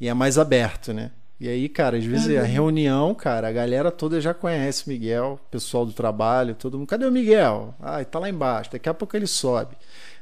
e 0.00 0.06
é 0.06 0.14
mais 0.14 0.38
aberto, 0.38 0.92
né? 0.92 1.10
E 1.40 1.48
aí, 1.48 1.68
cara, 1.68 1.96
às 1.96 2.04
vezes 2.04 2.28
uhum. 2.28 2.38
a 2.38 2.44
reunião, 2.44 3.12
cara, 3.12 3.48
a 3.48 3.52
galera 3.52 3.90
toda 3.90 4.20
já 4.20 4.32
conhece 4.32 4.86
o 4.86 4.90
Miguel, 4.90 5.40
o 5.42 5.50
pessoal 5.50 5.84
do 5.84 5.92
trabalho, 5.92 6.54
todo 6.54 6.78
mundo. 6.78 6.86
Cadê 6.86 7.06
o 7.06 7.10
Miguel? 7.10 7.74
Ah, 7.80 8.04
tá 8.04 8.20
lá 8.20 8.28
embaixo. 8.28 8.70
Daqui 8.70 8.88
a 8.88 8.94
pouco 8.94 9.16
ele 9.16 9.26
sobe. 9.26 9.74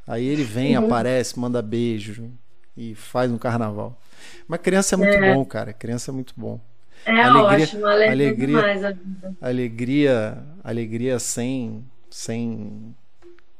Aí 0.06 0.24
ele 0.24 0.44
vem, 0.44 0.78
uhum. 0.78 0.86
aparece, 0.86 1.38
manda 1.38 1.60
beijo 1.60 2.30
e 2.74 2.94
faz 2.94 3.30
um 3.30 3.36
carnaval. 3.36 4.00
Mas 4.46 4.60
criança 4.60 4.94
é 4.94 4.96
muito 4.96 5.16
é. 5.16 5.34
bom, 5.34 5.44
cara. 5.44 5.74
Criança 5.74 6.10
é 6.10 6.14
muito 6.14 6.32
bom. 6.34 6.58
É 7.04 7.20
alegria, 7.20 7.64
ótimo, 7.64 7.86
alegria, 7.86 8.12
alegria 8.12 8.46
demais 8.46 8.84
a 8.84 8.90
vida. 8.92 9.36
Alegria, 9.40 10.38
alegria 10.64 11.18
sem, 11.18 11.84
sem 12.10 12.94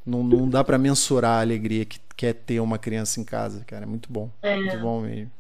não, 0.09 0.25
não 0.25 0.49
dá 0.49 0.65
para 0.65 0.79
mensurar 0.79 1.39
a 1.39 1.41
alegria 1.43 1.85
que, 1.85 2.01
que 2.16 2.27
é 2.27 2.33
ter 2.33 2.61
uma 2.61 2.79
criança 2.79 3.20
em 3.20 3.25
casa, 3.25 3.62
cara. 3.66 3.83
É 3.85 3.87
muito 3.87 4.11
bom. 4.11 4.31
É. 4.41 4.57
Muito 4.57 4.79
bom 4.79 5.03
mesmo. 5.03 5.31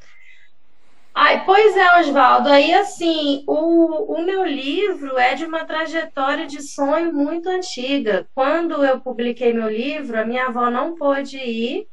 Ai, 1.14 1.44
pois 1.44 1.76
é, 1.76 2.00
Oswaldo. 2.00 2.48
Aí, 2.48 2.72
assim, 2.74 3.42
o, 3.46 4.14
o 4.14 4.24
meu 4.24 4.44
livro 4.44 5.18
é 5.18 5.34
de 5.34 5.44
uma 5.44 5.64
trajetória 5.64 6.46
de 6.46 6.62
sonho 6.62 7.12
muito 7.12 7.48
antiga. 7.48 8.28
Quando 8.34 8.84
eu 8.84 9.00
publiquei 9.00 9.52
meu 9.52 9.68
livro, 9.68 10.16
a 10.16 10.24
minha 10.24 10.46
avó 10.46 10.70
não 10.70 10.94
pôde 10.94 11.38
ir, 11.38 11.88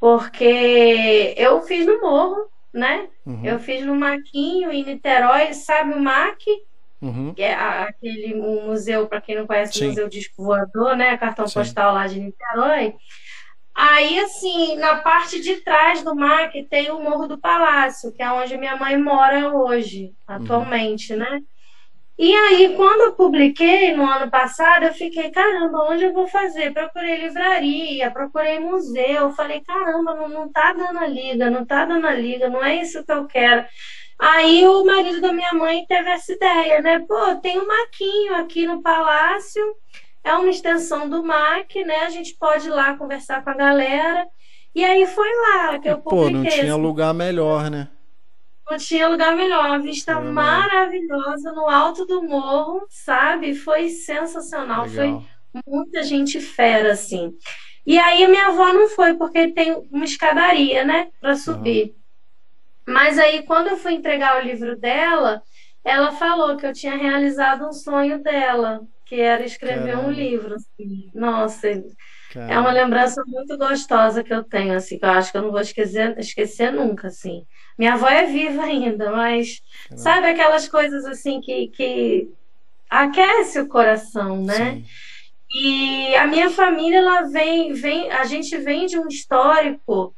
porque 0.00 1.34
eu 1.36 1.60
fiz 1.62 1.86
no 1.86 2.00
morro, 2.00 2.48
né? 2.72 3.08
Uhum. 3.24 3.44
Eu 3.44 3.60
fiz 3.60 3.84
no 3.84 3.94
Maquinho, 3.94 4.72
em 4.72 4.84
Niterói, 4.84 5.52
sabe 5.52 5.92
o 5.92 6.00
MAC? 6.00 6.44
Uhum. 7.00 7.32
Que 7.32 7.42
é 7.42 7.54
aquele 7.54 8.34
um 8.34 8.66
museu, 8.66 9.06
para 9.06 9.20
quem 9.20 9.36
não 9.36 9.46
conhece, 9.46 9.84
o 9.84 9.88
Museu 9.88 10.08
Disco 10.08 10.42
Voador, 10.42 10.96
né? 10.96 11.16
Cartão 11.16 11.46
Sim. 11.46 11.54
postal 11.54 11.94
lá 11.94 12.06
de 12.06 12.20
Niterói. 12.20 12.94
Aí, 13.74 14.18
assim, 14.18 14.76
na 14.76 14.96
parte 14.96 15.40
de 15.40 15.56
trás 15.56 16.02
do 16.02 16.14
MAC 16.14 16.64
tem 16.64 16.90
o 16.90 17.00
Morro 17.00 17.28
do 17.28 17.38
Palácio, 17.38 18.10
que 18.12 18.20
é 18.20 18.32
onde 18.32 18.56
minha 18.56 18.76
mãe 18.76 18.98
mora 19.00 19.54
hoje, 19.54 20.12
atualmente, 20.26 21.12
uhum. 21.12 21.20
né? 21.20 21.40
E 22.18 22.34
aí, 22.34 22.74
quando 22.74 23.02
eu 23.02 23.12
publiquei 23.12 23.94
no 23.94 24.04
ano 24.04 24.28
passado, 24.28 24.82
eu 24.82 24.92
fiquei, 24.92 25.30
caramba, 25.30 25.88
onde 25.88 26.02
eu 26.02 26.12
vou 26.12 26.26
fazer? 26.26 26.72
Procurei 26.72 27.20
livraria, 27.20 28.10
procurei 28.10 28.58
museu, 28.58 29.30
falei, 29.30 29.60
caramba, 29.60 30.16
não, 30.16 30.28
não 30.28 30.48
tá 30.50 30.72
dando 30.72 30.98
a 30.98 31.06
liga, 31.06 31.48
não 31.48 31.64
tá 31.64 31.84
dando 31.84 32.08
a 32.08 32.12
liga, 32.12 32.48
não 32.48 32.64
é 32.64 32.74
isso 32.74 33.04
que 33.04 33.12
eu 33.12 33.24
quero. 33.26 33.64
Aí 34.18 34.66
o 34.66 34.84
marido 34.84 35.20
da 35.20 35.32
minha 35.32 35.52
mãe 35.52 35.86
teve 35.86 36.10
essa 36.10 36.32
ideia, 36.32 36.82
né? 36.82 36.98
Pô, 36.98 37.36
tem 37.36 37.60
um 37.60 37.66
maquinho 37.66 38.34
aqui 38.34 38.66
no 38.66 38.82
palácio, 38.82 39.62
é 40.24 40.34
uma 40.34 40.48
extensão 40.48 41.08
do 41.08 41.22
MAC, 41.22 41.84
né? 41.84 42.00
A 42.00 42.10
gente 42.10 42.34
pode 42.34 42.66
ir 42.66 42.70
lá 42.70 42.96
conversar 42.96 43.44
com 43.44 43.50
a 43.50 43.54
galera. 43.54 44.26
E 44.74 44.84
aí 44.84 45.06
foi 45.06 45.28
lá 45.28 45.78
que 45.78 45.88
eu 45.88 45.98
publiquei. 45.98 46.30
Pô, 46.30 46.30
não 46.30 46.44
tinha 46.44 46.76
lugar 46.76 47.14
melhor, 47.14 47.70
né? 47.70 47.88
Não 48.70 48.76
tinha 48.76 49.08
lugar 49.08 49.34
melhor. 49.34 49.66
Uma 49.66 49.78
vista 49.78 50.12
é, 50.12 50.20
maravilhosa 50.20 51.52
no 51.52 51.68
alto 51.68 52.04
do 52.04 52.22
morro, 52.22 52.86
sabe? 52.90 53.54
Foi 53.54 53.88
sensacional. 53.88 54.84
Legal. 54.86 55.22
Foi 55.52 55.62
muita 55.66 56.02
gente 56.02 56.40
fera, 56.40 56.92
assim. 56.92 57.32
E 57.86 57.98
aí 57.98 58.22
a 58.22 58.28
minha 58.28 58.48
avó 58.48 58.72
não 58.72 58.88
foi, 58.88 59.14
porque 59.14 59.48
tem 59.52 59.72
uma 59.90 60.04
escadaria, 60.04 60.84
né? 60.84 61.08
Para 61.20 61.36
subir. 61.36 61.84
Uhum. 61.84 61.97
Mas 62.88 63.18
aí, 63.18 63.42
quando 63.42 63.68
eu 63.68 63.76
fui 63.76 63.92
entregar 63.92 64.40
o 64.42 64.46
livro 64.46 64.76
dela, 64.76 65.42
ela 65.84 66.12
falou 66.12 66.56
que 66.56 66.66
eu 66.66 66.72
tinha 66.72 66.96
realizado 66.96 67.66
um 67.66 67.72
sonho 67.72 68.22
dela, 68.22 68.80
que 69.04 69.20
era 69.20 69.44
escrever 69.44 69.92
Caramba. 69.92 70.08
um 70.08 70.10
livro. 70.10 70.54
Assim. 70.54 71.10
Nossa, 71.14 71.68
Caramba. 72.32 72.52
é 72.52 72.58
uma 72.58 72.72
lembrança 72.72 73.22
muito 73.26 73.56
gostosa 73.58 74.24
que 74.24 74.32
eu 74.32 74.42
tenho, 74.42 74.74
assim, 74.74 74.98
que 74.98 75.04
eu 75.04 75.10
acho 75.10 75.30
que 75.30 75.38
eu 75.38 75.42
não 75.42 75.50
vou 75.50 75.60
esquecer, 75.60 76.18
esquecer 76.18 76.72
nunca, 76.72 77.08
assim. 77.08 77.44
Minha 77.78 77.94
avó 77.94 78.08
é 78.08 78.26
viva 78.26 78.62
ainda, 78.64 79.10
mas 79.12 79.60
Caramba. 79.88 80.02
sabe 80.02 80.26
aquelas 80.28 80.66
coisas 80.66 81.04
assim 81.04 81.40
que, 81.40 81.68
que 81.68 82.28
aquece 82.88 83.60
o 83.60 83.68
coração, 83.68 84.42
né? 84.42 84.76
Sim. 84.76 84.84
E 85.50 86.14
a 86.16 86.26
minha 86.26 86.50
família, 86.50 86.98
ela 86.98 87.22
vem, 87.22 87.72
vem, 87.72 88.10
a 88.10 88.24
gente 88.24 88.56
vem 88.58 88.86
de 88.86 88.98
um 88.98 89.08
histórico 89.08 90.14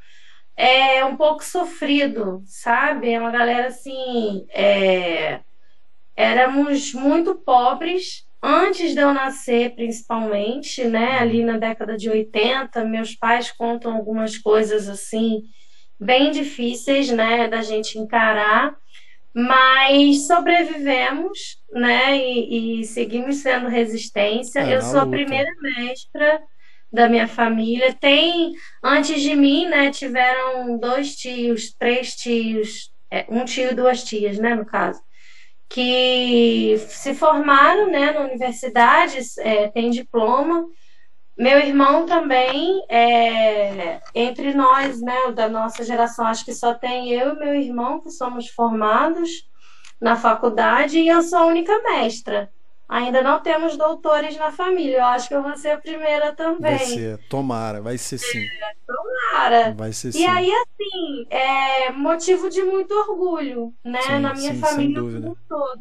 é 0.60 1.04
um 1.04 1.16
pouco 1.16 1.42
sofrido, 1.42 2.42
sabe? 2.44 3.10
É 3.10 3.18
uma 3.18 3.30
galera 3.30 3.68
assim, 3.68 4.46
é, 4.50 5.40
éramos 6.14 6.92
muito 6.92 7.34
pobres 7.34 8.26
antes 8.42 8.92
de 8.92 9.00
eu 9.00 9.14
nascer, 9.14 9.74
principalmente, 9.74 10.84
né? 10.84 11.18
Ali 11.18 11.42
na 11.42 11.56
década 11.56 11.96
de 11.96 12.10
80, 12.10 12.84
meus 12.84 13.14
pais 13.14 13.50
contam 13.50 13.96
algumas 13.96 14.36
coisas 14.36 14.86
assim 14.86 15.42
bem 15.98 16.30
difíceis, 16.30 17.10
né, 17.10 17.46
da 17.46 17.60
gente 17.60 17.98
encarar, 17.98 18.74
mas 19.34 20.26
sobrevivemos, 20.26 21.58
né, 21.70 22.16
e, 22.16 22.80
e 22.80 22.84
seguimos 22.84 23.36
sendo 23.36 23.68
resistência. 23.68 24.60
É, 24.60 24.76
eu 24.76 24.80
sou 24.80 25.04
luta. 25.04 25.04
a 25.04 25.10
primeira 25.10 25.50
mestra 25.60 26.42
da 26.92 27.08
minha 27.08 27.28
família. 27.28 27.94
Tem, 27.94 28.52
antes 28.82 29.22
de 29.22 29.34
mim, 29.36 29.66
né, 29.66 29.90
tiveram 29.90 30.78
dois 30.78 31.14
tios, 31.16 31.72
três 31.78 32.14
tios, 32.16 32.92
é, 33.10 33.26
um 33.28 33.44
tio 33.44 33.70
e 33.70 33.74
duas 33.74 34.02
tias, 34.02 34.38
né, 34.38 34.54
no 34.54 34.64
caso, 34.64 35.00
que 35.68 36.76
se 36.88 37.14
formaram, 37.14 37.90
né, 37.90 38.12
na 38.12 38.20
universidade, 38.20 39.18
é, 39.38 39.68
tem 39.68 39.90
diploma. 39.90 40.66
Meu 41.38 41.58
irmão 41.58 42.04
também, 42.06 42.84
é, 42.88 44.00
entre 44.14 44.52
nós, 44.52 45.00
né, 45.00 45.32
da 45.32 45.48
nossa 45.48 45.84
geração, 45.84 46.26
acho 46.26 46.44
que 46.44 46.52
só 46.52 46.74
tem 46.74 47.10
eu 47.10 47.34
e 47.34 47.38
meu 47.38 47.54
irmão 47.54 48.00
que 48.00 48.10
somos 48.10 48.48
formados 48.48 49.48
na 50.00 50.16
faculdade 50.16 50.98
e 50.98 51.08
eu 51.08 51.22
sou 51.22 51.38
a 51.38 51.46
única 51.46 51.80
mestra. 51.82 52.50
Ainda 52.90 53.22
não 53.22 53.40
temos 53.40 53.76
doutores 53.76 54.36
na 54.36 54.50
família. 54.50 54.98
Eu 54.98 55.04
acho 55.04 55.28
que 55.28 55.34
eu 55.34 55.42
vou 55.42 55.56
ser 55.56 55.70
a 55.70 55.78
primeira 55.78 56.34
também. 56.34 56.60
Vai 56.60 56.78
ser, 56.78 57.18
tomara, 57.28 57.80
vai 57.80 57.96
ser 57.96 58.18
sim. 58.18 58.38
É, 58.38 58.74
tomara. 58.86 59.74
Vai 59.76 59.92
ser 59.92 60.08
e 60.08 60.12
sim. 60.12 60.20
E 60.22 60.26
aí, 60.26 60.52
assim, 60.52 61.26
é 61.30 61.92
motivo 61.92 62.50
de 62.50 62.62
muito 62.62 62.92
orgulho, 62.92 63.72
né? 63.84 64.00
Sim, 64.02 64.20
na 64.20 64.34
minha 64.34 64.52
sim, 64.52 64.60
família 64.60 65.00
como 65.02 65.36
todo. 65.48 65.80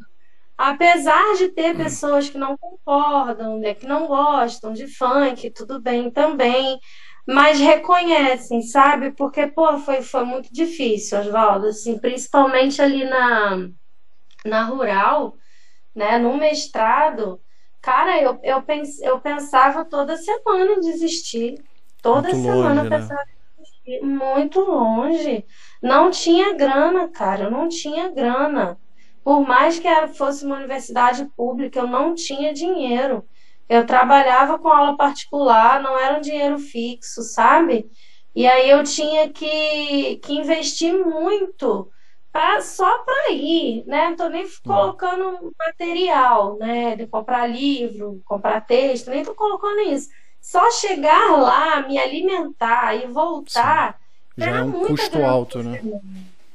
Apesar 0.58 1.36
de 1.38 1.50
ter 1.50 1.76
pessoas 1.76 2.30
que 2.30 2.38
não 2.38 2.58
concordam, 2.58 3.60
né, 3.60 3.74
que 3.74 3.88
não 3.88 4.08
gostam 4.08 4.74
de 4.74 4.88
funk, 4.88 5.50
tudo 5.52 5.82
bem 5.82 6.12
também, 6.12 6.78
mas 7.26 7.60
reconhecem, 7.60 8.62
sabe? 8.62 9.12
Porque, 9.12 9.48
pô, 9.48 9.78
foi, 9.80 10.02
foi 10.04 10.26
muito 10.26 10.54
difícil, 10.54 11.20
Oswaldo, 11.20 11.68
assim, 11.68 11.98
principalmente 11.98 12.82
ali 12.82 13.06
na, 13.06 13.70
na 14.46 14.64
rural 14.66 15.36
né? 15.96 16.18
No 16.18 16.38
mestrado, 16.38 17.40
cara, 17.82 18.22
eu, 18.22 18.40
eu, 18.44 18.62
pens, 18.62 19.00
eu 19.02 19.20
pensava 19.20 19.86
toda 19.86 20.18
semana 20.18 20.74
em 20.74 20.80
desistir. 20.80 21.64
Toda 22.02 22.30
muito 22.30 22.44
semana 22.44 22.70
longe, 22.70 22.80
eu 22.80 22.84
né? 22.84 22.98
pensava 22.98 23.22
né? 23.22 23.32
em 23.58 23.62
desistir. 23.62 24.06
Muito 24.06 24.60
longe. 24.62 25.46
Não 25.82 26.12
tinha 26.12 26.54
grana, 26.54 27.08
cara, 27.08 27.46
eu 27.46 27.52
não 27.52 27.68
tinha 27.68 28.10
grana. 28.10 28.78
Por 29.24 29.46
mais 29.48 29.80
que 29.80 29.88
fosse 30.10 30.46
uma 30.46 30.56
universidade 30.56 31.26
pública, 31.36 31.80
eu 31.80 31.88
não 31.88 32.16
tinha 32.16 32.54
dinheiro. 32.54 33.26
Eu 33.68 33.86
trabalhava 33.86 34.58
com 34.58 34.68
aula 34.68 34.98
particular, 34.98 35.82
não 35.82 35.98
era 35.98 36.18
um 36.18 36.22
dinheiro 36.22 36.58
fixo, 36.58 37.22
sabe? 37.22 37.90
E 38.36 38.48
aí 38.48 38.70
eu 38.70 38.84
tinha 38.84 39.30
que, 39.30 40.18
que 40.18 40.34
investir 40.34 40.94
muito 40.94 41.92
pra, 42.32 42.62
só 42.62 43.00
para 43.00 43.32
ir, 43.32 43.84
né? 43.86 44.10
Não 44.10 44.16
tô 44.16 44.30
nem 44.30 44.46
colocando 44.66 45.54
material, 45.58 46.58
né? 46.58 46.96
De 46.96 47.08
comprar 47.08 47.48
livro, 47.48 48.22
comprar 48.26 48.62
texto, 48.62 49.10
nem 49.10 49.24
tô 49.24 49.34
colocando 49.36 49.82
isso. 49.82 50.10
Só 50.42 50.72
chegar 50.72 51.38
lá, 51.38 51.82
me 51.88 51.98
alimentar 51.98 52.96
e 52.96 53.08
voltar. 53.08 53.94
Sim. 53.94 54.46
Já 54.46 54.58
é 54.58 54.62
um 54.62 54.72
custo 54.72 55.24
alto, 55.24 55.62
né? 55.62 55.82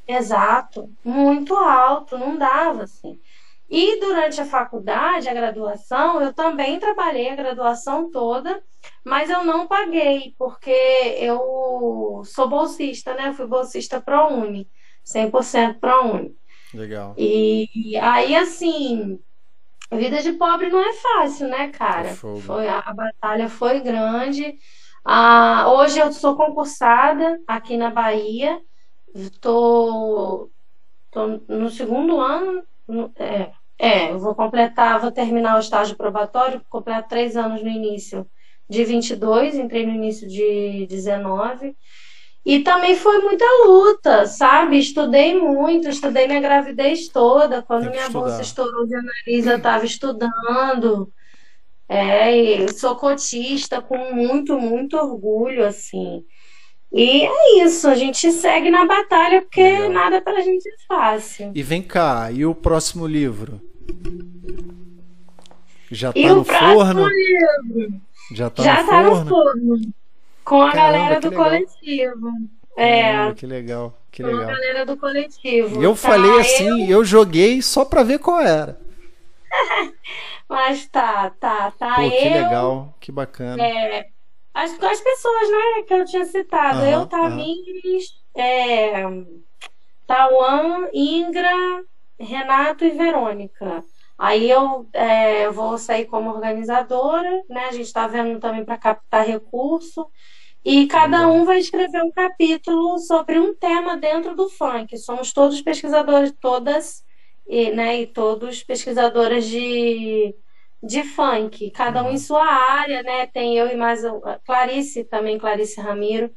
Exato, 0.07 0.91
muito 1.05 1.55
alto, 1.55 2.19
não 2.19 2.37
dava 2.37 2.85
assim. 2.85 3.19
E 3.69 3.99
durante 3.99 4.41
a 4.41 4.45
faculdade, 4.45 5.29
a 5.29 5.35
graduação, 5.35 6.21
eu 6.21 6.33
também 6.33 6.79
trabalhei 6.79 7.31
a 7.31 7.37
graduação 7.37 8.11
toda, 8.11 8.63
mas 9.03 9.31
eu 9.31 9.43
não 9.45 9.67
paguei, 9.67 10.35
porque 10.39 10.71
eu 11.19 12.23
sou 12.25 12.49
bolsista, 12.49 13.15
né? 13.15 13.29
Eu 13.29 13.35
fui 13.35 13.47
bolsista 13.47 14.01
ProUni. 14.01 14.69
100% 15.05 15.79
para 15.79 16.03
Uni. 16.03 16.35
Legal. 16.73 17.15
E 17.17 17.97
aí, 18.01 18.35
assim, 18.35 19.19
a 19.91 19.97
vida 19.97 20.21
de 20.23 20.33
pobre 20.33 20.71
não 20.71 20.81
é 20.81 20.93
fácil, 20.93 21.49
né, 21.49 21.69
cara? 21.69 22.09
É 22.09 22.15
foi, 22.15 22.69
a, 22.69 22.81
a, 22.81 22.93
batalha 22.93 23.49
foi 23.49 23.81
grande. 23.81 24.59
Ah, 25.05 25.67
hoje 25.69 25.99
eu 25.99 26.13
sou 26.13 26.37
concursada 26.37 27.41
aqui 27.47 27.77
na 27.77 27.91
Bahia. 27.91 28.61
Estou 29.15 30.51
no 31.49 31.71
segundo 31.71 32.19
ano. 32.21 32.65
No, 32.89 33.13
é, 33.17 33.53
é, 33.79 34.11
eu 34.11 34.19
vou 34.19 34.35
completar, 34.35 35.01
vou 35.01 35.13
terminar 35.13 35.57
o 35.57 35.61
estágio 35.61 35.97
probatório, 35.97 36.61
completar 36.69 37.07
três 37.07 37.37
anos 37.37 37.63
no 37.63 37.69
início 37.69 38.27
de 38.69 38.85
22, 38.85 39.57
entrei 39.57 39.87
no 39.87 39.93
início 39.93 40.27
de 40.27 40.87
19. 40.89 41.77
E 42.45 42.61
também 42.61 42.95
foi 42.95 43.19
muita 43.21 43.45
luta, 43.67 44.27
sabe? 44.27 44.79
Estudei 44.79 45.35
muito, 45.41 45.89
estudei 45.89 46.27
minha 46.27 46.41
gravidez 46.41 47.09
toda. 47.09 47.63
Quando 47.63 47.91
minha 47.91 48.03
estudar. 48.03 48.21
bolsa 48.21 48.43
estourou 48.43 48.87
de 48.87 48.95
analisa, 48.95 49.53
eu 49.53 49.57
estava 49.57 49.85
estudando. 49.87 51.11
É, 51.89 52.67
sou 52.69 52.97
cotista 52.97 53.81
com 53.81 53.97
muito, 54.15 54.59
muito 54.59 54.97
orgulho, 54.97 55.65
assim. 55.65 56.23
E 56.93 57.23
é 57.27 57.65
isso, 57.65 57.89
a 57.89 57.95
gente 57.95 58.31
segue 58.31 58.71
na 58.71 58.87
batalha 58.87 59.43
porque 59.43 59.63
Legal. 59.63 59.91
nada 59.91 60.21
pra 60.21 60.41
gente 60.41 60.69
é 60.69 60.75
fácil. 60.87 61.51
E 61.55 61.63
vem 61.63 61.83
cá, 61.83 62.31
e 62.31 62.45
o 62.47 62.55
próximo 62.55 63.07
livro? 63.07 63.61
Já 65.91 66.13
tá 66.13 66.19
e 66.19 66.29
no 66.29 66.45
forno? 66.45 67.09
Livro? 67.09 68.01
Já 68.33 68.51
tá 68.51 68.63
Já 68.63 68.83
no 68.83 68.89
tá 68.89 69.05
forno? 69.05 69.25
no 69.25 69.29
forno. 69.29 69.95
Com 70.45 70.63
a 70.63 70.73
Caramba, 70.73 70.99
galera 70.99 71.21
do 71.21 71.31
legal. 71.31 71.45
coletivo. 71.45 72.31
É. 72.77 73.03
Caramba, 73.03 73.35
que 73.35 73.47
legal, 73.47 73.99
que 74.11 74.23
legal. 74.23 74.45
Com 74.45 74.51
a 74.51 74.55
galera 74.55 74.87
do 74.87 74.97
coletivo. 74.97 75.83
Eu 75.83 75.91
tá, 75.91 75.97
falei 75.97 76.41
assim, 76.41 76.85
eu... 76.85 76.99
eu 76.99 77.05
joguei 77.05 77.63
só 77.63 77.85
pra 77.85 78.03
ver 78.03 78.19
qual 78.19 78.41
era. 78.41 78.79
Mas 80.49 80.87
tá, 80.87 81.31
tá, 81.41 81.71
tá. 81.71 81.95
Pô, 81.97 82.03
eu, 82.03 82.11
que 82.11 82.29
legal, 82.29 82.95
que 83.01 83.13
bacana. 83.13 83.63
É, 83.63 84.09
as, 84.53 84.71
as 84.71 85.01
pessoas, 85.01 85.51
né, 85.51 85.83
que 85.87 85.95
eu 85.95 86.05
tinha 86.05 86.25
citado. 86.27 86.81
Uhum, 86.81 86.91
eu, 86.91 87.07
Tamires, 87.07 88.15
é, 88.35 89.03
Tauan, 90.07 90.89
Ingra, 90.93 91.83
Renato 92.19 92.85
e 92.85 92.91
Verônica. 92.91 93.83
Aí 94.25 94.51
eu 94.51 94.89
é, 94.95 95.51
vou 95.51 95.77
sair 95.77 96.07
como 96.07 96.31
organizadora, 96.31 97.45
né? 97.47 97.67
A 97.67 97.73
gente 97.73 97.85
está 97.85 98.07
vendo 98.07 98.41
também 98.41 98.65
para 98.65 98.79
captar 98.79 99.27
recurso. 99.27 100.07
E 100.65 100.87
cada 100.87 101.29
um 101.29 101.45
vai 101.45 101.59
escrever 101.59 102.03
um 102.03 102.11
capítulo 102.11 102.99
sobre 102.99 103.39
um 103.39 103.55
tema 103.55 103.99
dentro 103.99 104.35
do 104.35 104.49
funk. 104.49 104.97
Somos 104.97 105.31
todos 105.31 105.61
pesquisadores, 105.61 106.33
todas 106.41 107.05
e, 107.47 107.71
né, 107.73 108.01
e 108.01 108.07
todos 108.07 108.63
pesquisadoras 108.65 109.45
de, 109.45 110.35
de 110.83 111.03
funk, 111.03 111.71
cada 111.73 112.03
um 112.03 112.11
em 112.11 112.17
sua 112.17 112.47
área, 112.47 113.03
né? 113.03 113.27
Tem 113.27 113.59
eu 113.59 113.69
e 113.69 113.77
mais 113.77 114.01
Clarice, 114.47 115.05
também 115.05 115.39
Clarice 115.39 115.79
Ramiro. 115.83 116.31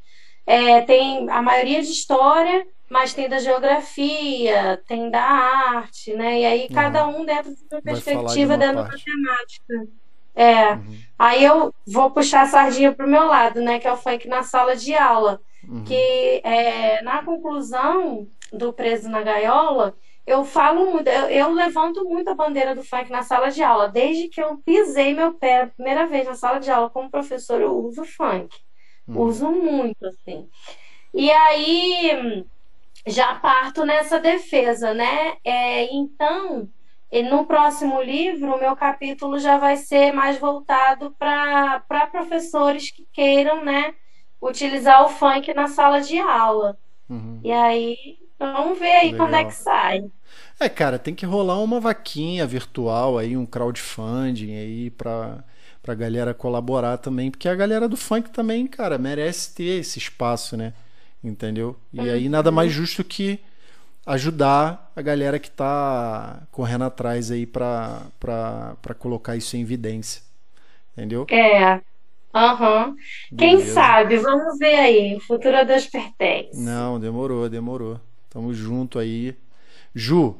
É, 0.46 0.82
tem 0.82 1.30
a 1.30 1.42
maioria 1.42 1.82
de 1.82 1.90
história, 1.90 2.68
mas 2.90 3.14
tem 3.14 3.28
da 3.28 3.40
geografia, 3.40 4.82
tem 4.88 5.10
da 5.10 5.22
arte, 5.22 6.14
né? 6.14 6.40
E 6.40 6.46
aí 6.46 6.70
cada 6.70 7.08
um 7.08 7.26
dentro 7.26 7.54
de 7.54 7.64
uma 7.72 7.82
perspectiva, 7.82 8.58
de 8.58 8.66
dentro 8.66 8.84
parte. 8.84 9.06
da 9.06 9.12
temática. 9.12 9.88
É. 10.34 10.74
Uhum. 10.74 10.98
Aí 11.18 11.44
eu 11.44 11.74
vou 11.86 12.12
puxar 12.12 12.44
a 12.44 12.48
sardinha 12.48 12.94
pro 12.94 13.08
meu 13.08 13.26
lado, 13.26 13.60
né? 13.60 13.80
Que 13.80 13.88
é 13.88 13.92
o 13.92 13.98
funk 13.98 14.28
na 14.28 14.44
sala 14.44 14.76
de 14.76 14.94
aula. 14.94 15.42
Uhum. 15.68 15.84
Que 15.84 16.42
é, 16.44 17.02
na 17.02 17.24
conclusão 17.24 18.28
do 18.54 18.72
Preso 18.72 19.10
na 19.10 19.22
Gaiola, 19.22 19.98
eu 20.26 20.46
falo 20.46 20.92
muito, 20.92 21.08
eu, 21.08 21.26
eu, 21.30 21.52
levanto 21.52 22.04
muito 22.06 22.30
a 22.30 22.36
bandeira 22.36 22.76
do 22.76 22.84
funk 22.84 23.10
na 23.10 23.24
sala 23.24 23.50
de 23.50 23.64
aula. 23.64 23.90
Desde 23.90 24.30
que 24.30 24.42
eu 24.42 24.58
pisei 24.58 25.14
meu 25.14 25.34
pé 25.34 25.64
a 25.64 25.68
primeira 25.68 26.06
vez 26.06 26.26
na 26.26 26.36
sala 26.36 26.60
de 26.60 26.70
aula 26.70 26.90
como 26.90 27.10
professor, 27.10 27.60
eu 27.60 27.76
uso 27.76 28.06
funk. 28.06 28.56
Uhum. 29.08 29.22
Uso 29.22 29.52
muito, 29.52 30.06
assim. 30.06 30.48
E 31.14 31.32
aí 31.32 32.46
já 33.08 33.36
parto 33.36 33.86
nessa 33.86 34.20
defesa, 34.20 34.94
né? 34.94 35.36
É, 35.44 35.94
então, 35.94 36.70
no 37.30 37.46
próximo 37.46 38.02
livro, 38.02 38.56
o 38.56 38.60
meu 38.60 38.76
capítulo 38.76 39.40
já 39.40 39.58
vai 39.58 39.78
ser 39.78 40.12
mais 40.12 40.38
voltado 40.38 41.16
para 41.18 42.08
professores 42.12 42.92
que 42.92 43.08
queiram, 43.14 43.64
né, 43.64 43.94
utilizar 44.42 45.06
o 45.06 45.10
funk 45.10 45.54
na 45.54 45.68
sala 45.68 46.02
de 46.02 46.20
aula. 46.20 46.78
Uhum. 47.10 47.40
E 47.44 47.52
aí, 47.52 47.96
vamos 48.38 48.78
ver 48.78 48.92
aí 48.92 49.12
Legal. 49.12 49.28
quando 49.28 49.36
é 49.36 49.46
que 49.46 49.56
sai. 49.56 50.12
É, 50.60 50.68
cara, 50.68 51.00
tem 51.00 51.16
que 51.16 51.26
rolar 51.26 51.60
uma 51.60 51.80
vaquinha 51.80 52.46
virtual 52.46 53.18
aí, 53.18 53.38
um 53.38 53.46
crowdfunding 53.46 54.56
aí 54.56 54.90
para 54.90 55.44
pra 55.82 55.96
galera 55.96 56.34
colaborar 56.34 56.98
também, 56.98 57.32
porque 57.32 57.48
a 57.48 57.56
galera 57.56 57.88
do 57.88 57.96
funk 57.96 58.30
também, 58.32 58.68
cara, 58.68 58.98
merece 58.98 59.56
ter 59.56 59.80
esse 59.80 59.98
espaço, 59.98 60.58
né? 60.58 60.74
Entendeu? 61.23 61.76
E 61.91 61.99
uhum. 61.99 62.11
aí 62.11 62.30
nada 62.30 62.52
mais 62.52 62.72
justo 62.72 63.03
que 63.03 63.39
ajudar 64.06 64.91
a 64.95 65.02
galera 65.02 65.38
que 65.38 65.52
tá 65.52 66.44
correndo 66.52 66.85
atrás 66.85 67.30
aí 67.30 67.45
para 67.45 68.10
colocar 68.98 69.35
isso 69.35 69.57
em 69.57 69.61
evidência. 69.61 70.22
Entendeu? 70.94 71.27
É. 71.30 71.81
Aham. 72.34 72.88
Uhum. 73.31 73.38
Quem 73.38 73.61
sabe? 73.61 74.18
Vamos 74.18 74.57
ver 74.57 74.76
aí. 74.76 75.15
O 75.15 75.19
futuro 75.19 75.57
a 75.57 75.64
Deus 75.64 75.85
pertence. 75.88 76.60
Não, 76.60 76.99
demorou, 76.99 77.49
demorou. 77.49 77.99
Tamo 78.30 78.53
junto 78.53 78.98
aí. 78.98 79.35
Ju, 79.94 80.35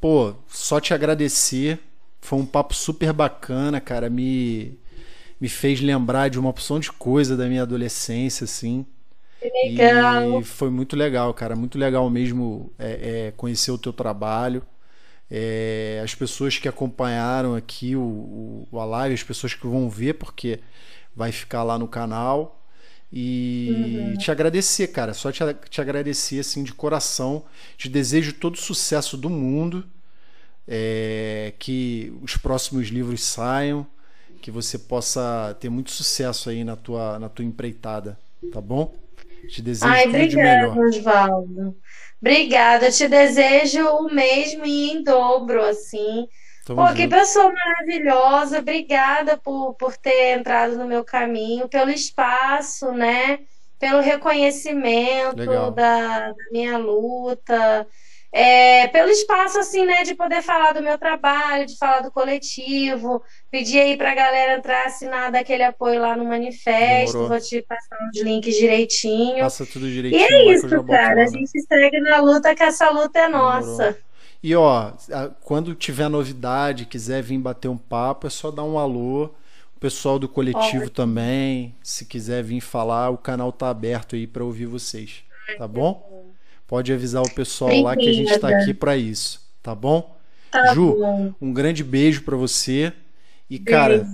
pô, 0.00 0.34
só 0.48 0.80
te 0.80 0.92
agradecer. 0.92 1.78
Foi 2.20 2.38
um 2.38 2.46
papo 2.46 2.74
super 2.74 3.12
bacana, 3.12 3.80
cara. 3.80 4.08
Me, 4.08 4.78
me 5.40 5.48
fez 5.48 5.80
lembrar 5.80 6.30
de 6.30 6.38
uma 6.38 6.50
opção 6.50 6.80
de 6.80 6.90
coisa 6.90 7.36
da 7.36 7.46
minha 7.46 7.62
adolescência, 7.62 8.44
assim. 8.44 8.86
Legal. 9.42 10.40
E 10.40 10.44
foi 10.44 10.70
muito 10.70 10.96
legal, 10.96 11.32
cara. 11.34 11.56
Muito 11.56 11.78
legal 11.78 12.08
mesmo 12.08 12.72
é, 12.78 13.26
é, 13.28 13.32
conhecer 13.36 13.70
o 13.70 13.78
teu 13.78 13.92
trabalho. 13.92 14.62
É, 15.30 16.00
as 16.04 16.14
pessoas 16.14 16.58
que 16.58 16.68
acompanharam 16.68 17.54
aqui 17.54 17.96
o, 17.96 18.66
o, 18.70 18.78
a 18.78 18.84
live, 18.84 19.14
as 19.14 19.22
pessoas 19.22 19.54
que 19.54 19.66
vão 19.66 19.88
ver, 19.88 20.14
porque 20.14 20.60
vai 21.16 21.32
ficar 21.32 21.62
lá 21.62 21.78
no 21.78 21.88
canal. 21.88 22.62
E 23.12 23.68
uhum. 23.70 24.16
te 24.16 24.30
agradecer, 24.30 24.88
cara. 24.88 25.12
Só 25.12 25.30
te, 25.30 25.42
te 25.68 25.80
agradecer 25.80 26.40
assim 26.40 26.62
de 26.62 26.72
coração. 26.72 27.44
Te 27.76 27.88
desejo 27.88 28.34
todo 28.34 28.54
o 28.54 28.60
sucesso 28.60 29.16
do 29.16 29.28
mundo. 29.28 29.84
É, 30.66 31.52
que 31.58 32.12
os 32.22 32.36
próximos 32.36 32.86
livros 32.86 33.24
saiam, 33.24 33.84
que 34.40 34.50
você 34.50 34.78
possa 34.78 35.56
ter 35.60 35.68
muito 35.68 35.90
sucesso 35.90 36.48
aí 36.48 36.62
na 36.62 36.76
tua, 36.76 37.18
na 37.18 37.28
tua 37.28 37.44
empreitada, 37.44 38.16
tá 38.52 38.60
bom? 38.60 38.94
Te 39.48 39.62
desejo 39.62 39.84
Ai, 39.88 40.02
tudo 40.04 40.08
obrigada, 40.08 40.28
de 40.28 40.36
melhor. 40.36 40.78
Osvaldo. 40.78 41.76
Obrigada, 42.20 42.90
te 42.90 43.08
desejo 43.08 43.84
o 43.96 44.14
mesmo 44.14 44.64
e 44.64 44.90
em 44.92 45.02
dobro, 45.02 45.62
assim. 45.64 46.28
Tamo 46.64 46.86
Pô, 46.86 46.86
junto. 46.86 46.96
que 46.96 47.08
pessoa 47.08 47.52
maravilhosa, 47.52 48.58
obrigada 48.60 49.36
por, 49.38 49.74
por 49.74 49.96
ter 49.96 50.38
entrado 50.38 50.76
no 50.78 50.86
meu 50.86 51.04
caminho, 51.04 51.68
pelo 51.68 51.90
espaço, 51.90 52.92
né? 52.92 53.40
Pelo 53.78 54.00
reconhecimento 54.00 55.70
da, 55.74 56.28
da 56.30 56.34
minha 56.52 56.78
luta 56.78 57.86
é, 58.32 58.88
pelo 58.88 59.10
espaço, 59.10 59.58
assim, 59.58 59.84
né, 59.84 60.04
de 60.04 60.14
poder 60.14 60.40
falar 60.42 60.72
do 60.72 60.82
meu 60.82 60.96
trabalho, 60.96 61.66
de 61.66 61.76
falar 61.76 62.00
do 62.00 62.10
coletivo, 62.10 63.22
pedir 63.50 63.80
aí 63.80 63.96
pra 63.96 64.14
galera 64.14 64.56
entrar, 64.56 64.86
assinar, 64.86 65.30
dar 65.30 65.40
aquele 65.40 65.62
apoio 65.62 66.00
lá 66.00 66.16
no 66.16 66.24
manifesto, 66.24 67.12
Demorou. 67.12 67.28
vou 67.28 67.40
te 67.40 67.60
passar 67.62 67.96
os 68.10 68.22
links 68.22 68.56
direitinho. 68.56 69.40
Passa 69.40 69.66
tudo 69.66 69.86
direitinho. 69.90 70.22
E 70.22 70.24
é 70.50 70.54
isso, 70.54 70.68
cara, 70.84 71.24
a 71.24 71.26
gente 71.26 71.60
segue 71.60 72.00
na 72.00 72.20
luta, 72.20 72.54
que 72.54 72.62
essa 72.62 72.88
luta 72.90 73.18
é 73.18 73.28
Demorou. 73.28 73.76
nossa. 73.76 73.98
E 74.42 74.56
ó, 74.56 74.92
quando 75.42 75.74
tiver 75.74 76.08
novidade, 76.08 76.86
quiser 76.86 77.22
vir 77.22 77.38
bater 77.38 77.68
um 77.68 77.76
papo, 77.76 78.26
é 78.26 78.30
só 78.30 78.50
dar 78.50 78.64
um 78.64 78.78
alô. 78.78 79.30
O 79.76 79.80
pessoal 79.80 80.18
do 80.18 80.28
coletivo 80.28 80.84
Ótimo. 80.84 80.90
também, 80.90 81.76
se 81.82 82.04
quiser 82.06 82.42
vir 82.42 82.60
falar, 82.60 83.10
o 83.10 83.18
canal 83.18 83.52
tá 83.52 83.68
aberto 83.68 84.16
aí 84.16 84.26
para 84.26 84.42
ouvir 84.44 84.66
vocês, 84.66 85.22
tá 85.58 85.68
bom? 85.68 86.31
Pode 86.72 86.90
avisar 86.90 87.22
o 87.22 87.30
pessoal 87.30 87.68
Obrigada. 87.68 87.96
lá 87.96 88.02
que 88.02 88.08
a 88.08 88.12
gente 88.14 88.32
está 88.32 88.48
aqui 88.48 88.72
para 88.72 88.96
isso, 88.96 89.42
tá 89.62 89.74
bom? 89.74 90.16
Tá 90.50 90.72
Ju, 90.72 90.94
bom. 90.94 91.34
um 91.38 91.52
grande 91.52 91.84
beijo 91.84 92.22
para 92.22 92.34
você 92.34 92.94
e 93.50 93.58
cara, 93.58 94.06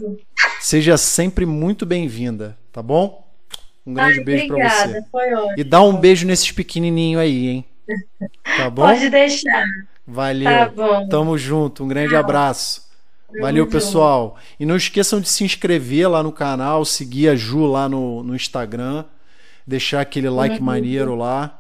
seja 0.59 0.97
sempre 0.97 1.47
muito 1.47 1.86
bem-vinda, 1.86 2.59
tá 2.72 2.82
bom? 2.82 3.24
Um 3.86 3.94
grande 3.94 4.18
Ai, 4.18 4.24
beijo 4.24 4.48
para 4.48 4.68
você. 4.70 5.02
Foi 5.02 5.32
ótimo. 5.35 5.55
E 5.56 5.62
dá 5.62 5.80
um 5.82 5.97
beijo 6.01 6.26
nesses 6.26 6.51
pequenininhos 6.51 7.22
aí, 7.22 7.47
hein? 7.47 7.64
Tá 8.56 8.68
bom? 8.74 8.82
Pode 8.82 9.09
deixar. 9.09 9.64
Valeu. 10.05 10.51
Tá 10.51 10.68
bom. 10.68 11.09
Tamo 11.09 11.39
junto. 11.39 11.85
Um 11.85 11.89
grande 11.89 12.10
Tchau. 12.10 12.18
abraço. 12.18 12.89
Valeu, 13.40 13.68
pessoal. 13.68 14.36
E 14.59 14.66
não 14.66 14.74
esqueçam 14.74 15.20
de 15.20 15.28
se 15.28 15.44
inscrever 15.44 16.10
lá 16.10 16.24
no 16.24 16.32
canal, 16.32 16.85
seguir 16.85 17.28
a 17.28 17.36
Ju 17.36 17.66
lá 17.66 17.89
no, 17.89 18.24
no 18.24 18.35
Instagram, 18.35 19.05
deixar 19.64 20.01
aquele 20.01 20.28
like 20.28 20.59
uhum. 20.59 20.64
maneiro 20.64 21.14
lá. 21.14 21.57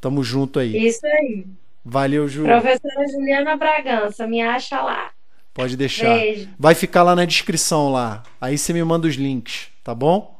Tamo 0.00 0.24
junto 0.24 0.58
aí. 0.58 0.86
Isso 0.86 1.06
aí. 1.06 1.46
Valeu, 1.84 2.28
Ju. 2.28 2.44
Professora 2.44 3.08
Juliana 3.10 3.56
Bragança, 3.56 4.26
me 4.26 4.40
acha 4.40 4.80
lá. 4.80 5.10
Pode 5.52 5.76
deixar. 5.76 6.18
Beijo. 6.18 6.48
Vai 6.58 6.74
ficar 6.74 7.02
lá 7.02 7.14
na 7.14 7.24
descrição 7.24 7.92
lá. 7.92 8.22
Aí 8.40 8.56
você 8.56 8.72
me 8.72 8.82
manda 8.82 9.06
os 9.06 9.16
links, 9.16 9.68
tá 9.84 9.94
bom? 9.94 10.39